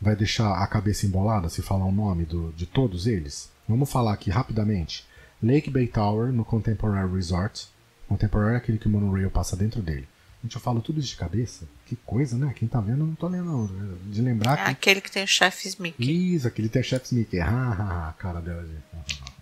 vai 0.00 0.16
deixar 0.16 0.52
a 0.62 0.66
cabeça 0.66 1.06
embolada 1.06 1.48
se 1.48 1.62
falar 1.62 1.86
o 1.86 1.92
nome 1.92 2.26
do, 2.26 2.52
de 2.52 2.66
todos 2.66 3.06
eles? 3.06 3.50
Vamos 3.66 3.90
falar 3.90 4.12
aqui 4.12 4.30
rapidamente. 4.30 5.06
Lake 5.44 5.70
Bay 5.70 5.86
Tower, 5.86 6.32
no 6.32 6.44
Contemporary 6.44 7.12
Resort. 7.12 7.68
Contemporary 8.08 8.54
é 8.54 8.56
aquele 8.58 8.78
que 8.78 8.86
o 8.86 8.90
monorail 8.90 9.30
passa 9.30 9.56
dentro 9.56 9.80
dele. 9.82 10.06
Gente, 10.42 10.56
eu 10.56 10.60
falo 10.60 10.80
tudo 10.82 11.00
isso 11.00 11.08
de 11.08 11.16
cabeça. 11.16 11.66
Que 11.86 11.96
coisa, 11.96 12.36
né? 12.36 12.52
Quem 12.54 12.68
tá 12.68 12.80
vendo, 12.80 13.00
eu 13.00 13.06
não 13.06 13.14
tô 13.14 13.28
lendo, 13.28 13.44
não. 13.46 13.70
De 14.10 14.20
lembrar 14.20 14.58
É 14.58 14.64
que 14.64 14.70
aquele 14.70 15.00
que 15.00 15.10
tem 15.10 15.24
o 15.24 15.26
chefe 15.26 15.74
Mickey. 15.80 16.34
isso, 16.34 16.46
aquele 16.46 16.68
tem 16.68 16.82
Chef's 16.82 17.12
Mickey. 17.12 17.40
Ha, 17.40 17.46
ha, 17.48 18.08
ha, 18.08 18.12
cara 18.12 18.40
dela. 18.40 18.62
gente. 18.66 19.22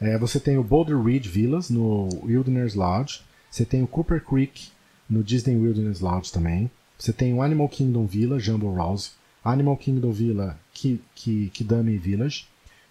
É, 0.00 0.16
você 0.16 0.38
tem 0.38 0.56
o 0.56 0.62
Boulder 0.62 0.96
Ridge 1.02 1.28
Villas 1.28 1.68
no 1.70 2.08
Wilderness 2.22 2.76
Lodge. 2.76 3.20
Você 3.50 3.64
tem 3.64 3.82
o 3.82 3.86
Cooper 3.88 4.22
Creek 4.24 4.68
no 5.10 5.24
Disney 5.24 5.56
Wilderness 5.56 5.98
Lodge 6.00 6.30
também. 6.32 6.70
Você 6.96 7.12
tem 7.12 7.34
o 7.34 7.42
Animal 7.42 7.68
Kingdom 7.68 8.06
Villa, 8.06 8.38
Jumbo 8.38 8.72
Rouse. 8.72 9.10
Animal 9.44 9.76
Kingdom 9.76 10.12
Villa, 10.12 10.56
Ki- 10.72 11.00
Ki- 11.16 11.50
Kidami 11.52 11.98
Village. 11.98 12.46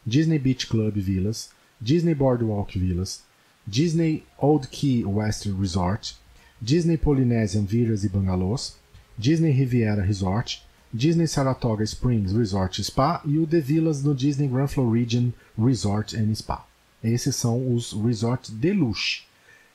Disney 0.06 0.38
Beach 0.38 0.68
Club 0.68 0.96
Villas. 0.98 1.50
Disney 1.82 2.14
Boardwalk 2.14 2.78
Villas. 2.78 3.24
Disney 3.68 4.24
Old 4.38 4.68
Key 4.70 5.04
West 5.06 5.46
Resort. 5.46 6.16
Disney 6.62 6.98
Polynesian 6.98 7.66
Villas 7.66 8.04
e 8.04 8.10
Bungalows. 8.10 8.78
Disney 9.18 9.52
Riviera 9.52 10.04
Resort, 10.04 10.64
Disney 10.94 11.28
Saratoga 11.28 11.84
Springs 11.84 12.34
Resort 12.34 12.84
Spa 12.84 13.22
e 13.26 13.40
o 13.40 13.48
The 13.48 13.60
Villas 13.60 14.04
no 14.04 14.14
Disney 14.14 14.48
Grand 14.48 14.68
Floridian 14.68 15.34
Resort 15.58 16.16
and 16.16 16.36
Spa. 16.36 16.66
Esses 17.04 17.36
são 17.36 17.74
os 17.74 17.94
resorts 17.94 18.52
de 18.52 18.72
luxo. 18.74 19.24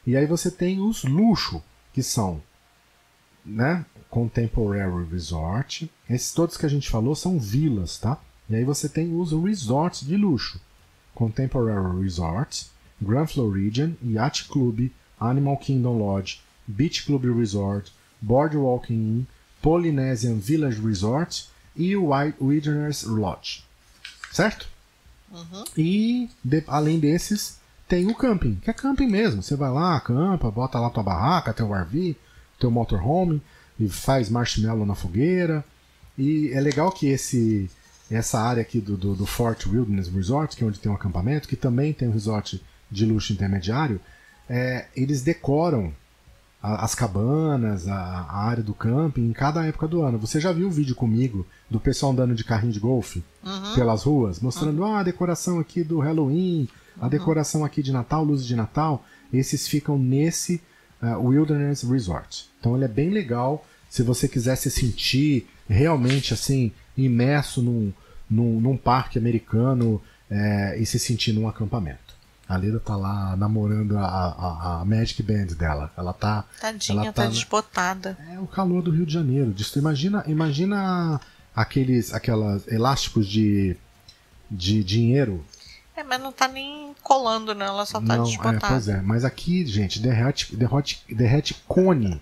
E 0.06 0.16
aí 0.16 0.26
você 0.26 0.50
tem 0.50 0.80
os 0.80 1.02
luxo, 1.02 1.60
que 1.92 2.02
são 2.02 2.40
né, 3.44 3.84
Contemporary 4.08 5.04
Resort. 5.10 5.90
Esses 6.08 6.32
todos 6.32 6.56
que 6.56 6.66
a 6.66 6.68
gente 6.68 6.88
falou 6.88 7.16
são 7.16 7.38
vilas, 7.38 7.98
tá? 7.98 8.20
E 8.48 8.54
aí 8.54 8.64
você 8.64 8.88
tem 8.88 9.12
os 9.18 9.32
resorts 9.32 10.06
de 10.06 10.16
luxo. 10.16 10.60
Contemporary 11.14 12.02
Resort, 12.02 12.66
Grand 13.00 13.26
Floridian, 13.30 13.96
Yacht 14.04 14.48
Club, 14.48 14.90
Animal 15.20 15.56
Kingdom 15.58 15.98
Lodge, 15.98 16.40
Beach 16.66 17.04
Club 17.06 17.24
Resort, 17.24 17.90
Boardwalk 18.20 18.90
Inn, 18.90 19.26
Polynesian 19.60 20.38
Village 20.38 20.80
Resort 20.80 21.46
e 21.76 21.96
White 21.96 22.36
Wilderness 22.40 23.04
Lodge. 23.04 23.64
Certo? 24.32 24.66
E 25.76 26.28
de- 26.44 26.64
além 26.66 26.98
desses, 26.98 27.58
tem 27.88 28.06
o 28.06 28.14
camping, 28.14 28.56
que 28.56 28.70
é 28.70 28.72
camping 28.72 29.06
mesmo. 29.08 29.42
Você 29.42 29.56
vai 29.56 29.70
lá, 29.70 29.96
acampa, 29.96 30.50
bota 30.50 30.78
lá 30.78 30.90
tua 30.90 31.02
barraca, 31.02 31.52
teu 31.52 31.72
RV, 31.72 32.16
teu 32.58 32.70
motorhome 32.70 33.40
e 33.78 33.88
faz 33.88 34.28
marshmallow 34.30 34.86
na 34.86 34.94
fogueira. 34.94 35.64
E 36.18 36.50
é 36.52 36.60
legal 36.60 36.92
que 36.92 37.06
esse 37.06 37.70
essa 38.14 38.40
área 38.40 38.62
aqui 38.62 38.80
do, 38.80 38.96
do, 38.96 39.14
do 39.14 39.26
Fort 39.26 39.66
Wilderness 39.66 40.08
Resort, 40.08 40.56
que 40.56 40.64
é 40.64 40.66
onde 40.66 40.78
tem 40.80 40.90
um 40.90 40.94
acampamento, 40.94 41.48
que 41.48 41.56
também 41.56 41.92
tem 41.92 42.08
um 42.08 42.12
resort 42.12 42.62
de 42.90 43.06
luxo 43.06 43.32
intermediário, 43.32 44.00
é, 44.48 44.86
eles 44.96 45.22
decoram 45.22 45.92
a- 46.62 46.84
as 46.84 46.94
cabanas, 46.94 47.88
a, 47.88 47.94
a 47.96 48.44
área 48.44 48.62
do 48.62 48.74
camping 48.74 49.22
em 49.28 49.32
cada 49.32 49.64
época 49.66 49.88
do 49.88 50.02
ano. 50.02 50.18
Você 50.18 50.38
já 50.40 50.52
viu 50.52 50.68
o 50.68 50.70
vídeo 50.70 50.94
comigo 50.94 51.46
do 51.70 51.80
pessoal 51.80 52.12
andando 52.12 52.34
de 52.34 52.44
carrinho 52.44 52.72
de 52.72 52.80
golfe 52.80 53.22
pelas 53.74 54.02
ruas, 54.04 54.38
mostrando 54.40 54.84
ah, 54.84 55.00
a 55.00 55.02
decoração 55.02 55.58
aqui 55.58 55.82
do 55.82 55.98
Halloween, 55.98 56.68
a 57.00 57.08
decoração 57.08 57.64
aqui 57.64 57.82
de 57.82 57.90
Natal, 57.92 58.22
luzes 58.24 58.46
de 58.46 58.54
Natal. 58.54 59.04
Esses 59.32 59.66
ficam 59.66 59.98
nesse 59.98 60.60
ah, 61.00 61.16
Wilderness 61.18 61.82
Resort. 61.82 62.48
Então 62.60 62.76
ele 62.76 62.84
é 62.84 62.88
bem 62.88 63.10
legal. 63.10 63.66
Se 63.88 64.02
você 64.02 64.28
quiser 64.28 64.56
se 64.56 64.70
sentir 64.70 65.48
realmente 65.68 66.32
assim 66.34 66.70
imerso 66.96 67.62
num, 67.62 67.92
num, 68.32 68.60
num 68.60 68.76
parque 68.76 69.18
americano 69.18 70.02
eh, 70.30 70.78
e 70.80 70.86
se 70.86 70.98
sentir 70.98 71.32
num 71.32 71.46
acampamento. 71.48 72.12
A 72.48 72.56
Leda 72.56 72.80
tá 72.80 72.96
lá 72.96 73.36
namorando 73.36 73.96
a, 73.96 74.04
a, 74.04 74.80
a 74.80 74.84
Magic 74.84 75.22
Band 75.22 75.54
dela. 75.58 75.90
Ela 75.96 76.12
tá 76.12 76.44
Tadinha, 76.60 77.02
ela 77.02 77.12
tá, 77.12 77.22
tá- 77.22 77.28
desbotada. 77.28 78.18
é 78.30 78.38
o 78.38 78.46
calor 78.46 78.82
do 78.82 78.90
Rio 78.90 79.06
de 79.06 79.12
Janeiro. 79.12 79.54
Imagina, 79.76 80.24
imagina 80.26 81.20
aqueles 81.54 82.12
aquelas 82.12 82.66
elásticos 82.68 83.26
de, 83.26 83.76
de 84.50 84.82
dinheiro. 84.84 85.44
É, 85.96 86.02
mas 86.02 86.20
não 86.20 86.32
tá 86.32 86.48
nem 86.48 86.94
colando, 87.02 87.54
né? 87.54 87.66
Ela 87.66 87.86
só 87.86 88.00
tá 88.00 88.16
Não, 88.16 88.24
é, 88.24 88.26
desbotada. 88.26 88.66
pois 88.68 88.88
é. 88.88 89.00
Mas 89.02 89.24
aqui, 89.24 89.64
gente, 89.66 90.00
derrete, 90.00 90.54
derrete, 90.56 91.02
derrete 91.10 91.54
cone. 91.68 92.20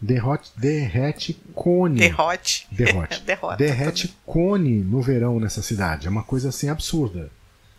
Derrete, 0.00 0.50
derrete 0.56 1.34
cone. 1.54 1.98
Derrote. 1.98 2.66
Derrote. 2.72 3.20
Derrota. 3.26 3.56
derrete 3.56 4.16
cone 4.24 4.80
no 4.82 5.02
verão 5.02 5.38
nessa 5.38 5.62
cidade. 5.62 6.06
É 6.06 6.10
uma 6.10 6.22
coisa 6.22 6.48
assim 6.48 6.68
absurda. 6.68 7.30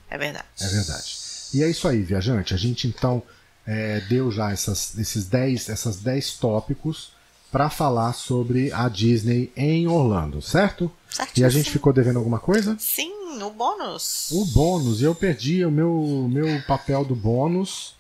É 0.10 0.18
verdade. 0.18 0.46
É 0.60 0.68
verdade. 0.68 1.16
E 1.54 1.64
é 1.64 1.70
isso 1.70 1.88
aí, 1.88 2.02
viajante. 2.02 2.54
A 2.54 2.58
gente 2.58 2.88
então 2.88 3.24
é, 3.66 4.02
deu 4.02 4.32
já 4.32 4.52
essas, 4.52 4.98
esses 4.98 5.26
10, 5.26 5.70
essas 5.70 5.98
10 5.98 6.34
tópicos 6.34 7.14
para 7.52 7.70
falar 7.70 8.14
sobre 8.14 8.72
a 8.72 8.88
Disney 8.88 9.52
em 9.56 9.88
Orlando, 9.88 10.42
certo? 10.42 10.92
Certíssimo. 11.10 11.44
E 11.44 11.46
a 11.46 11.50
gente 11.50 11.70
ficou 11.70 11.92
devendo 11.92 12.18
alguma 12.18 12.40
coisa? 12.40 12.78
Sim, 12.80 13.42
o 13.42 13.50
bônus. 13.50 14.30
O 14.32 14.46
bônus, 14.46 15.02
e 15.02 15.04
eu 15.04 15.14
perdi 15.14 15.66
o 15.66 15.72
meu, 15.72 16.30
meu 16.32 16.62
papel 16.64 17.04
do 17.04 17.16
bônus. 17.16 17.96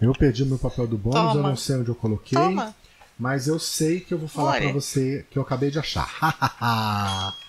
Eu 0.00 0.12
perdi 0.12 0.42
o 0.42 0.46
meu 0.46 0.58
papel 0.58 0.86
do 0.86 0.96
bônus, 0.96 1.18
eu 1.18 1.32
Toma. 1.32 1.48
não 1.50 1.56
sei 1.56 1.76
onde 1.76 1.90
eu 1.90 1.94
coloquei. 1.94 2.38
Toma. 2.38 2.74
Mas 3.18 3.46
eu 3.46 3.58
sei 3.58 4.00
que 4.00 4.12
eu 4.12 4.18
vou 4.18 4.28
falar 4.28 4.60
para 4.60 4.72
você 4.72 5.24
que 5.30 5.38
eu 5.38 5.42
acabei 5.42 5.70
de 5.70 5.78
achar. 5.78 7.34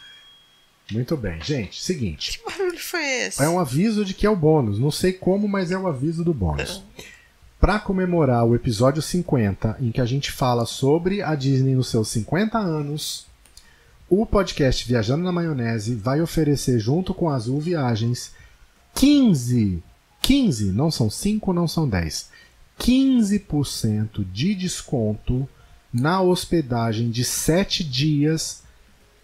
Muito 0.92 1.18
bem, 1.18 1.42
gente. 1.42 1.82
Seguinte. 1.82 2.40
Que 2.40 2.46
barulho 2.46 2.80
foi 2.80 3.04
esse? 3.04 3.42
É 3.42 3.50
um 3.50 3.60
aviso 3.60 4.06
de 4.06 4.14
que 4.14 4.26
é 4.26 4.30
o 4.30 4.36
bônus. 4.36 4.78
Não 4.78 4.92
sei 4.92 5.12
como, 5.12 5.48
mas 5.48 5.72
é 5.72 5.78
o 5.78 5.88
aviso 5.88 6.24
do 6.24 6.34
bônus. 6.34 6.84
para 7.60 7.80
comemorar 7.80 8.46
o 8.46 8.54
episódio 8.54 9.02
50, 9.02 9.78
em 9.80 9.92
que 9.92 10.00
a 10.00 10.06
gente 10.06 10.32
fala 10.32 10.66
sobre 10.66 11.24
a 11.24 11.34
Disney 11.34 11.74
nos 11.74 11.88
seus 11.88 12.10
50 12.10 12.60
anos, 12.60 13.26
o 14.08 14.24
podcast 14.24 14.88
Viajando 14.88 15.24
na 15.24 15.32
Maionese 15.32 15.96
vai 15.96 16.22
oferecer, 16.22 16.78
junto 16.80 17.12
com 17.12 17.28
a 17.28 17.36
Azul 17.36 17.60
Viagens, 17.60 18.34
15, 18.94 19.82
15, 20.22 20.66
não 20.72 20.92
são 20.92 21.10
5, 21.10 21.52
não 21.52 21.68
são 21.68 21.90
10, 21.90 22.30
15% 22.80 24.24
de 24.32 24.54
desconto 24.54 25.50
na 25.96 26.22
hospedagem 26.22 27.10
de 27.10 27.24
7 27.24 27.82
dias 27.82 28.64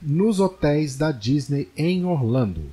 nos 0.02 0.40
hotéis 0.40 0.96
da 0.96 1.12
Disney 1.12 1.70
em 1.76 2.06
Orlando. 2.06 2.72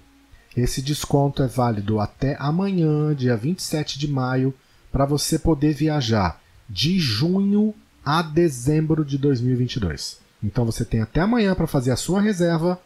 Esse 0.57 0.81
desconto 0.81 1.43
é 1.43 1.49
válido 1.49 1.99
até 1.99 2.37
amanhã, 2.39 3.13
dia 3.13 3.37
27 3.37 3.99
de 3.99 4.07
maio, 4.07 4.55
para 4.93 5.05
você 5.05 5.37
poder 5.37 5.75
viajar 5.75 6.41
de 6.71 6.97
junho 7.01 7.75
a 8.05 8.23
dezembro 8.23 9.05
de 9.05 9.19
2022. 9.19 10.21
Então 10.45 10.65
você 10.65 10.85
tem 10.85 11.01
até 11.01 11.21
amanhã 11.21 11.57
para 11.57 11.67
fazer 11.67 11.91
a 11.91 11.97
sua 11.97 12.21
reserva, 12.21 12.81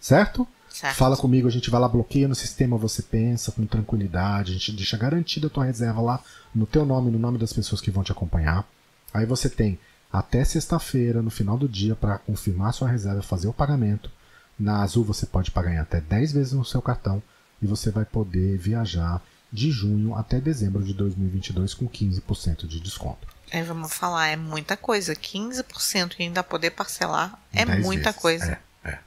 certo? 0.00 0.46
Certo. 0.68 0.96
Fala 0.96 1.16
comigo, 1.16 1.46
a 1.46 1.52
gente 1.52 1.70
vai 1.70 1.80
lá, 1.80 1.86
bloqueia 1.86 2.26
no 2.26 2.34
sistema, 2.34 2.76
você 2.76 3.00
pensa 3.00 3.52
com 3.52 3.64
tranquilidade, 3.64 4.50
a 4.50 4.54
gente 4.54 4.72
deixa 4.72 4.96
garantida 4.96 5.46
a 5.46 5.50
tua 5.50 5.66
reserva 5.66 6.00
lá 6.00 6.20
no 6.52 6.66
teu 6.66 6.84
nome, 6.84 7.12
no 7.12 7.18
nome 7.18 7.38
das 7.38 7.52
pessoas 7.52 7.80
que 7.80 7.92
vão 7.92 8.02
te 8.02 8.10
acompanhar. 8.10 8.66
Aí 9.14 9.24
você 9.24 9.48
tem 9.48 9.78
até 10.12 10.44
sexta-feira, 10.44 11.22
no 11.22 11.30
final 11.30 11.56
do 11.56 11.68
dia, 11.68 11.96
para 11.96 12.18
confirmar 12.18 12.74
sua 12.74 12.88
reserva, 12.88 13.22
fazer 13.22 13.48
o 13.48 13.52
pagamento. 13.52 14.10
Na 14.58 14.82
Azul 14.82 15.04
você 15.04 15.24
pode 15.24 15.50
pagar 15.50 15.72
em 15.72 15.78
até 15.78 16.00
10 16.00 16.32
vezes 16.32 16.52
no 16.52 16.64
seu 16.64 16.82
cartão 16.82 17.22
e 17.60 17.66
você 17.66 17.90
vai 17.90 18.04
poder 18.04 18.58
viajar 18.58 19.22
de 19.50 19.70
junho 19.70 20.14
até 20.14 20.40
dezembro 20.40 20.82
de 20.82 20.94
2022 20.94 21.74
com 21.74 21.88
15% 21.88 22.66
de 22.66 22.80
desconto. 22.80 23.28
É, 23.50 23.62
vamos 23.62 23.92
falar, 23.92 24.28
é 24.28 24.36
muita 24.36 24.76
coisa. 24.76 25.14
15% 25.14 26.14
e 26.18 26.22
ainda 26.22 26.42
poder 26.42 26.70
parcelar 26.70 27.38
é 27.52 27.64
10 27.64 27.84
muita 27.84 28.04
vezes. 28.04 28.20
coisa. 28.20 28.58
É, 28.82 28.90
é. 28.90 28.98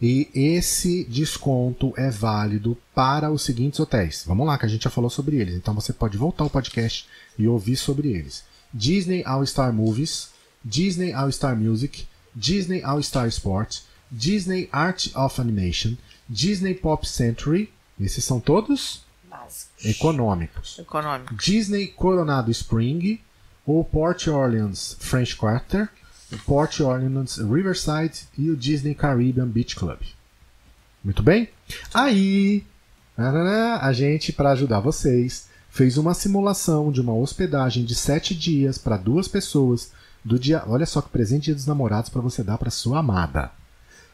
E 0.00 0.30
esse 0.34 1.04
desconto 1.04 1.92
é 1.96 2.10
válido 2.10 2.76
para 2.94 3.30
os 3.30 3.42
seguintes 3.42 3.78
hotéis. 3.78 4.24
Vamos 4.26 4.46
lá, 4.46 4.56
que 4.56 4.64
a 4.64 4.68
gente 4.68 4.84
já 4.84 4.90
falou 4.90 5.10
sobre 5.10 5.36
eles. 5.36 5.54
Então 5.54 5.74
você 5.74 5.92
pode 5.92 6.16
voltar 6.16 6.44
ao 6.44 6.50
podcast 6.50 7.06
e 7.38 7.46
ouvir 7.46 7.76
sobre 7.76 8.08
eles. 8.08 8.42
Disney 8.72 9.22
All 9.26 9.44
Star 9.44 9.72
Movies, 9.72 10.29
Disney 10.64 11.12
All 11.12 11.30
Star 11.32 11.56
Music, 11.56 12.06
Disney 12.34 12.82
All 12.82 13.02
Star 13.02 13.28
Sports, 13.28 13.84
Disney 14.10 14.68
Art 14.72 15.08
of 15.14 15.40
Animation, 15.40 15.96
Disney 16.28 16.74
Pop 16.74 17.06
Century. 17.06 17.72
Esses 17.98 18.24
são 18.24 18.40
todos 18.40 19.02
Básicos. 19.28 19.84
econômicos. 19.84 20.78
Econômico. 20.78 21.34
Disney 21.34 21.88
Coronado 21.88 22.50
Spring, 22.50 23.20
o 23.66 23.84
Port 23.84 24.26
Orleans 24.26 24.96
French 24.98 25.36
Quarter, 25.36 25.88
o 26.32 26.38
Port 26.38 26.80
Orleans 26.80 27.36
Riverside 27.38 28.26
e 28.38 28.50
o 28.50 28.56
Disney 28.56 28.94
Caribbean 28.94 29.48
Beach 29.48 29.76
Club. 29.76 29.98
Muito 31.04 31.22
bem? 31.22 31.48
Aí, 31.92 32.64
a 33.16 33.92
gente, 33.92 34.32
para 34.32 34.52
ajudar 34.52 34.80
vocês, 34.80 35.48
fez 35.70 35.96
uma 35.96 36.14
simulação 36.14 36.90
de 36.90 37.00
uma 37.00 37.14
hospedagem 37.14 37.84
de 37.84 37.94
7 37.94 38.34
dias 38.34 38.78
para 38.78 38.96
duas 38.96 39.28
pessoas 39.28 39.92
do 40.24 40.38
dia. 40.38 40.62
Olha 40.66 40.86
só 40.86 41.00
que 41.00 41.08
presente 41.08 41.46
dia 41.46 41.54
dos 41.54 41.66
namorados 41.66 42.10
para 42.10 42.20
você 42.20 42.42
dar 42.42 42.58
para 42.58 42.70
sua 42.70 42.98
amada. 43.00 43.50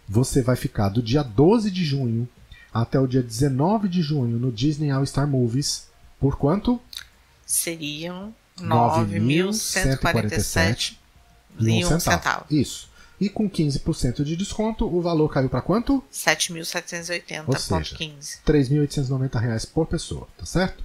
Você 0.09 0.43
vai 0.43 0.57
ficar 0.57 0.89
do 0.89 1.03
dia 1.03 1.23
12 1.23 1.71
de 1.71 1.85
junho 1.85 2.29
até 2.73 2.99
o 2.99 3.07
dia 3.07 3.23
19 3.23 3.89
de 3.89 4.03
junho 4.03 4.39
no 4.39 4.51
Disney 4.53 4.91
All 4.91 5.05
Star 5.05 5.27
Movies. 5.27 5.89
Por 6.21 6.37
quanto? 6.37 6.81
Seriam 7.45 8.33
9.147 8.59 10.97
9.147 11.59 11.59
e 11.59 11.85
um 11.85 12.01
centavo. 12.01 12.47
Isso. 12.51 12.89
E 13.19 13.31
com 13.31 13.49
15% 13.49 14.23
de 14.23 14.37
desconto, 14.37 14.87
o 14.87 15.01
valor 15.01 15.31
caiu 15.31 15.49
para 15.49 15.63
quanto? 15.63 16.05
7.780,15. 16.13 17.45
Ou 17.47 17.57
seja, 17.57 17.97
3.890 18.47 19.41
reais 19.41 19.65
por 19.65 19.87
pessoa, 19.87 20.29
tá 20.37 20.45
certo? 20.45 20.85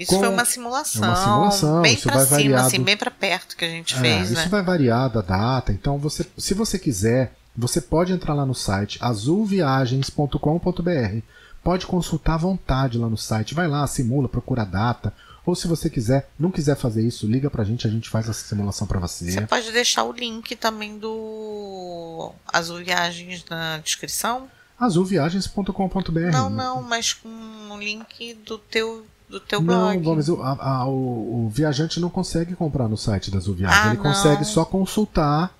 Isso 0.00 0.12
com- 0.12 0.20
foi 0.20 0.28
uma 0.28 0.44
simulação. 0.44 1.04
é 1.04 1.08
uma 1.08 1.16
simulação, 1.50 1.82
Bem 1.82 1.96
vai 1.96 2.00
cima, 2.00 2.24
variado. 2.24 2.66
assim, 2.66 2.82
bem 2.82 2.96
pra 2.96 3.10
perto 3.10 3.56
que 3.56 3.64
a 3.64 3.68
gente 3.68 3.94
É, 3.94 3.98
fez, 3.98 4.30
isso 4.30 4.42
né? 4.42 4.48
vai 4.48 4.62
variar 4.62 5.10
da 5.10 5.20
data, 5.20 5.72
então 5.72 5.98
você, 5.98 6.24
se 6.38 6.54
você 6.54 6.78
quiser, 6.78 7.32
você 7.56 7.80
pode 7.80 8.12
entrar 8.12 8.32
lá 8.34 8.46
no 8.46 8.54
site 8.54 8.98
azulviagens.com.br. 9.00 11.18
Pode 11.62 11.86
consultar 11.86 12.34
à 12.34 12.38
vontade 12.38 12.96
lá 12.96 13.08
no 13.08 13.18
site. 13.18 13.54
Vai 13.54 13.68
lá, 13.68 13.86
simula, 13.86 14.28
procura 14.28 14.62
a 14.62 14.64
data. 14.64 15.12
Ou 15.44 15.54
se 15.54 15.66
você 15.68 15.90
quiser, 15.90 16.30
não 16.38 16.50
quiser 16.50 16.76
fazer 16.76 17.02
isso, 17.06 17.26
liga 17.26 17.50
pra 17.50 17.64
gente, 17.64 17.86
a 17.86 17.90
gente 17.90 18.08
faz 18.08 18.28
essa 18.28 18.46
simulação 18.46 18.86
pra 18.86 18.98
você. 19.00 19.30
Você 19.30 19.40
pode 19.42 19.70
deixar 19.72 20.04
o 20.04 20.12
link 20.12 20.54
também 20.56 20.98
do 20.98 22.32
Azul 22.50 22.78
Viagens 22.78 23.44
na 23.50 23.78
descrição? 23.78 24.48
azulviagens.com.br. 24.78 26.30
Não, 26.32 26.48
não, 26.48 26.82
mas 26.82 27.12
com 27.12 27.28
o 27.28 27.78
link 27.78 28.32
do 28.46 28.56
teu, 28.58 29.04
do 29.30 29.40
teu 29.40 29.60
Não, 29.60 29.66
blog. 29.92 29.98
Gomes, 30.02 30.28
o, 30.28 30.42
a- 30.42 30.58
a- 30.60 30.86
o- 30.86 31.46
o 31.46 31.48
viajante 31.48 32.00
não 32.00 32.10
consegue 32.10 32.54
comprar 32.56 32.88
no 32.88 32.96
site 32.96 33.30
da 33.30 33.38
Azul 33.38 33.54
Viagens. 33.54 33.80
Ah, 33.82 33.86
ele 33.88 33.96
não. 33.96 34.02
consegue 34.02 34.44
só 34.44 34.64
consultar, 34.64 35.54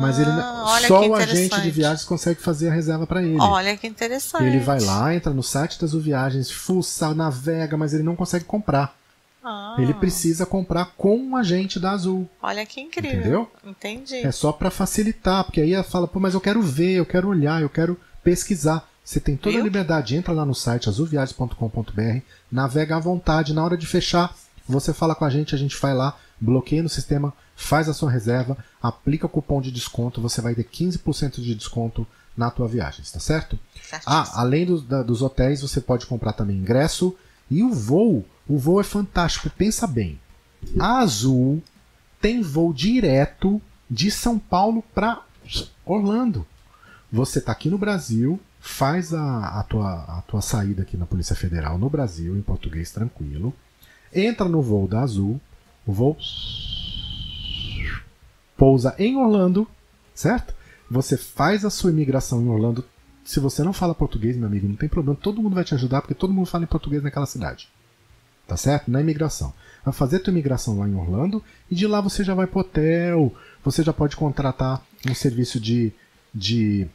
mas 0.00 0.18
ele 0.18 0.30
Ah, 0.30 0.78
só 0.86 1.06
o 1.08 1.14
agente 1.14 1.60
de 1.62 1.70
viagens 1.70 2.04
consegue 2.04 2.40
fazer 2.40 2.68
a 2.68 2.72
reserva 2.72 3.06
para 3.06 3.22
ele. 3.22 3.40
Olha 3.40 3.76
que 3.76 3.86
interessante. 3.86 4.44
Ele 4.44 4.60
vai 4.60 4.80
lá, 4.80 5.14
entra 5.14 5.32
no 5.32 5.42
site 5.42 5.78
da 5.80 5.86
Azul 5.86 6.00
Viagens, 6.00 6.50
fuça, 6.50 7.14
navega, 7.14 7.76
mas 7.76 7.94
ele 7.94 8.02
não 8.02 8.14
consegue 8.14 8.44
comprar. 8.44 8.94
Ah, 9.42 9.76
Ele 9.78 9.94
precisa 9.94 10.44
comprar 10.44 10.92
com 10.96 11.16
um 11.16 11.34
agente 11.36 11.80
da 11.80 11.92
Azul. 11.92 12.28
Olha 12.42 12.66
que 12.66 12.80
incrível. 12.82 13.18
Entendeu? 13.20 13.50
Entendi. 13.64 14.16
É 14.16 14.30
só 14.32 14.52
para 14.52 14.70
facilitar, 14.70 15.44
porque 15.44 15.60
aí 15.62 15.72
ela 15.72 15.84
fala, 15.84 16.06
pô, 16.06 16.20
mas 16.20 16.34
eu 16.34 16.40
quero 16.40 16.60
ver, 16.60 16.94
eu 16.96 17.06
quero 17.06 17.28
olhar, 17.28 17.62
eu 17.62 17.70
quero 17.70 17.98
pesquisar. 18.22 18.86
Você 19.08 19.20
tem 19.20 19.38
toda 19.38 19.54
a 19.54 19.56
Viu? 19.56 19.64
liberdade, 19.64 20.14
entra 20.16 20.34
lá 20.34 20.44
no 20.44 20.54
site 20.54 20.86
azulviagens.com.br, 20.86 22.18
navega 22.52 22.96
à 22.96 23.00
vontade, 23.00 23.54
na 23.54 23.64
hora 23.64 23.74
de 23.74 23.86
fechar, 23.86 24.36
você 24.68 24.92
fala 24.92 25.14
com 25.14 25.24
a 25.24 25.30
gente, 25.30 25.54
a 25.54 25.58
gente 25.58 25.80
vai 25.80 25.94
lá, 25.94 26.18
bloqueia 26.38 26.82
no 26.82 26.90
sistema, 26.90 27.32
faz 27.56 27.88
a 27.88 27.94
sua 27.94 28.10
reserva, 28.10 28.58
aplica 28.82 29.24
o 29.24 29.28
cupom 29.30 29.62
de 29.62 29.70
desconto, 29.70 30.20
você 30.20 30.42
vai 30.42 30.54
ter 30.54 30.64
15% 30.64 31.40
de 31.40 31.54
desconto 31.54 32.06
na 32.36 32.50
tua 32.50 32.68
viagem, 32.68 33.02
tá 33.10 33.18
certo? 33.18 33.58
Certíssimo. 33.82 34.02
Ah, 34.14 34.30
além 34.34 34.66
dos, 34.66 34.82
da- 34.82 35.02
dos 35.02 35.22
hotéis, 35.22 35.62
você 35.62 35.80
pode 35.80 36.04
comprar 36.04 36.34
também 36.34 36.58
ingresso 36.58 37.16
e 37.50 37.62
o 37.62 37.72
voo. 37.72 38.26
O 38.46 38.58
voo 38.58 38.78
é 38.78 38.84
fantástico. 38.84 39.48
Pensa 39.48 39.86
bem. 39.86 40.20
A 40.78 40.98
Azul 40.98 41.62
tem 42.20 42.42
voo 42.42 42.74
direto 42.74 43.58
de 43.90 44.10
São 44.10 44.38
Paulo 44.38 44.84
para 44.94 45.22
Orlando. 45.86 46.46
Você 47.10 47.38
está 47.38 47.52
aqui 47.52 47.70
no 47.70 47.78
Brasil, 47.78 48.38
faz 48.68 49.14
a, 49.14 49.58
a, 49.60 49.62
tua, 49.62 50.18
a 50.18 50.22
tua 50.22 50.42
saída 50.42 50.82
aqui 50.82 50.96
na 50.96 51.06
Polícia 51.06 51.34
Federal 51.34 51.78
no 51.78 51.88
Brasil, 51.88 52.36
em 52.36 52.42
português 52.42 52.92
tranquilo. 52.92 53.52
Entra 54.12 54.48
no 54.48 54.60
voo 54.62 54.86
da 54.86 55.00
Azul. 55.00 55.40
O 55.86 55.92
voo 55.92 56.16
pousa 58.56 58.94
em 58.98 59.16
Orlando, 59.16 59.66
certo? 60.14 60.54
Você 60.90 61.16
faz 61.16 61.64
a 61.64 61.70
sua 61.70 61.90
imigração 61.90 62.42
em 62.42 62.48
Orlando. 62.48 62.84
Se 63.24 63.40
você 63.40 63.62
não 63.62 63.72
fala 63.72 63.94
português, 63.94 64.36
meu 64.36 64.46
amigo, 64.46 64.68
não 64.68 64.76
tem 64.76 64.88
problema. 64.88 65.18
Todo 65.20 65.42
mundo 65.42 65.54
vai 65.54 65.64
te 65.64 65.74
ajudar, 65.74 66.02
porque 66.02 66.14
todo 66.14 66.32
mundo 66.32 66.46
fala 66.46 66.64
em 66.64 66.68
português 66.68 67.02
naquela 67.02 67.26
cidade. 67.26 67.68
Tá 68.46 68.56
certo? 68.56 68.90
Na 68.90 69.00
imigração. 69.00 69.52
Vai 69.84 69.94
fazer 69.94 70.16
a 70.16 70.20
tua 70.20 70.30
imigração 70.30 70.78
lá 70.78 70.86
em 70.86 70.94
Orlando 70.94 71.42
e 71.70 71.74
de 71.74 71.86
lá 71.86 72.00
você 72.00 72.22
já 72.22 72.34
vai 72.34 72.46
pro 72.46 72.60
hotel. 72.60 73.34
Você 73.64 73.82
já 73.82 73.92
pode 73.92 74.14
contratar 74.14 74.82
um 75.08 75.14
serviço 75.14 75.58
de, 75.58 75.92
de, 76.34 76.86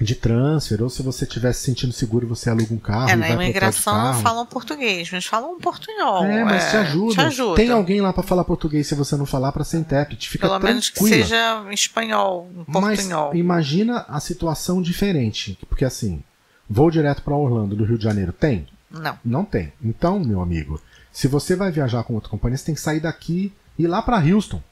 de 0.00 0.14
transfer. 0.14 0.82
Ou 0.82 0.90
se 0.90 1.02
você 1.02 1.24
estiver 1.24 1.52
se 1.52 1.60
sentindo 1.62 1.92
seguro, 1.92 2.26
você 2.26 2.50
aluga 2.50 2.72
um 2.74 2.78
carro. 2.78 3.08
É, 3.08 3.12
e 3.12 3.16
na 3.16 3.26
hotel 3.26 3.38
de 3.38 3.44
imigração 3.44 4.12
não 4.12 4.20
falam 4.20 4.46
português, 4.46 5.10
mas 5.10 5.24
falam 5.24 5.52
um 5.54 5.58
portunhol. 5.58 6.24
É, 6.24 6.44
mas 6.44 6.70
te 6.70 6.76
ajuda. 6.76 7.14
Te 7.14 7.20
ajuda. 7.20 7.56
Tem 7.56 7.70
alguém 7.70 8.00
lá 8.00 8.12
pra 8.12 8.22
falar 8.22 8.44
português 8.44 8.86
se 8.86 8.94
você 8.94 9.16
não 9.16 9.26
falar 9.26 9.52
pra 9.52 9.64
ser 9.64 9.78
intérprete. 9.78 10.28
Fica 10.28 10.48
Pelo 10.48 10.60
menos 10.60 10.90
que 10.90 10.96
tranquila. 11.00 11.22
seja 11.22 11.64
em 11.70 11.74
espanhol, 11.74 12.50
Mas 12.68 13.00
portunhol. 13.00 13.34
imagina 13.34 14.04
a 14.08 14.20
situação 14.20 14.82
diferente. 14.82 15.58
Porque 15.68 15.84
assim, 15.84 16.22
voo 16.68 16.90
direto 16.90 17.22
pra 17.22 17.34
Orlando 17.34 17.74
do 17.74 17.84
Rio 17.84 17.96
de 17.98 18.04
Janeiro 18.04 18.32
tem? 18.32 18.66
Não. 18.90 19.18
Não 19.24 19.44
tem. 19.44 19.72
Então, 19.82 20.20
meu 20.20 20.40
amigo, 20.40 20.80
se 21.12 21.26
você 21.26 21.56
vai 21.56 21.70
viajar 21.72 22.04
com 22.04 22.14
outra 22.14 22.28
companhia, 22.30 22.56
você 22.58 22.66
tem 22.66 22.74
que 22.74 22.80
sair 22.80 23.00
daqui 23.00 23.52
e 23.78 23.84
ir 23.84 23.86
lá 23.86 24.00
pra 24.02 24.18
Houston. 24.18 24.62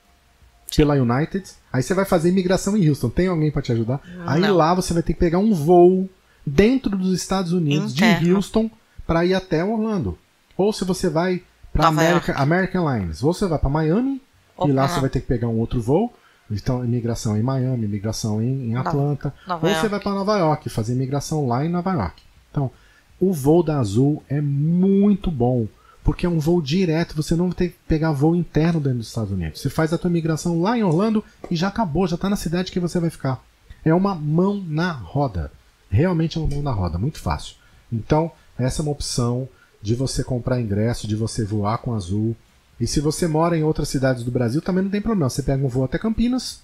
Pela 0.76 0.94
United. 0.94 1.44
Aí 1.72 1.82
você 1.82 1.94
vai 1.94 2.04
fazer 2.04 2.28
imigração 2.30 2.76
em 2.76 2.88
Houston. 2.88 3.08
Tem 3.08 3.28
alguém 3.28 3.50
pra 3.50 3.62
te 3.62 3.72
ajudar? 3.72 4.00
Aí 4.26 4.40
Não. 4.40 4.56
lá 4.56 4.74
você 4.74 4.92
vai 4.92 5.02
ter 5.02 5.12
que 5.14 5.18
pegar 5.20 5.38
um 5.38 5.54
voo 5.54 6.08
dentro 6.46 6.96
dos 6.96 7.12
Estados 7.14 7.52
Unidos, 7.52 7.94
de 7.94 8.04
Interno. 8.04 8.36
Houston, 8.36 8.70
pra 9.06 9.24
ir 9.24 9.34
até 9.34 9.64
Orlando. 9.64 10.18
Ou 10.56 10.72
se 10.72 10.84
você 10.84 11.08
vai 11.08 11.42
pra 11.72 11.90
Nova 11.90 12.00
America, 12.00 12.34
American 12.34 12.92
Lines. 12.92 13.22
Ou 13.22 13.32
você 13.32 13.46
vai 13.46 13.58
pra 13.58 13.68
Miami 13.68 14.20
Ou 14.56 14.68
e 14.68 14.72
lá 14.72 14.88
você 14.88 15.00
vai 15.00 15.10
ter 15.10 15.20
que 15.20 15.26
pegar 15.26 15.48
um 15.48 15.58
outro 15.58 15.80
voo. 15.80 16.12
Então, 16.50 16.84
imigração 16.84 17.36
em 17.36 17.42
Miami, 17.42 17.84
imigração 17.86 18.42
em, 18.42 18.70
em 18.70 18.76
Atlanta. 18.76 19.32
Nova 19.46 19.66
ou 19.66 19.72
você 19.72 19.78
York. 19.78 19.88
vai 19.88 20.00
para 20.00 20.12
Nova 20.12 20.38
York, 20.38 20.68
fazer 20.68 20.92
imigração 20.92 21.46
lá 21.48 21.64
em 21.64 21.70
Nova 21.70 21.92
York. 21.92 22.22
Então, 22.50 22.70
o 23.18 23.32
voo 23.32 23.62
da 23.62 23.78
Azul 23.78 24.22
é 24.28 24.40
muito 24.40 25.30
bom. 25.30 25.66
Porque 26.04 26.26
é 26.26 26.28
um 26.28 26.38
voo 26.38 26.60
direto, 26.60 27.16
você 27.16 27.34
não 27.34 27.50
tem 27.50 27.70
que 27.70 27.76
pegar 27.88 28.12
voo 28.12 28.36
interno 28.36 28.78
dentro 28.78 28.98
dos 28.98 29.08
Estados 29.08 29.32
Unidos. 29.32 29.60
Você 29.60 29.70
faz 29.70 29.90
a 29.90 29.98
tua 29.98 30.10
migração 30.10 30.60
lá 30.60 30.76
em 30.76 30.82
Orlando 30.82 31.24
e 31.50 31.56
já 31.56 31.68
acabou, 31.68 32.06
já 32.06 32.14
está 32.14 32.28
na 32.28 32.36
cidade 32.36 32.70
que 32.70 32.78
você 32.78 33.00
vai 33.00 33.08
ficar. 33.08 33.42
É 33.82 33.92
uma 33.94 34.14
mão 34.14 34.62
na 34.68 34.92
roda. 34.92 35.50
Realmente 35.90 36.36
é 36.36 36.40
uma 36.40 36.50
mão 36.50 36.62
na 36.62 36.72
roda, 36.72 36.98
muito 36.98 37.18
fácil. 37.18 37.56
Então, 37.90 38.30
essa 38.58 38.80
é 38.80 38.82
uma 38.82 38.92
opção 38.92 39.48
de 39.80 39.94
você 39.94 40.22
comprar 40.22 40.60
ingresso, 40.60 41.08
de 41.08 41.16
você 41.16 41.42
voar 41.42 41.78
com 41.78 41.94
Azul. 41.94 42.36
E 42.78 42.86
se 42.86 43.00
você 43.00 43.26
mora 43.26 43.56
em 43.56 43.62
outras 43.62 43.88
cidades 43.88 44.22
do 44.22 44.30
Brasil, 44.30 44.60
também 44.60 44.84
não 44.84 44.90
tem 44.90 45.00
problema. 45.00 45.30
Você 45.30 45.42
pega 45.42 45.64
um 45.64 45.68
voo 45.68 45.84
até 45.84 45.96
Campinas. 45.96 46.60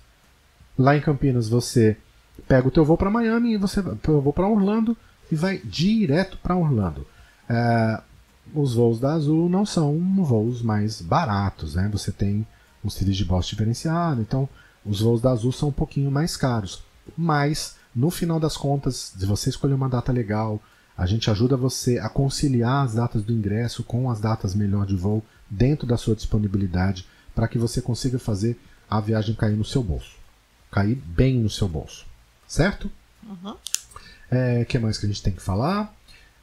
Lá 0.79 0.97
em 0.97 1.01
Campinas 1.01 1.49
você 1.49 1.97
pega 2.47 2.69
o 2.69 2.71
teu 2.71 2.85
voo 2.85 2.97
para 2.97 3.11
Miami 3.11 3.55
e 3.55 3.57
você 3.57 3.81
eu 3.81 4.21
vou 4.21 4.33
para 4.33 4.47
Orlando 4.47 4.97
e 5.31 5.35
vai 5.35 5.59
direto 5.59 6.37
para 6.43 6.57
Orlando. 6.57 7.07
É, 7.49 8.01
os 8.55 8.75
voos 8.75 8.99
da 8.99 9.15
Azul 9.15 9.49
não 9.49 9.65
são 9.65 9.99
voos 10.25 10.63
mais 10.63 11.01
baratos, 11.01 11.75
né? 11.75 11.89
Você 11.93 12.11
tem 12.11 12.47
um 12.85 12.91
series 12.91 13.17
de 13.17 13.25
boss 13.25 13.47
diferenciado, 13.47 14.21
então 14.21 14.49
os 14.85 15.01
voos 15.01 15.21
da 15.21 15.31
Azul 15.31 15.53
são 15.53 15.69
um 15.69 15.73
pouquinho 15.73 16.11
mais 16.11 16.37
caros. 16.37 16.83
Mas, 17.17 17.77
no 17.95 18.11
final 18.11 18.41
das 18.41 18.57
contas, 18.57 19.13
se 19.17 19.27
você 19.27 19.51
escolher 19.51 19.75
uma 19.75 19.89
data 19.89 20.13
legal, 20.13 20.61
a 20.97 21.07
gente 21.07 21.31
ajuda 21.31 21.57
você 21.57 21.99
a 21.99 22.09
conciliar 22.09 22.85
as 22.85 22.95
datas 22.95 23.23
do 23.23 23.33
ingresso 23.33 23.83
com 23.83 24.11
as 24.11 24.21
datas 24.21 24.55
melhor 24.55 24.87
de 24.87 24.97
voo 24.97 25.25
dentro 25.49 25.87
da 25.87 25.97
sua 25.97 26.15
disponibilidade 26.15 27.07
para 27.35 27.49
que 27.49 27.59
você 27.59 27.81
consiga 27.81 28.19
fazer 28.19 28.59
a 28.89 29.01
viagem 29.01 29.35
cair 29.35 29.57
no 29.57 29.65
seu 29.65 29.83
bolso. 29.83 30.17
Cair 30.71 30.97
bem 30.97 31.39
no 31.39 31.51
seu 31.51 31.69
bolso. 31.69 32.05
Certo? 32.47 32.91
O 33.23 33.31
uhum. 33.31 33.57
é, 34.31 34.65
que 34.65 34.79
mais 34.79 34.99
que 34.99 35.07
a 35.07 35.09
gente 35.09 35.23
tem 35.23 35.33
que 35.33 35.43
falar? 35.43 35.95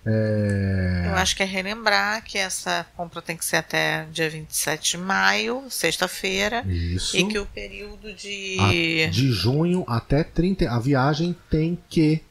É... 0.10 1.04
Eu 1.08 1.16
acho 1.16 1.36
que 1.36 1.44
é 1.44 1.46
relembrar 1.46 2.24
que 2.24 2.38
essa 2.38 2.86
compra 2.96 3.22
tem 3.22 3.36
que 3.36 3.44
ser 3.44 3.58
até 3.58 4.06
dia 4.06 4.30
27 4.30 4.92
de 4.92 4.98
maio, 4.98 5.66
sexta-feira. 5.70 6.64
Isso. 6.66 7.18
E 7.18 7.26
que 7.26 7.38
o 7.38 7.46
período 7.46 8.14
de. 8.14 8.58
A, 8.60 9.10
de 9.10 9.32
junho 9.34 9.84
até 9.86 10.24
30. 10.24 10.70
A 10.72 10.80
viagem 10.80 11.36
tem 11.50 11.78
que 11.90 12.24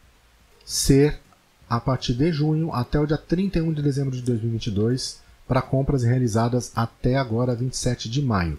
ser 0.65 1.21
a 1.69 1.79
partir 1.79 2.15
de 2.15 2.33
junho 2.33 2.73
até 2.73 2.99
o 2.99 3.07
dia 3.07 3.19
31 3.19 3.73
de 3.75 3.83
dezembro 3.83 4.17
de 4.17 4.23
2022 4.23 5.21
para 5.47 5.61
compras 5.61 6.03
realizadas 6.03 6.73
até 6.75 7.17
agora 7.17 7.55
27 7.55 8.09
de 8.09 8.23
maio. 8.23 8.59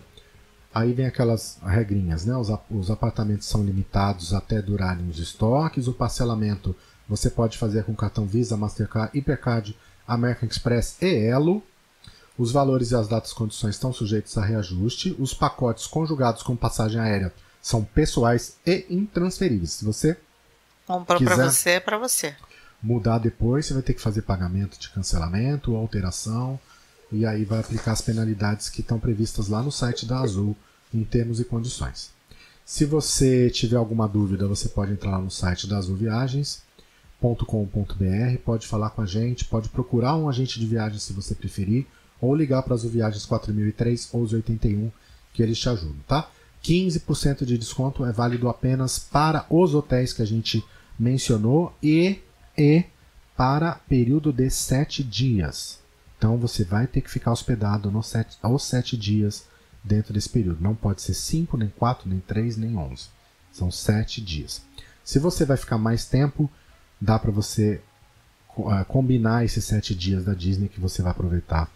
Aí 0.73 0.93
vem 0.93 1.07
aquelas 1.07 1.57
regrinhas, 1.65 2.23
né? 2.23 2.37
Os, 2.37 2.49
os 2.69 2.91
apartamentos 2.91 3.47
são 3.47 3.63
limitados 3.63 4.31
até 4.31 4.61
durarem 4.61 5.09
os 5.09 5.17
estoques, 5.17 5.87
o 5.87 5.93
parcelamento 5.93 6.75
você 7.07 7.29
pode 7.29 7.57
fazer 7.57 7.83
com 7.85 7.95
cartão 7.95 8.25
Visa, 8.25 8.57
Mastercard, 8.57 9.17
Hipercard, 9.17 9.77
American 10.07 10.49
Express 10.49 10.97
e 11.01 11.27
Elo. 11.27 11.63
Os 12.37 12.51
valores 12.51 12.91
e 12.91 12.95
as 12.95 13.07
datas 13.07 13.31
e 13.31 13.35
condições 13.35 13.75
estão 13.75 13.91
sujeitos 13.91 14.37
a 14.37 14.45
reajuste. 14.45 15.15
Os 15.17 15.33
pacotes 15.33 15.87
conjugados 15.87 16.43
com 16.43 16.55
passagem 16.55 16.99
aérea 16.99 17.33
são 17.61 17.83
pessoais 17.83 18.57
e 18.65 18.85
intransferíveis. 18.89 19.71
Se 19.71 19.85
você 19.85 20.17
comprou 20.85 21.19
para 21.19 21.49
você, 21.49 21.71
é 21.71 21.79
para 21.79 21.97
você. 21.97 22.35
Mudar 22.81 23.17
depois, 23.17 23.65
você 23.65 23.73
vai 23.73 23.81
ter 23.81 23.93
que 23.93 24.01
fazer 24.01 24.21
pagamento 24.21 24.79
de 24.79 24.89
cancelamento, 24.89 25.75
alteração, 25.75 26.59
e 27.11 27.25
aí 27.25 27.43
vai 27.43 27.59
aplicar 27.59 27.93
as 27.93 28.01
penalidades 28.01 28.69
que 28.69 28.81
estão 28.81 28.99
previstas 28.99 29.47
lá 29.47 29.63
no 29.63 29.71
site 29.71 30.05
da 30.05 30.19
Azul 30.19 30.55
em 30.93 31.03
termos 31.03 31.39
e 31.39 31.45
condições. 31.45 32.11
Se 32.63 32.85
você 32.85 33.49
tiver 33.49 33.77
alguma 33.77 34.07
dúvida, 34.07 34.47
você 34.47 34.69
pode 34.69 34.91
entrar 34.91 35.11
lá 35.11 35.19
no 35.19 35.31
site 35.31 35.67
da 35.67 35.77
Azul 35.77 35.95
Viagens 35.95 36.66
com.br 37.19 38.37
pode 38.45 38.67
falar 38.67 38.91
com 38.91 39.01
a 39.01 39.05
gente, 39.05 39.45
pode 39.45 39.69
procurar 39.69 40.15
um 40.15 40.29
agente 40.29 40.59
de 40.59 40.65
viagem 40.65 40.99
se 40.99 41.13
você 41.13 41.33
preferir, 41.33 41.85
ou 42.21 42.35
ligar 42.35 42.63
para 42.63 42.75
as 42.75 42.83
Viagens 42.83 43.25
4003 43.25 44.09
ou 44.13 44.21
81 44.21 44.91
que 45.33 45.43
eles 45.43 45.59
te 45.59 45.69
ajudam, 45.69 45.97
tá? 46.07 46.29
15% 46.63 47.45
de 47.45 47.57
desconto 47.57 48.03
é 48.03 48.11
válido 48.11 48.49
apenas 48.49 48.97
para 48.97 49.45
os 49.49 49.75
hotéis 49.75 50.11
que 50.11 50.21
a 50.21 50.25
gente 50.25 50.63
mencionou 50.99 51.73
e, 51.81 52.19
e 52.57 52.83
para 53.35 53.75
período 53.87 54.33
de 54.33 54.49
7 54.49 55.03
dias. 55.03 55.79
Então 56.17 56.37
você 56.37 56.63
vai 56.63 56.87
ter 56.87 57.01
que 57.01 57.11
ficar 57.11 57.31
hospedado 57.31 57.91
nos 57.91 58.07
sete, 58.07 58.37
aos 58.41 58.63
7 58.63 58.97
dias 58.97 59.45
dentro 59.83 60.11
desse 60.11 60.29
período. 60.29 60.61
Não 60.61 60.73
pode 60.73 61.03
ser 61.03 61.13
5, 61.13 61.55
nem 61.55 61.69
4, 61.69 62.09
nem 62.09 62.19
3, 62.19 62.57
nem 62.57 62.75
11. 62.75 63.09
São 63.51 63.69
7 63.69 64.19
dias. 64.19 64.63
Se 65.03 65.19
você 65.19 65.45
vai 65.45 65.55
ficar 65.55 65.77
mais 65.77 66.05
tempo, 66.05 66.49
dá 66.99 67.17
para 67.17 67.31
você 67.31 67.81
uh, 68.57 68.85
combinar 68.85 69.45
esses 69.45 69.63
sete 69.65 69.95
dias 69.95 70.25
da 70.25 70.33
Disney 70.33 70.69
que 70.69 70.79
você 70.79 71.01
vai 71.01 71.11
aproveitar 71.11 71.69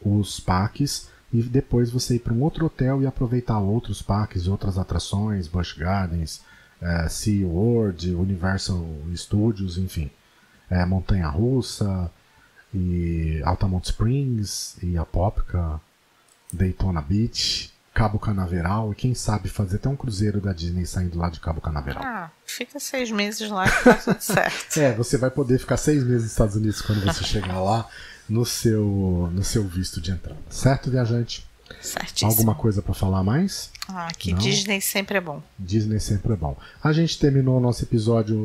os 0.00 0.40
parques 0.40 1.08
e 1.32 1.42
depois 1.42 1.90
você 1.90 2.16
ir 2.16 2.20
para 2.20 2.32
um 2.32 2.42
outro 2.42 2.66
hotel 2.66 3.02
e 3.02 3.06
aproveitar 3.06 3.58
outros 3.58 4.00
parques, 4.00 4.46
outras 4.46 4.78
atrações, 4.78 5.48
Busch 5.48 5.76
Gardens, 5.76 6.40
uh, 6.80 7.08
Sea 7.08 7.46
World, 7.46 8.14
Universal 8.14 8.86
Studios, 9.16 9.78
enfim, 9.78 10.10
uh, 10.70 10.86
Montanha 10.86 11.28
Russa 11.28 12.10
e 12.72 13.40
Altamont 13.44 13.84
Springs 13.84 14.76
e 14.82 14.96
a 14.96 15.04
Popka, 15.04 15.80
Daytona 16.52 17.00
Beach 17.00 17.73
Cabo 17.94 18.18
Canaveral 18.18 18.92
e 18.92 18.96
quem 18.96 19.14
sabe 19.14 19.48
fazer 19.48 19.76
até 19.76 19.88
um 19.88 19.94
cruzeiro 19.94 20.40
da 20.40 20.52
Disney 20.52 20.84
saindo 20.84 21.16
lá 21.16 21.30
de 21.30 21.38
Cabo 21.38 21.60
Canaveral. 21.60 22.02
Ah, 22.04 22.30
fica 22.44 22.80
seis 22.80 23.08
meses 23.08 23.48
lá 23.48 23.70
que 23.70 23.84
tá 23.84 23.94
tudo 23.94 24.20
certo. 24.20 24.76
é, 24.82 24.92
você 24.92 25.16
vai 25.16 25.30
poder 25.30 25.60
ficar 25.60 25.76
seis 25.76 26.02
meses 26.02 26.22
nos 26.22 26.32
Estados 26.32 26.56
Unidos 26.56 26.82
quando 26.82 27.04
você 27.04 27.22
chegar 27.24 27.60
lá 27.60 27.88
no 28.28 28.44
seu, 28.44 29.30
no 29.32 29.44
seu 29.44 29.64
visto 29.64 30.00
de 30.00 30.10
entrada. 30.10 30.40
Certo, 30.50 30.90
viajante? 30.90 31.46
Certíssimo. 31.80 32.30
Alguma 32.30 32.54
coisa 32.56 32.82
para 32.82 32.94
falar 32.94 33.22
mais? 33.22 33.70
Ah, 33.88 34.08
que 34.18 34.32
Não? 34.32 34.38
Disney 34.38 34.80
sempre 34.80 35.18
é 35.18 35.20
bom. 35.20 35.40
Disney 35.56 36.00
sempre 36.00 36.32
é 36.32 36.36
bom. 36.36 36.56
A 36.82 36.92
gente 36.92 37.16
terminou 37.16 37.58
o 37.58 37.60
nosso 37.60 37.84
episódio 37.84 38.36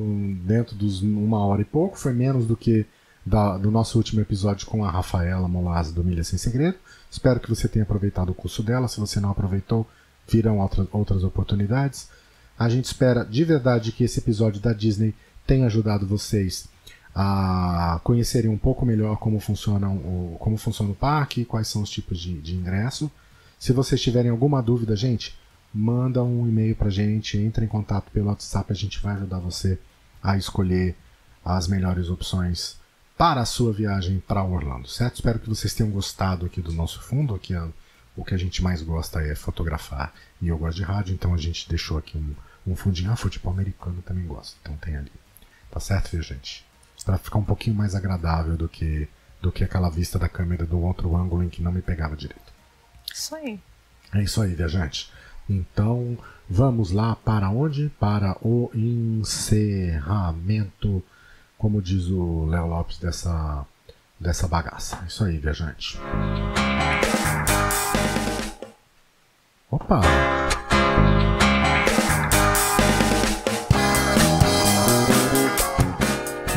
dentro 0.44 0.76
dos 0.76 1.02
uma 1.02 1.40
hora 1.40 1.62
e 1.62 1.66
pouco, 1.66 1.98
foi 1.98 2.14
menos 2.14 2.46
do 2.46 2.56
que 2.56 2.86
da, 3.26 3.58
do 3.58 3.72
nosso 3.72 3.98
último 3.98 4.22
episódio 4.22 4.68
com 4.68 4.86
a 4.86 4.92
Rafaela 4.92 5.48
Molaz 5.48 5.92
do 5.92 6.04
Milha 6.04 6.24
Sem 6.24 6.38
Segredo. 6.38 6.78
Espero 7.10 7.40
que 7.40 7.50
você 7.50 7.68
tenha 7.68 7.84
aproveitado 7.84 8.30
o 8.30 8.36
curso 8.36 8.62
dela. 8.62 8.88
Se 8.88 9.00
você 9.00 9.20
não 9.20 9.32
aproveitou, 9.32 9.88
virão 10.28 10.60
outra, 10.60 10.88
outras 10.92 11.24
oportunidades. 11.24 12.10
A 12.58 12.70
gente 12.70 12.86
espera 12.86 13.24
de 13.24 13.44
verdade 13.44 13.92
que 13.92 14.04
esse 14.04 14.20
episódio 14.20 14.62
da 14.62 14.74
Disney 14.74 15.16
tenha 15.48 15.66
ajudado 15.66 16.06
vocês 16.06 16.68
a 17.16 18.00
conhecerem 18.04 18.50
um 18.52 18.58
pouco 18.58 18.86
melhor 18.86 19.18
como 19.18 19.40
funciona 19.40 19.90
o, 19.90 20.38
como 20.40 20.58
funciona 20.58 20.92
o 20.92 20.96
parque, 20.96 21.46
quais 21.46 21.68
são 21.68 21.82
os 21.82 21.90
tipos 21.90 22.20
de, 22.20 22.40
de 22.40 22.56
ingresso. 22.56 23.12
Se 23.58 23.74
vocês 23.74 24.00
tiverem 24.00 24.30
alguma 24.30 24.62
dúvida, 24.62 24.96
gente, 24.96 25.38
manda 25.74 26.24
um 26.24 26.48
e-mail 26.48 26.76
pra 26.76 26.90
gente, 26.90 27.38
entre 27.38 27.66
em 27.66 27.68
contato 27.68 28.12
pelo 28.12 28.28
WhatsApp, 28.28 28.72
a 28.72 28.76
gente 28.76 29.02
vai 29.02 29.16
ajudar 29.16 29.40
você 29.40 29.80
a 30.22 30.38
escolher 30.38 30.96
as 31.44 31.68
melhores 31.68 32.10
opções 32.10 32.78
para 33.20 33.42
a 33.42 33.46
sua 33.46 33.74
viagem 33.74 34.24
para 34.26 34.42
Orlando, 34.42 34.88
certo? 34.88 35.16
Espero 35.16 35.40
que 35.40 35.50
vocês 35.50 35.74
tenham 35.74 35.92
gostado 35.92 36.46
aqui 36.46 36.62
do 36.62 36.72
nosso 36.72 37.02
fundo, 37.02 37.36
aqui 37.36 37.54
o 38.16 38.24
que 38.24 38.34
a 38.34 38.38
gente 38.38 38.64
mais 38.64 38.82
gosta 38.82 39.20
é 39.22 39.36
fotografar 39.36 40.14
e 40.42 40.48
eu 40.48 40.58
gosto 40.58 40.78
de 40.78 40.84
rádio, 40.84 41.14
então 41.14 41.34
a 41.34 41.38
gente 41.38 41.68
deixou 41.68 41.98
aqui 41.98 42.18
um, 42.18 42.34
um 42.66 42.78
fundinho, 42.78 43.12
ah, 43.12 43.18
futebol 43.18 43.52
americano 43.52 44.02
também 44.04 44.26
gosto, 44.26 44.56
então 44.62 44.78
tem 44.78 44.96
ali, 44.96 45.12
tá 45.70 45.82
certo, 45.82 46.22
gente? 46.22 46.66
Para 47.04 47.18
ficar 47.18 47.40
um 47.40 47.44
pouquinho 47.44 47.76
mais 47.76 47.94
agradável 47.94 48.56
do 48.56 48.70
que 48.70 49.06
do 49.42 49.52
que 49.52 49.66
aquela 49.66 49.90
vista 49.90 50.18
da 50.18 50.30
câmera 50.30 50.66
do 50.66 50.80
outro 50.80 51.14
ângulo 51.14 51.44
em 51.44 51.50
que 51.50 51.62
não 51.62 51.74
me 51.74 51.82
pegava 51.82 52.16
direito. 52.16 52.54
Isso 53.14 53.36
aí. 53.36 53.60
É 54.14 54.24
isso 54.24 54.42
aí, 54.42 54.56
viajante. 54.56 55.12
Então, 55.50 56.18
vamos 56.50 56.92
lá 56.92 57.18
para 57.18 57.50
onde? 57.50 57.90
Para 58.00 58.38
o 58.42 58.72
encerramento 58.74 60.02
como 61.60 61.80
diz 61.82 62.08
o 62.08 62.46
Léo 62.46 62.68
Lopes, 62.68 62.98
dessa, 62.98 63.66
dessa 64.18 64.48
bagaça. 64.48 65.04
Isso 65.06 65.26
aí, 65.26 65.38
viajante. 65.38 66.00
Opa! 69.70 70.00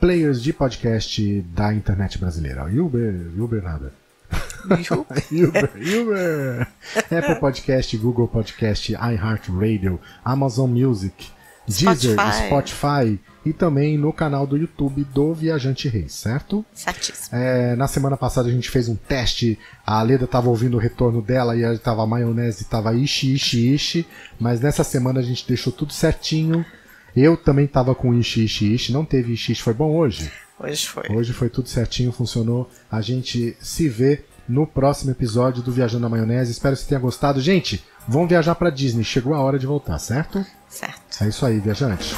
players 0.00 0.42
de 0.42 0.54
podcast 0.54 1.42
da 1.54 1.72
internet 1.74 2.18
brasileira. 2.18 2.64
Uber, 2.64 3.30
Uber 3.38 3.62
nada. 3.62 3.92
Uber, 4.64 5.70
Uber. 6.00 6.68
Apple 7.16 7.40
Podcast, 7.40 7.96
Google 7.98 8.26
Podcast, 8.26 8.92
iHeartRadio, 8.92 10.00
Amazon 10.24 10.70
Music, 10.70 11.30
Deezer, 11.72 12.12
Spotify. 12.12 12.46
Spotify 12.46 13.20
e 13.44 13.52
também 13.52 13.98
no 13.98 14.12
canal 14.12 14.46
do 14.46 14.56
YouTube 14.56 15.04
do 15.04 15.34
Viajante 15.34 15.88
Reis, 15.88 16.12
certo? 16.12 16.64
Certíssimo. 16.72 17.36
É, 17.36 17.74
na 17.74 17.88
semana 17.88 18.16
passada 18.16 18.48
a 18.48 18.52
gente 18.52 18.70
fez 18.70 18.88
um 18.88 18.94
teste, 18.94 19.58
a 19.84 20.00
Leda 20.02 20.24
estava 20.24 20.48
ouvindo 20.48 20.76
o 20.76 20.80
retorno 20.80 21.20
dela 21.20 21.56
e 21.56 21.62
estava 21.62 22.06
maionese, 22.06 22.62
estava 22.62 22.94
ishi, 22.94 23.34
ishi, 23.34 23.74
ishi, 23.74 24.06
mas 24.38 24.60
nessa 24.60 24.84
semana 24.84 25.20
a 25.20 25.22
gente 25.22 25.46
deixou 25.46 25.72
tudo 25.72 25.92
certinho. 25.92 26.64
Eu 27.14 27.36
também 27.36 27.66
estava 27.66 27.94
com 27.94 28.14
ishi, 28.14 28.44
ishi, 28.44 28.74
ishi, 28.74 28.92
não 28.92 29.04
teve 29.04 29.32
ishi, 29.32 29.52
ishi, 29.52 29.62
foi 29.62 29.74
bom 29.74 29.94
hoje? 29.94 30.30
Hoje 30.58 30.86
foi. 30.86 31.04
Hoje 31.10 31.32
foi 31.32 31.48
tudo 31.48 31.68
certinho, 31.68 32.12
funcionou. 32.12 32.70
A 32.90 33.00
gente 33.00 33.56
se 33.60 33.88
vê 33.88 34.24
no 34.48 34.66
próximo 34.66 35.10
episódio 35.10 35.62
do 35.62 35.72
Viajando 35.72 36.02
na 36.02 36.08
Maionese. 36.08 36.52
Espero 36.52 36.76
que 36.76 36.82
você 36.82 36.88
tenha 36.88 37.00
gostado. 37.00 37.40
Gente, 37.40 37.84
vamos 38.06 38.28
viajar 38.28 38.54
para 38.54 38.70
Disney. 38.70 39.02
Chegou 39.02 39.34
a 39.34 39.40
hora 39.40 39.58
de 39.58 39.66
voltar, 39.66 39.98
certo? 39.98 40.44
Certo. 40.72 41.22
É 41.22 41.28
isso 41.28 41.44
aí, 41.44 41.60
viajante. 41.60 42.16